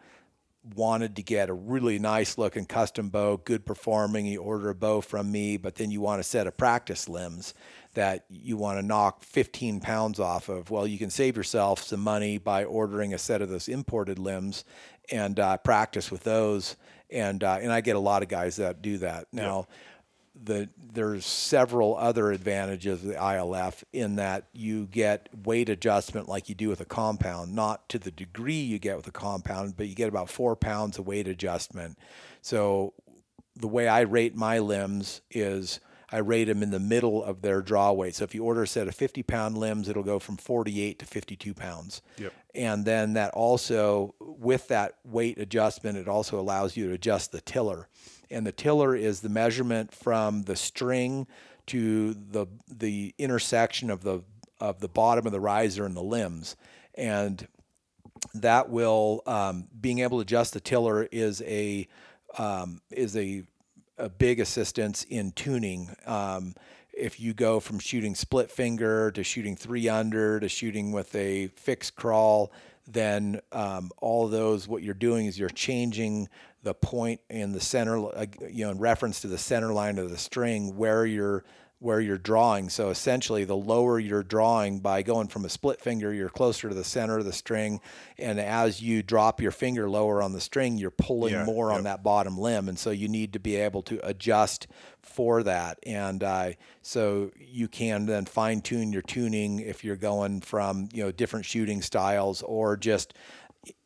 wanted 0.75 1.17
to 1.17 1.23
get 1.23 1.49
a 1.49 1.55
really 1.55 1.99
nice 1.99 2.37
looking 2.37 2.67
custom 2.67 3.09
bow, 3.09 3.39
good 3.39 3.65
performing, 3.65 4.27
you 4.27 4.43
order 4.43 4.71
a 4.71 4.75
bow 4.75 5.01
from 5.01 5.31
me, 5.31 5.57
but 5.57 5.77
then 5.77 5.91
you 5.91 6.01
want 6.01 6.21
a 6.21 6.25
set 6.25 6.47
of 6.47 6.57
practice 6.57 7.09
limbs 7.09 7.55
that 7.95 8.25
you 8.29 8.57
want 8.57 8.79
to 8.79 8.87
knock 8.87 9.23
15 9.23 9.81
pounds 9.81 10.21
off 10.21 10.49
of. 10.49 10.71
Well, 10.71 10.87
you 10.87 10.99
can 10.99 11.11
save 11.11 11.37
yourself 11.37 11.83
some 11.83 12.01
money 12.01 12.39
by 12.39 12.65
ordering 12.65 13.15
a 13.15 13.19
set 13.19 13.43
of 13.43 13.49
those 13.49 13.69
imported 13.69 14.19
limbs 14.19 14.65
and 15.11 15.41
uh, 15.41 15.57
practice 15.59 16.11
with 16.11 16.25
those. 16.25 16.77
And 17.11 17.43
uh, 17.43 17.59
and 17.61 17.73
I 17.73 17.81
get 17.81 17.97
a 17.97 18.01
lot 18.01 18.23
of 18.23 18.29
guys 18.29 18.57
that 18.57 18.83
do 18.83 18.99
that 18.99 19.27
now. 19.33 19.67
The, 20.43 20.68
there's 20.93 21.26
several 21.26 21.97
other 21.97 22.31
advantages 22.31 23.03
of 23.03 23.09
the 23.09 23.14
ILF 23.14 23.83
in 23.93 24.16
that 24.16 24.47
you 24.53 24.87
get 24.87 25.28
weight 25.45 25.68
adjustment 25.68 26.28
like 26.28 26.49
you 26.49 26.55
do 26.55 26.68
with 26.68 26.81
a 26.81 26.87
compound, 26.87 27.55
not 27.55 27.89
to 27.91 27.99
the 27.99 28.11
degree 28.11 28.61
you 28.61 28.78
get 28.78 28.97
with 28.97 29.07
a 29.07 29.12
compound, 29.12 29.76
but 29.76 29.89
you 29.89 29.95
get 29.95 30.09
about 30.09 30.31
four 30.31 30.57
pounds 30.57 30.99
of 30.99 31.07
weight 31.07 31.28
adjustment. 31.28 31.99
So 32.43 32.95
the 33.57 33.68
way 33.68 33.89
I 33.89 34.01
rate 34.01 34.35
my 34.35 34.59
limbs 34.61 35.20
is 35.31 35.81
I 36.12 36.18
rate 36.18 36.45
them 36.45 36.62
in 36.62 36.70
the 36.70 36.81
middle 36.81 37.22
of 37.22 37.43
their 37.43 37.62
draw 37.62 37.93
weight. 37.93 38.16
So 38.16 38.24
if 38.24 38.35
you 38.35 38.45
order 38.45 38.62
a 38.62 38.66
set 38.66 38.89
of 38.89 38.95
50 38.95 39.22
pound 39.22 39.57
limbs, 39.57 39.89
it'll 39.89 40.03
go 40.03 40.18
from 40.18 40.37
48 40.37 40.99
to 40.99 41.07
52 41.07 41.55
pounds. 41.55 42.03
Yep. 42.18 42.33
And 42.55 42.85
then 42.85 43.12
that 43.12 43.33
also, 43.33 44.14
with 44.18 44.68
that 44.68 44.97
weight 45.05 45.39
adjustment, 45.39 45.99
it 45.99 46.09
also 46.09 46.41
allows 46.41 46.76
you 46.76 46.89
to 46.89 46.95
adjust 46.95 47.31
the 47.31 47.41
tiller. 47.41 47.89
And 48.31 48.47
the 48.47 48.53
tiller 48.53 48.95
is 48.95 49.20
the 49.20 49.28
measurement 49.28 49.93
from 49.93 50.43
the 50.43 50.57
string 50.57 51.26
to 51.66 52.14
the 52.14 52.47
the 52.68 53.14
intersection 53.18 53.91
of 53.91 54.03
the 54.03 54.22
of 54.61 54.81
the 54.81 54.89
bottom 54.89 55.26
of 55.26 55.33
the 55.33 55.41
riser 55.41 55.85
and 55.85 55.97
the 55.97 56.03
limbs. 56.03 56.57
And 56.95 57.47
that 58.35 58.68
will 58.68 59.22
um, 59.26 59.68
being 59.81 60.01
able 60.01 60.18
to 60.18 60.22
adjust 60.22 60.53
the 60.53 60.61
tiller 60.61 61.09
is 61.11 61.43
a 61.43 61.89
um, 62.39 62.81
is 62.91 63.16
a 63.16 63.45
a 63.99 64.09
big 64.09 64.41
assistance 64.41 65.05
in 65.05 65.33
tuning. 65.33 65.95
Um, 66.07 66.55
if 66.93 67.20
you 67.20 67.33
go 67.35 67.61
from 67.61 67.78
shooting 67.78 68.14
split 68.14 68.51
finger 68.51 69.11
to 69.12 69.22
shooting 69.22 69.57
three 69.57 69.89
under 69.89 70.41
to 70.41 70.49
shooting 70.49 70.93
with 70.93 71.14
a 71.14 71.49
fixed 71.49 71.97
crawl, 71.97 72.51
then 72.87 73.41
um, 73.53 73.91
all 73.99 74.28
those, 74.28 74.66
what 74.66 74.83
you're 74.83 74.95
doing 74.95 75.26
is 75.26 75.39
you're 75.39 75.49
changing 75.49 76.28
the 76.63 76.75
point 76.75 77.21
in 77.31 77.53
the 77.53 77.61
center, 77.61 77.99
uh, 77.99 78.27
you 78.49 78.65
know, 78.65 78.71
in 78.71 78.79
reference 78.79 79.21
to 79.21 79.29
the 79.29 79.39
center 79.39 79.73
line 79.73 79.99
of 79.99 80.11
the 80.11 80.19
string 80.19 80.77
where 80.77 81.07
you're 81.07 81.45
where 81.81 81.99
you're 81.99 82.19
drawing. 82.19 82.69
So 82.69 82.91
essentially, 82.91 83.45
the 83.45 83.57
lower 83.57 83.99
you're 83.99 84.23
drawing 84.23 84.81
by 84.81 85.03
going 85.03 85.29
from 85.29 85.47
a 85.47 85.49
split 85.49 85.81
finger, 85.81 86.13
you're 86.13 86.29
closer 86.29 86.69
to 86.69 86.75
the 86.75 86.85
center 86.85 87.19
of 87.19 87.25
the 87.25 87.33
string. 87.33 87.81
And 88.19 88.39
as 88.39 88.83
you 88.83 89.03
drop 89.03 89.41
your 89.41 89.51
finger 89.51 89.89
lower 89.89 90.23
on 90.23 90.35
the 90.35 90.43
string, 90.43 90.77
you're 90.77 90.91
pulling 90.91 91.33
Yeah, 91.33 91.45
more 91.45 91.73
on 91.73 91.85
that 91.85 92.03
bottom 92.03 92.37
limb. 92.37 92.69
And 92.69 92.79
so 92.79 92.91
you 92.91 93.09
need 93.09 93.33
to 93.33 93.41
be 93.41 93.57
able 93.57 93.81
to 93.85 93.99
adjust 94.07 94.67
for 95.01 95.43
that. 95.43 95.79
And 95.87 96.23
uh, 96.23 96.51
so 96.83 97.31
you 97.39 97.67
can 97.67 98.05
then 98.05 98.27
fine 98.27 98.61
tune 98.61 98.93
your 98.93 99.01
tuning 99.01 99.61
if 99.61 99.83
you're 99.83 99.97
going 99.97 100.43
from, 100.43 100.91
you 100.93 101.03
know, 101.03 101.11
different 101.11 101.47
shooting 101.47 101.81
styles 101.81 102.43
or 102.43 102.77
just 102.77 103.15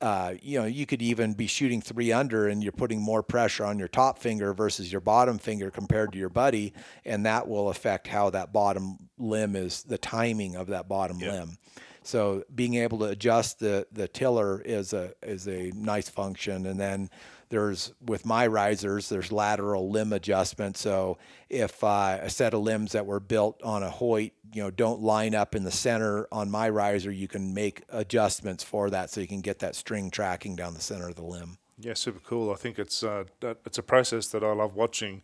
uh, 0.01 0.35
you 0.41 0.61
know, 0.61 0.67
you 0.67 0.87
could 0.87 1.03
even 1.03 1.35
be 1.35 1.47
shooting 1.47 1.81
three 1.81 2.13
under 2.13 2.49
and 2.49 2.63
you're 2.63 2.73
putting 2.73 3.01
more 3.01 3.23
pressure 3.23 3.65
on 3.65 3.79
your 3.79 3.89
top 3.89 4.19
finger 4.19 4.55
versus 4.55 4.91
your 4.93 5.01
bottom 5.01 5.39
finger 5.39 5.71
compared 5.71 6.13
to 6.13 6.19
your 6.19 6.29
buddy, 6.29 6.73
and 7.05 7.27
that 7.27 7.49
will 7.49 7.69
affect 7.71 8.07
how 8.07 8.31
that 8.31 8.53
bottom 8.53 8.97
limb 9.19 9.57
is, 9.57 9.83
the 9.83 9.99
timing 9.99 10.55
of 10.55 10.69
that 10.69 10.89
bottom 10.89 11.19
limb. 11.19 11.59
So 12.05 12.45
being 12.55 12.75
able 12.75 12.99
to 12.99 13.07
adjust 13.07 13.59
the 13.59 13.87
the 13.91 14.07
tiller 14.07 14.61
is 14.61 14.93
a 14.93 15.15
is 15.23 15.49
a 15.49 15.73
nice 15.75 16.09
function, 16.09 16.67
and 16.67 16.79
then 16.79 17.09
there's 17.49 17.95
with 18.05 18.27
my 18.27 18.47
risers 18.47 19.09
there's 19.09 19.33
lateral 19.33 19.91
limb 19.91 20.13
adjustment. 20.13 20.77
So 20.77 21.19
if 21.49 21.83
uh, 21.83 22.19
a 22.21 22.29
set 22.29 22.53
of 22.53 22.61
limbs 22.61 22.93
that 22.93 23.07
were 23.07 23.21
built 23.21 23.63
on 23.63 23.83
a 23.83 23.91
Hoyt, 23.91 24.33
you 24.55 24.63
know, 24.63 24.71
don't 24.71 25.03
line 25.03 25.35
up 25.35 25.55
in 25.55 25.65
the 25.65 25.71
center 25.71 26.29
on 26.31 26.49
my 26.51 26.69
riser, 26.69 27.11
you 27.11 27.27
can 27.27 27.53
make 27.53 27.83
adjustments 27.89 28.63
for 28.63 28.89
that, 28.91 29.11
so 29.11 29.21
you 29.21 29.27
can 29.27 29.41
get 29.41 29.59
that 29.59 29.75
string 29.75 30.11
tracking 30.11 30.55
down 30.55 30.75
the 30.75 30.81
center 30.81 31.09
of 31.09 31.17
the 31.17 31.25
limb. 31.25 31.59
Yeah, 31.79 31.95
super 31.95 32.21
cool. 32.21 32.53
I 32.53 32.55
think 32.55 32.79
it's 32.79 33.03
uh, 33.03 33.25
that, 33.41 33.59
it's 33.67 33.79
a 33.79 33.83
process 33.83 34.29
that 34.29 34.45
I 34.45 34.53
love 34.53 34.77
watching. 34.77 35.23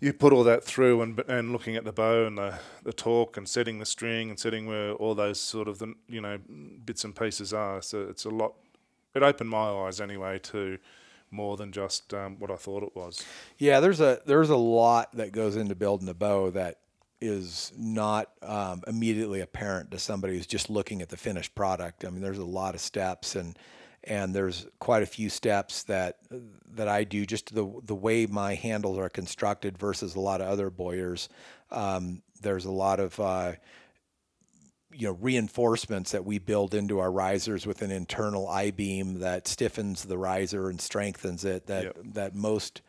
You 0.00 0.12
put 0.12 0.34
all 0.34 0.44
that 0.44 0.62
through 0.62 1.00
and 1.00 1.18
and 1.20 1.50
looking 1.50 1.76
at 1.76 1.84
the 1.84 1.92
bow 1.92 2.26
and 2.26 2.36
the, 2.36 2.58
the 2.82 2.92
torque 2.92 3.38
and 3.38 3.48
setting 3.48 3.78
the 3.78 3.86
string 3.86 4.28
and 4.28 4.38
setting 4.38 4.66
where 4.66 4.92
all 4.92 5.14
those 5.14 5.40
sort 5.40 5.66
of 5.66 5.78
the 5.78 5.94
you 6.06 6.20
know 6.20 6.38
bits 6.84 7.04
and 7.04 7.16
pieces 7.16 7.54
are. 7.54 7.80
So 7.80 8.02
it's 8.02 8.26
a 8.26 8.30
lot. 8.30 8.52
It 9.14 9.22
opened 9.22 9.48
my 9.48 9.70
eyes 9.70 9.98
anyway 9.98 10.38
to 10.40 10.76
more 11.30 11.56
than 11.56 11.72
just 11.72 12.12
um, 12.12 12.38
what 12.38 12.50
I 12.50 12.56
thought 12.56 12.82
it 12.82 12.94
was. 12.94 13.24
Yeah, 13.56 13.80
there's 13.80 14.02
a 14.02 14.20
there's 14.26 14.50
a 14.50 14.56
lot 14.56 15.16
that 15.16 15.32
goes 15.32 15.56
into 15.56 15.74
building 15.74 16.08
a 16.10 16.14
bow 16.14 16.50
that 16.50 16.80
is 17.20 17.72
not 17.76 18.30
um, 18.42 18.82
immediately 18.86 19.40
apparent 19.40 19.90
to 19.90 19.98
somebody 19.98 20.36
who's 20.36 20.46
just 20.46 20.68
looking 20.68 21.00
at 21.02 21.08
the 21.08 21.16
finished 21.16 21.54
product. 21.54 22.04
I 22.04 22.10
mean, 22.10 22.22
there's 22.22 22.38
a 22.38 22.44
lot 22.44 22.74
of 22.74 22.80
steps 22.80 23.36
and 23.36 23.58
and 24.04 24.32
there's 24.34 24.66
quite 24.78 25.02
a 25.02 25.06
few 25.06 25.28
steps 25.28 25.82
that 25.84 26.18
that 26.74 26.88
I 26.88 27.04
do 27.04 27.26
just 27.26 27.54
the 27.54 27.68
the 27.84 27.94
way 27.94 28.26
my 28.26 28.54
handles 28.54 28.98
are 28.98 29.08
constructed 29.08 29.78
versus 29.78 30.14
a 30.14 30.20
lot 30.20 30.40
of 30.40 30.48
other 30.48 30.70
bowyers. 30.70 31.28
Um, 31.70 32.22
there's 32.40 32.66
a 32.66 32.70
lot 32.70 33.00
of 33.00 33.18
uh, 33.18 33.52
you 34.92 35.08
know 35.08 35.18
reinforcements 35.20 36.12
that 36.12 36.24
we 36.24 36.38
build 36.38 36.74
into 36.74 36.98
our 36.98 37.10
risers 37.10 37.66
with 37.66 37.82
an 37.82 37.90
internal 37.90 38.46
I 38.46 38.70
beam 38.70 39.20
that 39.20 39.48
stiffens 39.48 40.04
the 40.04 40.18
riser 40.18 40.70
and 40.70 40.80
strengthens 40.80 41.44
it 41.44 41.66
that 41.66 41.84
Yep. 41.84 41.96
that 42.14 42.34
most 42.34 42.82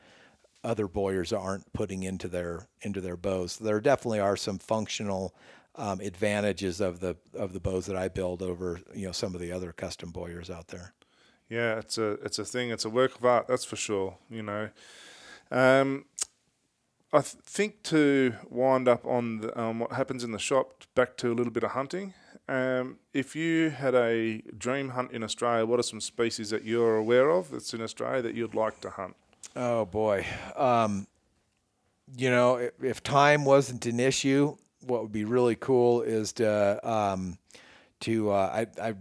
other 0.63 0.87
bowyers 0.87 1.31
aren't 1.31 1.71
putting 1.73 2.03
into 2.03 2.27
their 2.27 2.67
into 2.81 3.01
their 3.01 3.17
bows. 3.17 3.57
There 3.57 3.79
definitely 3.79 4.19
are 4.19 4.37
some 4.37 4.59
functional 4.59 5.35
um, 5.75 5.99
advantages 6.01 6.81
of 6.81 6.99
the 6.99 7.15
of 7.33 7.53
the 7.53 7.59
bows 7.59 7.85
that 7.85 7.95
I 7.95 8.07
build 8.07 8.41
over 8.41 8.79
you 8.93 9.05
know 9.05 9.11
some 9.11 9.35
of 9.35 9.41
the 9.41 9.51
other 9.51 9.71
custom 9.71 10.11
bowyers 10.11 10.49
out 10.49 10.67
there. 10.67 10.93
Yeah, 11.49 11.77
it's 11.77 11.97
a 11.97 12.11
it's 12.23 12.39
a 12.39 12.45
thing. 12.45 12.71
It's 12.71 12.85
a 12.85 12.89
work 12.89 13.15
of 13.15 13.25
art. 13.25 13.47
That's 13.47 13.63
for 13.63 13.75
sure. 13.75 14.17
You 14.29 14.43
know, 14.43 14.69
um, 15.51 16.05
I 17.13 17.21
th- 17.21 17.41
think 17.43 17.83
to 17.83 18.33
wind 18.49 18.87
up 18.87 19.05
on 19.05 19.41
the, 19.41 19.59
um, 19.59 19.79
what 19.79 19.93
happens 19.93 20.23
in 20.23 20.31
the 20.31 20.39
shop. 20.39 20.83
Back 20.93 21.15
to 21.17 21.31
a 21.31 21.35
little 21.35 21.53
bit 21.53 21.63
of 21.63 21.71
hunting. 21.71 22.13
Um, 22.49 22.99
if 23.13 23.35
you 23.35 23.69
had 23.69 23.93
a 23.93 24.41
dream 24.57 24.89
hunt 24.89 25.11
in 25.11 25.23
Australia, 25.23 25.65
what 25.65 25.79
are 25.79 25.83
some 25.83 26.01
species 26.01 26.49
that 26.49 26.63
you're 26.63 26.95
aware 26.95 27.29
of 27.29 27.51
that's 27.51 27.73
in 27.73 27.81
Australia 27.81 28.21
that 28.21 28.35
you'd 28.35 28.55
like 28.55 28.79
to 28.81 28.89
hunt? 28.89 29.15
Oh 29.57 29.85
boy. 29.85 30.25
Um, 30.55 31.07
you 32.15 32.29
know, 32.29 32.55
if, 32.57 32.71
if 32.83 33.03
time 33.03 33.43
wasn't 33.43 33.85
an 33.85 33.99
issue, 33.99 34.55
what 34.85 35.01
would 35.01 35.11
be 35.11 35.25
really 35.25 35.55
cool 35.55 36.03
is 36.03 36.33
to 36.33 36.89
um, 36.89 37.37
to 38.01 38.29
uh, 38.31 38.65
I, 38.79 38.89
I 38.89 38.93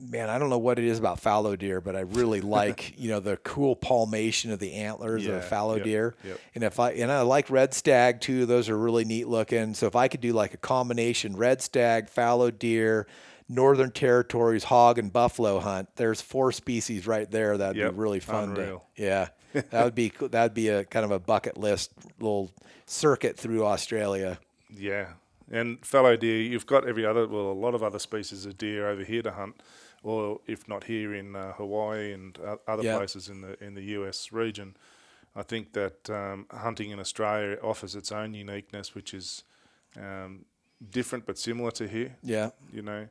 man, 0.00 0.30
I 0.30 0.38
don't 0.38 0.50
know 0.50 0.58
what 0.58 0.78
it 0.78 0.84
is 0.84 0.98
about 0.98 1.18
fallow 1.20 1.56
deer, 1.56 1.80
but 1.80 1.96
I 1.96 2.00
really 2.00 2.40
like 2.60 2.94
you 2.98 3.10
know 3.10 3.20
the 3.20 3.36
cool 3.38 3.74
palmation 3.76 4.50
of 4.52 4.60
the 4.60 4.74
antlers 4.74 5.26
Yeah, 5.26 5.32
of 5.32 5.36
a 5.38 5.42
fallow 5.42 5.74
yep, 5.76 5.84
deer. 5.84 6.14
yep. 6.24 6.38
And 6.54 6.62
if 6.64 6.78
I 6.78 6.92
and 6.92 7.10
I 7.10 7.20
like 7.22 7.50
red 7.50 7.74
stag 7.74 8.20
too; 8.20 8.46
those 8.46 8.68
are 8.68 8.78
really 8.78 9.04
neat 9.04 9.26
looking. 9.28 9.74
So 9.74 9.86
if 9.88 9.96
I 9.96 10.06
could 10.08 10.20
do 10.20 10.32
like 10.32 10.54
a 10.54 10.58
combination 10.58 11.36
red 11.36 11.60
stag, 11.60 12.08
fallow 12.08 12.50
deer. 12.50 13.06
Northern 13.46 13.90
Territories 13.90 14.64
hog 14.64 14.98
and 14.98 15.12
buffalo 15.12 15.60
hunt. 15.60 15.90
There's 15.96 16.22
four 16.22 16.50
species 16.50 17.06
right 17.06 17.30
there. 17.30 17.58
That'd 17.58 17.76
Yep, 17.76 17.92
be 17.92 17.98
really 17.98 18.20
fun. 18.20 18.48
unreal. 18.52 18.86
To, 18.96 19.02
yeah, 19.02 19.28
that 19.54 19.84
would 19.84 19.94
be 19.94 20.12
that'd 20.30 20.54
be 20.54 20.68
a 20.68 20.84
kind 20.84 21.04
of 21.04 21.10
a 21.10 21.18
bucket 21.18 21.56
list 21.56 21.92
little 22.20 22.50
circuit 22.86 23.36
through 23.38 23.64
Australia. 23.64 24.38
Yeah, 24.76 25.08
and 25.50 25.84
fallow 25.84 26.16
deer. 26.16 26.40
You've 26.42 26.66
got 26.66 26.86
every 26.88 27.06
other, 27.06 27.26
well, 27.28 27.52
a 27.52 27.52
lot 27.52 27.74
of 27.74 27.82
other 27.82 27.98
species 27.98 28.44
of 28.46 28.58
deer 28.58 28.88
over 28.88 29.04
here 29.04 29.22
to 29.22 29.30
hunt, 29.30 29.60
or 30.02 30.40
if 30.46 30.66
not 30.68 30.84
here 30.84 31.14
in 31.14 31.36
uh, 31.36 31.52
Hawaii 31.52 32.12
and 32.12 32.38
uh, 32.44 32.56
other 32.66 32.82
Yeah. 32.82 32.96
places 32.96 33.28
in 33.28 33.40
the 33.40 33.62
in 33.64 33.74
the 33.74 33.82
US 33.98 34.32
region. 34.32 34.76
I 35.36 35.42
think 35.42 35.72
that 35.72 36.08
um, 36.10 36.46
hunting 36.50 36.90
in 36.90 37.00
Australia 37.00 37.56
offers 37.62 37.94
its 37.96 38.12
own 38.12 38.34
uniqueness, 38.34 38.94
which 38.94 39.12
is 39.14 39.42
um, 39.96 40.44
different 40.90 41.26
but 41.26 41.38
similar 41.38 41.70
to 41.72 41.88
here. 41.88 42.16
Yeah, 42.22 42.50
You 42.72 42.82
know, 42.82 43.08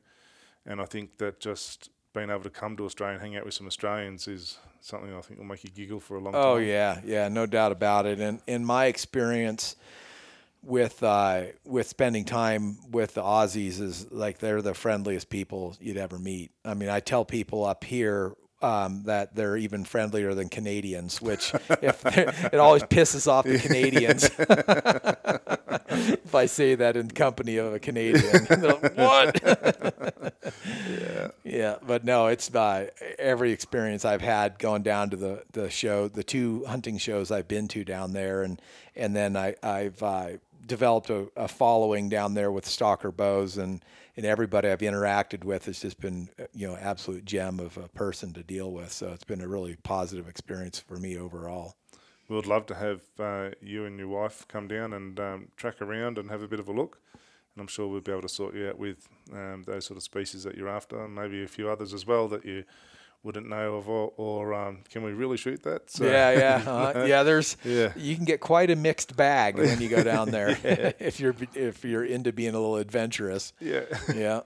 and 0.66 0.82
I 0.82 0.86
think 0.86 1.18
that 1.18 1.40
just 1.42 1.90
being 2.14 2.30
able 2.30 2.44
to 2.44 2.50
come 2.50 2.78
to 2.78 2.86
Australia 2.86 3.16
and 3.16 3.22
hang 3.22 3.36
out 3.36 3.44
with 3.46 3.54
some 3.56 3.68
Australians 3.68 4.28
is 4.28 4.58
something 4.84 5.14
I 5.16 5.22
think 5.22 5.40
will 5.40 5.48
make 5.48 5.64
you 5.64 5.70
giggle 5.70 6.00
for 6.00 6.18
a 6.18 6.20
long 6.20 6.36
Oh 6.36 6.40
time. 6.40 6.52
Oh 6.52 6.58
yeah, 6.58 7.02
yeah, 7.06 7.28
no 7.30 7.46
doubt 7.46 7.72
about 7.72 8.06
it. 8.06 8.20
And 8.20 8.42
in 8.48 8.66
my 8.66 8.86
experience, 8.86 9.76
with 10.62 11.04
uh, 11.04 11.44
with 11.66 11.88
spending 11.88 12.26
time 12.26 12.78
with 12.90 13.14
the 13.16 13.22
Aussies 13.22 13.82
is 13.82 14.12
like 14.12 14.40
they're 14.40 14.62
the 14.62 14.74
friendliest 14.74 15.30
people 15.30 15.76
you'd 15.80 15.98
ever 15.98 16.18
meet. 16.18 16.52
I 16.64 16.74
mean, 16.74 16.90
I 16.90 17.00
tell 17.00 17.26
people 17.26 17.66
up 17.66 17.84
here 17.84 18.34
um, 18.64 19.04
that 19.04 19.36
they're 19.36 19.58
even 19.58 19.84
friendlier 19.84 20.34
than 20.34 20.50
Canadians, 20.50 21.22
which 21.22 21.54
if 21.82 22.06
it 22.06 22.56
always 22.56 22.84
pisses 22.84 23.28
off 23.28 23.46
the 23.46 23.60
Canadians 23.60 24.30
if 26.34 26.36
I 26.36 26.46
say 26.46 26.76
that 26.76 26.98
in 26.98 27.12
company 27.12 27.58
of 27.58 27.74
a 27.74 27.80
Canadian. 27.80 28.46
like, 28.50 28.98
what? 28.98 29.42
yeah. 30.90 31.28
yeah, 31.44 31.76
but 31.86 32.04
no, 32.04 32.28
it's 32.28 32.54
uh, 32.54 32.88
every 33.20 33.52
experience 33.52 34.06
I've 34.06 34.22
had 34.22 34.60
going 34.60 34.84
down 34.84 35.10
to 35.12 35.16
the, 35.16 35.44
the 35.52 35.70
show, 35.70 36.08
the 36.08 36.24
two 36.24 36.66
hunting 36.66 36.98
shows 36.98 37.32
I've 37.32 37.48
been 37.48 37.68
to 37.70 37.84
down 37.84 38.14
there, 38.14 38.44
and 38.44 38.62
and 38.96 39.16
then 39.16 39.36
I, 39.36 39.56
I've 39.64 40.02
uh, 40.02 40.30
developed 40.66 41.10
a, 41.10 41.28
a, 41.36 41.48
following 41.48 42.10
down 42.10 42.34
there 42.34 42.52
with 42.52 42.66
stalker 42.66 43.12
bows 43.12 43.58
and 43.58 43.84
and 44.16 44.26
everybody 44.26 44.70
I've 44.70 44.80
interacted 44.80 45.44
with 45.44 45.66
has 45.66 45.82
just 45.82 46.00
been 46.00 46.30
you 46.54 46.68
know 46.68 46.76
absolute 46.76 47.26
gem 47.26 47.60
of 47.60 47.78
a 47.78 47.88
person 47.90 48.34
to 48.34 48.44
deal 48.44 48.72
with. 48.72 48.92
So 48.92 49.10
it's 49.10 49.24
been 49.24 49.42
a 49.42 49.48
really 49.48 49.76
positive 49.84 50.28
experience 50.28 50.80
for 50.80 50.98
me 50.98 51.18
overall. 51.18 51.76
We 52.30 52.36
would 52.36 52.48
love 52.48 52.66
to 52.68 52.76
have 52.76 53.02
uh, 53.20 53.50
you 53.62 53.86
and 53.86 54.00
your 54.00 54.08
wife 54.08 54.48
come 54.48 54.68
down 54.68 54.94
and 54.94 55.20
um, 55.20 55.48
track 55.58 55.82
around 55.82 56.18
and 56.18 56.30
have 56.30 56.42
a 56.42 56.48
bit 56.48 56.60
of 56.60 56.68
a 56.68 56.72
look. 56.72 57.00
And 57.56 57.62
I'm 57.62 57.68
sure 57.68 57.88
we'll 57.88 58.02
be 58.02 58.12
able 58.12 58.22
to 58.24 58.30
sort 58.30 58.56
you 58.56 58.70
out 58.70 58.80
with 58.80 59.08
um, 59.32 59.64
those 59.68 59.86
sort 59.86 59.98
of 59.98 60.04
species 60.04 60.44
that 60.44 60.56
you're 60.56 60.70
after, 60.70 61.04
and 61.04 61.14
maybe 61.14 61.44
a 61.44 61.48
few 61.48 61.70
others 61.70 61.94
as 61.94 62.08
well 62.08 62.28
that 62.30 62.46
you 62.46 62.64
wouldn't 63.24 63.48
know 63.48 63.76
of, 63.76 63.88
or, 63.88 64.12
or 64.18 64.54
um, 64.54 64.80
can 64.90 65.02
we 65.02 65.14
really 65.14 65.38
shoot 65.38 65.64
that? 65.64 65.90
So, 65.90 66.06
yeah, 66.06 66.32
yeah, 66.32 66.72
uh, 66.72 67.06
yeah. 67.08 67.24
There's, 67.24 67.56
yeah. 67.64 67.94
You 67.96 68.16
can 68.16 68.26
get 68.26 68.42
quite 68.42 68.70
a 68.70 68.76
mixed 68.76 69.16
bag 69.16 69.58
when 69.58 69.82
you 69.82 69.90
go 69.90 70.04
down 70.04 70.30
there 70.30 70.50
yeah. 70.64 70.92
if 71.00 71.20
you're 71.20 71.36
if 71.56 71.86
you're 71.86 72.04
into 72.04 72.34
being 72.34 72.54
a 72.54 72.60
little 72.60 72.76
adventurous. 72.76 73.54
Yeah, 73.60 73.86
yeah. 74.14 74.42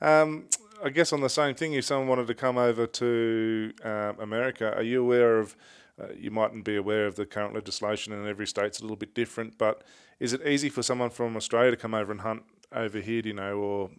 Um, 0.00 0.46
I 0.82 0.90
guess 0.90 1.12
on 1.12 1.20
the 1.20 1.28
same 1.28 1.54
thing, 1.54 1.74
if 1.74 1.84
someone 1.84 2.08
wanted 2.08 2.28
to 2.28 2.34
come 2.34 2.56
over 2.56 2.86
to 2.86 3.72
um, 3.84 4.16
America, 4.20 4.74
are 4.74 4.82
you 4.82 5.02
aware 5.02 5.38
of? 5.38 5.56
Uh, 6.00 6.06
you 6.16 6.30
mightn't 6.30 6.64
be 6.64 6.76
aware 6.76 7.06
of 7.06 7.16
the 7.16 7.26
current 7.26 7.52
legislation, 7.52 8.14
and 8.14 8.26
every 8.26 8.46
state's 8.46 8.78
a 8.78 8.82
little 8.82 8.96
bit 8.96 9.14
different. 9.14 9.58
But 9.58 9.82
is 10.18 10.32
it 10.32 10.46
easy 10.46 10.70
for 10.70 10.82
someone 10.82 11.10
from 11.10 11.36
Australia 11.36 11.72
to 11.72 11.76
come 11.76 11.92
over 11.92 12.10
and 12.10 12.22
hunt 12.22 12.44
over 12.72 13.00
here? 13.00 13.20
Do 13.20 13.28
you 13.28 13.34
know, 13.34 13.58
or 13.58 13.90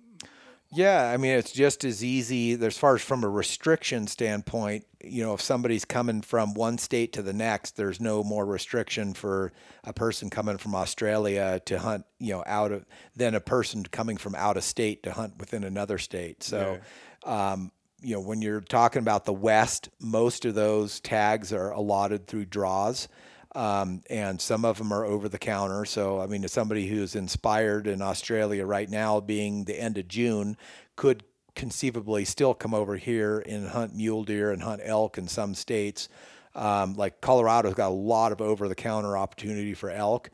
yeah, 0.71 1.11
I 1.11 1.17
mean 1.17 1.31
it's 1.31 1.51
just 1.51 1.83
as 1.83 2.03
easy 2.03 2.53
as 2.53 2.77
far 2.77 2.95
as 2.95 3.01
from 3.01 3.23
a 3.23 3.29
restriction 3.29 4.07
standpoint. 4.07 4.85
You 5.03 5.23
know, 5.23 5.33
if 5.33 5.41
somebody's 5.41 5.83
coming 5.83 6.21
from 6.21 6.53
one 6.53 6.77
state 6.77 7.13
to 7.13 7.21
the 7.21 7.33
next, 7.33 7.75
there's 7.75 7.99
no 7.99 8.23
more 8.23 8.45
restriction 8.45 9.13
for 9.13 9.51
a 9.83 9.91
person 9.91 10.29
coming 10.29 10.57
from 10.57 10.73
Australia 10.73 11.61
to 11.65 11.79
hunt. 11.79 12.05
You 12.19 12.33
know, 12.35 12.43
out 12.45 12.71
of 12.71 12.85
than 13.15 13.35
a 13.35 13.41
person 13.41 13.83
coming 13.83 14.15
from 14.15 14.33
out 14.35 14.55
of 14.55 14.63
state 14.63 15.03
to 15.03 15.11
hunt 15.11 15.37
within 15.39 15.63
another 15.65 15.97
state. 15.97 16.43
So, 16.43 16.79
yeah. 17.25 17.51
um, 17.51 17.71
you 18.01 18.15
know, 18.15 18.21
when 18.21 18.41
you're 18.41 18.61
talking 18.61 19.01
about 19.01 19.25
the 19.25 19.33
West, 19.33 19.89
most 19.99 20.45
of 20.45 20.55
those 20.55 21.01
tags 21.01 21.51
are 21.51 21.71
allotted 21.71 22.27
through 22.27 22.45
draws. 22.45 23.09
Um, 23.53 24.01
and 24.09 24.39
some 24.39 24.63
of 24.63 24.77
them 24.77 24.93
are 24.93 25.03
over 25.03 25.27
the 25.27 25.37
counter. 25.37 25.83
So, 25.83 26.21
I 26.21 26.27
mean, 26.27 26.47
somebody 26.47 26.87
who's 26.87 27.15
inspired 27.15 27.85
in 27.85 28.01
Australia 28.01 28.65
right 28.65 28.89
now, 28.89 29.19
being 29.19 29.65
the 29.65 29.79
end 29.79 29.97
of 29.97 30.07
June, 30.07 30.55
could 30.95 31.23
conceivably 31.55 32.23
still 32.23 32.53
come 32.53 32.73
over 32.73 32.95
here 32.95 33.39
and 33.39 33.67
hunt 33.67 33.93
mule 33.95 34.23
deer 34.23 34.51
and 34.51 34.63
hunt 34.63 34.81
elk 34.85 35.17
in 35.17 35.27
some 35.27 35.53
states. 35.53 36.07
Um, 36.55 36.93
like 36.93 37.21
Colorado's 37.21 37.73
got 37.73 37.89
a 37.89 37.93
lot 37.93 38.31
of 38.31 38.41
over 38.41 38.67
the 38.67 38.75
counter 38.75 39.17
opportunity 39.17 39.73
for 39.73 39.89
elk. 39.89 40.29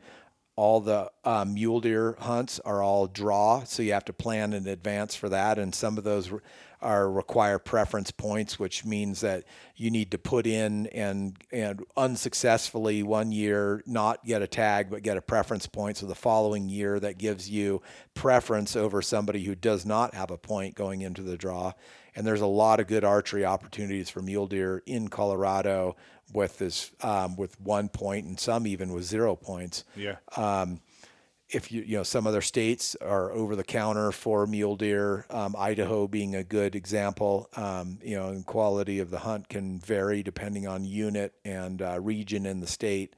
All 0.56 0.80
the 0.80 1.10
um, 1.24 1.54
mule 1.54 1.80
deer 1.80 2.16
hunts 2.18 2.58
are 2.60 2.82
all 2.82 3.06
draw, 3.06 3.62
so 3.64 3.82
you 3.82 3.92
have 3.92 4.04
to 4.06 4.12
plan 4.12 4.52
in 4.52 4.66
advance 4.66 5.14
for 5.14 5.28
that. 5.28 5.58
And 5.58 5.72
some 5.72 5.98
of 5.98 6.04
those 6.04 6.32
are 6.80 7.10
require 7.10 7.58
preference 7.58 8.10
points, 8.10 8.58
which 8.58 8.84
means 8.84 9.20
that 9.20 9.44
you 9.76 9.90
need 9.90 10.10
to 10.10 10.18
put 10.18 10.46
in 10.46 10.86
and 10.88 11.36
and 11.52 11.84
unsuccessfully 11.96 13.02
one 13.02 13.32
year 13.32 13.82
not 13.86 14.24
get 14.24 14.42
a 14.42 14.46
tag 14.46 14.90
but 14.90 15.02
get 15.02 15.16
a 15.16 15.22
preference 15.22 15.66
point. 15.66 15.96
So 15.96 16.06
the 16.06 16.14
following 16.14 16.68
year 16.68 17.00
that 17.00 17.18
gives 17.18 17.50
you 17.50 17.82
preference 18.14 18.76
over 18.76 19.02
somebody 19.02 19.44
who 19.44 19.54
does 19.54 19.84
not 19.84 20.14
have 20.14 20.30
a 20.30 20.38
point 20.38 20.74
going 20.74 21.02
into 21.02 21.22
the 21.22 21.36
draw. 21.36 21.72
And 22.14 22.26
there's 22.26 22.40
a 22.40 22.46
lot 22.46 22.80
of 22.80 22.88
good 22.88 23.04
archery 23.04 23.44
opportunities 23.44 24.10
for 24.10 24.22
mule 24.22 24.46
deer 24.46 24.82
in 24.86 25.08
Colorado 25.08 25.96
with 26.32 26.58
this 26.58 26.90
um, 27.02 27.36
with 27.36 27.60
one 27.60 27.88
point 27.88 28.26
and 28.26 28.38
some 28.38 28.66
even 28.66 28.92
with 28.92 29.04
zero 29.04 29.36
points. 29.36 29.84
Yeah. 29.96 30.16
Um, 30.36 30.80
if 31.50 31.72
you 31.72 31.82
you 31.82 31.96
know 31.96 32.02
some 32.02 32.26
other 32.26 32.42
states 32.42 32.96
are 33.00 33.32
over 33.32 33.56
the 33.56 33.64
counter 33.64 34.12
for 34.12 34.46
mule 34.46 34.76
deer, 34.76 35.24
um, 35.30 35.54
Idaho 35.56 36.06
being 36.06 36.34
a 36.34 36.44
good 36.44 36.74
example. 36.74 37.48
Um, 37.56 37.98
you 38.02 38.16
know, 38.16 38.28
and 38.28 38.44
quality 38.44 38.98
of 38.98 39.10
the 39.10 39.20
hunt 39.20 39.48
can 39.48 39.78
vary 39.80 40.22
depending 40.22 40.66
on 40.66 40.84
unit 40.84 41.34
and 41.44 41.80
uh, 41.80 42.00
region 42.00 42.44
in 42.44 42.60
the 42.60 42.66
state, 42.66 43.14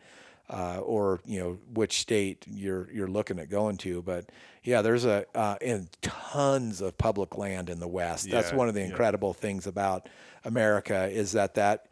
uh, 0.49 0.79
or 0.79 1.21
you 1.25 1.41
know 1.41 1.59
which 1.75 2.01
state 2.01 2.45
you're 2.49 2.89
you're 2.93 3.09
looking 3.09 3.39
at 3.39 3.51
going 3.51 3.77
to. 3.79 4.03
But 4.03 4.31
yeah, 4.63 4.83
there's 4.83 5.05
a 5.05 5.27
uh, 5.35 5.57
and 5.61 5.89
tons 6.01 6.81
of 6.81 6.97
public 6.99 7.37
land 7.37 7.69
in 7.69 7.81
the 7.81 7.89
West. 7.89 8.27
Yeah, 8.27 8.41
That's 8.41 8.53
one 8.53 8.69
of 8.69 8.75
the 8.75 8.83
incredible 8.83 9.35
yeah. 9.37 9.43
things 9.43 9.67
about 9.67 10.09
America 10.45 11.09
is 11.09 11.33
that 11.33 11.55
that 11.55 11.87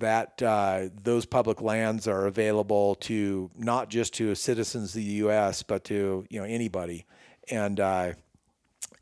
that 0.00 0.42
uh, 0.42 0.88
those 1.02 1.24
public 1.26 1.60
lands 1.60 2.06
are 2.06 2.26
available 2.26 2.94
to 2.96 3.50
not 3.56 3.90
just 3.90 4.14
to 4.14 4.34
citizens 4.34 4.90
of 4.90 4.94
the 4.96 5.02
U.S. 5.02 5.62
but 5.62 5.84
to 5.84 6.26
you 6.28 6.40
know 6.40 6.46
anybody, 6.46 7.06
and 7.50 7.80
uh, 7.80 8.12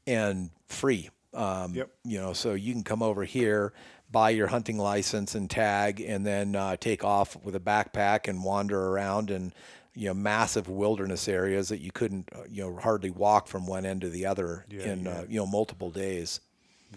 and 0.07 0.51
free. 0.67 1.11
Um, 1.35 1.75
yep. 1.75 1.91
You 2.05 2.21
know, 2.21 2.33
so 2.33 2.53
you 2.55 2.73
can 2.73 2.85
come 2.85 3.03
over 3.03 3.25
here, 3.25 3.73
buy 4.11 4.31
your 4.31 4.49
hunting 4.49 4.79
license 4.79 5.35
and 5.35 5.49
tag, 5.49 6.01
and 6.01 6.27
then 6.27 6.55
uh, 6.55 6.77
take 6.77 7.05
off 7.05 7.37
with 7.43 7.57
a 7.57 7.61
backpack 7.61 8.29
and 8.29 8.45
wander 8.45 8.89
around 8.89 9.31
and 9.31 9.53
you 9.95 10.09
know 10.09 10.15
massive 10.15 10.69
wilderness 10.69 11.29
areas 11.29 11.69
that 11.69 11.81
you 11.81 11.93
couldn't 11.93 12.29
uh, 12.35 12.43
you 12.51 12.63
know 12.63 12.77
hardly 12.77 13.11
walk 13.11 13.47
from 13.47 13.67
one 13.67 13.85
end 13.85 14.01
to 14.01 14.09
the 14.09 14.27
other 14.27 14.65
yeah, 14.71 14.85
in 14.85 15.05
yeah. 15.05 15.11
Uh, 15.11 15.25
you 15.29 15.39
know 15.39 15.47
multiple 15.47 15.91
days. 15.91 16.41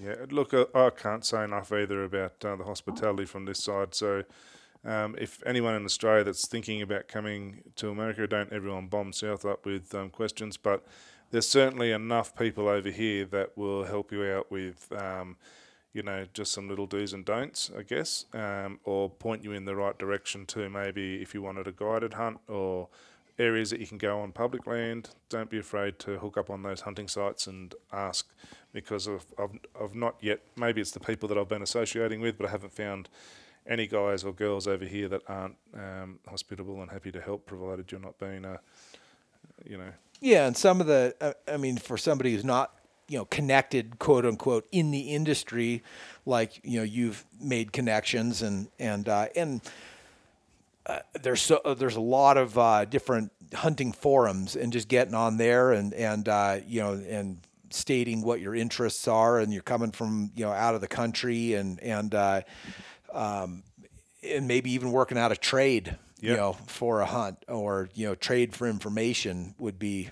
Yeah, 0.02 0.16
look, 0.30 0.54
I, 0.54 0.66
I 0.74 0.90
can't 0.90 1.26
say 1.26 1.44
enough 1.44 1.72
either 1.72 2.04
about 2.04 2.44
uh, 2.44 2.56
the 2.56 2.64
hospitality 2.64 3.26
from 3.26 3.46
this 3.46 3.64
side. 3.64 3.96
So, 3.96 4.24
um, 4.84 5.16
if 5.18 5.42
anyone 5.46 5.76
in 5.76 5.86
Australia 5.86 6.24
that's 6.24 6.48
thinking 6.48 6.82
about 6.82 7.08
coming 7.08 7.64
to 7.78 7.90
America, 7.90 8.28
don't 8.28 8.52
everyone 8.52 8.88
bomb 8.88 9.14
South 9.14 9.46
up 9.46 9.66
with 9.66 9.96
um, 9.96 10.10
questions, 10.10 10.58
but 10.58 10.86
there's 11.32 11.48
certainly 11.48 11.92
enough 11.92 12.36
people 12.36 12.68
over 12.68 12.90
here 12.90 13.26
that 13.26 13.58
will 13.58 13.86
help 13.86 14.12
you 14.12 14.24
out 14.26 14.52
with, 14.52 14.92
um, 14.96 15.38
you 15.94 16.04
know, 16.04 16.26
just 16.34 16.52
some 16.52 16.70
little 16.70 16.86
do's 16.86 17.14
and 17.14 17.26
don'ts, 17.26 17.72
I 17.76 17.82
guess, 17.82 18.26
um, 18.34 18.80
or 18.84 19.10
point 19.10 19.44
you 19.44 19.54
in 19.54 19.66
the 19.66 19.76
right 19.76 19.98
direction 19.98 20.46
to 20.48 20.70
maybe 20.70 21.22
if 21.22 21.34
you 21.34 21.42
wanted 21.42 21.68
a 21.68 21.72
guided 21.72 22.14
hunt 22.14 22.40
or 22.48 22.90
areas 23.38 23.70
that 23.70 23.80
you 23.80 23.88
can 23.88 23.98
go 23.98 24.20
on 24.20 24.32
public 24.32 24.68
land. 24.68 25.10
Don't 25.30 25.50
be 25.50 25.60
afraid 25.60 26.00
to 26.00 26.18
hook 26.20 26.38
up 26.38 26.50
on 26.50 26.64
those 26.64 26.82
hunting 26.82 27.08
sites 27.08 27.48
and 27.48 27.74
ask 27.92 28.28
because 28.76 29.08
of, 29.08 29.26
I've, 29.40 29.58
I've 29.82 29.96
not 29.96 30.16
yet, 30.20 30.42
maybe 30.58 30.82
it's 30.82 30.92
the 30.92 31.00
people 31.00 31.30
that 31.30 31.38
I've 31.38 31.48
been 31.48 31.62
associating 31.62 32.20
with, 32.20 32.38
but 32.38 32.46
I 32.46 32.52
haven't 32.52 32.74
found 32.74 33.08
any 33.66 33.88
guys 33.88 34.26
or 34.26 34.34
girls 34.34 34.68
over 34.68 34.84
here 34.84 35.08
that 35.08 35.22
aren't 35.30 35.56
um, 35.74 36.20
hospitable 36.28 36.82
and 36.82 36.92
happy 36.92 37.10
to 37.14 37.22
help, 37.22 37.46
provided 37.46 37.90
you're 37.90 38.02
not 38.02 38.20
being 38.20 38.44
a, 38.44 38.60
you 39.66 39.78
know. 39.78 39.92
Yeah, 40.20 40.46
and 40.46 40.58
some 40.58 40.82
of 40.82 40.88
the, 40.88 41.36
I 41.48 41.56
mean, 41.56 41.78
for 41.78 41.98
somebody 41.98 42.34
who's 42.34 42.44
not, 42.44 42.74
you 43.08 43.18
know, 43.18 43.26
connected, 43.26 43.98
quote 43.98 44.26
unquote, 44.26 44.68
in 44.74 44.92
the 44.92 45.14
industry, 45.14 45.82
like 46.26 46.60
you 46.64 46.80
know, 46.80 46.84
you've 46.84 47.24
made 47.40 47.72
connections 47.72 48.42
and 48.42 48.68
and 48.80 49.08
uh, 49.08 49.28
and 49.36 49.62
uh, 50.88 51.00
there's 51.22 51.42
so, 51.42 51.62
uh, 51.64 51.76
there's 51.76 51.96
a 51.96 52.02
lot 52.02 52.36
of 52.36 52.58
uh, 52.58 52.84
different 52.86 53.32
hunting 53.54 53.92
forums, 53.92 54.56
and 54.56 54.74
just 54.74 54.88
getting 54.88 55.14
on 55.14 55.38
there 55.38 55.72
and 55.72 55.94
and 55.94 56.28
uh, 56.28 56.58
you 56.66 56.82
know 56.82 56.94
and 56.94 57.38
stating 57.70 58.22
what 58.22 58.42
your 58.42 58.56
interests 58.56 59.08
are, 59.08 59.40
and 59.40 59.54
you're 59.54 59.62
coming 59.62 59.92
from 59.92 60.32
you 60.36 60.46
know 60.46 60.52
out 60.52 60.76
of 60.76 60.82
the 60.82 60.88
country, 60.88 61.54
and 61.54 61.80
and 61.82 62.14
uh, 62.14 62.42
um, 63.14 63.64
and 64.24 64.48
maybe 64.48 64.72
even 64.72 64.92
working 64.92 65.18
out 65.18 65.32
a 65.32 65.36
trade, 65.36 65.88
yep. 65.88 65.98
you 66.22 66.36
know, 66.36 66.54
for 66.68 67.02
a 67.02 67.06
hunt, 67.06 67.44
or 67.48 67.90
you 67.94 68.08
know, 68.08 68.16
trade 68.16 68.56
for 68.56 68.68
information 68.68 69.56
would 69.58 69.80
be 69.80 70.10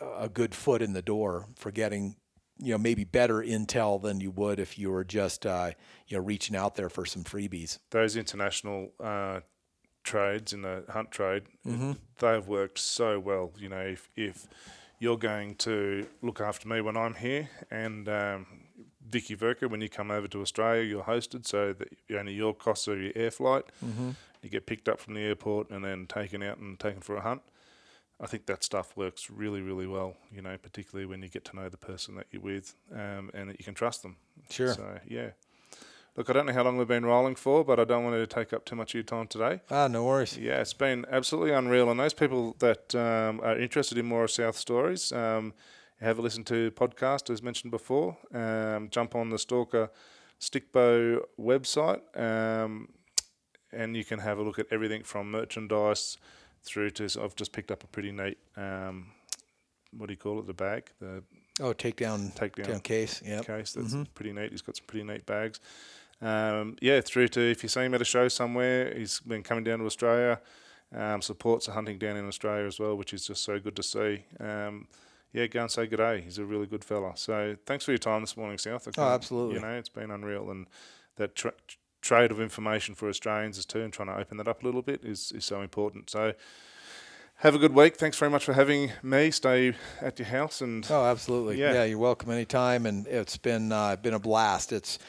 a 0.00 0.28
good 0.28 0.54
foot 0.54 0.82
in 0.82 0.92
the 0.92 1.02
door 1.02 1.46
for 1.56 1.70
getting 1.70 2.16
you 2.58 2.72
know 2.72 2.78
maybe 2.78 3.04
better 3.04 3.36
intel 3.36 4.00
than 4.00 4.20
you 4.20 4.30
would 4.30 4.60
if 4.60 4.78
you 4.78 4.90
were 4.90 5.04
just 5.04 5.46
uh, 5.46 5.70
you 6.06 6.16
know 6.16 6.22
reaching 6.22 6.56
out 6.56 6.76
there 6.76 6.88
for 6.88 7.04
some 7.04 7.24
freebies. 7.24 7.78
Those 7.90 8.16
international 8.16 8.92
uh, 9.02 9.40
trades 10.04 10.52
in 10.52 10.62
the 10.62 10.84
hunt 10.88 11.10
trade, 11.10 11.44
mm-hmm. 11.66 11.92
they've 12.18 12.46
worked 12.46 12.78
so 12.78 13.18
well. 13.18 13.52
You 13.58 13.68
know, 13.68 13.80
if, 13.80 14.10
if 14.16 14.46
you're 15.02 15.18
going 15.18 15.56
to 15.56 16.06
look 16.22 16.40
after 16.40 16.68
me 16.68 16.80
when 16.80 16.96
I'm 16.96 17.14
here, 17.14 17.50
and 17.72 18.08
um, 18.08 18.46
Vicky 19.10 19.34
Verka, 19.34 19.68
when 19.68 19.80
you 19.80 19.88
come 19.88 20.12
over 20.12 20.28
to 20.28 20.40
Australia, 20.40 20.84
you're 20.84 21.02
hosted, 21.02 21.44
so 21.44 21.72
that 21.72 21.88
only 22.16 22.34
your 22.34 22.54
costs 22.54 22.86
are 22.86 22.96
your 22.96 23.10
air 23.16 23.32
flight. 23.32 23.64
Mm-hmm. 23.84 24.10
You 24.42 24.48
get 24.48 24.64
picked 24.64 24.88
up 24.88 25.00
from 25.00 25.14
the 25.14 25.22
airport 25.22 25.70
and 25.70 25.84
then 25.84 26.06
taken 26.06 26.40
out 26.40 26.58
and 26.58 26.78
taken 26.78 27.00
for 27.00 27.16
a 27.16 27.20
hunt. 27.20 27.42
I 28.20 28.28
think 28.28 28.46
that 28.46 28.62
stuff 28.62 28.96
works 28.96 29.28
really, 29.28 29.60
really 29.60 29.88
well. 29.88 30.14
You 30.32 30.40
know, 30.40 30.56
particularly 30.56 31.06
when 31.06 31.20
you 31.20 31.28
get 31.28 31.44
to 31.46 31.56
know 31.56 31.68
the 31.68 31.76
person 31.76 32.14
that 32.14 32.26
you're 32.30 32.40
with, 32.40 32.76
um, 32.92 33.32
and 33.34 33.50
that 33.50 33.58
you 33.58 33.64
can 33.64 33.74
trust 33.74 34.02
them. 34.02 34.18
Sure. 34.50 34.72
So 34.72 35.00
yeah. 35.08 35.30
Look, 36.14 36.28
I 36.28 36.34
don't 36.34 36.44
know 36.44 36.52
how 36.52 36.62
long 36.62 36.76
we've 36.76 36.86
been 36.86 37.06
rolling 37.06 37.36
for, 37.36 37.64
but 37.64 37.80
I 37.80 37.84
don't 37.84 38.04
want 38.04 38.16
to 38.16 38.26
take 38.26 38.52
up 38.52 38.66
too 38.66 38.76
much 38.76 38.90
of 38.90 38.94
your 38.96 39.02
time 39.04 39.26
today. 39.26 39.62
Ah, 39.70 39.88
no 39.88 40.04
worries. 40.04 40.36
Yeah, 40.36 40.60
it's 40.60 40.74
been 40.74 41.06
absolutely 41.10 41.52
unreal. 41.52 41.90
And 41.90 41.98
those 41.98 42.12
people 42.12 42.54
that 42.58 42.94
um, 42.94 43.40
are 43.42 43.58
interested 43.58 43.96
in 43.96 44.04
more 44.06 44.24
of 44.24 44.30
South 44.30 44.56
stories, 44.56 45.10
um, 45.12 45.54
have 46.02 46.18
a 46.18 46.22
listen 46.22 46.44
to 46.44 46.70
podcast 46.72 47.30
as 47.30 47.42
mentioned 47.42 47.70
before. 47.70 48.18
Um, 48.34 48.88
jump 48.90 49.14
on 49.14 49.30
the 49.30 49.38
Stalker 49.38 49.90
Stickbow 50.38 51.20
website, 51.40 52.00
um, 52.18 52.88
and 53.72 53.96
you 53.96 54.04
can 54.04 54.18
have 54.18 54.38
a 54.38 54.42
look 54.42 54.58
at 54.58 54.66
everything 54.70 55.04
from 55.04 55.30
merchandise 55.30 56.18
through 56.62 56.90
to. 56.90 57.08
So 57.08 57.24
I've 57.24 57.36
just 57.36 57.52
picked 57.52 57.70
up 57.70 57.84
a 57.84 57.86
pretty 57.86 58.12
neat. 58.12 58.36
Um, 58.56 59.12
what 59.96 60.08
do 60.08 60.12
you 60.12 60.18
call 60.18 60.40
it? 60.40 60.46
The 60.46 60.52
bag, 60.54 60.90
the 61.00 61.22
Oh, 61.60 61.72
takedown, 61.74 62.34
takedown 62.34 62.66
takedown 62.66 62.82
case. 62.82 63.22
Yeah, 63.24 63.42
case. 63.42 63.72
That's 63.74 63.94
Mhm. 63.94 64.06
pretty 64.14 64.32
neat. 64.32 64.50
He's 64.50 64.62
got 64.62 64.76
some 64.76 64.86
pretty 64.86 65.04
neat 65.06 65.24
bags. 65.26 65.60
Um, 66.22 66.76
yeah, 66.80 67.00
through 67.00 67.28
to 67.28 67.40
if 67.40 67.62
you 67.62 67.68
see 67.68 67.80
him 67.80 67.94
at 67.94 68.00
a 68.00 68.04
show 68.04 68.28
somewhere, 68.28 68.94
he's 68.96 69.20
been 69.20 69.42
coming 69.42 69.64
down 69.64 69.80
to 69.80 69.86
Australia. 69.86 70.40
Um, 70.94 71.22
supports 71.22 71.66
the 71.66 71.72
hunting 71.72 71.98
down 71.98 72.16
in 72.16 72.26
Australia 72.28 72.66
as 72.66 72.78
well, 72.78 72.96
which 72.96 73.12
is 73.14 73.26
just 73.26 73.42
so 73.42 73.58
good 73.58 73.74
to 73.76 73.82
see. 73.82 74.24
Um, 74.38 74.86
yeah, 75.32 75.46
go 75.46 75.62
and 75.62 75.70
say 75.70 75.86
good 75.86 75.96
day. 75.96 76.20
He's 76.20 76.36
a 76.38 76.44
really 76.44 76.66
good 76.66 76.84
fella. 76.84 77.12
So 77.16 77.56
thanks 77.64 77.84
for 77.86 77.92
your 77.92 77.98
time 77.98 78.20
this 78.20 78.36
morning, 78.36 78.58
South. 78.58 78.84
Can't- 78.84 78.98
absolutely. 78.98 79.54
You 79.56 79.62
know, 79.62 79.72
it's 79.72 79.88
been 79.88 80.10
unreal, 80.10 80.50
and 80.50 80.66
that 81.16 81.34
tra- 81.34 81.54
trade 82.02 82.30
of 82.30 82.40
information 82.40 82.94
for 82.94 83.08
Australians 83.08 83.56
is 83.56 83.64
too, 83.64 83.80
and 83.80 83.92
trying 83.92 84.08
to 84.08 84.16
open 84.18 84.36
that 84.36 84.46
up 84.48 84.62
a 84.62 84.66
little 84.66 84.82
bit 84.82 85.02
is, 85.04 85.32
is 85.32 85.44
so 85.44 85.60
important. 85.62 86.10
So. 86.10 86.34
Have 87.36 87.56
a 87.56 87.58
good 87.58 87.74
week. 87.74 87.96
Thanks 87.96 88.16
very 88.18 88.30
much 88.30 88.44
for 88.44 88.52
having 88.52 88.92
me. 89.02 89.32
Stay 89.32 89.74
at 90.00 90.16
your 90.16 90.28
house 90.28 90.60
and 90.60 90.86
Oh, 90.88 91.06
absolutely. 91.06 91.58
Yeah. 91.58 91.72
Yeah. 91.72 91.84
you're 91.84 91.98
welcome 91.98 92.30
anytime, 92.30 92.86
and 92.86 93.04
it's 93.08 93.36
been 93.36 93.72
uh, 93.72 93.96
been 93.96 94.14
a 94.14 94.20
blast. 94.20 94.70
It's 94.72 95.00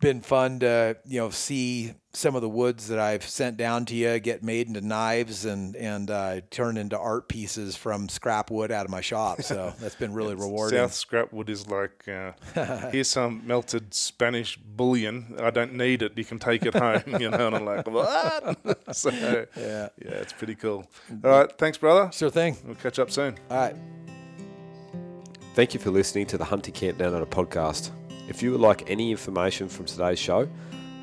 been 0.00 0.20
fun 0.20 0.60
to 0.60 0.96
you 1.06 1.20
know 1.20 1.30
see 1.30 1.94
some 2.12 2.36
of 2.36 2.42
the 2.42 2.48
woods 2.48 2.88
that 2.88 2.98
I've 2.98 3.24
sent 3.24 3.56
down 3.56 3.86
to 3.86 3.94
you 3.94 4.18
get 4.18 4.42
made 4.42 4.68
into 4.68 4.80
knives 4.80 5.44
and 5.44 5.74
and 5.76 6.10
uh, 6.10 6.40
turned 6.50 6.78
into 6.78 6.98
art 6.98 7.28
pieces 7.28 7.76
from 7.76 8.08
scrap 8.08 8.50
wood 8.50 8.70
out 8.70 8.84
of 8.84 8.90
my 8.90 9.00
shop. 9.00 9.42
So 9.42 9.72
that's 9.80 9.94
been 9.96 10.12
really 10.14 10.34
rewarding. 10.34 10.78
South 10.78 10.94
scrap 10.94 11.32
wood 11.32 11.50
is 11.50 11.68
like, 11.68 12.06
uh, 12.08 12.32
here's 12.90 13.08
some 13.08 13.42
melted 13.46 13.94
Spanish 13.94 14.56
bullion. 14.56 15.36
I 15.40 15.50
don't 15.50 15.74
need 15.74 16.02
it. 16.02 16.16
You 16.16 16.24
can 16.24 16.38
take 16.38 16.64
it 16.64 16.74
home. 16.74 17.02
You 17.24 17.30
know, 17.30 17.46
and 17.46 17.56
I'm 17.56 17.64
like, 17.64 17.86
what? 17.86 18.94
so, 18.94 19.10
yeah. 19.10 19.44
Yeah. 19.56 19.88
it's 20.02 20.32
pretty 20.32 20.56
cool. 20.56 20.84
All 21.24 21.30
right, 21.30 21.58
thanks, 21.58 21.78
brother. 21.78 22.10
Sure 22.12 22.28
thing. 22.28 22.56
We'll 22.64 22.74
catch 22.74 22.98
up 22.98 23.10
soon. 23.10 23.36
All 23.50 23.56
right. 23.56 23.76
Thank 25.54 25.74
you 25.74 25.80
for 25.80 25.90
listening 25.90 26.26
to 26.26 26.38
the 26.38 26.44
Hunting 26.44 26.74
Camp 26.74 26.98
Down 26.98 27.14
Under 27.14 27.26
podcast. 27.26 27.90
If 28.28 28.42
you 28.42 28.52
would 28.52 28.60
like 28.60 28.90
any 28.90 29.10
information 29.10 29.68
from 29.68 29.86
today's 29.86 30.18
show, 30.18 30.48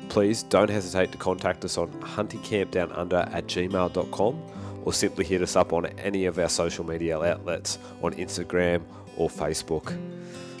please 0.08 0.42
don't 0.42 0.70
hesitate 0.70 1.12
to 1.12 1.18
contact 1.18 1.64
us 1.64 1.78
on 1.78 1.88
huntingcampdownunder 2.00 3.34
at 3.34 3.46
gmail.com 3.46 4.42
or 4.84 4.92
simply 4.92 5.24
hit 5.24 5.42
us 5.42 5.56
up 5.56 5.72
on 5.72 5.86
any 5.98 6.26
of 6.26 6.38
our 6.38 6.48
social 6.48 6.84
media 6.84 7.18
outlets 7.20 7.78
on 8.02 8.12
Instagram 8.14 8.82
or 9.16 9.28
Facebook. 9.28 9.96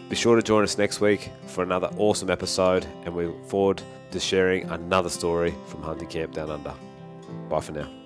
Be 0.08 0.16
sure 0.16 0.36
to 0.36 0.42
join 0.42 0.62
us 0.62 0.78
next 0.78 1.00
week 1.00 1.30
for 1.46 1.62
another 1.62 1.90
awesome 1.96 2.30
episode, 2.30 2.86
and 3.04 3.14
we 3.14 3.26
look 3.26 3.48
forward 3.48 3.82
to 4.10 4.20
sharing 4.20 4.68
another 4.70 5.08
story 5.08 5.54
from 5.66 5.82
Hunting 5.82 6.08
Camp 6.08 6.34
Down 6.34 6.50
Under. 6.50 6.74
Bye 7.48 7.60
for 7.60 7.72
now. 7.72 8.01